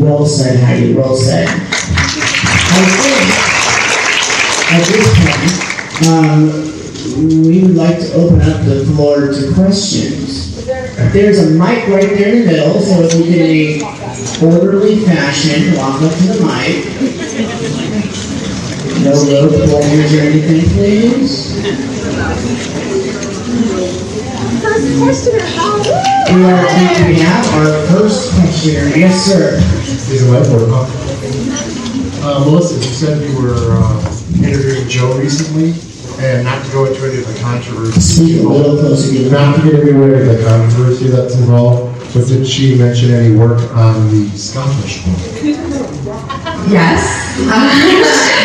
Well 0.00 0.26
said, 0.26 0.58
Heidi. 0.64 0.94
Well 0.94 1.14
said. 1.14 1.48
I 2.68 2.80
think 2.92 3.56
at 4.72 4.82
this 4.90 5.06
point, 5.20 6.10
um, 6.12 6.75
we 7.14 7.62
would 7.62 7.74
like 7.76 7.98
to 8.00 8.12
open 8.14 8.40
up 8.42 8.64
the 8.64 8.84
floor 8.86 9.32
to 9.32 9.54
questions. 9.54 10.64
There's 11.12 11.38
a 11.38 11.50
mic 11.50 11.86
right 11.88 12.08
there 12.08 12.34
in 12.34 12.40
the 12.40 12.46
middle, 12.46 12.80
so 12.80 13.02
if 13.02 13.14
we 13.14 13.24
can, 13.24 13.34
in 13.34 13.40
a 13.40 14.46
orderly 14.46 15.04
fashion, 15.04 15.76
walk 15.76 16.02
up 16.02 16.12
to 16.12 16.24
the 16.26 16.44
mic. 16.44 16.84
No 19.04 19.12
road 19.12 19.52
warriors 19.70 20.14
or 20.14 20.20
anything, 20.20 20.70
please. 20.70 21.56
first 24.66 24.98
questioner. 24.98 25.44
How? 25.54 25.78
We 26.34 26.42
are 26.44 27.08
we 27.08 27.14
have 27.20 27.46
our 27.54 27.86
first 27.88 28.34
questioner. 28.34 28.96
Yes, 28.96 29.24
sir. 29.24 29.58
Is 29.82 30.22
it 30.22 30.30
live 30.30 30.52
or 30.52 30.66
not? 30.66 30.88
Uh, 32.22 32.40
Melissa, 32.44 32.74
you 32.74 32.82
said 32.82 33.22
you 33.22 33.40
were 33.40 33.54
uh, 33.54 34.42
interviewing 34.42 34.88
Joe 34.88 35.16
recently, 35.18 35.72
and 36.18 36.44
not 36.44 36.64
to 36.64 36.72
go 36.72 36.86
into 36.86 37.04
any 37.04 37.18
of 37.18 37.26
the 37.26 37.38
controversy. 37.40 38.00
Speak 38.00 38.44
a 38.44 38.48
little 38.48 38.78
closer. 38.78 39.12
You 39.12 39.30
Not 39.30 39.56
to 39.56 39.62
get 39.62 39.74
everywhere 39.80 40.22
in 40.22 40.28
the 40.28 40.42
controversy 40.44 41.08
that's 41.08 41.36
involved, 41.36 41.94
but 42.14 42.26
did 42.26 42.46
she 42.46 42.78
mention 42.78 43.10
any 43.10 43.36
work 43.36 43.60
on 43.74 44.10
the 44.10 44.28
Scottish 44.36 45.04
book? 45.04 45.18
Yes. 46.68 47.26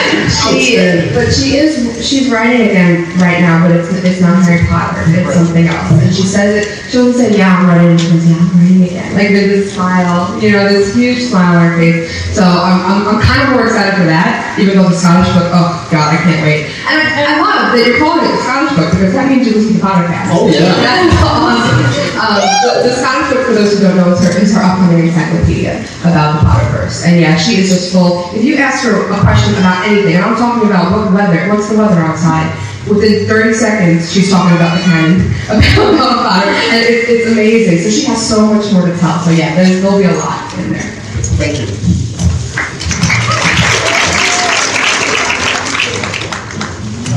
she, 0.52 0.76
but 1.16 1.32
she 1.32 1.56
is, 1.56 1.80
she's 2.04 2.30
writing 2.30 2.68
again 2.68 3.08
right 3.20 3.40
now, 3.40 3.66
but 3.66 3.76
it's, 3.76 3.90
it's 4.04 4.22
not 4.22 4.44
Harry 4.44 4.68
Potter, 4.68 5.04
it's 5.08 5.34
something 5.34 5.68
else. 5.68 5.92
And 5.92 6.14
she 6.14 6.24
says 6.24 6.68
it, 6.68 6.92
she'll 6.92 7.14
say, 7.14 7.38
yeah, 7.38 7.56
I'm 7.56 7.68
writing, 7.68 7.92
and 7.92 8.00
she'll 8.00 8.20
say, 8.20 8.34
I'm 8.36 8.52
writing 8.60 8.84
again. 8.84 9.16
Like 9.16 9.30
with 9.30 9.48
this 9.48 9.74
smile, 9.74 10.36
you 10.42 10.52
know, 10.52 10.68
this 10.68 10.94
huge 10.94 11.30
smile 11.30 11.58
on 11.58 11.72
her 11.72 11.78
face. 11.78 12.36
So 12.36 12.44
I'm, 12.44 12.80
I'm, 12.84 13.16
I'm 13.16 13.22
kind 13.22 13.42
of 13.44 13.56
more 13.56 13.64
excited 13.64 13.96
for 13.96 14.06
that, 14.06 14.60
even 14.60 14.76
though 14.76 14.90
the 14.90 14.96
Scottish 14.96 15.32
book, 15.34 15.48
oh 15.56 15.88
God, 15.92 16.14
I 16.14 16.18
can't 16.22 16.44
wait. 16.44 16.68
And 16.92 17.00
I, 17.00 17.36
I 17.36 17.40
love 17.40 17.51
that 17.72 17.84
you're 17.88 18.00
calling 18.00 18.24
it 18.24 18.32
the 18.32 18.42
Scottish 18.44 18.74
book 18.76 18.90
because 18.92 19.14
that 19.16 19.26
means 19.32 19.48
you 19.48 19.56
listen 19.56 19.80
to 19.80 19.84
Pottercast. 19.84 20.32
Oh, 20.36 20.48
yeah. 20.52 20.76
That's 20.84 21.16
awesome. 21.24 21.84
Um, 22.20 22.40
the, 22.64 22.72
the 22.88 22.94
Scottish 23.00 23.28
book, 23.32 23.42
for 23.48 23.54
those 23.56 23.72
who 23.76 23.80
don't 23.84 23.98
know, 23.98 24.12
is 24.12 24.20
her, 24.22 24.32
is 24.36 24.52
her 24.54 24.64
upcoming 24.64 25.08
encyclopedia 25.08 25.84
about 26.04 26.40
the 26.40 26.42
Potterverse. 26.44 27.08
And 27.08 27.20
yeah, 27.20 27.40
she 27.40 27.60
is 27.60 27.72
just 27.72 27.92
full. 27.92 28.28
If 28.36 28.44
you 28.44 28.60
ask 28.60 28.84
her 28.84 29.08
a 29.08 29.20
question 29.24 29.56
about 29.56 29.88
anything, 29.88 30.20
and 30.20 30.24
I'm 30.24 30.36
talking 30.36 30.68
about 30.68 30.92
what 30.92 31.12
weather, 31.16 31.48
what's 31.48 31.72
the 31.72 31.80
weather 31.80 32.00
outside, 32.04 32.52
within 32.88 33.26
30 33.28 33.54
seconds, 33.54 34.12
she's 34.12 34.30
talking 34.30 34.56
about 34.56 34.76
the 34.78 34.84
canon, 34.84 35.32
about, 35.48 35.94
about 35.96 36.18
Potter, 36.28 36.52
and 36.76 36.82
it, 36.84 37.08
it's 37.08 37.26
amazing. 37.32 37.80
So 37.80 37.90
she 37.90 38.04
has 38.12 38.20
so 38.20 38.52
much 38.52 38.72
more 38.74 38.86
to 38.86 38.96
tell. 39.00 39.20
So 39.24 39.32
yeah, 39.32 39.56
there's, 39.56 39.82
there'll 39.82 40.00
be 40.00 40.06
a 40.06 40.16
lot 40.20 40.44
in 40.60 40.74
there. 40.74 40.92
Thank 41.40 41.64
you. 41.64 42.01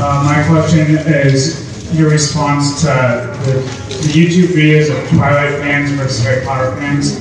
Uh, 0.07 0.21
my 0.23 0.47
question 0.47 0.85
is 1.07 1.65
your 1.97 2.11
response 2.11 2.81
to 2.81 2.85
the, 2.85 3.53
the 3.89 4.13
YouTube 4.13 4.49
videos 4.53 4.93
of 4.93 5.09
Twilight 5.09 5.57
fans 5.61 5.89
versus 5.93 6.23
Harry 6.23 6.45
Potter 6.45 6.75
fans. 6.77 7.17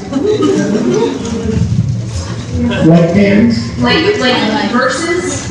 What 2.86 3.08
fans? 3.16 3.56
Like, 3.80 4.04
like 4.20 4.70
versus? 4.70 5.48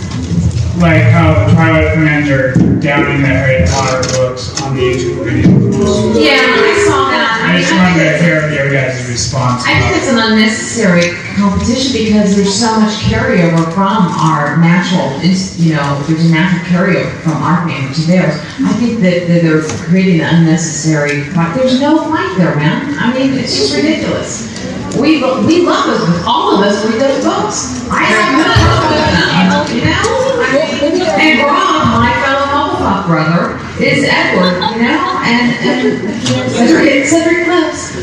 Like 0.78 1.02
how 1.10 1.48
the 1.48 1.54
Twilight 1.56 1.96
fans 1.96 2.30
are 2.30 2.54
downing 2.80 3.24
the 3.24 3.28
Harry 3.30 3.66
Potter 3.68 4.08
books 4.14 4.62
on 4.62 4.76
the 4.76 4.82
YouTube 4.82 5.26
videos. 5.26 6.24
Yeah, 6.24 6.38
I 6.38 6.86
saw 6.86 7.10
that. 7.10 7.50
I 7.50 7.60
just 7.60 7.74
wanted 7.74 8.12
to 8.12 8.24
hear 8.24 8.54
your 8.54 8.72
guys' 8.72 9.10
response. 9.10 9.64
I 9.66 9.80
think 9.80 9.98
it's 9.98 10.08
an 10.08 10.20
unnecessary 10.20 11.18
competition 11.36 11.94
because 11.94 12.36
there's 12.36 12.54
so 12.54 12.80
much 12.80 12.94
carryover 13.06 13.64
from 13.74 14.08
our 14.22 14.58
natural, 14.58 15.12
you 15.58 15.74
know, 15.74 16.02
there's 16.08 16.26
a 16.26 16.32
natural 16.32 16.64
carryover 16.66 17.12
from 17.22 17.42
our 17.44 17.68
family 17.68 17.94
to 17.94 18.02
theirs. 18.02 18.36
I 18.62 18.74
think 18.80 19.02
that, 19.02 19.28
that 19.28 19.42
they're 19.42 19.64
creating 19.88 20.22
an 20.22 20.36
unnecessary 20.36 21.24
fight. 21.32 21.56
There's 21.56 21.80
no 21.80 22.10
fight 22.10 22.38
there, 22.38 22.56
man. 22.56 22.96
I 23.00 23.14
mean, 23.14 23.34
it's 23.34 23.56
just 23.56 23.76
ridiculous. 23.76 24.50
We, 24.98 25.24
we 25.46 25.66
love 25.66 25.88
those. 25.88 26.24
All 26.26 26.56
of 26.56 26.62
us 26.62 26.86
read 26.86 27.02
those 27.02 27.24
books. 27.24 27.90
I 27.90 28.04
have 28.06 28.38
no 28.38 28.46
problem 28.62 28.94
with 28.94 29.10
them, 29.10 29.78
you 29.78 29.84
know? 29.90 30.06
I 30.38 30.50
mean, 30.54 31.02
and 31.02 31.40
Rob, 31.42 32.02
my 32.02 32.14
fellow 32.22 32.46
Hufflepuff 32.46 33.08
brother, 33.08 33.58
is 33.84 34.06
Edward, 34.08 34.62
you 34.76 34.86
know? 34.86 35.02
And, 35.26 35.52
and 35.66 36.14
Cedric, 36.52 37.06
Cedric 37.06 37.48
lives. 37.48 37.94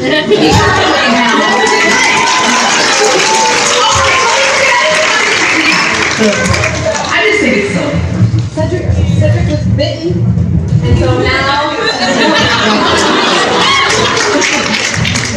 Cedric, 9.21 9.53
was 9.53 9.67
bitten, 9.77 10.17
and 10.81 10.97
so 10.97 11.13
now. 11.21 11.77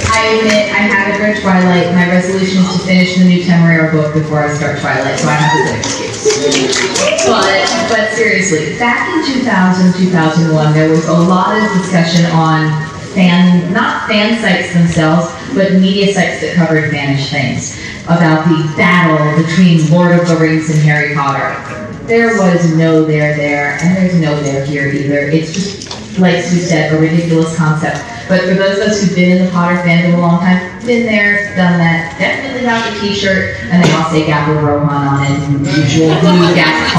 I 0.08 0.40
admit 0.40 0.72
I 0.72 0.88
haven't 0.88 1.20
read 1.20 1.42
Twilight. 1.42 1.92
My 1.92 2.08
resolution 2.08 2.64
is 2.64 2.72
to 2.72 2.80
finish 2.88 3.18
the 3.18 3.26
new 3.26 3.44
Temeraire 3.44 3.92
book 3.92 4.14
before 4.14 4.40
I 4.40 4.54
start 4.54 4.80
Twilight, 4.80 5.20
so 5.20 5.28
I 5.28 5.34
have 5.34 5.52
good 5.52 5.76
excuse. 5.84 6.80
But, 7.28 7.68
but 7.92 8.16
seriously, 8.16 8.80
back 8.80 9.12
in 9.20 9.44
2000, 9.44 10.00
2001, 10.00 10.74
there 10.74 10.90
was 10.90 11.06
a 11.10 11.20
lot 11.20 11.52
of 11.62 11.70
discussion 11.76 12.24
on 12.32 12.72
fan, 13.12 13.74
not 13.74 14.08
fan 14.08 14.40
sites 14.40 14.74
themselves, 14.74 15.28
but 15.54 15.74
media 15.74 16.14
sites 16.14 16.40
that 16.40 16.56
covered 16.56 16.90
vanished 16.90 17.32
things 17.32 17.78
about 18.06 18.48
the 18.48 18.64
battle 18.78 19.44
between 19.44 19.92
Lord 19.92 20.18
of 20.18 20.26
the 20.30 20.38
Rings 20.38 20.70
and 20.70 20.80
Harry 20.80 21.14
Potter. 21.14 21.83
There 22.06 22.38
was 22.38 22.76
no 22.76 23.06
there 23.06 23.34
there, 23.38 23.78
and 23.82 23.96
there's 23.96 24.20
no 24.20 24.36
there 24.44 24.66
here 24.66 24.90
either. 24.90 25.20
It's 25.20 25.54
just, 25.54 26.20
like 26.20 26.44
Sue 26.44 26.60
said, 26.60 26.92
a 26.94 27.00
ridiculous 27.00 27.56
concept. 27.56 28.04
But 28.28 28.42
for 28.42 28.56
those 28.56 28.78
of 28.80 28.88
us 28.88 29.02
who've 29.02 29.16
been 29.16 29.38
in 29.38 29.46
the 29.46 29.52
Potter 29.52 29.78
fandom 29.78 30.16
a 30.16 30.18
long 30.18 30.42
time, 30.42 30.86
been 30.86 31.06
there, 31.06 31.56
done 31.56 31.80
that, 31.80 32.20
definitely 32.20 32.64
got 32.64 32.92
the 32.92 33.00
t-shirt, 33.00 33.56
and 33.72 33.82
they 33.82 33.90
all 33.94 34.12
say 34.12 34.26
Gabba 34.26 34.62
Rohan 34.62 34.90
on 34.90 35.24
it, 35.24 35.32
and 35.48 35.66
usual 35.66 36.10
blue 36.20 36.54
gas 36.54 36.92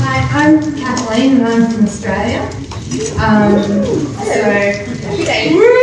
Hi, 0.00 0.18
I'm 0.32 0.74
Kathleen 0.74 1.36
and 1.36 1.46
I'm 1.46 1.70
from 1.70 1.84
Australia. 1.84 2.48
Um, 3.20 3.62
so, 4.24 4.40
Woo! 5.52 5.76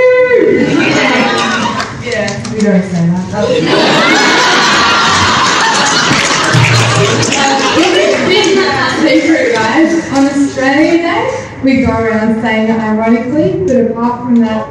Yeah, 2.64 2.72
we 2.72 2.80
don't 2.80 2.90
say 2.90 3.08
that. 3.08 4.24
Secret, 9.04 9.54
guys. 9.54 9.92
On 10.14 10.26
Australia 10.26 10.98
Day, 11.04 11.60
we 11.64 11.82
go 11.86 11.92
around 11.92 12.42
saying 12.42 12.70
it 12.70 12.80
ironically, 12.80 13.66
but 13.66 13.92
apart 13.92 14.24
from 14.24 14.36
that, 14.38 14.68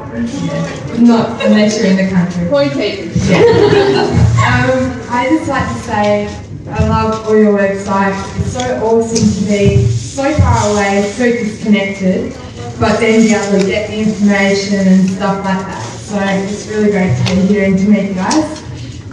not 1.00 1.44
unless 1.44 1.78
you're 1.78 1.88
in 1.90 1.96
the 1.96 2.08
country. 2.10 2.48
Point 2.48 2.72
taken. 2.72 3.08
um, 3.08 4.80
I 5.10 5.26
just 5.30 5.48
like 5.48 5.68
to 5.68 5.74
say 5.80 6.44
I 6.70 6.88
love 6.88 7.26
all 7.26 7.36
your 7.36 7.58
websites. 7.58 8.40
It's 8.40 8.52
so 8.52 8.82
awesome 8.84 9.44
to 9.44 9.50
be 9.50 9.86
so 9.86 10.32
far 10.38 10.70
away, 10.72 11.02
so 11.12 11.24
disconnected, 11.30 12.32
but 12.80 12.98
then 13.00 13.20
be 13.20 13.34
able 13.34 13.58
to 13.60 13.66
get 13.66 13.90
the 13.90 13.98
information 13.98 14.88
and 14.88 15.10
stuff 15.10 15.44
like 15.44 15.66
that. 15.66 15.91
So 16.12 16.18
it's 16.20 16.66
really 16.66 16.90
great 16.90 17.16
to 17.16 17.24
be 17.24 17.40
here 17.46 17.64
and 17.64 17.78
to 17.78 17.88
meet 17.88 18.08
you 18.10 18.14
guys. 18.14 18.62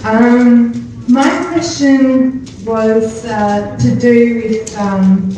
Um, 0.04 1.02
my 1.08 1.30
question 1.54 2.46
was 2.66 3.24
uh, 3.24 3.78
to 3.78 3.96
do 3.96 4.36
with 4.36 4.78
um, 4.78 5.30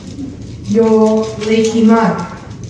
your 0.63 1.23
leaky 1.45 1.85
mug 1.85 2.17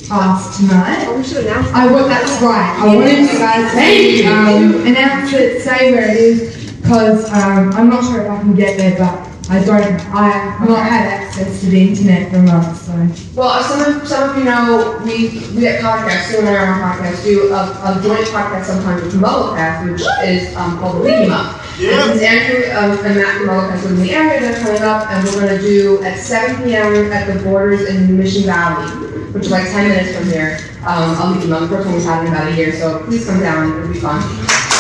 class 0.08 0.58
tonight. 0.58 1.06
Oh, 1.08 1.18
we 1.18 1.24
should 1.24 1.46
announce 1.46 1.68
I 1.68 1.89
want 1.89 2.10
that's 2.10 2.42
right. 2.42 2.80
I 2.80 2.94
wanted 2.94 3.32
you 3.32 3.39
guys 3.39 3.72
to 3.72 4.26
um, 4.26 4.86
announce 4.86 5.32
it, 5.32 5.62
say 5.62 5.94
where 5.94 6.12
it 6.12 6.18
is, 6.18 6.82
because 6.82 7.32
um, 7.32 7.72
I'm 7.72 7.89
not 7.89 8.04
sure 8.04 8.26
if 8.26 8.30
I 8.30 8.42
can 8.42 8.56
get 8.56 8.78
there, 8.78 8.98
but 8.98 9.30
I 9.50 9.64
don't. 9.64 9.84
I 10.14 10.30
have 10.30 10.70
not 10.70 10.86
had 10.86 11.08
access 11.08 11.62
to 11.62 11.66
the 11.68 11.89
internet 11.89 12.32
for 12.32 12.39
months, 12.39 12.82
so. 12.82 12.94
Well, 13.36 13.64
some 13.64 13.82
of, 13.82 14.08
some 14.08 14.30
of 14.30 14.38
you 14.38 14.44
know, 14.44 15.02
we, 15.04 15.30
we 15.58 15.68
at 15.68 15.82
Pottercast, 15.82 16.32
Sue 16.32 16.39
and 16.39 16.48
I 16.48 16.56
are 16.56 16.74
on 16.74 16.80
Pottercast, 16.80 17.24
do 17.24 17.52
a, 17.52 17.62
a 17.84 18.00
joint 18.04 18.28
podcast 18.28 18.66
sometimes 18.66 19.04
with 19.04 19.16
Mugglecast, 19.16 19.92
which 19.92 20.02
is 20.30 20.56
um, 20.56 20.80
called 20.80 20.98
the 20.98 21.00
Leaky 21.02 21.28
Mug. 21.28 21.60
And 21.82 22.12
since 22.12 22.22
Andrew 22.22 22.72
um, 22.72 23.06
and 23.06 23.16
Matt 23.16 23.38
from 23.38 23.48
Mugglecast 23.48 23.84
live 23.84 23.92
in 23.92 24.02
the 24.04 24.12
area, 24.12 24.39
they're 24.39 24.64
coming 24.64 24.82
up, 24.84 25.10
and 25.10 25.26
we're 25.26 25.42
going 25.42 25.58
to 25.58 25.62
do 25.62 26.04
at 26.04 26.20
7 26.20 26.64
p.m. 26.64 27.12
at 27.12 27.34
the 27.34 27.44
Borders 27.44 27.89
in 27.89 28.16
Mission 28.18 28.44
Valley, 28.44 28.89
which 29.34 29.46
is 29.46 29.52
like 29.52 29.68
10 29.70 29.89
minutes 29.89 30.18
from 30.18 30.28
here. 30.30 30.60
Um, 30.86 31.18
a 31.20 31.36
Leaky 31.36 31.48
The 31.48 31.68
First 31.68 31.88
one 31.88 31.96
we've 31.96 32.04
had 32.04 32.26
in 32.26 32.32
about 32.32 32.52
a 32.52 32.56
year, 32.56 32.74
so 32.74 33.04
please 33.06 33.26
come 33.26 33.39
down. 33.39 33.78
It'll 33.80 33.92
be 33.92 34.00
fun. 34.00 34.70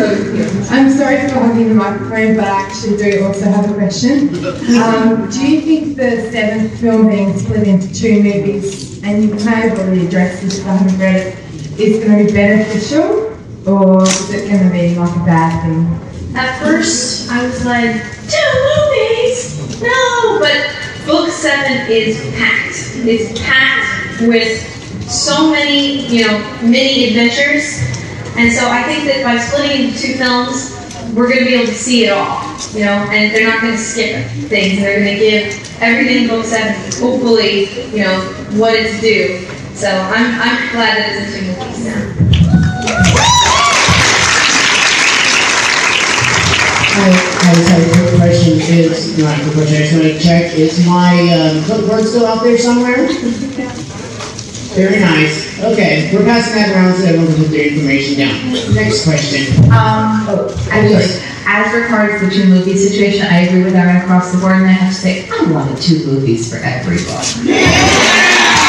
So, 0.00 0.74
I'm 0.74 0.90
sorry 0.90 1.28
for 1.28 1.34
hogging 1.34 1.68
the 1.68 1.74
microphone, 1.74 2.36
but 2.36 2.44
I 2.44 2.62
actually 2.62 2.96
do 2.96 3.26
also 3.26 3.44
have 3.44 3.70
a 3.70 3.74
question. 3.74 4.28
Um, 4.80 5.28
do 5.28 5.46
you 5.46 5.60
think 5.60 5.96
the 5.96 6.30
seventh 6.30 6.80
film 6.80 7.08
being 7.08 7.36
split 7.38 7.68
into 7.68 7.92
two 7.92 8.22
movies, 8.22 9.02
and 9.02 9.22
you 9.22 9.34
may 9.44 9.68
have 9.68 9.78
already 9.78 10.06
addressed 10.06 10.42
this, 10.42 10.60
but 10.60 10.70
I 10.70 10.76
haven't 10.76 10.98
read 10.98 11.16
it, 11.16 11.78
is 11.78 12.02
going 12.02 12.18
to 12.18 12.24
be 12.24 12.32
beneficial, 12.32 13.36
or 13.66 14.02
is 14.02 14.30
it 14.30 14.48
going 14.48 14.64
to 14.64 14.70
be 14.70 14.94
like 14.94 15.14
a 15.14 15.24
bad 15.24 15.62
thing? 15.64 16.36
At 16.36 16.58
first, 16.62 17.30
I 17.30 17.44
was 17.44 17.64
like, 17.66 17.92
two 18.28 18.50
movies? 18.68 19.82
No! 19.82 20.38
But 20.38 21.06
book 21.06 21.30
seven 21.30 21.90
is 21.90 22.18
packed. 22.36 22.76
It's 23.04 23.38
packed 23.40 24.22
with 24.22 25.10
so 25.10 25.50
many, 25.50 26.06
you 26.06 26.26
know, 26.26 26.38
mini 26.62 27.08
adventures. 27.08 27.99
And 28.40 28.50
so 28.50 28.70
I 28.70 28.82
think 28.84 29.04
that 29.04 29.20
by 29.22 29.36
splitting 29.36 29.92
into 29.92 30.00
two 30.00 30.14
films, 30.16 30.72
we're 31.12 31.28
going 31.28 31.40
to 31.40 31.44
be 31.44 31.56
able 31.56 31.66
to 31.66 31.76
see 31.76 32.06
it 32.06 32.08
all, 32.08 32.40
you 32.72 32.88
know, 32.88 33.04
and 33.12 33.34
they're 33.36 33.46
not 33.46 33.60
going 33.60 33.74
to 33.74 33.78
skip 33.78 34.24
things. 34.48 34.80
They're 34.80 35.04
going 35.04 35.12
to 35.12 35.20
give 35.20 35.52
everything 35.82 36.24
in 36.24 36.28
book 36.30 36.46
seven, 36.46 36.72
hopefully, 36.96 37.68
you 37.92 38.00
know, 38.00 38.16
what 38.56 38.72
it's 38.72 38.98
due. 39.04 39.44
So 39.76 39.92
I'm, 39.92 40.40
I'm 40.40 40.56
glad 40.72 40.96
that 40.96 41.20
it's 41.20 41.36
in 41.36 41.44
two 41.44 41.52
movies 41.52 41.84
now. 41.84 42.00
I, 46.96 47.12
I 47.12 47.52
just 47.60 47.68
have 47.68 47.84
a 47.84 47.92
quick 47.92 48.16
question. 48.24 48.56
Is 48.56 49.20
not 49.20 49.36
a 49.36 49.42
quick 49.44 49.52
question. 49.52 49.76
I 49.76 49.84
just 49.84 49.92
want 49.92 50.08
to 50.08 50.18
check. 50.18 50.56
Is 50.56 50.80
my 50.88 51.12
um, 51.28 51.60
clipboard 51.64 52.08
still 52.08 52.24
out 52.24 52.42
there 52.42 52.56
somewhere? 52.56 53.04
Very 54.72 54.98
nice. 54.98 55.49
Okay, 55.62 56.08
we're 56.14 56.24
passing 56.24 56.54
that 56.54 56.72
around 56.74 56.96
so 56.96 57.04
everyone 57.04 57.26
can 57.34 57.44
put 57.44 57.50
their 57.50 57.68
information 57.68 58.16
down. 58.16 58.52
Next 58.74 59.04
question. 59.04 59.62
Um, 59.64 60.24
I 60.72 60.88
just, 60.88 61.22
as 61.46 61.74
regards 61.74 62.22
the 62.24 62.30
two 62.30 62.48
movie 62.48 62.76
situation, 62.78 63.26
I 63.26 63.40
agree 63.40 63.64
with 63.64 63.74
Erin 63.74 63.96
across 63.96 64.32
the 64.32 64.38
board, 64.38 64.52
and 64.56 64.64
I 64.64 64.72
have 64.72 64.88
to 64.94 64.98
say, 64.98 65.28
I 65.28 65.52
wanted 65.52 65.76
two 65.76 66.06
movies 66.06 66.48
for 66.50 66.56
everyone. 66.64 67.04
book. 67.44 68.60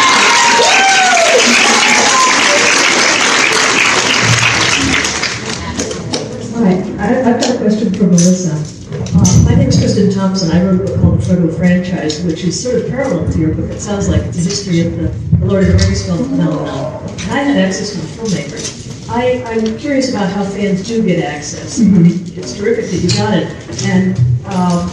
Hi, 6.53 6.73
I- 6.99 7.19
I've 7.29 7.41
got 7.41 7.55
a 7.55 7.57
question 7.57 7.93
for 7.93 8.03
Melissa. 8.03 8.80
Uh, 9.24 9.43
My 9.45 9.55
name 9.55 9.69
is 9.69 9.78
Kristin 9.78 10.13
Thompson. 10.13 10.51
I 10.51 10.63
wrote 10.63 10.82
a 10.82 10.84
book 10.86 10.99
called 11.01 11.22
The 11.22 11.26
Frodo 11.34 11.55
Franchise, 11.57 12.24
which 12.24 12.43
is 12.43 12.61
sort 12.61 12.82
of 12.82 12.89
parallel 12.89 13.32
to 13.32 13.39
your 13.39 13.53
book. 13.53 13.69
It 13.69 13.80
sounds 13.80 14.09
like 14.09 14.22
it's 14.24 14.38
a 14.38 14.41
history 14.41 14.82
of 14.86 14.97
the 14.97 15.07
the 15.38 15.45
Lord 15.45 15.63
of 15.67 15.74
the 15.80 15.86
Rings 15.86 16.05
film 16.05 16.30
phenomenon. 16.30 17.03
And 17.09 17.32
I 17.32 17.43
had 17.43 17.57
access 17.57 17.91
to 17.91 17.97
the 17.97 18.07
filmmaker. 18.07 19.09
I, 19.09 19.43
I'm 19.43 19.78
curious 19.78 20.09
about 20.13 20.32
how 20.32 20.43
fans 20.43 20.88
do 20.88 21.03
get 21.05 21.24
access. 21.24 21.80
It's 21.80 22.53
terrific 22.57 22.86
that 22.91 22.97
you 22.97 23.09
got 23.09 23.34
it. 23.38 23.47
And 23.86 24.17
um, 24.47 24.89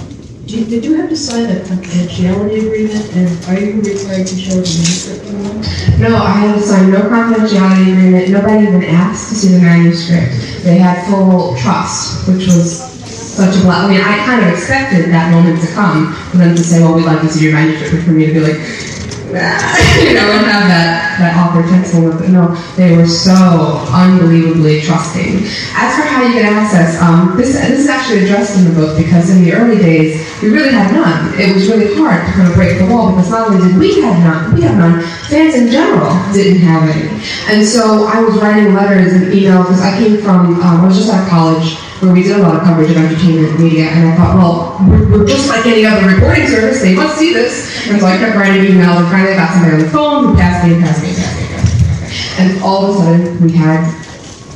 do 0.46 0.58
you- 0.58 0.64
did 0.66 0.84
you 0.84 0.94
have 0.96 1.08
to 1.10 1.16
sign 1.16 1.44
a 1.50 1.60
confidentiality 1.60 2.66
agreement? 2.66 3.04
And 3.14 3.28
are 3.46 3.60
you 3.60 3.80
required 3.80 4.26
to 4.26 4.36
show 4.36 4.54
the 4.56 4.64
manuscript 4.64 5.24
anyone? 5.26 5.60
No, 6.00 6.16
I 6.16 6.30
had 6.32 6.54
to 6.56 6.60
sign 6.62 6.90
no 6.90 7.00
confidentiality 7.02 7.92
agreement. 7.92 8.30
Nobody 8.30 8.66
even 8.66 8.84
asked 8.84 9.28
to 9.30 9.34
see 9.36 9.48
the 9.48 9.60
manuscript. 9.60 10.64
They 10.64 10.78
had 10.78 11.06
full 11.08 11.56
trust, 11.58 12.26
which 12.28 12.46
was 12.48 12.87
such 13.38 13.54
a 13.56 13.60
blast. 13.62 13.86
I 13.86 13.88
mean, 13.94 14.02
I 14.02 14.18
kind 14.26 14.42
of 14.42 14.50
expected 14.50 15.14
that 15.14 15.30
moment 15.30 15.62
to 15.62 15.68
come 15.70 16.12
for 16.30 16.38
them 16.38 16.56
to 16.56 16.64
say, 16.64 16.82
"Well, 16.82 16.94
we'd 16.94 17.06
like 17.06 17.22
to 17.22 17.28
see 17.30 17.44
your 17.46 17.54
manuscript," 17.54 18.04
for 18.04 18.10
me 18.10 18.26
to 18.26 18.32
be 18.34 18.40
like, 18.40 18.58
you 19.28 20.14
know, 20.16 20.26
have 20.42 20.66
that 20.72 21.20
that 21.20 21.36
text 21.70 21.94
moment. 21.94 22.18
But 22.18 22.30
no, 22.30 22.54
they 22.74 22.96
were 22.96 23.06
so 23.06 23.84
unbelievably 23.92 24.82
trusting. 24.82 25.44
As 25.76 25.94
for 25.94 26.02
how 26.02 26.26
you 26.26 26.32
get 26.32 26.50
access, 26.50 27.00
um, 27.00 27.36
this 27.36 27.52
this 27.54 27.78
is 27.78 27.88
actually 27.88 28.24
addressed 28.24 28.58
in 28.58 28.64
the 28.64 28.74
book 28.74 28.96
because 28.96 29.30
in 29.30 29.44
the 29.44 29.52
early 29.52 29.78
days 29.78 30.18
we 30.42 30.48
really 30.48 30.72
had 30.72 30.90
none. 30.90 31.38
It 31.38 31.54
was 31.54 31.68
really 31.68 31.94
hard 31.94 32.26
to 32.26 32.32
kind 32.32 32.48
of 32.48 32.54
break 32.54 32.78
the 32.78 32.86
wall 32.86 33.14
because 33.14 33.30
not 33.30 33.50
only 33.50 33.68
did 33.68 33.78
we 33.78 34.00
have 34.02 34.18
none, 34.24 34.54
we 34.54 34.62
have 34.62 34.76
none. 34.76 35.02
Fans 35.28 35.54
in 35.54 35.70
general 35.70 36.10
didn't 36.32 36.58
have 36.62 36.88
any, 36.90 37.06
and 37.52 37.62
so 37.66 38.06
I 38.06 38.18
was 38.20 38.34
writing 38.42 38.74
letters 38.74 39.12
and 39.12 39.30
emails 39.30 39.70
because 39.70 39.82
I 39.82 39.96
came 39.96 40.18
from 40.22 40.58
um, 40.58 40.80
I 40.80 40.86
was 40.86 40.96
just 40.96 41.12
of 41.12 41.28
college 41.28 41.76
where 42.00 42.12
we 42.12 42.22
did 42.22 42.36
a 42.36 42.42
lot 42.42 42.56
of 42.56 42.62
coverage 42.62 42.90
of 42.90 42.96
entertainment 42.96 43.58
media, 43.58 43.86
and 43.90 44.08
I 44.08 44.16
thought, 44.16 44.36
well, 44.36 44.78
we're, 44.88 45.10
we're 45.10 45.26
just 45.26 45.48
like 45.48 45.66
any 45.66 45.84
other 45.84 46.06
reporting 46.06 46.46
service, 46.46 46.80
they 46.80 46.94
must 46.94 47.18
see 47.18 47.32
this. 47.32 47.88
And 47.88 48.00
so 48.00 48.06
I 48.06 48.16
kept 48.18 48.36
writing 48.36 48.62
emails, 48.64 49.02
and 49.02 49.08
finally 49.08 49.32
I 49.32 49.36
got 49.36 49.52
somebody 49.52 49.74
on 49.74 49.80
the 49.80 49.90
phone 49.90 50.28
who 50.28 50.36
passed 50.36 50.66
me 50.66 50.74
and 50.74 50.82
passed 50.84 51.02
me 51.02 51.10
and 51.10 51.18
passed 51.18 51.40
me 51.42 51.48
and 52.38 52.62
all 52.62 52.86
of 52.86 52.94
a 52.94 52.98
sudden, 52.98 53.40
we 53.42 53.52
had 53.52 53.82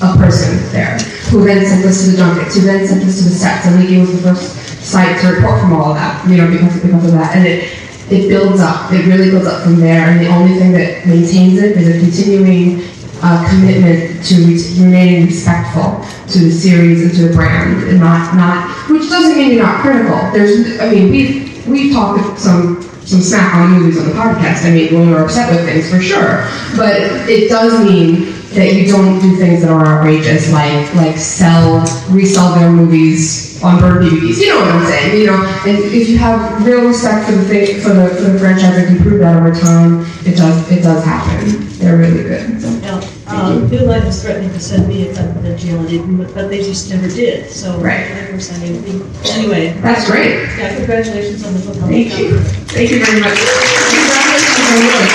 a 0.01 0.16
person 0.16 0.57
there 0.72 0.99
who 1.30 1.45
then 1.45 1.66
sent 1.66 1.84
us 1.84 2.05
to 2.05 2.11
the 2.12 2.16
junkets, 2.16 2.55
who 2.55 2.62
then 2.62 2.86
sent 2.86 3.03
us 3.05 3.18
to 3.18 3.24
the 3.24 3.34
sets, 3.34 3.66
and 3.66 3.80
Leaky 3.80 3.99
was 3.99 4.12
the 4.12 4.22
first 4.22 4.55
site 4.82 5.20
to 5.20 5.32
report 5.32 5.61
from 5.61 5.72
all 5.72 5.90
of 5.90 5.97
that, 5.97 6.28
you 6.28 6.36
know, 6.36 6.51
because, 6.51 6.80
because 6.80 7.05
of 7.07 7.12
that. 7.12 7.36
And 7.36 7.47
it, 7.47 7.72
it 8.11 8.28
builds 8.28 8.61
up, 8.61 8.93
it 8.93 9.07
really 9.07 9.30
builds 9.30 9.47
up 9.47 9.62
from 9.62 9.80
there, 9.80 10.11
and 10.11 10.20
the 10.20 10.28
only 10.28 10.59
thing 10.59 10.72
that 10.72 11.07
maintains 11.07 11.59
it 11.59 11.76
is 11.76 11.88
a 11.88 11.99
continuing 11.99 12.82
uh, 13.23 13.49
commitment 13.49 14.25
to 14.25 14.35
re- 14.45 14.85
remaining 14.85 15.27
respectful 15.27 16.05
to 16.29 16.39
the 16.41 16.51
series 16.51 17.03
and 17.03 17.14
to 17.14 17.29
the 17.29 17.35
brand, 17.35 17.83
and 17.85 18.01
not 18.01 18.35
not 18.35 18.68
which 18.91 19.09
doesn't 19.09 19.37
mean 19.37 19.53
you're 19.53 19.62
not 19.62 19.81
critical. 19.81 20.16
There's, 20.33 20.81
I 20.81 20.91
mean, 20.91 21.11
we've 21.11 21.66
we've 21.66 21.93
talked 21.93 22.39
some 22.39 22.83
some 23.05 23.20
smack 23.20 23.55
on 23.55 23.70
movies 23.73 23.99
on 23.99 24.07
the 24.07 24.12
podcast. 24.12 24.64
I 24.66 24.70
mean, 24.70 24.95
when 24.95 25.11
we're 25.11 25.25
upset 25.25 25.51
with 25.51 25.64
things, 25.64 25.91
for 25.91 26.01
sure, 26.01 26.47
but 26.77 26.97
it 27.29 27.49
does 27.49 27.85
mean 27.85 28.33
that 28.55 28.75
you 28.75 28.87
don't 28.87 29.20
do 29.20 29.37
things 29.37 29.62
that 29.62 29.70
are 29.70 29.87
outrageous, 29.87 30.53
like 30.53 30.95
like 30.95 31.16
sell 31.16 31.81
resell 32.11 32.55
their 32.55 32.70
movies 32.70 33.62
on 33.62 33.81
bird 33.81 34.03
DVDs. 34.03 34.41
You 34.41 34.49
know 34.49 34.61
what 34.61 34.68
I'm 34.68 34.87
saying? 34.87 35.20
You 35.20 35.27
know, 35.27 35.45
and 35.66 35.79
if 35.79 36.09
you 36.09 36.18
have 36.18 36.64
real 36.64 36.87
respect 36.87 37.27
for 37.27 37.33
the 37.33 37.45
thing, 37.45 37.81
for 37.81 37.91
the 37.91 38.09
for 38.09 38.31
the 38.31 38.39
franchise 38.39 38.87
can 38.87 38.99
prove 38.99 39.20
that 39.20 39.37
over 39.37 39.53
time, 39.59 40.01
it 40.27 40.37
does 40.37 40.70
it 40.70 40.83
does 40.83 41.05
happen. 41.05 41.68
They're 41.79 41.97
really 41.97 42.23
good. 42.23 42.61
So. 42.61 42.70
Now, 42.81 43.01
um, 43.33 43.68
New 43.70 43.80
Line 43.80 44.05
was 44.05 44.22
threatening 44.22 44.51
to 44.53 44.61
send 44.61 44.89
me 44.89 45.09
a 45.09 45.14
confidentiality 45.14 46.01
agreement, 46.01 46.35
but 46.35 46.49
they 46.49 46.62
just 46.62 46.91
never 46.91 47.09
did. 47.09 47.51
So 47.51 47.78
Right. 47.78 48.07
they 48.26 48.33
were 48.33 48.41
sending 48.41 48.83
me. 48.83 49.03
Anyway. 49.30 49.72
That's 49.80 50.07
great. 50.11 50.49
Yeah, 50.59 50.76
congratulations 50.76 51.45
on 51.45 51.55
the 51.55 51.61
book. 51.61 51.76
Thank 51.89 52.18
you. 52.18 52.39
Thank 52.74 52.91
you 52.91 53.05
very 53.05 53.20
much. 53.20 53.39
Congratulations. 53.39 55.12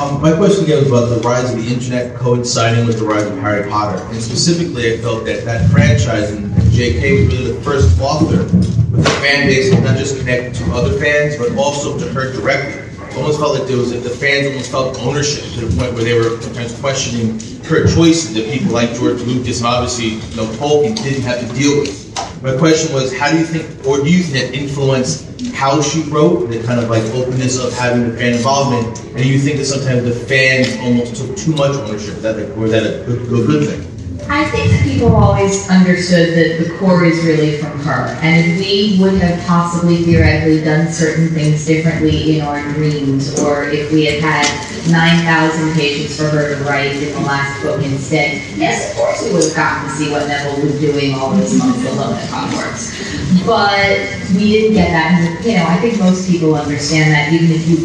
Um, 0.00 0.20
my 0.20 0.34
question 0.36 0.64
again 0.64 0.78
was 0.78 0.88
about 0.88 1.06
the 1.14 1.20
rise 1.20 1.52
of 1.54 1.64
the 1.64 1.72
internet 1.72 2.16
coinciding 2.16 2.86
with 2.86 2.98
the 2.98 3.04
rise 3.04 3.22
of 3.24 3.38
Harry 3.38 3.70
Potter. 3.70 4.02
And 4.10 4.20
specifically, 4.20 4.92
I 4.92 4.98
felt 4.98 5.24
that 5.26 5.44
that 5.44 5.70
franchise 5.70 6.32
and, 6.32 6.52
and 6.56 6.70
J.K. 6.72 7.24
was 7.26 7.34
really 7.34 7.52
the 7.52 7.60
first 7.62 8.00
author 8.00 8.42
with 8.42 9.06
a 9.06 9.10
fan 9.22 9.46
base 9.46 9.70
that 9.70 9.82
not 9.84 9.96
just 9.96 10.18
connected 10.18 10.54
to 10.56 10.72
other 10.72 10.98
fans, 10.98 11.36
but 11.36 11.54
also 11.56 11.96
to 11.98 12.08
her 12.12 12.32
directly. 12.32 12.81
Almost 13.16 13.38
felt 13.38 13.58
like 13.58 13.68
there 13.68 13.76
was 13.76 13.92
the 13.92 14.10
fans 14.10 14.46
almost 14.46 14.70
felt 14.70 14.98
ownership 15.00 15.44
to 15.54 15.66
the 15.66 15.76
point 15.76 15.92
where 15.94 16.02
they 16.02 16.14
were 16.14 16.40
sometimes 16.40 16.78
questioning 16.80 17.38
her 17.64 17.86
choices 17.86 18.34
that 18.34 18.50
people 18.50 18.72
like 18.72 18.94
George 18.94 19.20
Lucas 19.22 19.58
and 19.58 19.66
obviously 19.66 20.16
you 20.16 20.36
know 20.36 20.46
Tolkien 20.56 20.96
didn't 20.96 21.22
have 21.22 21.46
to 21.46 21.54
deal 21.54 21.80
with. 21.80 22.02
My 22.42 22.56
question 22.56 22.92
was, 22.92 23.16
how 23.16 23.30
do 23.30 23.38
you 23.38 23.44
think, 23.44 23.86
or 23.86 23.98
do 24.02 24.10
you 24.10 24.22
think 24.22 24.50
that 24.50 24.58
influenced 24.58 25.32
how 25.54 25.80
she 25.80 26.02
wrote, 26.10 26.50
the 26.50 26.60
kind 26.64 26.80
of 26.80 26.90
like 26.90 27.04
openness 27.14 27.62
of 27.62 27.72
having 27.74 28.10
the 28.10 28.16
fan 28.16 28.32
involvement, 28.34 28.98
and 28.98 29.18
do 29.18 29.28
you 29.28 29.38
think 29.38 29.58
that 29.58 29.66
sometimes 29.66 30.02
the 30.02 30.12
fans 30.12 30.76
almost 30.80 31.14
took 31.14 31.36
too 31.36 31.52
much 31.52 31.76
ownership? 31.76 32.16
That 32.16 32.36
or 32.58 32.68
that 32.68 32.82
a 32.82 33.04
good, 33.06 33.22
a 33.22 33.46
good 33.46 33.68
thing? 33.68 33.91
I 34.28 34.48
think 34.50 34.70
that 34.70 34.82
people 34.84 35.14
always 35.16 35.68
understood 35.68 36.34
that 36.34 36.64
the 36.64 36.76
core 36.78 37.04
is 37.04 37.24
really 37.24 37.58
from 37.58 37.78
her, 37.80 38.06
and 38.22 38.58
we 38.58 38.96
would 39.00 39.14
have 39.20 39.44
possibly 39.46 40.02
theoretically 40.04 40.62
done 40.62 40.92
certain 40.92 41.28
things 41.28 41.66
differently 41.66 42.38
in 42.38 42.44
our 42.44 42.62
dreams, 42.72 43.38
or 43.40 43.64
if 43.64 43.90
we 43.92 44.06
had 44.06 44.20
had 44.20 44.90
9,000 44.90 45.74
pages 45.74 46.16
for 46.16 46.28
her 46.28 46.56
to 46.56 46.64
write 46.64 46.92
in 46.96 47.12
the 47.12 47.20
last 47.20 47.62
book 47.62 47.82
instead, 47.84 48.42
yes, 48.56 48.90
of 48.90 48.96
course 48.96 49.22
we 49.24 49.32
would 49.32 49.44
have 49.44 49.54
gotten 49.54 49.88
to 49.88 49.94
see 49.96 50.10
what 50.10 50.26
Neville 50.28 50.64
was 50.64 50.80
doing 50.80 51.14
all 51.14 51.30
those 51.30 51.56
months 51.58 51.84
alone 51.88 52.14
at 52.14 52.28
Hogwarts. 52.28 53.46
But 53.46 53.98
we 54.34 54.52
didn't 54.52 54.74
get 54.74 54.90
that, 54.90 55.12
and 55.12 55.44
you 55.44 55.56
know, 55.56 55.66
I 55.66 55.78
think 55.78 55.98
most 55.98 56.30
people 56.30 56.54
understand 56.54 57.12
that, 57.12 57.32
even 57.32 57.50
if 57.50 57.68
you 57.68 57.76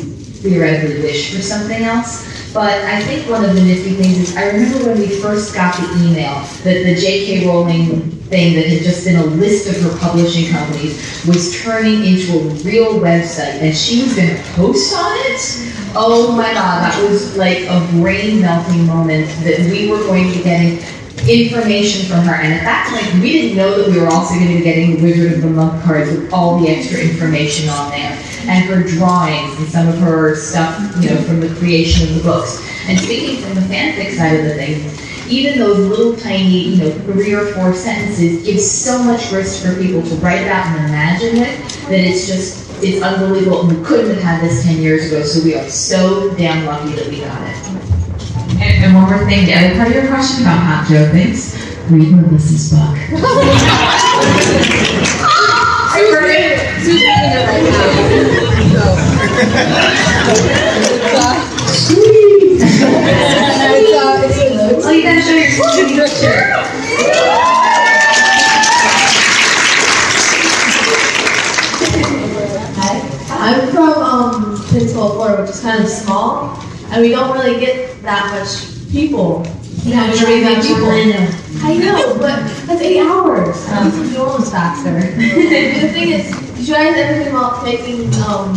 theoretically 0.41 1.01
wish 1.01 1.35
for 1.35 1.41
something 1.41 1.83
else. 1.83 2.36
But 2.57 2.85
I 2.85 3.03
think 3.03 3.29
one 3.29 3.45
of 3.45 3.53
the 3.53 3.61
nifty 3.61 3.93
things 3.93 4.17
is 4.17 4.35
I 4.35 4.47
remember 4.47 4.87
when 4.87 4.97
we 4.97 5.19
first 5.21 5.53
got 5.53 5.77
the 5.77 5.85
email 6.03 6.41
that 6.63 6.85
the 6.85 6.95
J.K. 6.95 7.45
Rowling 7.45 8.09
thing 8.33 8.55
that 8.55 8.65
had 8.65 8.81
just 8.81 9.05
been 9.05 9.17
a 9.17 9.25
list 9.25 9.69
of 9.69 9.79
her 9.83 9.95
publishing 9.99 10.49
companies 10.49 11.23
was 11.27 11.61
turning 11.61 12.03
into 12.03 12.33
a 12.33 12.41
real 12.65 12.95
website 12.95 13.61
and 13.61 13.77
she 13.77 14.01
was 14.01 14.15
going 14.15 14.35
to 14.35 14.41
post 14.53 14.91
on 14.97 15.11
it. 15.17 15.39
Oh 15.95 16.31
my 16.35 16.51
god, 16.51 16.81
that 16.81 17.07
was 17.07 17.37
like 17.37 17.59
a 17.69 17.79
brain 18.01 18.41
melting 18.41 18.87
moment 18.87 19.27
that 19.43 19.59
we 19.69 19.91
were 19.91 19.99
going 19.99 20.31
to 20.31 20.37
be 20.39 20.43
getting 20.43 20.79
information 21.29 22.09
from 22.09 22.25
her. 22.25 22.33
And 22.33 22.55
at 22.55 22.63
that 22.63 22.89
point, 22.89 23.21
we 23.21 23.33
didn't 23.33 23.55
know 23.55 23.77
that 23.77 23.91
we 23.93 24.01
were 24.01 24.07
also 24.07 24.33
going 24.33 24.47
to 24.47 24.57
be 24.57 24.63
getting 24.63 24.95
the 24.95 25.03
Wizard 25.03 25.33
of 25.33 25.41
the 25.43 25.49
Month 25.51 25.83
cards 25.83 26.09
with 26.09 26.33
all 26.33 26.59
the 26.59 26.69
extra 26.69 27.01
information 27.01 27.69
on 27.69 27.91
there 27.91 28.17
and 28.47 28.63
her 28.65 28.83
drawings 28.83 29.57
and 29.59 29.67
some 29.67 29.87
of 29.87 29.97
her 29.99 30.35
stuff, 30.35 30.79
you 31.01 31.09
know, 31.09 31.17
from 31.23 31.39
the 31.41 31.49
creation 31.55 32.07
of 32.07 32.15
the 32.15 32.23
books. 32.23 32.63
And 32.87 32.97
speaking 32.99 33.43
from 33.43 33.55
the 33.55 33.61
fanfic 33.61 34.15
side 34.15 34.39
of 34.39 34.45
the 34.45 34.53
thing, 34.55 34.89
even 35.29 35.59
those 35.59 35.79
little 35.79 36.15
tiny, 36.15 36.69
you 36.69 36.77
know, 36.77 36.89
three 36.99 37.33
or 37.33 37.47
four 37.47 37.73
sentences 37.73 38.45
give 38.45 38.61
so 38.61 39.03
much 39.03 39.29
risk 39.31 39.65
for 39.65 39.75
people 39.81 40.01
to 40.01 40.15
write 40.15 40.43
about 40.43 40.65
and 40.67 40.87
imagine 40.87 41.35
it 41.37 41.59
that 41.89 41.99
it's 41.99 42.27
just, 42.27 42.71
it's 42.81 43.01
unbelievable. 43.03 43.67
We 43.67 43.75
couldn't 43.83 44.15
have 44.15 44.23
had 44.23 44.41
this 44.41 44.63
10 44.63 44.77
years 44.77 45.11
ago, 45.11 45.23
so 45.23 45.43
we 45.43 45.55
are 45.55 45.67
so 45.67 46.33
damn 46.35 46.65
lucky 46.65 46.95
that 46.95 47.07
we 47.07 47.19
got 47.19 47.41
it. 47.41 47.57
And, 48.61 48.85
and 48.85 48.95
one 48.95 49.09
more 49.09 49.25
thing, 49.25 49.45
the 49.45 49.53
other 49.53 49.75
part 49.75 49.89
of 49.89 49.95
your 49.95 50.07
question 50.07 50.43
about 50.43 50.63
hot 50.63 50.87
Jo 50.87 51.11
thinks, 51.11 51.57
read 51.91 52.13
Melissa's 52.13 52.71
book. 52.71 52.95
Super 55.97 56.27
in. 56.27 56.46
Sue's 56.83 57.01
reading 57.01 57.31
it 57.33 57.47
right 57.47 57.63
now. 57.63 57.87
So. 58.73 58.83
It's, 62.59 63.93
uh, 63.93 64.21
it's, 64.23 64.37
it's, 64.37 64.83
Well, 64.83 64.93
you 64.93 65.03
gotta 65.03 65.21
show 65.21 65.33
your 65.33 65.47
I'm 73.39 73.71
from 73.71 73.93
um, 73.93 74.57
Florida, 74.57 75.41
which 75.41 75.51
is 75.51 75.61
kind 75.61 75.83
of 75.83 75.89
small, 75.89 76.59
and 76.91 77.01
we 77.01 77.09
don't 77.09 77.37
really 77.37 77.59
get 77.59 78.01
that 78.01 78.31
much 78.31 78.91
people. 78.91 79.45
You 79.83 79.95
know, 79.95 80.07
right, 80.07 80.61
people. 80.61 80.89
I 81.63 81.77
know, 81.77 82.17
but 82.19 82.43
that's 82.65 82.81
eight 82.81 82.99
hours. 82.99 83.65
Um, 83.69 84.11
New 84.11 84.17
Orleans 84.19 84.51
faster. 84.51 84.99
the 84.99 85.89
thing 85.93 86.09
is, 86.09 86.46
did 86.57 86.67
you 86.67 86.73
guys 86.73 86.97
ever 86.97 87.23
think 87.23 87.29
about 87.29 87.63
making 87.63 88.05
um, 88.25 88.55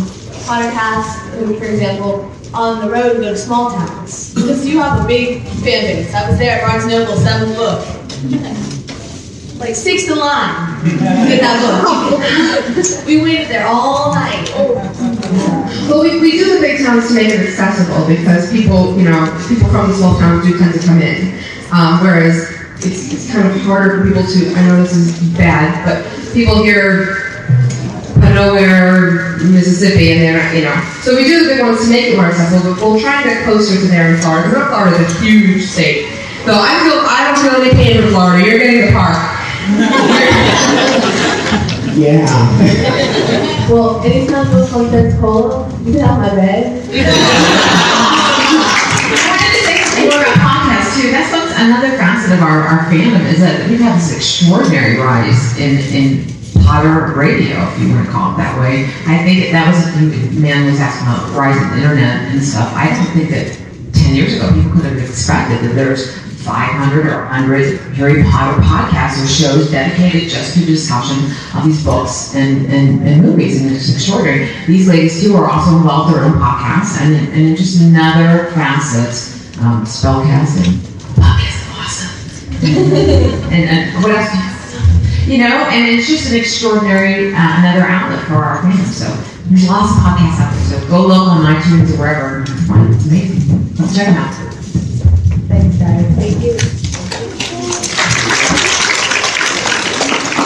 podcasts, 0.49 1.21
for 1.59 1.65
example, 1.65 2.31
on 2.51 2.83
the 2.83 2.91
road 2.91 3.17
and 3.17 3.21
go 3.21 3.29
to 3.29 3.37
small 3.37 3.69
towns? 3.69 4.33
Because 4.33 4.67
you 4.67 4.79
have 4.81 5.05
a 5.05 5.07
big 5.07 5.43
fan 5.61 5.85
base. 5.85 6.13
I 6.13 6.27
was 6.27 6.39
there 6.39 6.59
at 6.59 6.67
Barnes 6.67 6.87
Noble, 6.87 7.15
seventh 7.17 7.55
book. 7.55 7.85
Like 9.59 9.75
six 9.75 10.09
in 10.09 10.17
line 10.17 10.81
to 10.83 10.89
get 11.29 11.41
that 11.41 11.61
book. 11.61 13.05
we 13.05 13.21
waited 13.21 13.49
there 13.49 13.67
all 13.67 14.11
night. 14.15 14.49
Well, 15.87 16.01
we, 16.01 16.19
we 16.19 16.31
do 16.31 16.55
the 16.55 16.59
big 16.59 16.83
towns 16.83 17.07
to 17.09 17.13
make 17.13 17.29
it 17.29 17.39
accessible 17.39 18.07
because 18.07 18.51
people, 18.51 18.97
you 18.97 19.03
know, 19.03 19.25
people 19.47 19.69
from 19.69 19.89
the 19.89 19.95
small 19.95 20.17
towns 20.17 20.43
do 20.43 20.57
tend 20.57 20.73
to 20.73 20.79
come 20.79 21.03
in. 21.03 21.37
Um, 21.71 22.01
whereas 22.01 22.49
it's, 22.77 23.13
it's 23.13 23.31
kind 23.31 23.47
of 23.47 23.61
harder 23.61 23.99
for 23.99 24.07
people 24.07 24.23
to, 24.23 24.55
I 24.55 24.67
know 24.67 24.81
this 24.81 24.95
is 24.95 25.37
bad, 25.37 25.85
but 25.85 26.33
people 26.33 26.63
hear 26.63 27.20
I 28.41 28.45
know 28.45 28.53
where 28.53 29.37
Mississippi 29.37 30.13
and 30.13 30.21
they're 30.21 30.55
you 30.55 30.63
know. 30.63 30.73
So 31.01 31.15
we 31.15 31.25
do 31.25 31.43
the 31.43 31.53
big 31.53 31.61
ones 31.61 31.85
to 31.85 31.89
make 31.91 32.09
it 32.09 32.15
more 32.15 32.25
accessible, 32.25 32.73
but 32.73 32.81
we'll 32.81 32.99
try 32.99 33.21
and 33.21 33.25
get 33.29 33.45
closer 33.45 33.79
to 33.79 33.87
there 33.87 34.15
in 34.15 34.21
Florida. 34.21 34.49
Because 34.49 34.67
Florida's 34.69 35.15
a 35.15 35.21
huge 35.21 35.61
state. 35.69 36.09
So 36.45 36.57
I 36.57 36.73
feel 36.81 36.97
I 37.05 37.29
don't 37.29 37.37
feel 37.37 37.61
any 37.61 37.69
pain 37.77 38.01
for 38.01 38.09
Florida. 38.09 38.43
You're 38.43 38.57
getting 38.57 38.85
the 38.87 38.91
park. 38.93 39.13
Yeah. 41.93 42.25
Well, 43.69 44.01
anytime 44.01 44.47
you 44.47 44.65
come 44.65 44.85
to 44.85 44.89
Pensacola, 44.89 45.69
you 45.85 45.93
can 45.93 46.01
have 46.01 46.17
my 46.17 46.33
bed. 46.33 46.81
More 50.01 50.17
about 50.17 50.33
podcasts 50.41 50.97
too. 50.97 51.11
That's 51.11 51.31
what's 51.31 51.53
another 51.59 51.91
facet 51.95 52.33
of 52.33 52.41
our, 52.41 52.63
our 52.63 52.89
fandom 52.89 53.21
is 53.31 53.39
that 53.41 53.69
we've 53.69 53.77
this 53.77 54.15
extraordinary 54.15 54.97
rise 54.97 55.59
in 55.59 55.77
in 55.93 56.40
Potter 56.63 57.13
radio, 57.17 57.57
if 57.71 57.79
you 57.79 57.93
want 57.93 58.05
to 58.05 58.11
call 58.11 58.33
it 58.33 58.37
that 58.37 58.59
way. 58.59 58.85
I 59.05 59.23
think 59.23 59.51
that 59.51 59.67
was 59.67 59.79
the 59.95 60.39
man 60.39 60.65
was 60.65 60.79
asking 60.79 61.07
about 61.07 61.29
the 61.29 61.37
rise 61.37 61.57
of 61.61 61.69
the 61.71 61.77
internet 61.77 62.31
and 62.31 62.43
stuff. 62.43 62.71
I 62.75 62.89
don't 62.89 63.13
think 63.13 63.29
that 63.31 63.57
ten 63.93 64.15
years 64.15 64.35
ago 64.35 64.51
people 64.53 64.71
could 64.71 64.85
have 64.85 64.97
expected 64.97 65.67
that 65.67 65.75
there's 65.75 66.21
500 66.41 67.05
or 67.05 67.21
100 67.25 67.77
Harry 67.93 68.23
Potter 68.23 68.59
podcasts 68.61 69.23
or 69.23 69.27
shows 69.27 69.69
dedicated 69.69 70.27
just 70.27 70.57
to 70.57 70.65
discussion 70.65 71.29
of 71.55 71.65
these 71.65 71.83
books 71.85 72.33
and, 72.35 72.65
and, 72.65 73.07
and 73.07 73.21
movies, 73.21 73.61
and 73.61 73.71
it's 73.75 73.93
extraordinary. 73.93 74.49
These 74.65 74.87
ladies 74.87 75.21
too 75.21 75.35
are 75.35 75.49
also 75.49 75.77
involved 75.77 76.13
in 76.13 76.19
their 76.19 76.25
own 76.25 76.39
podcasts, 76.41 76.99
and, 76.99 77.13
and 77.33 77.55
just 77.55 77.81
another 77.81 78.49
facet, 78.51 79.13
um, 79.61 79.85
spellcasting. 79.85 80.81
Awesome. 81.19 82.09
and, 83.53 83.69
and 83.69 84.03
what 84.03 84.11
else? 84.15 84.50
You 85.31 85.37
know, 85.37 85.63
and 85.71 85.87
it's 85.87 86.09
just 86.09 86.29
an 86.29 86.35
extraordinary 86.37 87.33
uh, 87.33 87.59
another 87.59 87.87
outlet 87.87 88.19
for 88.27 88.35
our 88.35 88.61
fans. 88.63 88.97
So 88.97 89.07
there's 89.47 89.65
lots 89.65 89.95
of 89.95 90.03
podcasts 90.03 90.43
out 90.43 90.51
there. 90.51 90.81
So 90.81 90.87
go 90.89 91.07
look 91.07 91.25
on 91.25 91.45
iTunes 91.45 91.87
or 91.93 91.99
wherever. 91.99 92.39
and 92.39 92.49
find 92.67 92.89
it. 92.89 92.95
It's 92.97 93.07
amazing. 93.07 93.75
Let's 93.79 93.95
check 93.95 94.07
them 94.07 94.17
out. 94.17 94.35
Thanks, 95.47 95.77
guys. 95.77 96.05
Thank 96.19 96.43
you. 96.43 96.57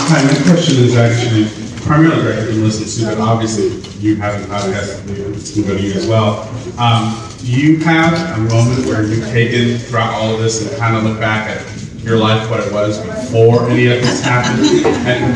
Hi, 0.06 0.22
my 0.22 0.54
question 0.54 0.84
is 0.84 0.96
actually 0.96 1.50
primarily 1.82 2.22
directed 2.22 2.54
to 2.54 2.62
listen 2.62 3.10
to, 3.10 3.16
but 3.16 3.24
obviously 3.24 3.82
you 4.08 4.18
have 4.18 4.40
a 4.40 4.46
podcast, 4.46 5.10
it's 5.34 5.52
to 5.56 5.64
go 5.64 5.76
to 5.76 5.82
you 5.82 5.94
as 5.94 6.06
well. 6.06 6.48
Um, 6.78 7.28
do 7.40 7.52
you 7.52 7.78
have 7.80 8.14
a 8.38 8.42
moment 8.54 8.86
where 8.86 9.02
you've 9.02 9.26
taken 9.30 9.80
throughout 9.80 10.14
all 10.14 10.36
of 10.36 10.42
this 10.42 10.62
and 10.62 10.78
kind 10.78 10.96
of 10.96 11.04
look 11.04 11.20
back 11.20 11.50
at 11.50 11.75
your 12.06 12.18
life, 12.18 12.48
what 12.50 12.60
it 12.60 12.72
was 12.72 13.00
before 13.00 13.68
any 13.68 13.88
of 13.88 14.00
this 14.02 14.24
happened? 14.24 14.64
And, 14.64 15.36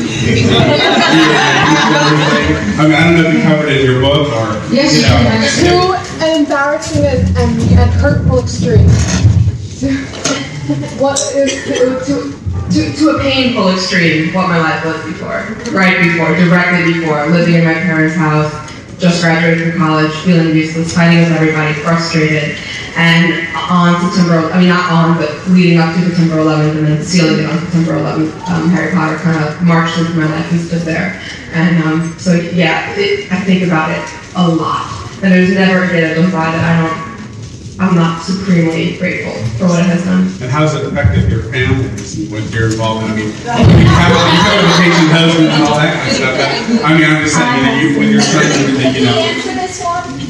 I 2.78 2.86
mean, 2.86 2.94
I 2.94 3.04
don't 3.04 3.16
know 3.20 3.28
if 3.28 3.34
you 3.34 3.42
covered 3.42 3.68
it 3.68 3.80
in 3.80 3.86
your 3.90 4.00
book 4.00 4.28
or, 4.28 4.72
Yes, 4.72 4.94
you 4.94 5.02
know. 5.02 5.16
Um, 5.18 5.26
uh, 5.34 5.98
to 5.98 6.24
an 6.24 6.30
embarrassing 6.44 7.04
and, 7.04 7.36
and, 7.36 7.50
and 7.78 7.90
hurtful 7.90 8.38
extreme. 8.38 8.86
what 11.00 11.18
is 11.34 11.50
to, 11.64 12.06
to, 12.70 12.96
to 12.96 13.10
a 13.10 13.18
painful 13.20 13.70
extreme 13.70 14.32
what 14.32 14.48
my 14.48 14.58
life 14.58 14.84
was 14.84 15.04
before. 15.04 15.42
Right 15.74 15.98
before, 15.98 16.36
directly 16.36 16.92
before, 17.00 17.26
living 17.30 17.54
in 17.54 17.64
my 17.64 17.74
parents' 17.74 18.14
house, 18.14 18.52
just 19.00 19.22
graduated 19.22 19.72
from 19.72 19.80
college, 19.80 20.12
feeling 20.22 20.54
useless, 20.54 20.94
fighting 20.94 21.20
with 21.20 21.32
everybody, 21.32 21.72
frustrated. 21.80 22.56
And 22.96 23.48
on 23.56 23.96
September, 24.04 24.52
I 24.52 24.60
mean, 24.60 24.68
not 24.68 24.92
on, 24.92 25.16
but 25.16 25.32
leading 25.48 25.78
up 25.78 25.94
to 25.96 26.04
September 26.04 26.36
11th 26.36 26.76
and 26.76 26.86
then 26.86 27.02
sealing 27.02 27.40
it 27.40 27.46
on 27.48 27.58
September 27.60 27.92
11th, 27.92 28.48
um, 28.48 28.68
Harry 28.70 28.92
Potter 28.92 29.16
kind 29.16 29.42
of 29.42 29.62
marched 29.62 29.98
into 29.98 30.12
my 30.14 30.26
life 30.26 30.52
and 30.52 30.60
stood 30.60 30.82
there. 30.82 31.20
And 31.52 31.82
um, 31.82 32.18
so, 32.18 32.34
yeah, 32.34 32.92
it, 32.96 33.32
I 33.32 33.40
think 33.40 33.64
about 33.64 33.90
it 33.90 34.04
a 34.36 34.46
lot. 34.46 34.86
And 35.22 35.32
there's 35.32 35.52
never 35.52 35.84
a 35.84 35.88
day 35.88 36.00
that 36.02 36.16
goes 36.16 36.30
by 36.32 36.50
that 36.52 36.60
I 36.60 36.72
don't, 36.84 37.09
I'm 37.80 37.94
not 37.96 38.20
supremely 38.20 38.98
grateful 38.98 39.32
for 39.56 39.64
what 39.72 39.80
it 39.80 39.88
has 39.88 40.04
done. 40.04 40.28
And 40.44 40.52
how's 40.52 40.74
it 40.76 40.84
affected 40.84 41.32
your 41.32 41.48
families 41.48 42.12
and 42.20 42.28
what 42.30 42.44
you're 42.52 42.68
involved 42.68 43.08
in? 43.08 43.10
I 43.10 43.16
mean, 43.16 43.32
you 43.32 43.40
have, 43.48 43.72
you 43.72 43.88
have 43.88 44.12
a 44.12 44.68
vacation 44.68 45.08
husband 45.08 45.48
and 45.48 45.64
all 45.64 45.80
that 45.80 45.96
kind 45.96 46.04
of 46.04 46.12
stuff. 46.12 46.36
But, 46.36 46.84
I 46.84 46.92
mean, 46.92 47.08
I'm 47.08 47.24
just 47.24 47.40
saying, 47.40 47.56
you 47.56 47.64
know, 47.64 47.80
you, 47.80 47.96
when 47.96 48.12
you're 48.12 48.20
trying 48.20 48.52
to, 48.52 48.68
you 48.92 49.08
know. 49.08 49.16
answer 49.16 49.56
this 49.56 49.80
one? 49.80 50.04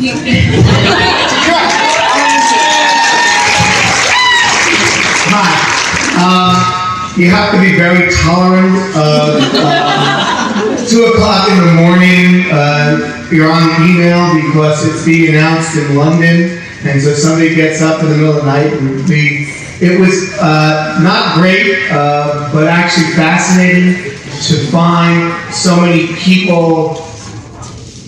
Hi. 5.34 5.50
Uh, 6.22 6.54
you 7.18 7.30
have 7.30 7.50
to 7.50 7.58
be 7.58 7.74
very 7.74 8.14
tolerant 8.14 8.78
of 8.94 9.42
uh, 9.58 10.86
two 10.86 11.02
o'clock 11.10 11.50
in 11.50 11.58
the 11.66 11.74
morning. 11.82 12.46
Uh, 12.46 13.26
you're 13.32 13.50
on 13.50 13.90
email 13.90 14.38
because 14.38 14.86
it's 14.86 15.04
being 15.04 15.34
announced 15.34 15.76
in 15.76 15.96
London, 15.96 16.59
and 16.82 17.00
so 17.00 17.12
somebody 17.12 17.54
gets 17.54 17.82
up 17.82 18.02
in 18.02 18.10
the 18.10 18.16
middle 18.16 18.36
of 18.36 18.44
the 18.44 18.46
night 18.46 18.72
and 18.72 19.08
we. 19.08 19.56
It 19.82 19.98
was 19.98 20.30
uh, 20.38 21.00
not 21.02 21.36
great, 21.36 21.90
uh, 21.90 22.50
but 22.52 22.66
actually 22.68 23.12
fascinating 23.14 23.94
to 24.20 24.66
find 24.70 25.32
so 25.54 25.80
many 25.80 26.08
people 26.16 26.96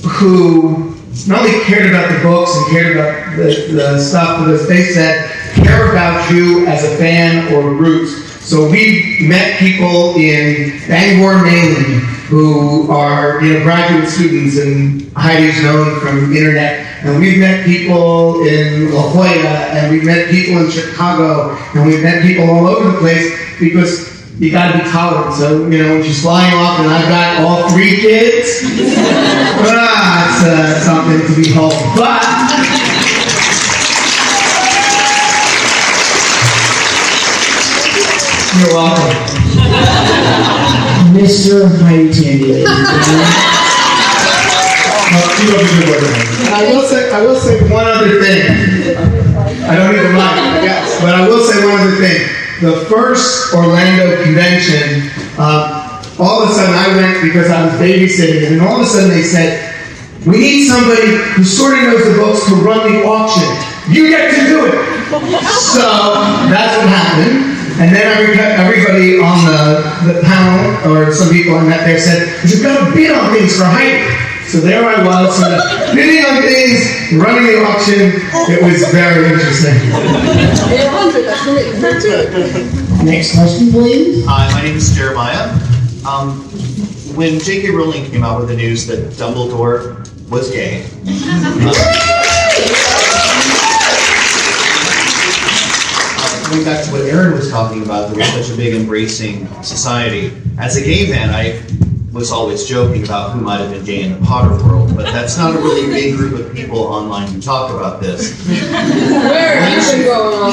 who 0.07 0.94
not 1.27 1.40
only 1.40 1.65
cared 1.65 1.89
about 1.89 2.12
the 2.12 2.23
books 2.23 2.55
and 2.55 2.66
cared 2.70 2.97
about 2.97 3.36
the, 3.36 3.73
the 3.73 3.99
stuff, 3.99 4.40
but 4.40 4.51
as 4.51 4.69
they 4.69 4.82
said, 4.82 5.31
care 5.55 5.90
about 5.90 6.31
you 6.31 6.66
as 6.66 6.85
a 6.85 6.97
fan 6.97 7.53
or 7.55 7.70
roots. 7.70 8.31
So 8.43 8.69
we 8.69 9.19
met 9.20 9.59
people 9.59 10.15
in 10.16 10.78
Bangor, 10.89 11.43
Maine, 11.43 12.01
who 12.28 12.90
are 12.90 13.43
you 13.43 13.55
know 13.55 13.62
graduate 13.62 14.09
students, 14.09 14.59
and 14.59 15.03
Heidi's 15.15 15.62
known 15.62 16.01
from 16.01 16.36
internet. 16.36 16.91
And 17.05 17.19
we've 17.19 17.39
met 17.39 17.65
people 17.65 18.45
in 18.47 18.93
La 18.93 19.03
Jolla, 19.11 19.73
and 19.74 19.91
we've 19.91 20.05
met 20.05 20.31
people 20.31 20.59
in 20.65 20.70
Chicago, 20.70 21.57
and 21.74 21.85
we've 21.85 22.01
met 22.01 22.23
people 22.23 22.49
all 22.49 22.69
over 22.69 22.93
the 22.93 22.99
place 22.99 23.37
because 23.59 24.09
you 24.39 24.53
got 24.53 24.70
to 24.70 24.79
be 24.79 24.85
tolerant. 24.89 25.35
So 25.35 25.66
you 25.69 25.83
know 25.83 25.95
when 25.95 26.05
she's 26.05 26.23
flying 26.23 26.55
off, 26.55 26.79
and 26.79 26.89
I've 26.89 27.09
got 27.09 27.41
all 27.43 27.69
three 27.70 27.97
kids. 28.01 28.61
ah, 29.66 30.29
it's 30.29 30.45
uh, 30.47 30.79
something 30.85 31.27
to 31.27 31.35
behold. 31.43 31.74
But 31.97 32.23
you're 38.59 38.74
welcome. 38.74 39.16
Mr. 41.12 41.66
Heidi 41.83 42.11
Tandy, 42.12 42.65
I 46.52 46.68
will 46.72 46.82
say, 46.82 47.12
I 47.12 47.20
will 47.22 47.36
say 47.36 47.60
one 47.70 47.86
other 47.86 48.20
thing. 48.22 48.43
I 49.68 49.76
don't 49.76 49.93
need 49.93 50.02
the 50.02 50.12
mic, 50.12 50.64
yes, 50.64 51.01
but 51.01 51.14
I 51.14 51.28
will 51.28 51.44
say 51.44 51.64
one 51.64 51.80
other 51.80 51.97
thing. 51.97 52.28
The 52.60 52.86
first 52.86 53.55
Orlando 53.55 54.22
convention, 54.22 55.10
uh, 55.39 56.02
all 56.18 56.43
of 56.44 56.51
a 56.51 56.52
sudden 56.52 56.74
I 56.74 56.97
went 56.97 57.22
because 57.22 57.51
I 57.51 57.64
was 57.66 57.74
babysitting, 57.74 58.52
and 58.52 58.60
all 58.62 58.76
of 58.76 58.82
a 58.82 58.86
sudden 58.86 59.10
they 59.10 59.22
said, 59.22 59.74
"We 60.26 60.39
need 60.39 60.68
somebody 60.68 61.16
who 61.34 61.44
sort 61.44 61.78
of 61.78 61.84
knows 61.84 62.05
the 62.05 62.14
books 62.22 62.47
to 62.47 62.55
run 62.62 62.93
the 62.93 63.05
auction. 63.05 63.48
You 63.90 64.09
get 64.09 64.30
to 64.34 64.47
do 64.47 64.66
it." 64.66 64.74
So 65.74 65.82
that's 66.48 66.76
what 66.78 66.89
happened. 66.89 67.59
And 67.80 67.90
then 67.94 68.05
every, 68.06 68.39
everybody 68.39 69.18
on 69.18 69.44
the, 69.44 70.12
the 70.12 70.20
panel, 70.22 70.93
or 70.93 71.12
some 71.12 71.30
people 71.30 71.56
I 71.56 71.64
met 71.64 71.84
there, 71.84 71.98
said, 71.98 72.28
"You've 72.48 72.62
got 72.62 72.89
to 72.89 72.94
bid 72.94 73.10
on 73.10 73.32
things 73.34 73.56
for 73.59 73.64
height." 73.64 74.31
So 74.53 74.61
there 74.61 74.85
I 74.85 75.03
was, 75.03 75.39
sort 75.39 75.51
of 75.51 75.95
bidding 75.95 76.23
on 76.27 76.43
things, 76.43 77.11
running 77.15 77.47
the 77.47 77.65
auction. 77.65 78.12
It 78.53 78.62
was 78.62 78.85
very 78.93 79.33
interesting. 79.33 79.73
Next 83.03 83.35
question, 83.35 83.70
please. 83.70 84.27
Hi, 84.27 84.53
my 84.53 84.61
name 84.61 84.77
is 84.77 84.95
Jeremiah. 84.95 85.49
Um, 86.07 86.41
when 87.16 87.39
J.K. 87.39 87.70
Rowling 87.70 88.05
came 88.11 88.24
out 88.24 88.41
with 88.41 88.51
the 88.51 88.57
news 88.57 88.87
that 88.89 89.12
Dumbledore 89.15 90.07
was 90.29 90.51
gay, 90.51 90.85
uh, 96.19 96.51
going 96.51 96.65
back 96.66 96.85
to 96.85 96.93
what 96.93 97.01
Erin 97.09 97.33
was 97.33 97.51
talking 97.51 97.83
about, 97.83 98.11
there 98.11 98.19
was 98.19 98.29
such 98.29 98.51
a 98.53 98.57
big 98.59 98.74
embracing 98.74 99.47
society. 99.62 100.31
As 100.59 100.77
a 100.77 100.83
gay 100.83 101.09
man, 101.09 101.31
I 101.31 101.59
was 102.12 102.30
always 102.30 102.66
joking 102.66 103.05
about 103.05 103.32
who 103.32 103.40
might 103.40 103.59
have 103.59 103.70
been 103.70 103.84
gay 103.84 104.02
in 104.02 104.12
the 104.12 104.26
Potter 104.26 104.55
world, 104.64 104.94
but 104.94 105.06
that's 105.06 105.39
not 105.39 105.55
a 105.55 105.59
really 105.59 105.86
big 105.90 106.14
group 106.14 106.39
of 106.39 106.55
people 106.55 106.78
online 106.78 107.26
who 107.28 107.40
talk 107.40 107.70
about 107.70 108.02
this. 108.02 108.47
Where 108.47 109.60
have 109.62 109.98
you 109.98 110.05
going 110.05 110.52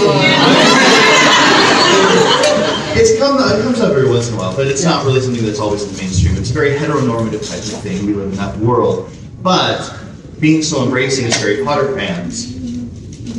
It's 2.98 3.18
come, 3.18 3.38
it 3.38 3.62
comes 3.64 3.82
up 3.82 3.92
every 3.92 4.10
once 4.10 4.30
in 4.30 4.36
a 4.36 4.38
while, 4.38 4.56
but 4.56 4.68
it's 4.68 4.84
not 4.84 5.06
really 5.06 5.20
something 5.20 5.46
that's 5.46 5.60
always 5.60 5.84
in 5.84 5.92
the 5.94 6.02
mainstream. 6.02 6.38
It's 6.38 6.50
a 6.50 6.54
very 6.54 6.72
heteronormative 6.72 7.48
type 7.50 7.60
of 7.60 7.82
thing. 7.82 8.06
We 8.06 8.14
live 8.14 8.32
in 8.32 8.38
that 8.38 8.56
world. 8.58 9.12
But 9.42 9.98
being 10.40 10.62
so 10.62 10.84
embracing 10.84 11.26
as 11.26 11.36
Harry 11.42 11.64
Potter 11.64 11.94
fans, 11.94 12.59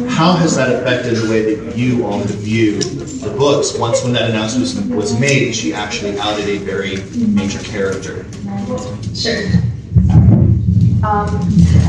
how 0.08 0.32
has 0.34 0.56
that 0.56 0.74
affected 0.74 1.16
the 1.16 1.28
way 1.28 1.54
that 1.54 1.76
you 1.76 2.04
all 2.06 2.20
view 2.20 2.80
the 2.80 3.30
books 3.36 3.76
once 3.76 4.02
when 4.02 4.12
that 4.12 4.30
announcement 4.30 4.94
was 4.94 5.18
made 5.18 5.54
she 5.54 5.72
actually 5.74 6.18
outed 6.18 6.48
a 6.48 6.58
very 6.58 6.96
major 7.26 7.58
character? 7.60 8.24
Sure. 9.14 9.46
Um, 11.02 11.26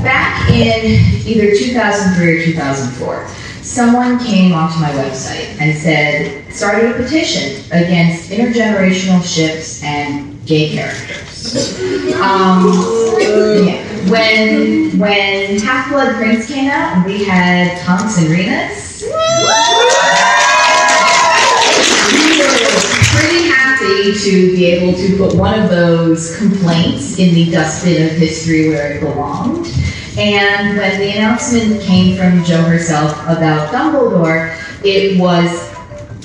back 0.04 0.50
in 0.50 1.02
either 1.28 1.56
2003 1.56 2.38
or 2.38 2.46
2004, 2.46 3.28
someone 3.62 4.20
came 4.20 4.54
onto 4.54 4.80
my 4.80 4.90
website 4.92 5.60
and 5.60 5.78
said, 5.78 6.52
started 6.54 6.92
a 6.92 6.94
petition 6.96 7.64
against 7.72 8.30
intergenerational 8.30 9.24
ships 9.24 9.84
and 9.84 10.46
gay 10.46 10.74
characters. 10.74 11.80
Um, 12.22 12.72
yeah. 13.18 13.91
When 14.10 14.98
when 14.98 15.60
Half 15.60 15.90
Blood 15.90 16.16
Prince 16.16 16.48
came 16.48 16.70
out, 16.70 17.06
we 17.06 17.24
had 17.24 17.78
Tonks 17.82 18.18
and 18.18 18.28
Remus. 18.30 19.04
We 19.04 19.10
were 22.42 22.62
pretty 23.14 23.48
happy 23.48 24.14
to 24.14 24.56
be 24.56 24.66
able 24.66 24.98
to 24.98 25.18
put 25.18 25.36
one 25.36 25.60
of 25.60 25.70
those 25.70 26.36
complaints 26.38 27.20
in 27.20 27.36
the 27.36 27.52
dustbin 27.52 28.08
of 28.08 28.12
history 28.14 28.70
where 28.70 28.94
it 28.94 29.02
belonged. 29.02 29.68
And 30.18 30.78
when 30.78 31.00
the 31.00 31.12
announcement 31.12 31.82
came 31.82 32.18
from 32.18 32.44
Jo 32.44 32.62
herself 32.64 33.12
about 33.24 33.72
Dumbledore, 33.72 34.58
it 34.84 35.20
was 35.20 35.72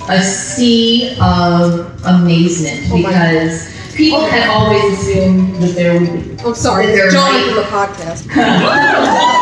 a 0.09 0.23
sea 0.23 1.17
of 1.21 1.93
amazement 2.07 2.91
oh 2.91 2.97
because 2.97 3.76
people 3.97 4.25
had 4.27 4.49
always 4.51 4.99
assumed 4.99 5.57
that 5.57 5.75
there 5.75 5.99
would 5.99 6.13
be. 6.13 6.43
I'm 6.45 6.55
sorry, 6.55 6.87
that 6.87 6.93
there 6.93 7.11
John 7.11 7.33
might- 7.33 7.47
from 7.47 7.57
the 7.57 7.63
podcast. 7.63 8.27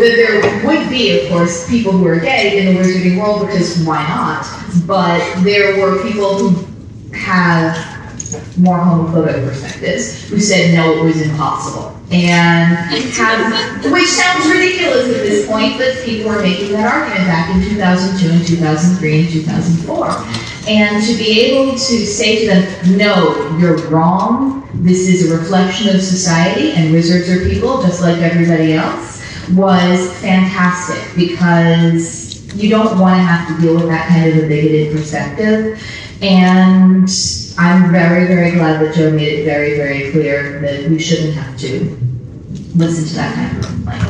that 0.00 0.16
there 0.16 0.66
would 0.66 0.88
be, 0.88 1.20
of 1.20 1.30
course, 1.30 1.68
people 1.68 1.92
who 1.92 2.06
are 2.06 2.20
gay 2.20 2.58
in 2.58 2.74
the 2.74 2.80
wizarding 2.80 3.20
world 3.20 3.46
because 3.46 3.82
why 3.84 4.06
not? 4.06 4.46
But 4.86 5.42
there 5.42 5.80
were 5.80 6.02
people 6.02 6.38
who 6.38 6.66
have 7.16 7.76
more 8.58 8.78
homophobic 8.78 9.48
perspectives 9.48 10.28
who 10.28 10.38
said 10.38 10.74
no, 10.74 10.98
it 10.98 11.04
was 11.04 11.22
impossible. 11.22 11.96
And 12.10 12.76
have, 12.76 13.92
which 13.92 14.08
sounds 14.08 14.50
ridiculous 14.50 15.06
at 15.08 15.22
this 15.22 15.46
point, 15.46 15.78
but 15.78 15.94
people 16.04 16.30
were 16.30 16.42
making 16.42 16.72
that 16.72 16.90
argument 16.90 17.26
back 17.26 17.54
in 17.54 17.62
2002 17.62 18.30
and 18.30 18.46
2003 18.46 19.20
and 19.20 19.28
2004. 19.30 20.47
And 20.68 21.02
to 21.06 21.16
be 21.16 21.40
able 21.40 21.72
to 21.72 22.06
say 22.06 22.40
to 22.40 22.46
them, 22.46 22.98
no, 22.98 23.56
you're 23.56 23.78
wrong, 23.88 24.68
this 24.74 25.08
is 25.08 25.30
a 25.30 25.38
reflection 25.38 25.88
of 25.94 26.02
society, 26.02 26.72
and 26.72 26.92
wizards 26.92 27.30
are 27.30 27.48
people 27.48 27.80
just 27.80 28.02
like 28.02 28.18
everybody 28.18 28.74
else, 28.74 29.24
was 29.52 30.12
fantastic 30.20 31.02
because 31.16 32.54
you 32.54 32.68
don't 32.68 32.98
want 32.98 33.16
to 33.16 33.22
have 33.22 33.48
to 33.48 33.62
deal 33.62 33.76
with 33.76 33.86
that 33.86 34.08
kind 34.08 34.28
of 34.28 34.44
a 34.44 34.46
bigoted 34.46 34.94
perspective. 34.94 35.82
And 36.20 37.08
I'm 37.56 37.90
very, 37.90 38.26
very 38.26 38.50
glad 38.50 38.82
that 38.82 38.94
Jo 38.94 39.10
made 39.10 39.38
it 39.38 39.44
very, 39.46 39.74
very 39.74 40.10
clear 40.10 40.60
that 40.60 40.90
we 40.90 40.98
shouldn't 40.98 41.32
have 41.34 41.58
to 41.60 41.96
listen 42.74 43.06
to 43.08 43.14
that 43.14 43.34
kind 43.34 43.56
of 43.56 43.64
complaint. 43.64 44.08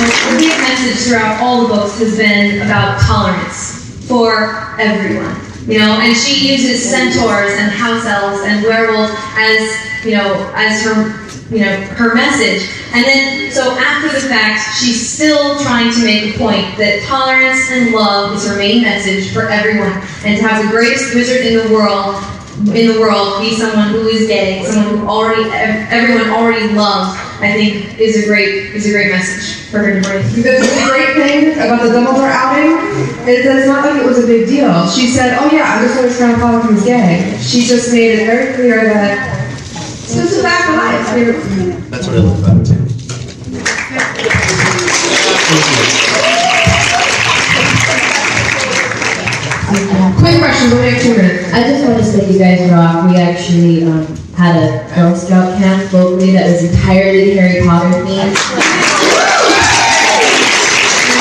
The 0.00 0.48
message 0.62 1.06
throughout 1.06 1.42
all 1.42 1.62
the 1.62 1.68
books 1.68 1.98
has 1.98 2.16
been 2.16 2.62
about 2.62 2.98
tolerance 3.02 4.06
for 4.08 4.74
everyone. 4.80 5.36
You 5.66 5.78
know, 5.78 6.00
and 6.00 6.16
she 6.16 6.50
uses 6.52 6.88
centaurs 6.88 7.52
and 7.58 7.70
house 7.70 8.06
elves 8.06 8.40
and 8.44 8.64
werewolves 8.64 9.12
as, 9.36 10.04
you 10.04 10.12
know, 10.12 10.50
as 10.56 10.82
her, 10.84 11.54
you 11.54 11.64
know, 11.66 11.76
her 12.00 12.14
message. 12.14 12.66
And 12.94 13.04
then, 13.04 13.52
so 13.52 13.76
after 13.76 14.08
the 14.08 14.26
fact, 14.26 14.80
she's 14.80 15.06
still 15.06 15.58
trying 15.60 15.92
to 15.92 16.02
make 16.02 16.32
the 16.32 16.38
point 16.38 16.78
that 16.78 17.02
tolerance 17.06 17.70
and 17.70 17.92
love 17.92 18.36
is 18.36 18.48
her 18.48 18.56
main 18.56 18.82
message 18.82 19.34
for 19.34 19.50
everyone. 19.50 19.92
And 20.24 20.38
to 20.38 20.48
have 20.48 20.64
the 20.64 20.70
greatest 20.70 21.14
wizard 21.14 21.44
in 21.44 21.68
the 21.68 21.74
world, 21.74 22.16
in 22.74 22.90
the 22.90 22.98
world, 22.98 23.42
be 23.42 23.54
someone 23.54 23.90
who 23.90 24.08
is 24.08 24.26
gay, 24.26 24.64
someone 24.64 24.98
who 24.98 25.06
already, 25.06 25.44
everyone 25.50 26.30
already 26.30 26.72
loves, 26.72 27.29
I 27.40 27.52
think 27.52 27.98
is 27.98 28.22
a 28.22 28.26
great, 28.26 28.74
is 28.74 28.86
a 28.86 28.90
great 28.92 29.10
message 29.10 29.70
for 29.70 29.78
her 29.78 30.00
to 30.00 30.06
bring. 30.06 30.22
The, 30.36 30.60
the 30.60 30.84
great 30.92 31.14
thing 31.16 31.52
about 31.54 31.80
the 31.82 31.88
Dumbledore 31.88 32.30
outing 32.30 32.76
is 33.26 33.44
that 33.44 33.56
it's 33.56 33.66
not 33.66 33.84
like 33.84 34.02
it 34.02 34.06
was 34.06 34.22
a 34.22 34.26
big 34.26 34.46
deal. 34.46 34.86
She 34.90 35.08
said, 35.08 35.38
"Oh 35.40 35.48
yeah, 35.50 35.74
I'm 35.74 35.82
just 35.82 35.96
to 36.34 36.38
follow 36.38 36.60
he's 36.60 36.84
gay." 36.84 37.38
She 37.40 37.62
just 37.62 37.92
made 37.92 38.12
it 38.18 38.26
very 38.26 38.54
clear 38.54 38.84
that 38.92 39.50
it's 39.56 40.14
just 40.14 40.38
a 40.38 40.42
fact 40.42 40.68
of 40.68 40.76
life. 40.76 41.08
I 41.08 41.14
That's 41.88 42.06
what 42.06 42.16
I 42.16 42.20
love 42.20 42.38
about 42.44 42.60
it 42.60 42.66
too. 46.36 46.39
Quick 49.70 50.38
questions. 50.38 50.72
Only 50.72 50.90
have 50.90 51.02
two 51.02 51.16
minutes. 51.16 51.52
I 51.52 51.62
just 51.62 51.86
want 51.86 51.98
to 51.98 52.04
say 52.04 52.30
you 52.30 52.38
guys 52.38 52.70
rock. 52.70 53.08
We 53.08 53.16
actually 53.16 53.84
um, 53.84 54.06
had 54.34 54.56
a 54.56 54.94
Girl 54.94 55.14
Scout 55.14 55.56
camp 55.58 55.92
locally 55.92 56.32
that 56.32 56.50
was 56.50 56.64
entirely 56.64 57.36
Harry 57.36 57.62
Potter 57.66 58.02
themed. 58.02 58.34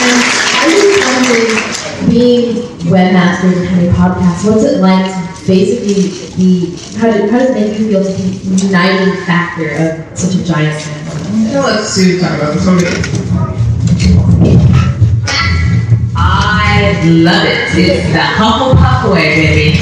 And 0.01 0.17
I'm 0.57 0.69
just 0.71 0.97
wondering, 1.05 2.09
being 2.09 2.45
webmasters 2.89 3.57
and 3.57 3.67
having 3.67 3.91
podcasts, 3.91 4.49
what's 4.49 4.63
it 4.63 4.81
like 4.81 5.05
to 5.05 5.47
basically 5.47 6.09
be, 6.37 6.75
how, 6.97 7.11
do, 7.11 7.29
how 7.29 7.39
does 7.39 7.49
it 7.51 7.53
make 7.53 7.79
you 7.79 7.89
feel 7.89 8.03
to 8.03 8.11
be 8.17 8.37
the 8.37 8.65
uniting 8.67 9.25
factor 9.25 9.69
of 9.69 10.17
such 10.17 10.35
a 10.35 10.43
giant 10.43 10.75
fandom? 10.81 11.53
Now 11.53 11.65
let's 11.65 11.89
Sue 11.89 12.19
talk 12.19 12.37
about 12.37 12.53
this. 12.53 13.58
I 16.79 17.03
love 17.03 17.43
it. 17.43 17.75
It's 17.75 18.07
the 18.15 18.23
Hufflepuff 18.39 19.11
way, 19.11 19.35
baby. 19.35 19.79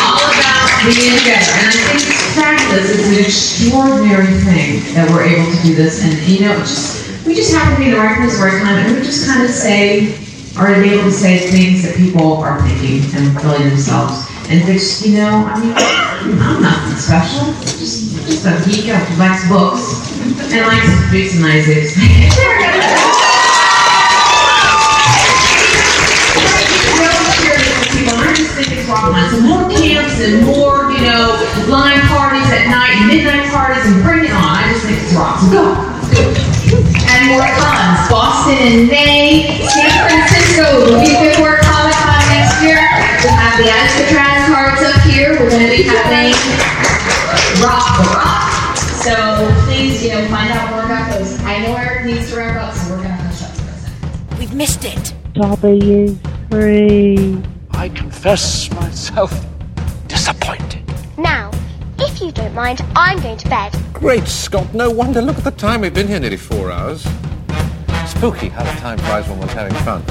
All 0.00 0.16
about 0.16 0.72
being 0.88 1.20
together. 1.20 1.52
And 1.60 1.68
I 1.68 1.76
think 1.76 2.00
it's 2.00 2.08
fabulous. 2.32 2.88
It's 2.88 3.08
an 3.12 3.18
extraordinary 3.20 4.32
thing 4.40 4.80
that 4.94 5.10
we're 5.12 5.24
able 5.24 5.52
to 5.52 5.60
do 5.60 5.74
this. 5.74 6.00
And, 6.00 6.16
you 6.24 6.48
know, 6.48 6.56
just 6.60 7.26
we 7.26 7.34
just 7.34 7.52
happen 7.52 7.76
to 7.76 7.80
be 7.80 7.86
in 7.86 7.92
the 7.92 8.00
right 8.00 8.16
place 8.16 8.40
right 8.40 8.56
time. 8.62 8.86
And 8.86 8.96
we 8.96 9.02
just 9.02 9.28
kind 9.28 9.44
of 9.44 9.50
say, 9.50 10.16
are 10.56 10.72
able 10.72 11.04
to 11.04 11.12
say 11.12 11.50
things 11.50 11.82
that 11.82 11.96
people 11.96 12.38
are 12.40 12.60
thinking 12.62 13.04
and 13.20 13.36
feeling 13.40 13.68
themselves. 13.68 14.24
And 14.48 14.66
it's, 14.68 15.04
you 15.04 15.18
know, 15.18 15.44
I 15.44 15.60
mean, 15.60 15.74
I'm 15.76 16.62
nothing 16.62 16.96
special. 16.96 17.52
Just, 17.76 18.16
just 18.24 18.46
a 18.48 18.56
geek 18.64 18.88
who 18.88 19.16
likes 19.20 19.48
books 19.48 20.08
and 20.24 20.66
likes 20.66 20.88
boots 21.12 21.36
and 21.36 21.42
knives. 21.42 23.10
just 28.94 29.10
think 29.10 29.18
it's. 29.18 29.34
So 29.34 29.42
more 29.42 29.66
camps 29.70 30.16
and 30.22 30.46
more, 30.46 30.90
you 30.94 31.02
know, 31.02 31.34
line 31.66 32.00
parties 32.06 32.46
at 32.54 32.70
night, 32.70 33.06
midnight 33.10 33.50
parties, 33.50 33.84
and 33.86 34.02
bring 34.02 34.24
it 34.24 34.34
on. 34.34 34.62
I 34.62 34.72
just 34.72 34.86
think 34.86 35.02
it's 35.02 35.12
rock. 35.14 35.40
So 35.40 35.50
go. 35.50 35.62
And 37.10 37.22
more 37.34 37.46
cons. 37.58 38.08
Boston 38.10 38.58
in 38.62 38.86
May, 38.88 39.58
San 39.66 39.90
Francisco, 40.06 40.86
looking 40.86 41.14
good 41.18 41.36
for 41.36 41.58
Comic 41.62 41.96
Con 41.98 42.22
next 42.30 42.62
year. 42.62 42.78
We'll 43.22 43.34
have 43.34 43.58
the 43.58 43.68
Alcatraz 43.70 44.46
cards 44.50 44.82
up 44.82 45.00
here. 45.08 45.34
We're 45.38 45.50
going 45.50 45.66
to 45.66 45.76
be 45.76 45.82
having 45.84 46.34
Rock 47.62 47.84
the 47.98 48.04
Rock. 48.14 48.78
So 49.04 49.14
please, 49.66 50.02
you 50.02 50.10
know, 50.10 50.26
find 50.28 50.50
out 50.52 50.70
more 50.70 50.84
about 50.84 51.12
those. 51.12 51.38
I 51.40 51.58
know 51.62 51.76
Eric 51.76 52.06
needs 52.06 52.30
to 52.30 52.36
wrap 52.36 52.62
up, 52.62 52.74
so 52.74 52.90
we're 52.90 53.02
going 53.02 53.10
to 53.10 53.22
hush 53.22 53.42
up 53.42 53.50
for 53.50 53.68
a 53.68 53.74
second. 53.74 54.38
We've 54.38 54.54
missed 54.54 54.84
it. 54.84 55.14
W 55.34 56.14
three. 56.50 57.18
I 57.18 57.53
confess 58.24 58.70
myself 58.70 59.30
disappointed. 60.08 60.82
Now, 61.18 61.50
if 61.98 62.22
you 62.22 62.32
don't 62.32 62.54
mind, 62.54 62.80
I'm 62.96 63.20
going 63.20 63.36
to 63.36 63.48
bed. 63.50 63.76
Great 63.92 64.26
Scott, 64.26 64.72
no 64.72 64.88
wonder. 64.88 65.20
Look 65.20 65.36
at 65.36 65.44
the 65.44 65.50
time. 65.50 65.82
We've 65.82 65.92
been 65.92 66.08
here 66.08 66.18
nearly 66.18 66.38
four 66.38 66.72
hours. 66.72 67.06
Spooky 68.06 68.48
how 68.48 68.62
the 68.62 68.80
time 68.80 68.96
flies 68.96 69.28
when 69.28 69.40
one's 69.40 69.52
having 69.52 69.74
fun. 69.84 70.02